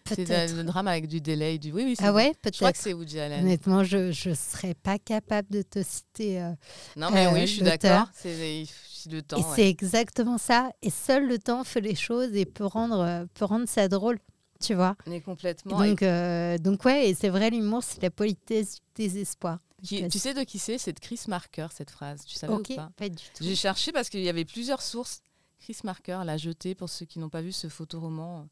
C'est 0.09 0.25
peut-être. 0.25 0.55
le 0.57 0.65
drame 0.65 0.89
avec 0.89 1.07
du 1.09 1.21
delay. 1.21 1.59
Du... 1.59 1.73
Oui, 1.73 1.85
oui, 1.85 1.95
Ah 2.01 2.13
ouais, 2.13 2.33
Je 2.45 2.51
crois 2.51 2.51
que 2.51 2.59
peut-être. 2.59 2.77
c'est 2.77 2.93
Woody 2.93 3.21
Allen. 3.21 3.41
Honnêtement, 3.45 3.85
je 3.85 4.29
ne 4.29 4.35
serais 4.35 4.75
pas 4.75 4.99
capable 4.99 5.51
de 5.51 5.63
te 5.63 5.83
citer. 5.83 6.41
euh, 6.43 6.53
Non, 6.97 7.11
mais 7.11 7.27
Euh, 7.27 7.33
oui, 7.33 7.41
je 7.47 7.53
suis 7.55 7.63
d'accord. 7.63 8.07
C'est 8.15 8.65
le 9.11 9.23
temps. 9.23 9.39
et 9.39 9.41
ouais. 9.41 9.47
c'est 9.57 9.69
exactement 9.69 10.37
ça. 10.39 10.71
Et 10.83 10.91
seul 10.91 11.27
le 11.27 11.39
temps 11.39 11.65
fait 11.65 11.81
les 11.81 11.95
choses 11.95 12.35
et 12.35 12.45
peut 12.45 12.67
rendre, 12.67 13.01
euh, 13.01 13.25
peut 13.35 13.45
rendre 13.47 13.69
ça 13.69 13.89
drôle. 13.89 14.19
Tu 14.61 14.75
vois 14.75 14.95
Mais 15.07 15.17
Et 15.17 15.21
complètement. 15.23 15.83
Et- 15.83 15.89
donc, 15.91 16.03
euh, 16.03 16.59
donc, 16.59 16.85
ouais, 16.85 17.09
et 17.09 17.15
c'est 17.15 17.31
vrai, 17.31 17.49
l'humour, 17.49 17.83
c'est 17.83 18.03
la 18.03 18.11
politesse 18.11 18.75
du 18.75 19.05
désespoir. 19.05 19.59
Qui, 19.83 20.07
tu 20.09 20.19
sais 20.19 20.35
de 20.35 20.43
qui 20.43 20.59
c'est? 20.59 20.77
C'est 20.77 20.93
de 20.93 21.01
Chris 21.01 21.21
Marker, 21.29 21.69
cette 21.75 21.91
phrase. 21.91 22.27
Tu 22.27 22.35
savais 22.35 22.53
ou 22.53 22.63
pas? 22.63 22.91
pas 22.95 23.09
du 23.09 23.17
tout. 23.17 23.43
J'ai 23.43 23.57
cherché 23.57 23.91
parce 23.93 24.11
qu'il 24.11 24.21
y 24.21 24.29
avait 24.29 24.45
plusieurs 24.45 24.83
sources. 24.83 25.23
Chris 25.61 25.79
Marker 25.85 26.21
l'a 26.27 26.37
jeté 26.37 26.75
pour 26.75 26.91
ceux 26.91 27.07
qui 27.07 27.19
n'ont 27.19 27.31
pas 27.31 27.41
vu 27.41 27.53
ce 27.53 27.69
photoroman 27.69 28.47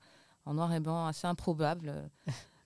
en 0.49 0.55
noir 0.55 0.73
et 0.73 0.81
blanc 0.81 1.07
assez 1.07 1.27
improbable 1.27 2.09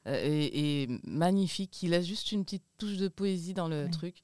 euh, 0.07 0.21
et, 0.25 0.83
et 0.83 0.89
magnifique. 1.05 1.83
Il 1.83 1.95
a 1.95 2.01
juste 2.01 2.33
une 2.33 2.45
petite 2.45 2.63
touche 2.79 2.97
de 2.97 3.09
poésie 3.09 3.55
dans 3.55 3.69
le 3.69 3.91
truc, 3.91 4.23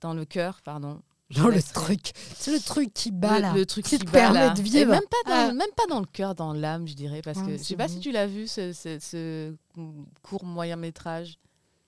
dans 0.00 0.14
le 0.14 0.24
cœur, 0.24 0.60
pardon. 0.62 1.02
Je 1.28 1.42
Dans 1.42 1.48
le 1.48 1.60
truc. 1.60 2.12
C'est 2.36 2.52
le 2.52 2.60
truc 2.60 2.94
qui 2.94 3.10
bat 3.10 3.36
le, 3.36 3.42
là. 3.42 3.52
le 3.52 3.66
truc 3.66 3.84
qui 3.84 3.98
qui, 3.98 4.04
te 4.04 4.10
bat, 4.10 4.12
permet 4.12 4.50
de 4.54 4.62
vivre. 4.62 4.90
même 4.92 5.00
pas 5.10 5.28
dans, 5.30 5.50
Ah. 5.50 5.52
même 5.52 5.72
pas 5.76 5.86
dans 5.88 5.98
le 6.00 6.06
cœur, 6.06 6.34
dans 6.36 6.52
l'âme, 6.52 6.86
je 6.86 6.94
dirais, 6.94 7.20
parce 7.20 7.38
Ah, 7.42 7.46
que 7.46 7.52
je 7.52 7.56
c'est 7.58 7.64
sais 7.64 7.76
pas 7.76 7.88
si 7.88 7.98
tu 7.98 8.12
l'as 8.12 8.28
vu 8.28 8.46
ce, 8.46 8.72
ce- 8.72 8.98
ce 9.00 9.52
court 10.22 10.44
moyen 10.44 10.76
métrage, 10.76 11.38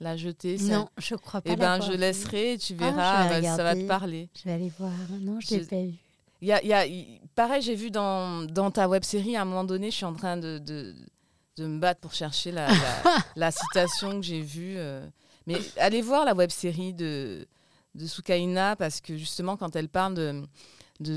la 0.00 0.16
jeté. 0.16 0.58
c'est- 0.58 0.72
Non, 0.72 0.88
je 0.98 1.14
crois 1.14 1.40
pas. 1.40 1.50
Eh 1.52 1.56
ben, 1.56 1.80
je 1.80 1.92
laisserai 1.92 2.54
et 2.54 2.58
tu 2.58 2.72
Ah, 2.72 2.76
je 2.76 2.84
verras, 2.84 3.40
bah, 3.40 3.56
ça 3.56 3.62
va 3.62 3.74
te 3.76 3.86
parler. 3.86 4.28
Je 4.36 4.42
vais 4.42 4.52
aller 4.54 4.72
voir. 4.76 4.90
Non, 5.20 5.38
je 5.40 5.54
l'ai 5.54 5.62
Je- 5.62 5.68
pas 5.68 5.82
vu. 5.82 5.94
Y 6.40 6.52
a, 6.52 6.62
y 6.64 6.72
a- 6.72 6.86
il- 6.86 7.20
pareil, 7.34 7.62
j'ai 7.62 7.74
vu 7.74 7.90
dans, 7.90 8.44
dans 8.44 8.70
ta 8.70 8.88
web 8.88 9.02
série, 9.04 9.36
à 9.36 9.42
un 9.42 9.44
moment 9.44 9.64
donné, 9.64 9.90
je 9.90 9.96
suis 9.96 10.04
en 10.04 10.14
train 10.14 10.36
de, 10.36 10.58
de, 10.58 10.94
de 11.56 11.66
me 11.66 11.78
battre 11.78 12.00
pour 12.00 12.14
chercher 12.14 12.52
la, 12.52 12.68
la, 12.68 13.02
la 13.36 13.50
citation 13.50 14.20
que 14.20 14.22
j'ai 14.26 14.40
vue. 14.40 14.74
euh. 14.78 15.06
Mais 15.46 15.56
allez 15.78 16.02
voir 16.02 16.24
la 16.24 16.34
web 16.34 16.50
série 16.50 16.94
de, 16.94 17.46
de 17.94 18.06
Soukaina, 18.06 18.76
parce 18.76 19.00
que 19.00 19.16
justement, 19.16 19.56
quand 19.56 19.74
elle 19.76 19.88
parle 19.88 20.14
de, 20.14 20.42
de, 21.00 21.16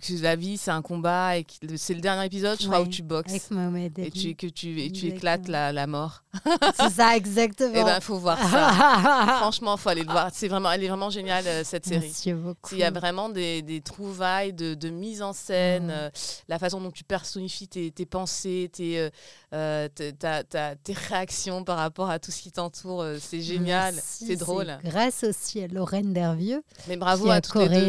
que 0.00 0.22
la 0.22 0.36
vie, 0.36 0.56
c'est 0.56 0.70
un 0.70 0.82
combat, 0.82 1.38
et 1.38 1.46
c'est 1.76 1.94
le 1.94 2.00
dernier 2.00 2.26
épisode, 2.26 2.58
je 2.60 2.66
crois, 2.66 2.80
Ouais, 2.80 2.86
où 2.86 2.90
tu 2.90 3.02
boxes. 3.02 3.32
Avec 3.52 3.98
Et 3.98 4.10
tu, 4.10 4.34
que 4.34 4.46
tu, 4.46 4.80
et 4.80 4.86
éclates 5.06 5.48
la, 5.48 5.72
la 5.72 5.86
mort. 5.86 6.22
C'est 6.76 6.90
ça, 6.90 7.16
exactement. 7.16 7.72
Eh 7.74 7.84
ben, 7.84 8.00
faut 8.00 8.18
voir 8.18 8.38
ça. 8.38 9.36
Franchement, 9.40 9.76
faut 9.76 9.88
aller 9.88 10.02
le 10.02 10.10
voir. 10.10 10.30
C'est 10.32 10.48
vraiment, 10.48 10.70
elle 10.72 10.82
est 10.84 10.88
vraiment 10.88 11.10
géniale 11.10 11.44
euh, 11.46 11.62
cette 11.64 11.86
série. 11.86 12.00
Merci 12.06 12.32
beaucoup. 12.32 12.74
Il 12.74 12.78
y 12.78 12.84
a 12.84 12.90
vraiment 12.90 13.28
des, 13.28 13.62
des 13.62 13.80
trouvailles 13.80 14.52
de, 14.52 14.74
de 14.74 14.88
mise 14.90 15.22
en 15.22 15.32
scène, 15.32 15.84
Mhm. 15.86 15.90
euh, 15.90 16.10
la 16.48 16.58
façon 16.58 16.80
dont 16.80 16.90
tu 16.90 17.04
personnifies 17.04 17.68
tes, 17.68 17.90
tes 17.90 18.06
pensées, 18.06 18.70
tes, 18.72 19.10
euh, 19.54 19.88
t- 19.88 20.12
ta- 20.12 20.42
ta- 20.44 20.74
tes 20.74 20.92
réactions 20.92 21.64
par 21.64 21.78
rapport 21.78 22.10
à 22.10 22.18
tout 22.18 22.30
ce 22.30 22.42
qui 22.42 22.50
t'entoure. 22.52 23.02
euh, 23.02 23.18
C'est 23.20 23.40
génial, 23.40 23.94
c'est 23.94 24.36
drôle. 24.36 24.78
Grâce 24.84 25.24
aussi 25.24 25.62
à 25.62 25.68
Lorraine 25.68 26.12
Dervieux 26.12 26.62
Mais 26.88 26.96
bravo 26.96 27.24
qui 27.24 27.30
à 27.30 27.34
a 27.34 27.40
toutes 27.40 27.54
les 27.62 27.68
deux. 27.68 27.86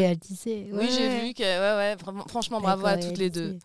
Oui, 0.72 0.88
j'ai 0.90 1.20
vu 1.20 1.34
que, 1.34 1.42
ouais, 1.42 1.96
ouais, 1.96 1.96
franchement, 2.28 2.60
bravo 2.60 2.86
à 2.86 2.96
toutes 2.96 3.18
les 3.18 3.30
deux. 3.30 3.58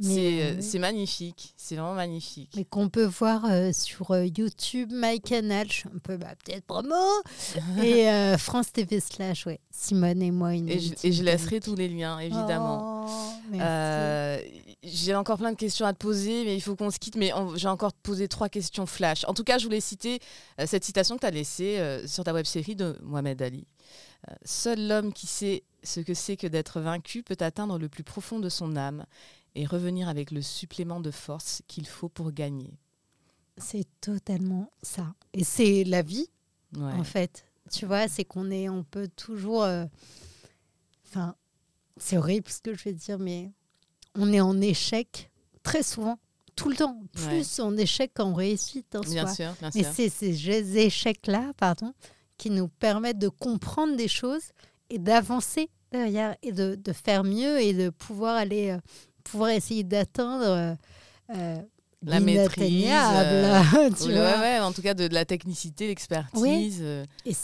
C'est 0.00 0.42
euh, 0.42 0.54
euh, 0.54 0.60
c'est 0.60 0.80
magnifique, 0.80 1.54
c'est 1.56 1.76
vraiment 1.76 1.94
magnifique. 1.94 2.50
mais 2.56 2.64
qu'on 2.64 2.88
peut 2.88 3.04
voir 3.04 3.44
euh, 3.44 3.70
sur 3.72 4.10
euh, 4.10 4.26
YouTube, 4.26 4.90
MyCanal, 4.92 5.68
je 5.68 5.72
suis 5.72 5.88
un 5.88 5.98
peu 5.98 6.16
bah, 6.16 6.34
peut-être 6.44 6.64
promo, 6.64 6.96
et 7.82 8.08
euh, 8.08 8.36
France 8.36 8.72
TV 8.72 8.98
slash, 8.98 9.46
ouais, 9.46 9.60
Simone 9.70 10.20
et 10.20 10.32
moi. 10.32 10.54
Une 10.54 10.68
Et 10.68 10.80
je, 10.80 10.94
et 11.04 11.12
je 11.12 11.22
laisserai 11.22 11.60
tous 11.60 11.76
les 11.76 11.88
liens, 11.88 12.18
évidemment. 12.18 13.06
Oh, 13.06 13.54
j'ai 14.82 15.14
encore 15.14 15.38
plein 15.38 15.52
de 15.52 15.56
questions 15.56 15.86
à 15.86 15.92
te 15.92 15.98
poser, 15.98 16.44
mais 16.44 16.56
il 16.56 16.60
faut 16.60 16.74
qu'on 16.74 16.90
se 16.90 16.98
quitte. 16.98 17.16
Mais 17.16 17.30
j'ai 17.54 17.68
encore 17.68 17.92
poser 17.92 18.26
trois 18.26 18.48
questions 18.48 18.86
flash. 18.86 19.24
En 19.28 19.34
tout 19.34 19.44
cas, 19.44 19.58
je 19.58 19.64
voulais 19.64 19.80
citer 19.80 20.18
cette 20.66 20.84
citation 20.84 21.14
que 21.14 21.20
tu 21.20 21.26
as 21.26 21.30
laissée 21.30 22.02
sur 22.06 22.24
ta 22.24 22.34
web 22.34 22.46
série 22.46 22.74
de 22.74 22.98
Mohamed 23.02 23.40
Ali. 23.40 23.66
Seul 24.44 24.88
l'homme 24.88 25.12
qui 25.12 25.26
sait 25.26 25.62
ce 25.82 26.00
que 26.00 26.14
c'est 26.14 26.36
que 26.36 26.46
d'être 26.46 26.80
vaincu 26.80 27.22
peut 27.22 27.36
atteindre 27.40 27.78
le 27.78 27.88
plus 27.88 28.04
profond 28.04 28.40
de 28.40 28.48
son 28.48 28.76
âme 28.76 29.06
et 29.54 29.66
revenir 29.66 30.08
avec 30.08 30.30
le 30.30 30.42
supplément 30.42 31.00
de 31.00 31.10
force 31.10 31.62
qu'il 31.68 31.86
faut 31.86 32.08
pour 32.08 32.32
gagner. 32.32 32.78
C'est 33.56 33.86
totalement 34.00 34.70
ça. 34.82 35.14
Et 35.32 35.44
c'est 35.44 35.84
la 35.84 36.02
vie, 36.02 36.28
Ouais. 36.76 36.92
en 36.92 37.04
fait. 37.04 37.44
Tu 37.72 37.86
vois, 37.86 38.08
c'est 38.08 38.24
qu'on 38.24 38.50
est, 38.50 38.68
on 38.68 38.82
peut 38.82 39.08
toujours. 39.14 39.62
euh, 39.62 39.86
Enfin, 41.06 41.36
c'est 41.96 42.16
horrible 42.18 42.48
ce 42.50 42.60
que 42.60 42.74
je 42.74 42.82
vais 42.84 42.92
dire, 42.92 43.18
mais 43.18 43.52
on 44.16 44.32
est 44.32 44.40
en 44.40 44.60
échec 44.60 45.30
très 45.62 45.82
souvent, 45.84 46.18
tout 46.56 46.68
le 46.68 46.76
temps. 46.76 47.00
Plus 47.12 47.60
en 47.60 47.76
échec 47.76 48.12
qu'en 48.14 48.34
réussite 48.34 48.94
en 48.96 49.00
Bien 49.00 49.26
soi. 49.26 49.34
sûr, 49.34 49.54
bien 49.60 49.70
Mais 49.74 49.82
sûr. 49.84 49.92
c'est 49.94 50.08
ces 50.08 50.76
échecs-là, 50.78 51.52
pardon, 51.56 51.94
qui 52.36 52.50
nous 52.50 52.66
permettent 52.68 53.18
de 53.18 53.28
comprendre 53.28 53.96
des 53.96 54.08
choses 54.08 54.50
et 54.90 54.98
d'avancer 54.98 55.70
derrière 55.92 56.36
et 56.42 56.50
de, 56.52 56.74
de 56.74 56.92
faire 56.92 57.22
mieux 57.22 57.60
et 57.60 57.72
de 57.72 57.90
pouvoir 57.90 58.36
aller, 58.36 58.70
euh, 58.70 58.78
pouvoir 59.24 59.50
essayer 59.50 59.82
d'atteindre 59.84 60.44
euh, 60.46 60.74
euh, 61.34 61.62
La 62.02 62.20
maîtrise, 62.20 62.70
l'inatteignable, 62.70 63.94
tu 63.96 64.04
Ouais, 64.04 64.12
vois. 64.12 64.22
ouais, 64.34 64.38
ouais, 64.40 64.60
en 64.60 64.72
tout 64.72 64.82
cas 64.82 64.94
de, 64.94 65.08
de 65.08 65.14
la 65.14 65.24
technicité, 65.24 65.86
l'expertise. 65.88 66.78
euh, 66.82 67.04
Et, 67.24 67.34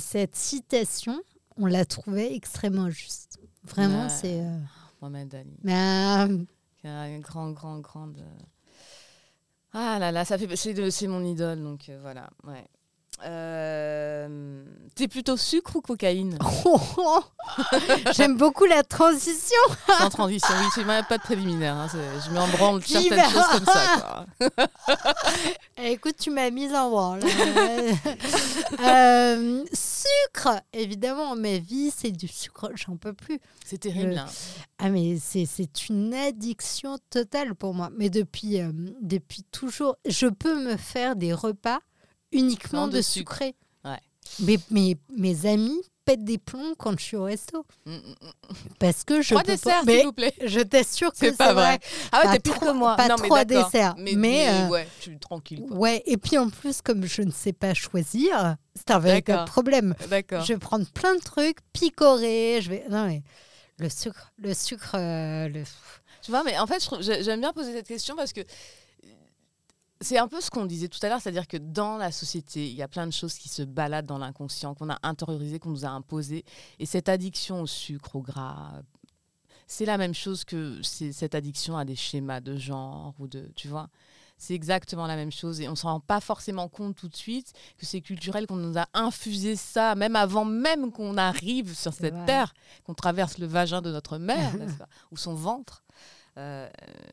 cette 0.00 0.36
citation, 0.36 1.20
on 1.56 1.66
l'a 1.66 1.84
trouvée 1.84 2.34
extrêmement 2.34 2.90
juste. 2.90 3.38
Vraiment, 3.64 4.04
Ouais. 4.04 4.08
c'est. 4.08 4.40
euh, 4.40 4.58
Mohamed 5.00 5.34
Ali. 5.34 5.56
mais, 5.62 5.72
euh, 5.74 6.38
qui 6.80 6.86
a 6.86 7.08
une 7.08 7.20
grande, 7.20 7.54
grande, 7.54 7.80
grande. 7.82 8.18
euh, 8.18 8.42
Ah 9.72 9.98
là 9.98 10.10
là, 10.12 10.24
ça 10.24 10.36
fait, 10.36 10.54
c'est, 10.56 11.06
mon 11.06 11.24
idole, 11.24 11.62
donc 11.62 11.88
euh, 11.88 11.98
voilà. 12.02 12.28
Ouais. 12.44 12.64
Euh, 13.24 14.64
T'es 14.94 15.08
plutôt 15.08 15.36
sucre 15.36 15.76
ou 15.76 15.80
cocaïne 15.80 16.36
J'aime 18.14 18.36
beaucoup 18.36 18.64
la 18.66 18.82
transition. 18.82 19.56
Sans 19.98 20.10
transition, 20.10 20.48
oui, 20.60 20.66
c'est 20.74 20.84
même 20.84 21.04
pas 21.04 21.16
de 21.18 21.22
préliminaire. 21.22 21.74
hein, 21.74 21.86
je 21.92 22.30
mets 22.30 22.38
en 22.38 22.48
branle 22.48 22.82
certaines 22.84 23.16
va- 23.18 23.28
choses 23.30 23.46
comme 23.52 23.64
ça. 23.66 24.26
quoi. 24.38 24.66
Eh, 25.82 25.92
Écoute, 25.92 26.16
tu 26.18 26.30
m'as 26.30 26.50
mise 26.50 26.74
en 26.74 26.90
branle. 26.90 27.20
Euh, 28.82 29.64
sucre, 29.72 30.60
évidemment, 30.72 31.34
ma 31.36 31.58
vie, 31.58 31.90
c'est 31.94 32.12
du 32.12 32.28
sucre, 32.28 32.70
j'en 32.74 32.96
peux 32.96 33.12
plus. 33.12 33.38
C'est 33.64 33.78
terrible. 33.78 34.10
Le- 34.12 34.18
hein. 34.18 34.26
Ah, 34.78 34.88
mais 34.90 35.18
c'est, 35.20 35.44
c'est 35.44 35.88
une 35.88 36.14
addiction 36.14 36.96
totale 37.10 37.54
pour 37.54 37.74
moi. 37.74 37.90
Mais 37.96 38.08
depuis, 38.10 38.60
euh, 38.60 38.70
depuis 39.02 39.42
toujours, 39.50 39.96
je 40.08 40.26
peux 40.28 40.54
me 40.64 40.76
faire 40.76 41.16
des 41.16 41.32
repas 41.34 41.80
uniquement 42.32 42.88
de, 42.88 42.96
de 42.98 43.02
sucré. 43.02 43.54
Ouais. 43.84 43.98
Mais, 44.40 44.58
mes 44.70 44.96
mes 45.16 45.46
amis 45.46 45.80
pètent 46.04 46.24
des 46.24 46.38
plombs 46.38 46.74
quand 46.78 46.98
je 46.98 47.04
suis 47.04 47.16
au 47.16 47.24
resto. 47.24 47.64
Mm, 47.86 47.92
mm, 47.92 47.96
mm. 47.98 48.54
Parce 48.78 49.04
que 49.04 49.22
je 49.22 49.30
Trois 49.34 49.42
desserts, 49.42 49.82
s'il 49.86 50.04
vous 50.04 50.12
plaît. 50.12 50.34
je 50.44 50.60
t'assure 50.60 51.10
que 51.12 51.18
C'est 51.18 51.36
pas 51.36 51.52
vrai. 51.52 51.78
Ah 52.10 52.18
ouais, 52.18 52.24
Pas 52.24 52.38
t'es 52.38 52.50
trois- 52.50 52.68
que 52.68 52.72
moi. 52.72 52.96
pas 52.96 53.08
non, 53.08 53.16
mais 53.20 53.26
trois 53.28 53.44
desserts, 53.44 53.94
Mais, 53.98 54.14
mais, 54.14 54.48
euh, 54.48 54.68
ouais, 54.68 54.88
je 54.98 55.02
suis 55.02 55.18
tranquille. 55.18 55.62
Quoi. 55.68 55.76
Ouais, 55.76 56.02
et 56.06 56.16
puis 56.16 56.38
en 56.38 56.48
plus, 56.48 56.80
comme 56.82 57.04
je 57.04 57.22
ne 57.22 57.30
sais 57.30 57.52
pas 57.52 57.74
choisir, 57.74 58.56
c'est 58.74 58.90
un 58.90 58.98
véritable 58.98 59.44
problème. 59.46 59.94
D'accord. 60.08 60.42
Je 60.42 60.52
vais 60.54 60.58
prendre 60.58 60.86
plein 60.90 61.14
de 61.14 61.20
trucs, 61.20 61.58
picorer, 61.72 62.60
je 62.62 62.70
vais... 62.70 62.84
Non 62.90 63.06
mais, 63.06 63.22
le 63.78 63.88
sucre, 63.88 64.32
le 64.38 64.52
sucre, 64.54 64.92
euh, 64.94 65.48
le... 65.48 65.62
Tu 66.22 66.30
vois, 66.30 66.42
mais 66.44 66.58
en 66.58 66.66
fait, 66.66 66.86
j'aime 67.00 67.40
bien 67.40 67.52
poser 67.52 67.72
cette 67.72 67.86
question 67.88 68.14
parce 68.14 68.32
que 68.32 68.40
c'est 70.00 70.18
un 70.18 70.28
peu 70.28 70.40
ce 70.40 70.50
qu'on 70.50 70.64
disait 70.64 70.88
tout 70.88 70.98
à 71.02 71.08
l'heure, 71.08 71.20
c'est-à-dire 71.20 71.46
que 71.46 71.58
dans 71.58 71.98
la 71.98 72.10
société, 72.10 72.66
il 72.66 72.74
y 72.74 72.82
a 72.82 72.88
plein 72.88 73.06
de 73.06 73.12
choses 73.12 73.34
qui 73.34 73.48
se 73.48 73.62
baladent 73.62 74.06
dans 74.06 74.18
l'inconscient, 74.18 74.74
qu'on 74.74 74.88
a 74.88 74.98
intériorisé, 75.02 75.58
qu'on 75.58 75.70
nous 75.70 75.84
a 75.84 75.90
imposé. 75.90 76.44
Et 76.78 76.86
cette 76.86 77.08
addiction 77.08 77.60
au 77.60 77.66
sucre, 77.66 78.16
au 78.16 78.22
gras, 78.22 78.80
c'est 79.66 79.84
la 79.84 79.98
même 79.98 80.14
chose 80.14 80.44
que 80.44 80.80
cette 80.82 81.34
addiction 81.34 81.76
à 81.76 81.84
des 81.84 81.96
schémas 81.96 82.40
de 82.40 82.56
genre 82.56 83.14
ou 83.18 83.28
de, 83.28 83.52
tu 83.54 83.68
vois. 83.68 83.88
C'est 84.38 84.54
exactement 84.54 85.06
la 85.06 85.16
même 85.16 85.30
chose 85.30 85.60
et 85.60 85.68
on 85.68 85.72
ne 85.72 85.76
se 85.76 85.82
rend 85.82 86.00
pas 86.00 86.20
forcément 86.20 86.66
compte 86.66 86.96
tout 86.96 87.08
de 87.08 87.16
suite 87.16 87.52
que 87.76 87.84
c'est 87.84 88.00
culturel, 88.00 88.46
qu'on 88.46 88.56
nous 88.56 88.78
a 88.78 88.86
infusé 88.94 89.54
ça, 89.54 89.94
même 89.94 90.16
avant 90.16 90.46
même 90.46 90.90
qu'on 90.92 91.18
arrive 91.18 91.76
sur 91.76 91.92
cette 91.92 92.14
vrai. 92.14 92.24
terre, 92.24 92.54
qu'on 92.84 92.94
traverse 92.94 93.36
le 93.36 93.46
vagin 93.46 93.82
de 93.82 93.92
notre 93.92 94.16
mère, 94.16 94.54
n'est-ce 94.56 94.78
pas, 94.78 94.88
ou 95.10 95.18
son 95.18 95.34
ventre. 95.34 95.84
Euh, 96.40 96.68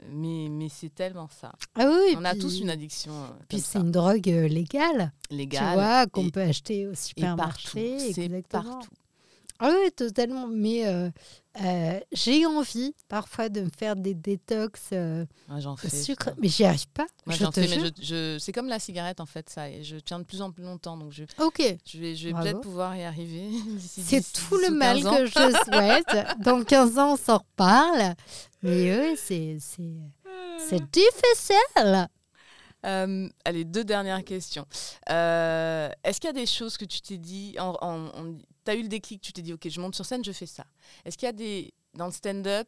mais 0.10 0.48
mais 0.49 0.70
c'est 0.70 0.94
tellement 0.94 1.28
ça. 1.28 1.52
Ah 1.76 1.86
oui, 1.90 2.16
on 2.18 2.24
a 2.24 2.34
tous 2.34 2.62
une 2.62 2.70
addiction 2.70 3.12
euh, 3.12 3.28
Puis 3.49 3.60
c'est 3.60 3.80
une 3.80 3.91
drogue 3.91 4.30
euh, 4.30 4.48
légale, 4.48 5.12
légale. 5.30 5.68
tu 5.68 5.74
vois, 5.74 6.08
qu'on 6.08 6.30
peut 6.30 6.41
acheter 6.41 6.88
au 6.88 6.95
supermarché. 6.95 8.14
C'est 8.14 8.48
partout. 8.48 8.88
Ah 9.59 9.69
oui, 9.71 9.91
totalement. 9.91 10.47
Mais 10.47 10.85
euh, 10.88 11.09
euh, 11.63 11.99
j'ai 12.11 12.45
envie 12.45 12.93
parfois 13.07 13.49
de 13.49 13.61
me 13.61 13.69
faire 13.75 13.95
des 13.95 14.13
détox 14.13 14.79
euh, 14.93 15.25
Moi, 15.47 15.59
j'en 15.59 15.75
fais. 15.75 15.89
sucre, 15.89 16.25
putain. 16.25 16.38
mais 16.41 16.47
j'y 16.47 16.63
arrive 16.65 16.88
pas. 16.89 17.07
Moi, 17.25 17.35
je 17.35 17.43
j'en 17.43 17.51
te 17.51 17.61
fais, 17.61 17.67
mais 17.67 17.79
jure. 17.79 17.89
je, 17.99 18.03
je- 18.03 18.38
c'est 18.39 18.51
comme 18.51 18.67
la 18.67 18.79
cigarette 18.79 19.19
en 19.19 19.25
fait, 19.25 19.49
ça. 19.49 19.69
Et 19.69 19.84
je 19.84 19.97
tiens 19.97 20.19
de 20.19 20.23
plus 20.25 20.41
en 20.41 20.51
plus 20.51 20.63
longtemps, 20.63 20.97
donc 20.97 21.11
je, 21.11 21.23
Ok, 21.39 21.61
je 21.85 21.97
vais, 21.99 22.15
je 22.15 22.29
vais 22.29 22.34
peut-être 22.34 22.61
pouvoir 22.61 22.95
y 22.95 23.03
arriver. 23.03 23.49
d'ici 23.67 24.01
c'est 24.03 24.19
10, 24.19 24.31
tout 24.34 24.57
10 24.59 24.67
le 24.69 24.75
mal 24.75 24.97
15 25.01 25.07
ans. 25.07 25.17
que 25.17 25.25
je 25.25 25.63
souhaite. 25.65 26.27
Dans 26.43 26.63
15 26.63 26.97
ans, 26.99 27.13
on 27.13 27.17
s'en 27.17 27.38
reparle. 27.39 28.13
Mais 28.63 28.97
oui, 28.99 29.15
c'est 29.17 29.57
c'est 29.59 29.93
c'est 30.69 30.81
difficile. 30.91 32.07
Euh, 32.85 33.27
allez, 33.43 33.65
deux 33.65 33.84
dernières 33.84 34.23
questions. 34.23 34.65
Euh, 35.09 35.89
Est-ce 36.03 36.19
qu'il 36.21 36.27
y 36.27 36.31
a 36.31 36.34
des 36.34 36.45
choses 36.45 36.77
que 36.77 36.85
tu 36.85 37.01
t'es 37.01 37.17
dit, 37.17 37.55
en, 37.59 37.73
tu 38.68 38.72
as 38.72 38.76
eu 38.76 38.84
le 38.84 38.89
déclic, 38.89 39.22
tu 39.22 39.31
t'es 39.34 39.41
dit, 39.41 39.53
ok, 39.53 39.68
je 39.69 39.80
monte 39.81 39.95
sur 39.95 40.06
scène, 40.06 40.23
je 40.23 40.31
fais 40.31 40.45
ça. 40.45 40.65
Est-ce 41.06 41.18
qu'il 41.18 41.26
y 41.26 41.30
a 41.30 41.34
des, 41.34 41.73
dans 41.94 42.06
le 42.07 42.11
stand-up, 42.11 42.68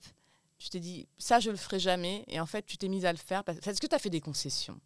tu 0.58 0.70
t'es 0.70 0.80
dit, 0.80 1.08
ça, 1.18 1.40
je 1.40 1.50
le 1.52 1.58
ferai 1.58 1.80
jamais, 1.80 2.24
et 2.28 2.40
en 2.40 2.46
fait, 2.46 2.66
tu 2.66 2.78
t'es 2.78 2.88
mise 2.88 3.06
à 3.06 3.12
le 3.12 3.18
faire 3.18 3.44
parce- 3.44 3.60
Est-ce 3.66 3.80
que 3.82 3.88
tu 3.88 3.96
as 3.96 4.00
fait 4.00 4.10
des 4.10 4.22
concessions 4.22 4.80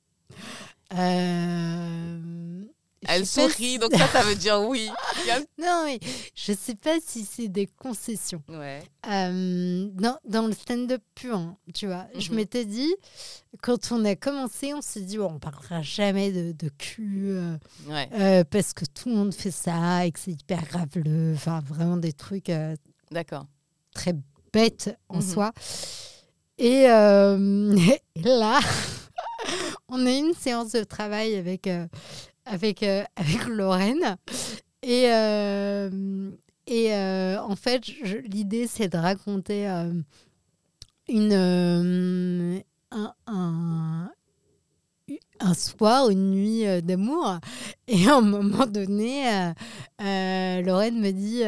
Euh, 0.94 2.64
Elle 3.08 3.26
sourit, 3.26 3.52
si- 3.54 3.80
donc 3.80 3.94
ça, 3.94 4.08
ça 4.08 4.24
veut 4.24 4.36
dire 4.36 4.62
oui. 4.62 4.90
Non, 5.58 5.84
mais 5.86 6.00
je 6.36 6.54
sais 6.54 6.76
pas 6.76 6.98
si 7.06 7.26
c'est 7.26 7.48
des 7.48 7.68
concessions. 7.68 8.42
Ouais. 8.50 8.82
Euh, 9.10 9.88
dans, 9.94 10.18
dans 10.26 10.48
le 10.48 10.54
stand-up 10.54 11.02
pur, 11.16 11.36
hein, 11.38 11.58
tu 11.74 11.88
vois, 11.88 12.06
je 12.18 12.30
Mhm. 12.30 12.36
m'étais 12.36 12.66
dit, 12.66 12.94
quand 13.62 13.92
on 13.92 14.04
a 14.06 14.16
commencé, 14.16 14.74
on 14.74 14.82
s'est 14.82 15.02
dit, 15.02 15.18
bon, 15.18 15.34
on 15.36 15.40
parlera 15.40 15.82
jamais 15.82 16.32
de, 16.32 16.52
de 16.52 16.70
cul, 16.78 17.30
euh, 17.32 17.58
Ouais. 17.88 18.10
euh, 18.14 18.44
parce 18.44 18.74
que 18.74 18.86
tout 18.86 19.10
le 19.10 19.16
monde 19.16 19.34
fait 19.34 19.52
ça 19.52 20.06
et 20.06 20.12
que 20.12 20.20
c'est 20.20 20.32
hyper 20.32 20.64
graveleux, 20.66 21.34
enfin, 21.36 21.62
vraiment 21.66 21.98
des 21.98 22.14
trucs 22.14 22.50
euh, 22.50 22.76
D'accord. 23.12 23.46
très 23.94 24.14
bêtes 24.52 24.96
en 25.10 25.18
Mhm. 25.18 25.22
soi. 25.22 25.52
Et, 26.58 26.84
et 28.16 28.22
là, 28.24 28.60
on 29.90 30.06
a 30.06 30.10
eu 30.12 30.18
une 30.20 30.34
séance 30.34 30.72
de 30.72 30.84
travail 30.84 31.36
avec, 31.36 31.68
euh, 31.68 31.88
avec, 32.46 32.84
euh, 32.84 33.04
avec 33.16 33.46
Lorraine. 33.48 34.18
Et, 34.82 35.12
euh, 35.12 36.30
et 36.68 36.94
euh, 36.94 37.42
en 37.42 37.56
fait, 37.56 37.88
l'idée, 38.28 38.68
c'est 38.68 38.90
de 38.90 38.98
raconter 38.98 39.68
une, 41.08 42.64
un, 42.92 43.14
un, 43.28 44.12
un 45.40 45.54
soir, 45.54 46.10
une 46.10 46.32
nuit 46.32 46.82
d'amour. 46.82 47.38
Et 47.88 48.08
à 48.08 48.18
un 48.18 48.22
moment 48.22 48.66
donné, 48.66 49.24
Lorraine 50.00 51.00
me 51.00 51.12
dit 51.12 51.44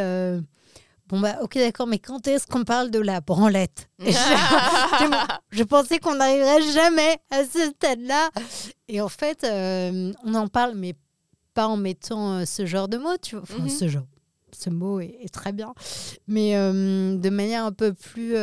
Bon, 1.07 1.19
bah, 1.19 1.37
ok, 1.41 1.55
d'accord, 1.55 1.85
mais 1.85 1.99
quand 1.99 2.27
est-ce 2.27 2.47
qu'on 2.47 2.63
parle 2.63 2.89
de 2.89 2.99
la 2.99 3.21
branlette? 3.21 3.89
Et 4.05 4.11
je, 4.11 5.15
je 5.51 5.63
pensais 5.63 5.99
qu'on 5.99 6.15
n'arriverait 6.15 6.61
jamais 6.73 7.17
à 7.29 7.43
ce 7.45 7.69
stade-là. 7.75 8.31
Et 8.87 9.01
en 9.01 9.09
fait, 9.09 9.43
euh, 9.43 10.11
on 10.23 10.33
en 10.33 10.47
parle, 10.47 10.73
mais 10.75 10.95
pas 11.53 11.67
en 11.67 11.77
mettant 11.77 12.39
euh, 12.39 12.45
ce 12.45 12.65
genre 12.65 12.87
de 12.87 12.97
mots, 12.97 13.17
tu 13.21 13.35
vois. 13.35 13.43
Enfin, 13.43 13.61
Mhm. 13.63 13.69
ce 13.69 13.87
genre. 13.87 14.05
Ce 14.57 14.69
mot 14.69 14.99
est, 15.01 15.17
est 15.21 15.33
très 15.33 15.51
bien, 15.51 15.73
mais 16.27 16.55
euh, 16.55 17.17
de 17.17 17.29
manière 17.29 17.65
un 17.65 17.73
peu 17.73 17.93
plus 17.93 18.35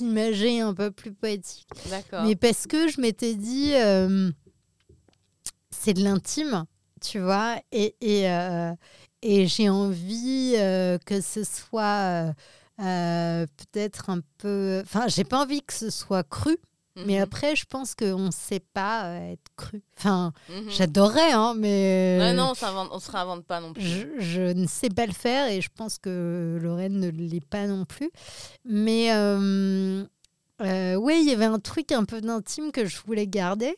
imagée, 0.00 0.60
un 0.60 0.74
peu 0.74 0.90
plus 0.90 1.12
poétique. 1.14 1.66
D'accord. 1.88 2.24
Mais 2.24 2.36
parce 2.36 2.66
que 2.66 2.86
je 2.88 3.00
m'étais 3.00 3.34
dit, 3.34 3.72
c'est 5.70 5.94
de 5.94 6.02
l'intime, 6.02 6.64
tu 7.00 7.18
vois, 7.18 7.56
et, 7.72 7.96
et, 8.02 8.28
et 9.24 9.46
j'ai 9.46 9.68
envie 9.70 10.52
euh, 10.56 10.98
que 11.06 11.20
ce 11.20 11.42
soit 11.44 11.82
euh, 11.82 12.32
euh, 12.80 13.46
peut-être 13.56 14.10
un 14.10 14.20
peu. 14.38 14.80
Enfin, 14.84 15.08
j'ai 15.08 15.24
pas 15.24 15.40
envie 15.42 15.62
que 15.62 15.72
ce 15.72 15.90
soit 15.90 16.22
cru, 16.24 16.56
mais 16.96 17.16
Mhm. 17.16 17.22
après, 17.22 17.56
je 17.56 17.64
pense 17.64 17.94
qu'on 17.94 18.26
ne 18.26 18.30
sait 18.30 18.60
pas 18.74 19.16
être 19.32 19.48
cru. 19.56 19.82
Enfin, 19.98 20.32
Mhm. 20.48 20.70
j'adorerais, 20.70 21.32
hein, 21.32 21.54
mais. 21.56 22.18
Ouais, 22.20 22.32
non, 22.34 22.52
on 22.62 22.88
on 22.92 22.98
se 23.00 23.10
réinvente 23.10 23.44
pas 23.46 23.60
non 23.60 23.72
plus. 23.72 23.82
Je, 23.82 24.06
je 24.18 24.42
ne 24.52 24.66
sais 24.66 24.90
pas 24.90 25.06
le 25.06 25.12
faire 25.12 25.48
et 25.48 25.60
je 25.60 25.70
pense 25.74 25.98
que 25.98 26.58
Lorraine 26.62 27.00
ne 27.00 27.08
l'est 27.08 27.44
pas 27.44 27.66
non 27.66 27.84
plus. 27.84 28.10
Mais 28.64 29.12
euh, 29.12 30.04
oui, 30.96 31.20
il 31.22 31.28
y 31.28 31.32
avait 31.32 31.44
un 31.46 31.58
truc 31.58 31.90
un 31.92 32.04
peu 32.04 32.20
d'intime 32.20 32.70
que 32.72 32.84
je 32.86 32.98
voulais 33.04 33.26
garder. 33.26 33.74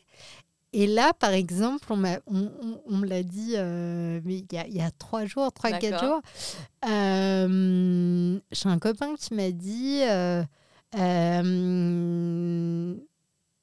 Et 0.78 0.86
là, 0.86 1.12
par 1.14 1.30
exemple, 1.30 1.86
on, 1.90 1.96
m'a- 1.96 2.20
on, 2.26 2.50
on- 2.60 2.80
on 2.86 2.96
me 2.98 3.06
l'a 3.06 3.22
dit 3.22 3.54
euh, 3.56 4.20
mais 4.24 4.38
il 4.40 4.46
y, 4.52 4.58
a, 4.58 4.66
il 4.66 4.74
y 4.76 4.82
a 4.82 4.90
trois 4.90 5.24
jours, 5.24 5.50
trois, 5.52 5.70
quatre 5.80 6.02
jours. 6.06 6.20
Euh, 6.88 8.38
J'ai 8.52 8.68
un 8.68 8.78
copain 8.78 9.14
qui 9.16 9.32
m'a 9.34 9.50
dit 9.52 10.02
euh, 10.02 10.42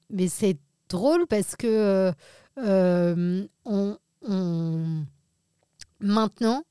Mais 0.10 0.28
c'est 0.28 0.58
drôle 0.90 1.28
parce 1.28 1.56
que 1.56 2.12
on, 2.58 3.98
on- 4.28 5.06
maintenant, 6.00 6.64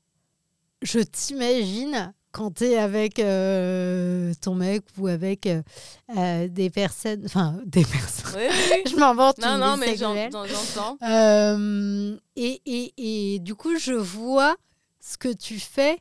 je 0.81 0.99
t'imagine 0.99 2.13
quand 2.33 2.55
tu 2.55 2.65
es 2.65 2.77
avec 2.77 3.19
euh, 3.19 4.33
ton 4.41 4.55
mec 4.55 4.83
ou 4.97 5.07
avec 5.07 5.47
euh, 5.47 6.47
des 6.49 6.69
personnes, 6.69 7.21
enfin 7.25 7.59
des 7.65 7.85
personnes, 7.85 8.33
Oui, 8.35 8.47
oui. 8.71 8.83
je 8.91 8.95
m'invente 8.97 9.37
Non, 9.37 9.53
une 9.53 9.59
non, 9.59 9.77
mais 9.77 9.95
j'entends. 9.95 10.97
Euh, 11.03 12.17
et, 12.35 12.61
et, 12.65 12.93
et 13.35 13.39
du 13.39 13.55
coup, 13.55 13.77
je 13.77 13.93
vois 13.93 14.55
ce 14.99 15.15
que 15.17 15.31
tu 15.31 15.59
fais 15.59 15.99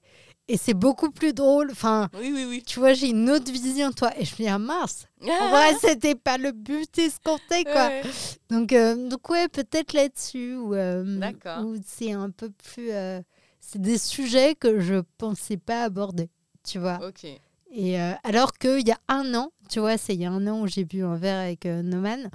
et 0.48 0.56
c'est 0.56 0.74
beaucoup 0.74 1.10
plus 1.10 1.34
drôle. 1.34 1.68
Enfin, 1.70 2.08
Oui, 2.18 2.32
oui, 2.34 2.46
oui. 2.48 2.62
tu 2.66 2.80
vois, 2.80 2.94
j'ai 2.94 3.08
une 3.10 3.28
autre 3.30 3.52
vision, 3.52 3.92
toi. 3.92 4.10
Et 4.18 4.24
je 4.24 4.32
me 4.32 4.36
dis, 4.38 4.48
ah 4.48 4.58
mince, 4.58 5.06
en 5.22 5.50
vrai, 5.50 5.74
c'était 5.80 6.14
pas 6.14 6.38
le 6.38 6.52
but 6.52 6.98
escompté, 6.98 7.64
quoi. 7.64 7.88
Ouais. 7.88 8.02
Donc, 8.48 8.72
euh, 8.72 9.08
donc 9.08 9.28
ouais, 9.28 9.48
peut-être 9.48 9.92
là-dessus, 9.92 10.56
D'accord. 11.18 11.64
où 11.66 11.76
c'est 11.86 12.12
un 12.12 12.30
peu 12.30 12.50
plus... 12.50 12.90
c'est 13.64 13.80
des 13.80 13.96
sujets 13.96 14.54
que 14.56 14.80
je 14.80 14.96
pensais 15.16 15.56
pas 15.56 15.84
aborder, 15.84 16.28
tu 16.68 16.78
vois. 16.78 16.98
Ok. 17.06 17.24
Et 17.74 17.98
euh, 17.98 18.12
alors 18.24 18.52
qu'il 18.58 18.86
y 18.86 18.90
a 18.90 18.98
un 19.08 19.34
an, 19.34 19.50
tu 19.70 19.80
vois, 19.80 19.96
c'est 19.96 20.14
il 20.14 20.20
y 20.20 20.26
a 20.26 20.30
un 20.30 20.46
an 20.46 20.60
où 20.60 20.66
j'ai 20.66 20.84
bu 20.84 21.02
un 21.04 21.16
verre 21.16 21.38
avec 21.40 21.64
euh, 21.64 21.80
Noman, 21.82 22.28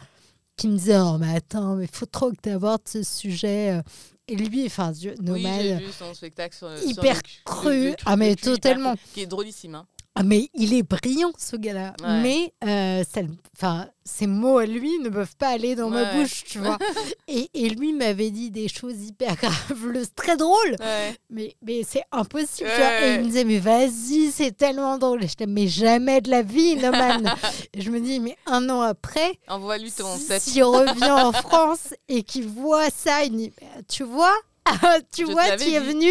qui 0.55 0.67
me 0.67 0.77
disait, 0.77 0.97
oh 0.97 1.17
mais 1.19 1.35
attends, 1.35 1.75
mais 1.75 1.85
faut 1.85 2.07
trop 2.07 2.31
que 2.31 2.37
tu 2.41 2.49
abordes 2.49 2.87
ce 2.87 3.03
sujet. 3.03 3.73
euh. 3.77 3.81
Et 4.29 4.35
lui, 4.35 4.65
enfin, 4.65 4.91
Oui, 5.03 5.13
Noman, 5.21 5.61
j'ai 5.61 5.75
vu 5.75 5.91
son 5.91 6.13
spectacle 6.13 6.55
sur 6.55 6.69
le- 6.69 6.77
sur 6.77 6.89
hyper 6.89 7.15
le 7.15 7.21
cru. 7.45 7.69
le- 7.69 7.83
le 7.89 7.91
cul- 7.91 8.03
Ah, 8.07 8.15
mais 8.17 8.31
hyper 8.33 8.43
totalement. 8.55 8.95
Qui 9.13 9.21
est 9.21 9.25
drôlissime. 9.27 9.75
Hein. 9.75 9.85
Ah, 10.19 10.23
mais 10.23 10.49
il 10.55 10.73
est 10.73 10.81
brillant, 10.81 11.31
ce 11.37 11.55
gars-là. 11.55 11.93
Ouais. 12.01 12.21
Mais 12.23 12.53
euh, 12.63 13.03
ça 13.07 13.21
mots 14.25 14.57
à 14.57 14.65
lui 14.65 14.97
ne 14.99 15.09
peuvent 15.09 15.35
pas 15.37 15.49
aller 15.49 15.75
dans 15.75 15.89
ma 15.91 16.15
bouche, 16.15 16.43
tu 16.43 16.57
vois. 16.57 16.79
et, 17.27 17.51
et 17.53 17.69
lui 17.69 17.93
m'avait 17.93 18.31
dit 18.31 18.49
des 18.49 18.67
choses 18.67 18.95
hyper 19.05 19.35
graveleuses, 19.35 20.09
très 20.15 20.35
drôles. 20.35 20.75
Ouais. 20.79 21.15
Mais, 21.29 21.55
mais 21.61 21.83
c'est 21.87 22.01
impossible. 22.11 22.67
tu 22.73 22.81
vois. 22.81 23.01
Et 23.05 23.13
il 23.15 23.19
me 23.19 23.25
disait, 23.25 23.43
mais 23.43 23.59
vas-y, 23.59 24.31
c'est 24.31 24.57
tellement 24.57 24.97
drôle. 24.97 25.23
Et 25.23 25.27
je 25.27 25.45
mais 25.45 25.67
jamais 25.67 26.19
de 26.21 26.31
la 26.31 26.41
vie, 26.41 26.75
Noman. 26.77 27.31
et 27.75 27.81
je 27.81 27.91
me 27.91 27.99
dis, 27.99 28.19
mais 28.19 28.35
un 28.47 28.67
an 28.71 28.81
après, 28.81 29.37
Envoie-lui 29.47 29.91
ton 29.91 30.17
si- 30.17 30.23
set. 30.23 30.41
s'il 30.41 30.63
revient 30.63 31.11
en 31.11 31.31
France 31.43 31.93
et 32.07 32.23
qu'il 32.23 32.47
voit 32.47 32.89
ça, 32.89 33.23
il 33.23 33.37
dit, 33.37 33.53
Bah, 33.61 33.67
tu 33.87 34.01
vois, 34.03 34.35
tu 35.15 35.27
Je 35.27 35.31
vois, 35.31 35.55
tu 35.57 35.69
es 35.69 35.79
venu. 35.79 36.09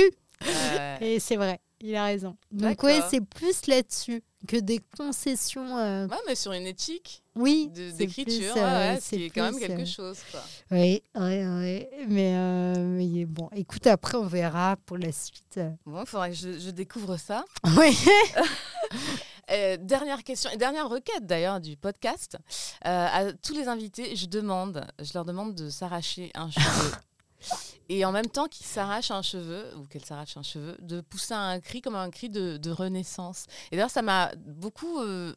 Et 1.00 1.18
c'est 1.18 1.36
vrai, 1.36 1.58
il 1.80 1.94
a 1.94 2.04
raison. 2.04 2.36
Donc 2.52 2.82
ouais, 2.82 3.00
c'est 3.10 3.20
plus 3.20 3.66
là-dessus 3.66 4.22
que 4.48 4.56
des 4.56 4.80
concessions. 4.96 5.76
euh, 5.76 6.06
Ouais, 6.06 6.16
mais 6.26 6.34
sur 6.34 6.52
une 6.52 6.66
éthique 6.66 7.22
Oui, 7.34 7.70
c'est 7.74 7.92
d'écriture, 7.92 8.54
ouais, 8.54 8.62
euh, 8.62 8.94
ouais, 8.94 9.00
ce 9.00 9.06
c'est 9.08 9.30
quand 9.30 9.42
même 9.50 9.58
quelque 9.58 9.82
euh, 9.82 9.84
chose. 9.86 10.18
Quoi. 10.30 10.40
Oui, 10.70 11.02
oui, 11.16 11.44
oui. 11.44 11.86
Mais, 12.08 12.34
euh, 12.36 12.74
mais 12.76 13.24
bon, 13.24 13.48
écoute, 13.54 13.86
après, 13.86 14.16
on 14.16 14.26
verra 14.26 14.76
pour 14.86 14.98
la 14.98 15.12
suite. 15.12 15.60
Bon, 15.84 16.02
il 16.02 16.06
faudrait 16.06 16.30
que 16.30 16.36
je, 16.36 16.58
je 16.58 16.70
découvre 16.70 17.16
ça. 17.16 17.44
Oui. 17.76 17.96
Euh, 19.48 19.76
dernière 19.80 20.24
question 20.24 20.50
et 20.50 20.56
dernière 20.56 20.88
requête 20.88 21.24
d'ailleurs 21.24 21.60
du 21.60 21.76
podcast. 21.76 22.36
Euh, 22.84 23.06
à 23.12 23.32
tous 23.32 23.54
les 23.54 23.68
invités, 23.68 24.16
je 24.16 24.26
demande, 24.26 24.84
je 25.00 25.12
leur 25.14 25.24
demande 25.24 25.54
de 25.54 25.70
s'arracher 25.70 26.32
un 26.34 26.50
cheveu. 26.50 26.90
Et 27.88 28.04
en 28.04 28.12
même 28.12 28.26
temps 28.28 28.46
qu'ils 28.48 28.66
s'arrachent 28.66 29.10
un 29.10 29.22
cheveu, 29.22 29.64
ou 29.76 29.86
qu'elles 29.86 30.04
s'arrachent 30.04 30.36
un 30.36 30.42
cheveu, 30.42 30.76
de 30.80 31.00
pousser 31.00 31.34
un 31.34 31.60
cri 31.60 31.80
comme 31.80 31.94
un 31.96 32.10
cri 32.10 32.28
de, 32.28 32.56
de 32.56 32.70
renaissance. 32.70 33.46
Et 33.70 33.76
d'ailleurs, 33.76 33.90
ça 33.90 34.02
m'a 34.02 34.32
beaucoup 34.36 35.00
euh, 35.00 35.34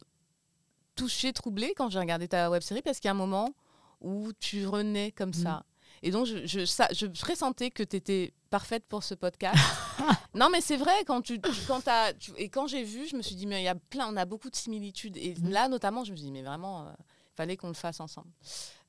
touché, 0.96 1.32
troublé 1.32 1.72
quand 1.76 1.90
j'ai 1.90 1.98
regardé 1.98 2.28
ta 2.28 2.50
web 2.50 2.62
série, 2.62 2.82
parce 2.82 2.98
qu'il 2.98 3.08
y 3.08 3.10
a 3.10 3.12
un 3.12 3.14
moment 3.14 3.54
où 4.00 4.32
tu 4.38 4.66
renais 4.66 5.12
comme 5.12 5.34
ça. 5.34 5.64
Et 6.02 6.10
donc, 6.10 6.24
je, 6.26 6.46
je, 6.46 6.64
ça- 6.64 6.88
je 6.92 7.06
pressentais 7.06 7.70
que 7.70 7.82
tu 7.82 7.96
étais 7.96 8.32
parfaite 8.48 8.84
pour 8.88 9.04
ce 9.04 9.14
podcast. 9.14 9.58
non, 10.34 10.48
mais 10.50 10.62
c'est 10.62 10.78
vrai, 10.78 10.92
quand 11.06 11.20
tu, 11.20 11.40
tu- 11.40 11.50
quand 11.68 11.82
tu- 12.18 12.32
et 12.38 12.48
quand 12.48 12.66
j'ai 12.66 12.82
vu, 12.82 13.06
je 13.06 13.16
me 13.16 13.22
suis 13.22 13.34
dit, 13.34 13.46
mais 13.46 13.60
il 13.60 13.64
y 13.64 13.68
a 13.68 13.74
plein, 13.74 14.08
on 14.12 14.16
a 14.16 14.24
beaucoup 14.24 14.48
de 14.50 14.56
similitudes. 14.56 15.16
Et 15.18 15.34
Mhm. 15.38 15.50
là, 15.50 15.68
notamment, 15.68 16.02
je 16.04 16.12
me 16.12 16.16
suis 16.16 16.24
dit, 16.26 16.32
mais 16.32 16.42
vraiment, 16.42 16.86
il 16.88 16.94
fallait 17.40 17.56
qu'on 17.56 17.68
le 17.68 17.74
fasse 17.74 18.00
ensemble. 18.00 18.28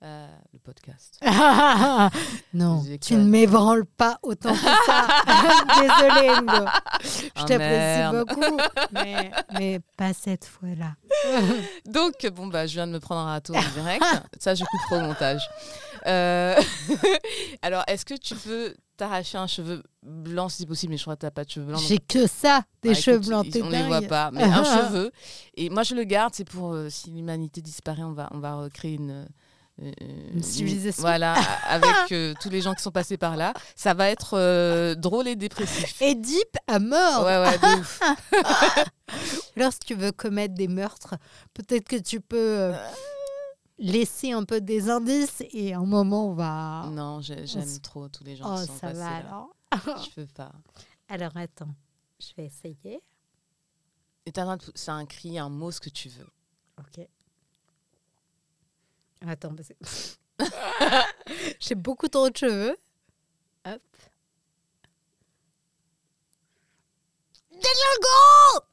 Euh, 0.04 0.28
le 0.52 0.60
podcast. 0.60 1.18
non, 2.54 2.84
tu 3.00 3.16
ne 3.16 3.24
m'ébranles 3.24 3.86
pas 3.86 4.20
autant 4.24 4.52
que 4.52 4.60
ça. 4.60 5.08
Désolée, 5.80 6.42
Ngo. 6.42 6.66
Je 7.02 7.30
Ah, 7.36 7.44
t'apprécie 7.46 8.12
beaucoup, 8.12 8.58
mais, 8.92 9.32
mais 9.54 9.80
pas 9.96 10.12
cette 10.14 10.44
fois-là. 10.44 10.96
Donc, 11.86 12.26
bon, 12.34 12.48
bah, 12.48 12.68
je 12.68 12.74
viens 12.74 12.88
de 12.88 12.92
me 12.92 13.00
prendre 13.00 13.22
un 13.22 13.32
râteau 13.32 13.56
en 13.56 13.62
direct. 13.74 14.04
Ça, 14.38 14.54
je 14.54 14.66
couperai 14.66 14.98
au 15.02 15.06
montage. 15.06 15.50
Euh, 16.08 16.60
Alors, 17.62 17.86
est-ce 17.88 18.04
que 18.04 18.16
tu 18.16 18.36
peux 18.36 18.76
t'arracher 19.02 19.38
un 19.38 19.48
cheveu 19.48 19.82
blanc 20.04 20.48
si 20.50 20.66
possible 20.66 20.92
Mais 20.92 20.98
je 20.98 21.04
crois 21.04 21.16
que 21.16 21.22
tu 21.22 21.26
n'as 21.26 21.32
pas 21.32 21.44
de 21.44 21.50
cheveux 21.50 21.66
blancs. 21.66 21.80
donc- 21.80 21.88
J'ai 21.90 21.98
que 21.98 22.28
ça, 22.28 22.62
des 22.84 22.92
Ah, 22.92 22.94
cheveux 22.94 23.18
écoute, 23.18 23.28
blancs. 23.30 23.46
ils- 23.54 23.64
On 23.64 23.66
ne 23.68 23.72
les 23.72 23.84
voit 23.84 24.00
dingue. 24.02 24.10
pas, 24.10 24.32
mais 24.32 24.44
un 24.44 24.64
cheveu. 24.64 25.12
Et 25.56 25.70
moi, 25.70 25.84
je 25.84 25.96
le 25.96 26.04
garde, 26.04 26.34
c'est 26.36 26.44
pour 26.48 26.74
euh, 26.74 26.90
si 26.90 27.10
l'humanité 27.12 27.62
disparaît, 27.62 28.04
on 28.04 28.14
va, 28.14 28.30
on 28.32 28.40
va 28.40 28.56
recréer 28.56 28.94
une. 28.96 29.12
euh, 29.12 29.26
Une 30.34 30.44
civilisation. 30.44 31.02
Voilà, 31.02 31.34
avec 31.68 32.12
euh, 32.12 32.34
tous 32.40 32.50
les 32.50 32.62
gens 32.62 32.76
qui 32.76 32.84
sont 32.84 32.92
passés 32.92 33.18
par 33.18 33.36
là. 33.36 33.54
Ça 33.76 33.96
va 33.96 34.10
être 34.10 34.38
euh, 34.38 34.94
drôle 34.94 35.28
et 35.28 35.36
dépressif. 35.36 36.00
Et 36.02 36.14
deep 36.14 36.56
à 36.68 36.78
mort. 36.78 37.26
Ouais, 37.26 37.38
ouais, 37.44 37.58
de 37.58 37.80
ouf. 37.80 38.00
Si 39.72 39.80
tu 39.86 39.96
veux 39.96 40.12
commettre 40.12 40.54
des 40.54 40.68
meurtres, 40.68 41.16
peut-être 41.54 41.88
que 41.88 41.96
tu 41.96 42.22
peux 42.22 42.38
euh, 42.38 42.74
laisser 43.82 44.32
un 44.32 44.44
peu 44.46 44.62
des 44.62 44.90
indices 44.90 45.44
et 45.52 45.74
un 45.74 45.84
moment, 45.86 46.30
on 46.30 46.34
va. 46.34 46.88
Non, 46.92 47.20
j'ai- 47.22 47.46
j'aime 47.46 47.80
trop 47.82 48.08
tous 48.08 48.24
les 48.24 48.36
gens 48.36 48.56
Oh, 48.56 48.62
qui 48.62 48.68
sont 48.68 48.74
ça 48.76 48.88
passés 48.88 49.00
va 49.00 49.10
là. 49.10 49.16
alors. 49.28 49.56
Je 50.06 50.10
peux 50.16 50.28
pas. 50.28 50.52
Alors 51.10 51.36
attends, 51.36 51.74
je 52.20 52.28
vais 52.38 52.46
essayer. 52.46 53.02
Et 54.26 54.32
t'as 54.32 54.46
c'est 54.76 54.92
un 54.92 55.06
cri, 55.06 55.38
un 55.40 55.50
mot, 55.50 55.72
ce 55.72 55.82
que 55.82 55.90
tu 55.90 56.08
veux. 56.10 56.30
Ok. 56.80 57.06
Attends, 59.28 59.54
parce 59.56 59.70
que- 59.70 59.76
j'ai 61.60 61.76
beaucoup 61.76 62.08
trop 62.08 62.30
de 62.30 62.38
cheveux. 62.38 62.78
Hop. 63.66 63.82
Des 67.52 67.60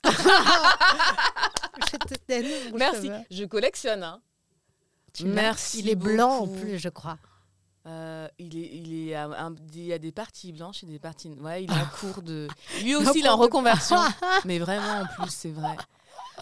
mon 2.72 2.78
Merci. 2.78 3.10
Je 3.30 3.44
collectionne. 3.44 4.02
hein. 4.02 4.20
Tu 5.12 5.24
Merci 5.24 5.80
Il 5.80 5.88
est 5.88 5.94
blanc 5.94 6.40
en 6.40 6.46
plus, 6.48 6.78
je 6.78 6.88
crois. 6.88 7.18
Euh, 7.86 8.28
il, 8.38 8.56
est, 8.58 8.70
il, 8.74 9.08
est 9.08 9.14
à 9.14 9.24
un- 9.24 9.54
il 9.72 9.84
y 9.84 9.92
a 9.94 9.98
des 9.98 10.12
parties 10.12 10.52
blanches 10.52 10.82
et 10.82 10.86
des 10.86 10.98
parties. 10.98 11.28
Ouais, 11.40 11.64
il 11.64 11.70
est 11.70 11.74
en 11.74 11.86
cours 12.00 12.22
de. 12.22 12.46
Lui 12.82 12.94
aussi, 12.96 13.20
il 13.20 13.24
est 13.26 13.30
en 13.30 13.36
reconversion. 13.36 13.96
Mais 14.44 14.58
vraiment, 14.58 15.00
en 15.02 15.06
plus, 15.06 15.30
c'est 15.30 15.50
vrai. 15.52 15.76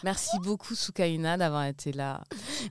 Merci 0.02 0.38
beaucoup, 0.40 0.74
Soukaina, 0.74 1.36
d'avoir 1.36 1.64
été 1.64 1.92
là. 1.92 2.22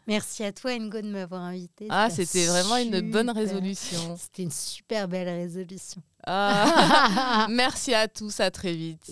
Merci 0.07 0.43
à 0.43 0.51
toi, 0.51 0.77
Ngo, 0.77 1.01
de 1.01 1.07
m'avoir 1.09 1.41
invité. 1.41 1.87
Ah, 1.89 2.09
c'était 2.09 2.45
vraiment 2.47 2.75
une 2.77 3.09
bonne 3.11 3.29
résolution. 3.29 4.15
C'était 4.19 4.43
une 4.43 4.51
super 4.51 5.07
belle 5.07 5.29
résolution. 5.29 6.01
Ah. 6.27 7.47
Merci 7.49 7.93
à 7.93 8.07
tous, 8.07 8.39
à 8.41 8.51
très 8.51 8.73
vite. 8.73 9.09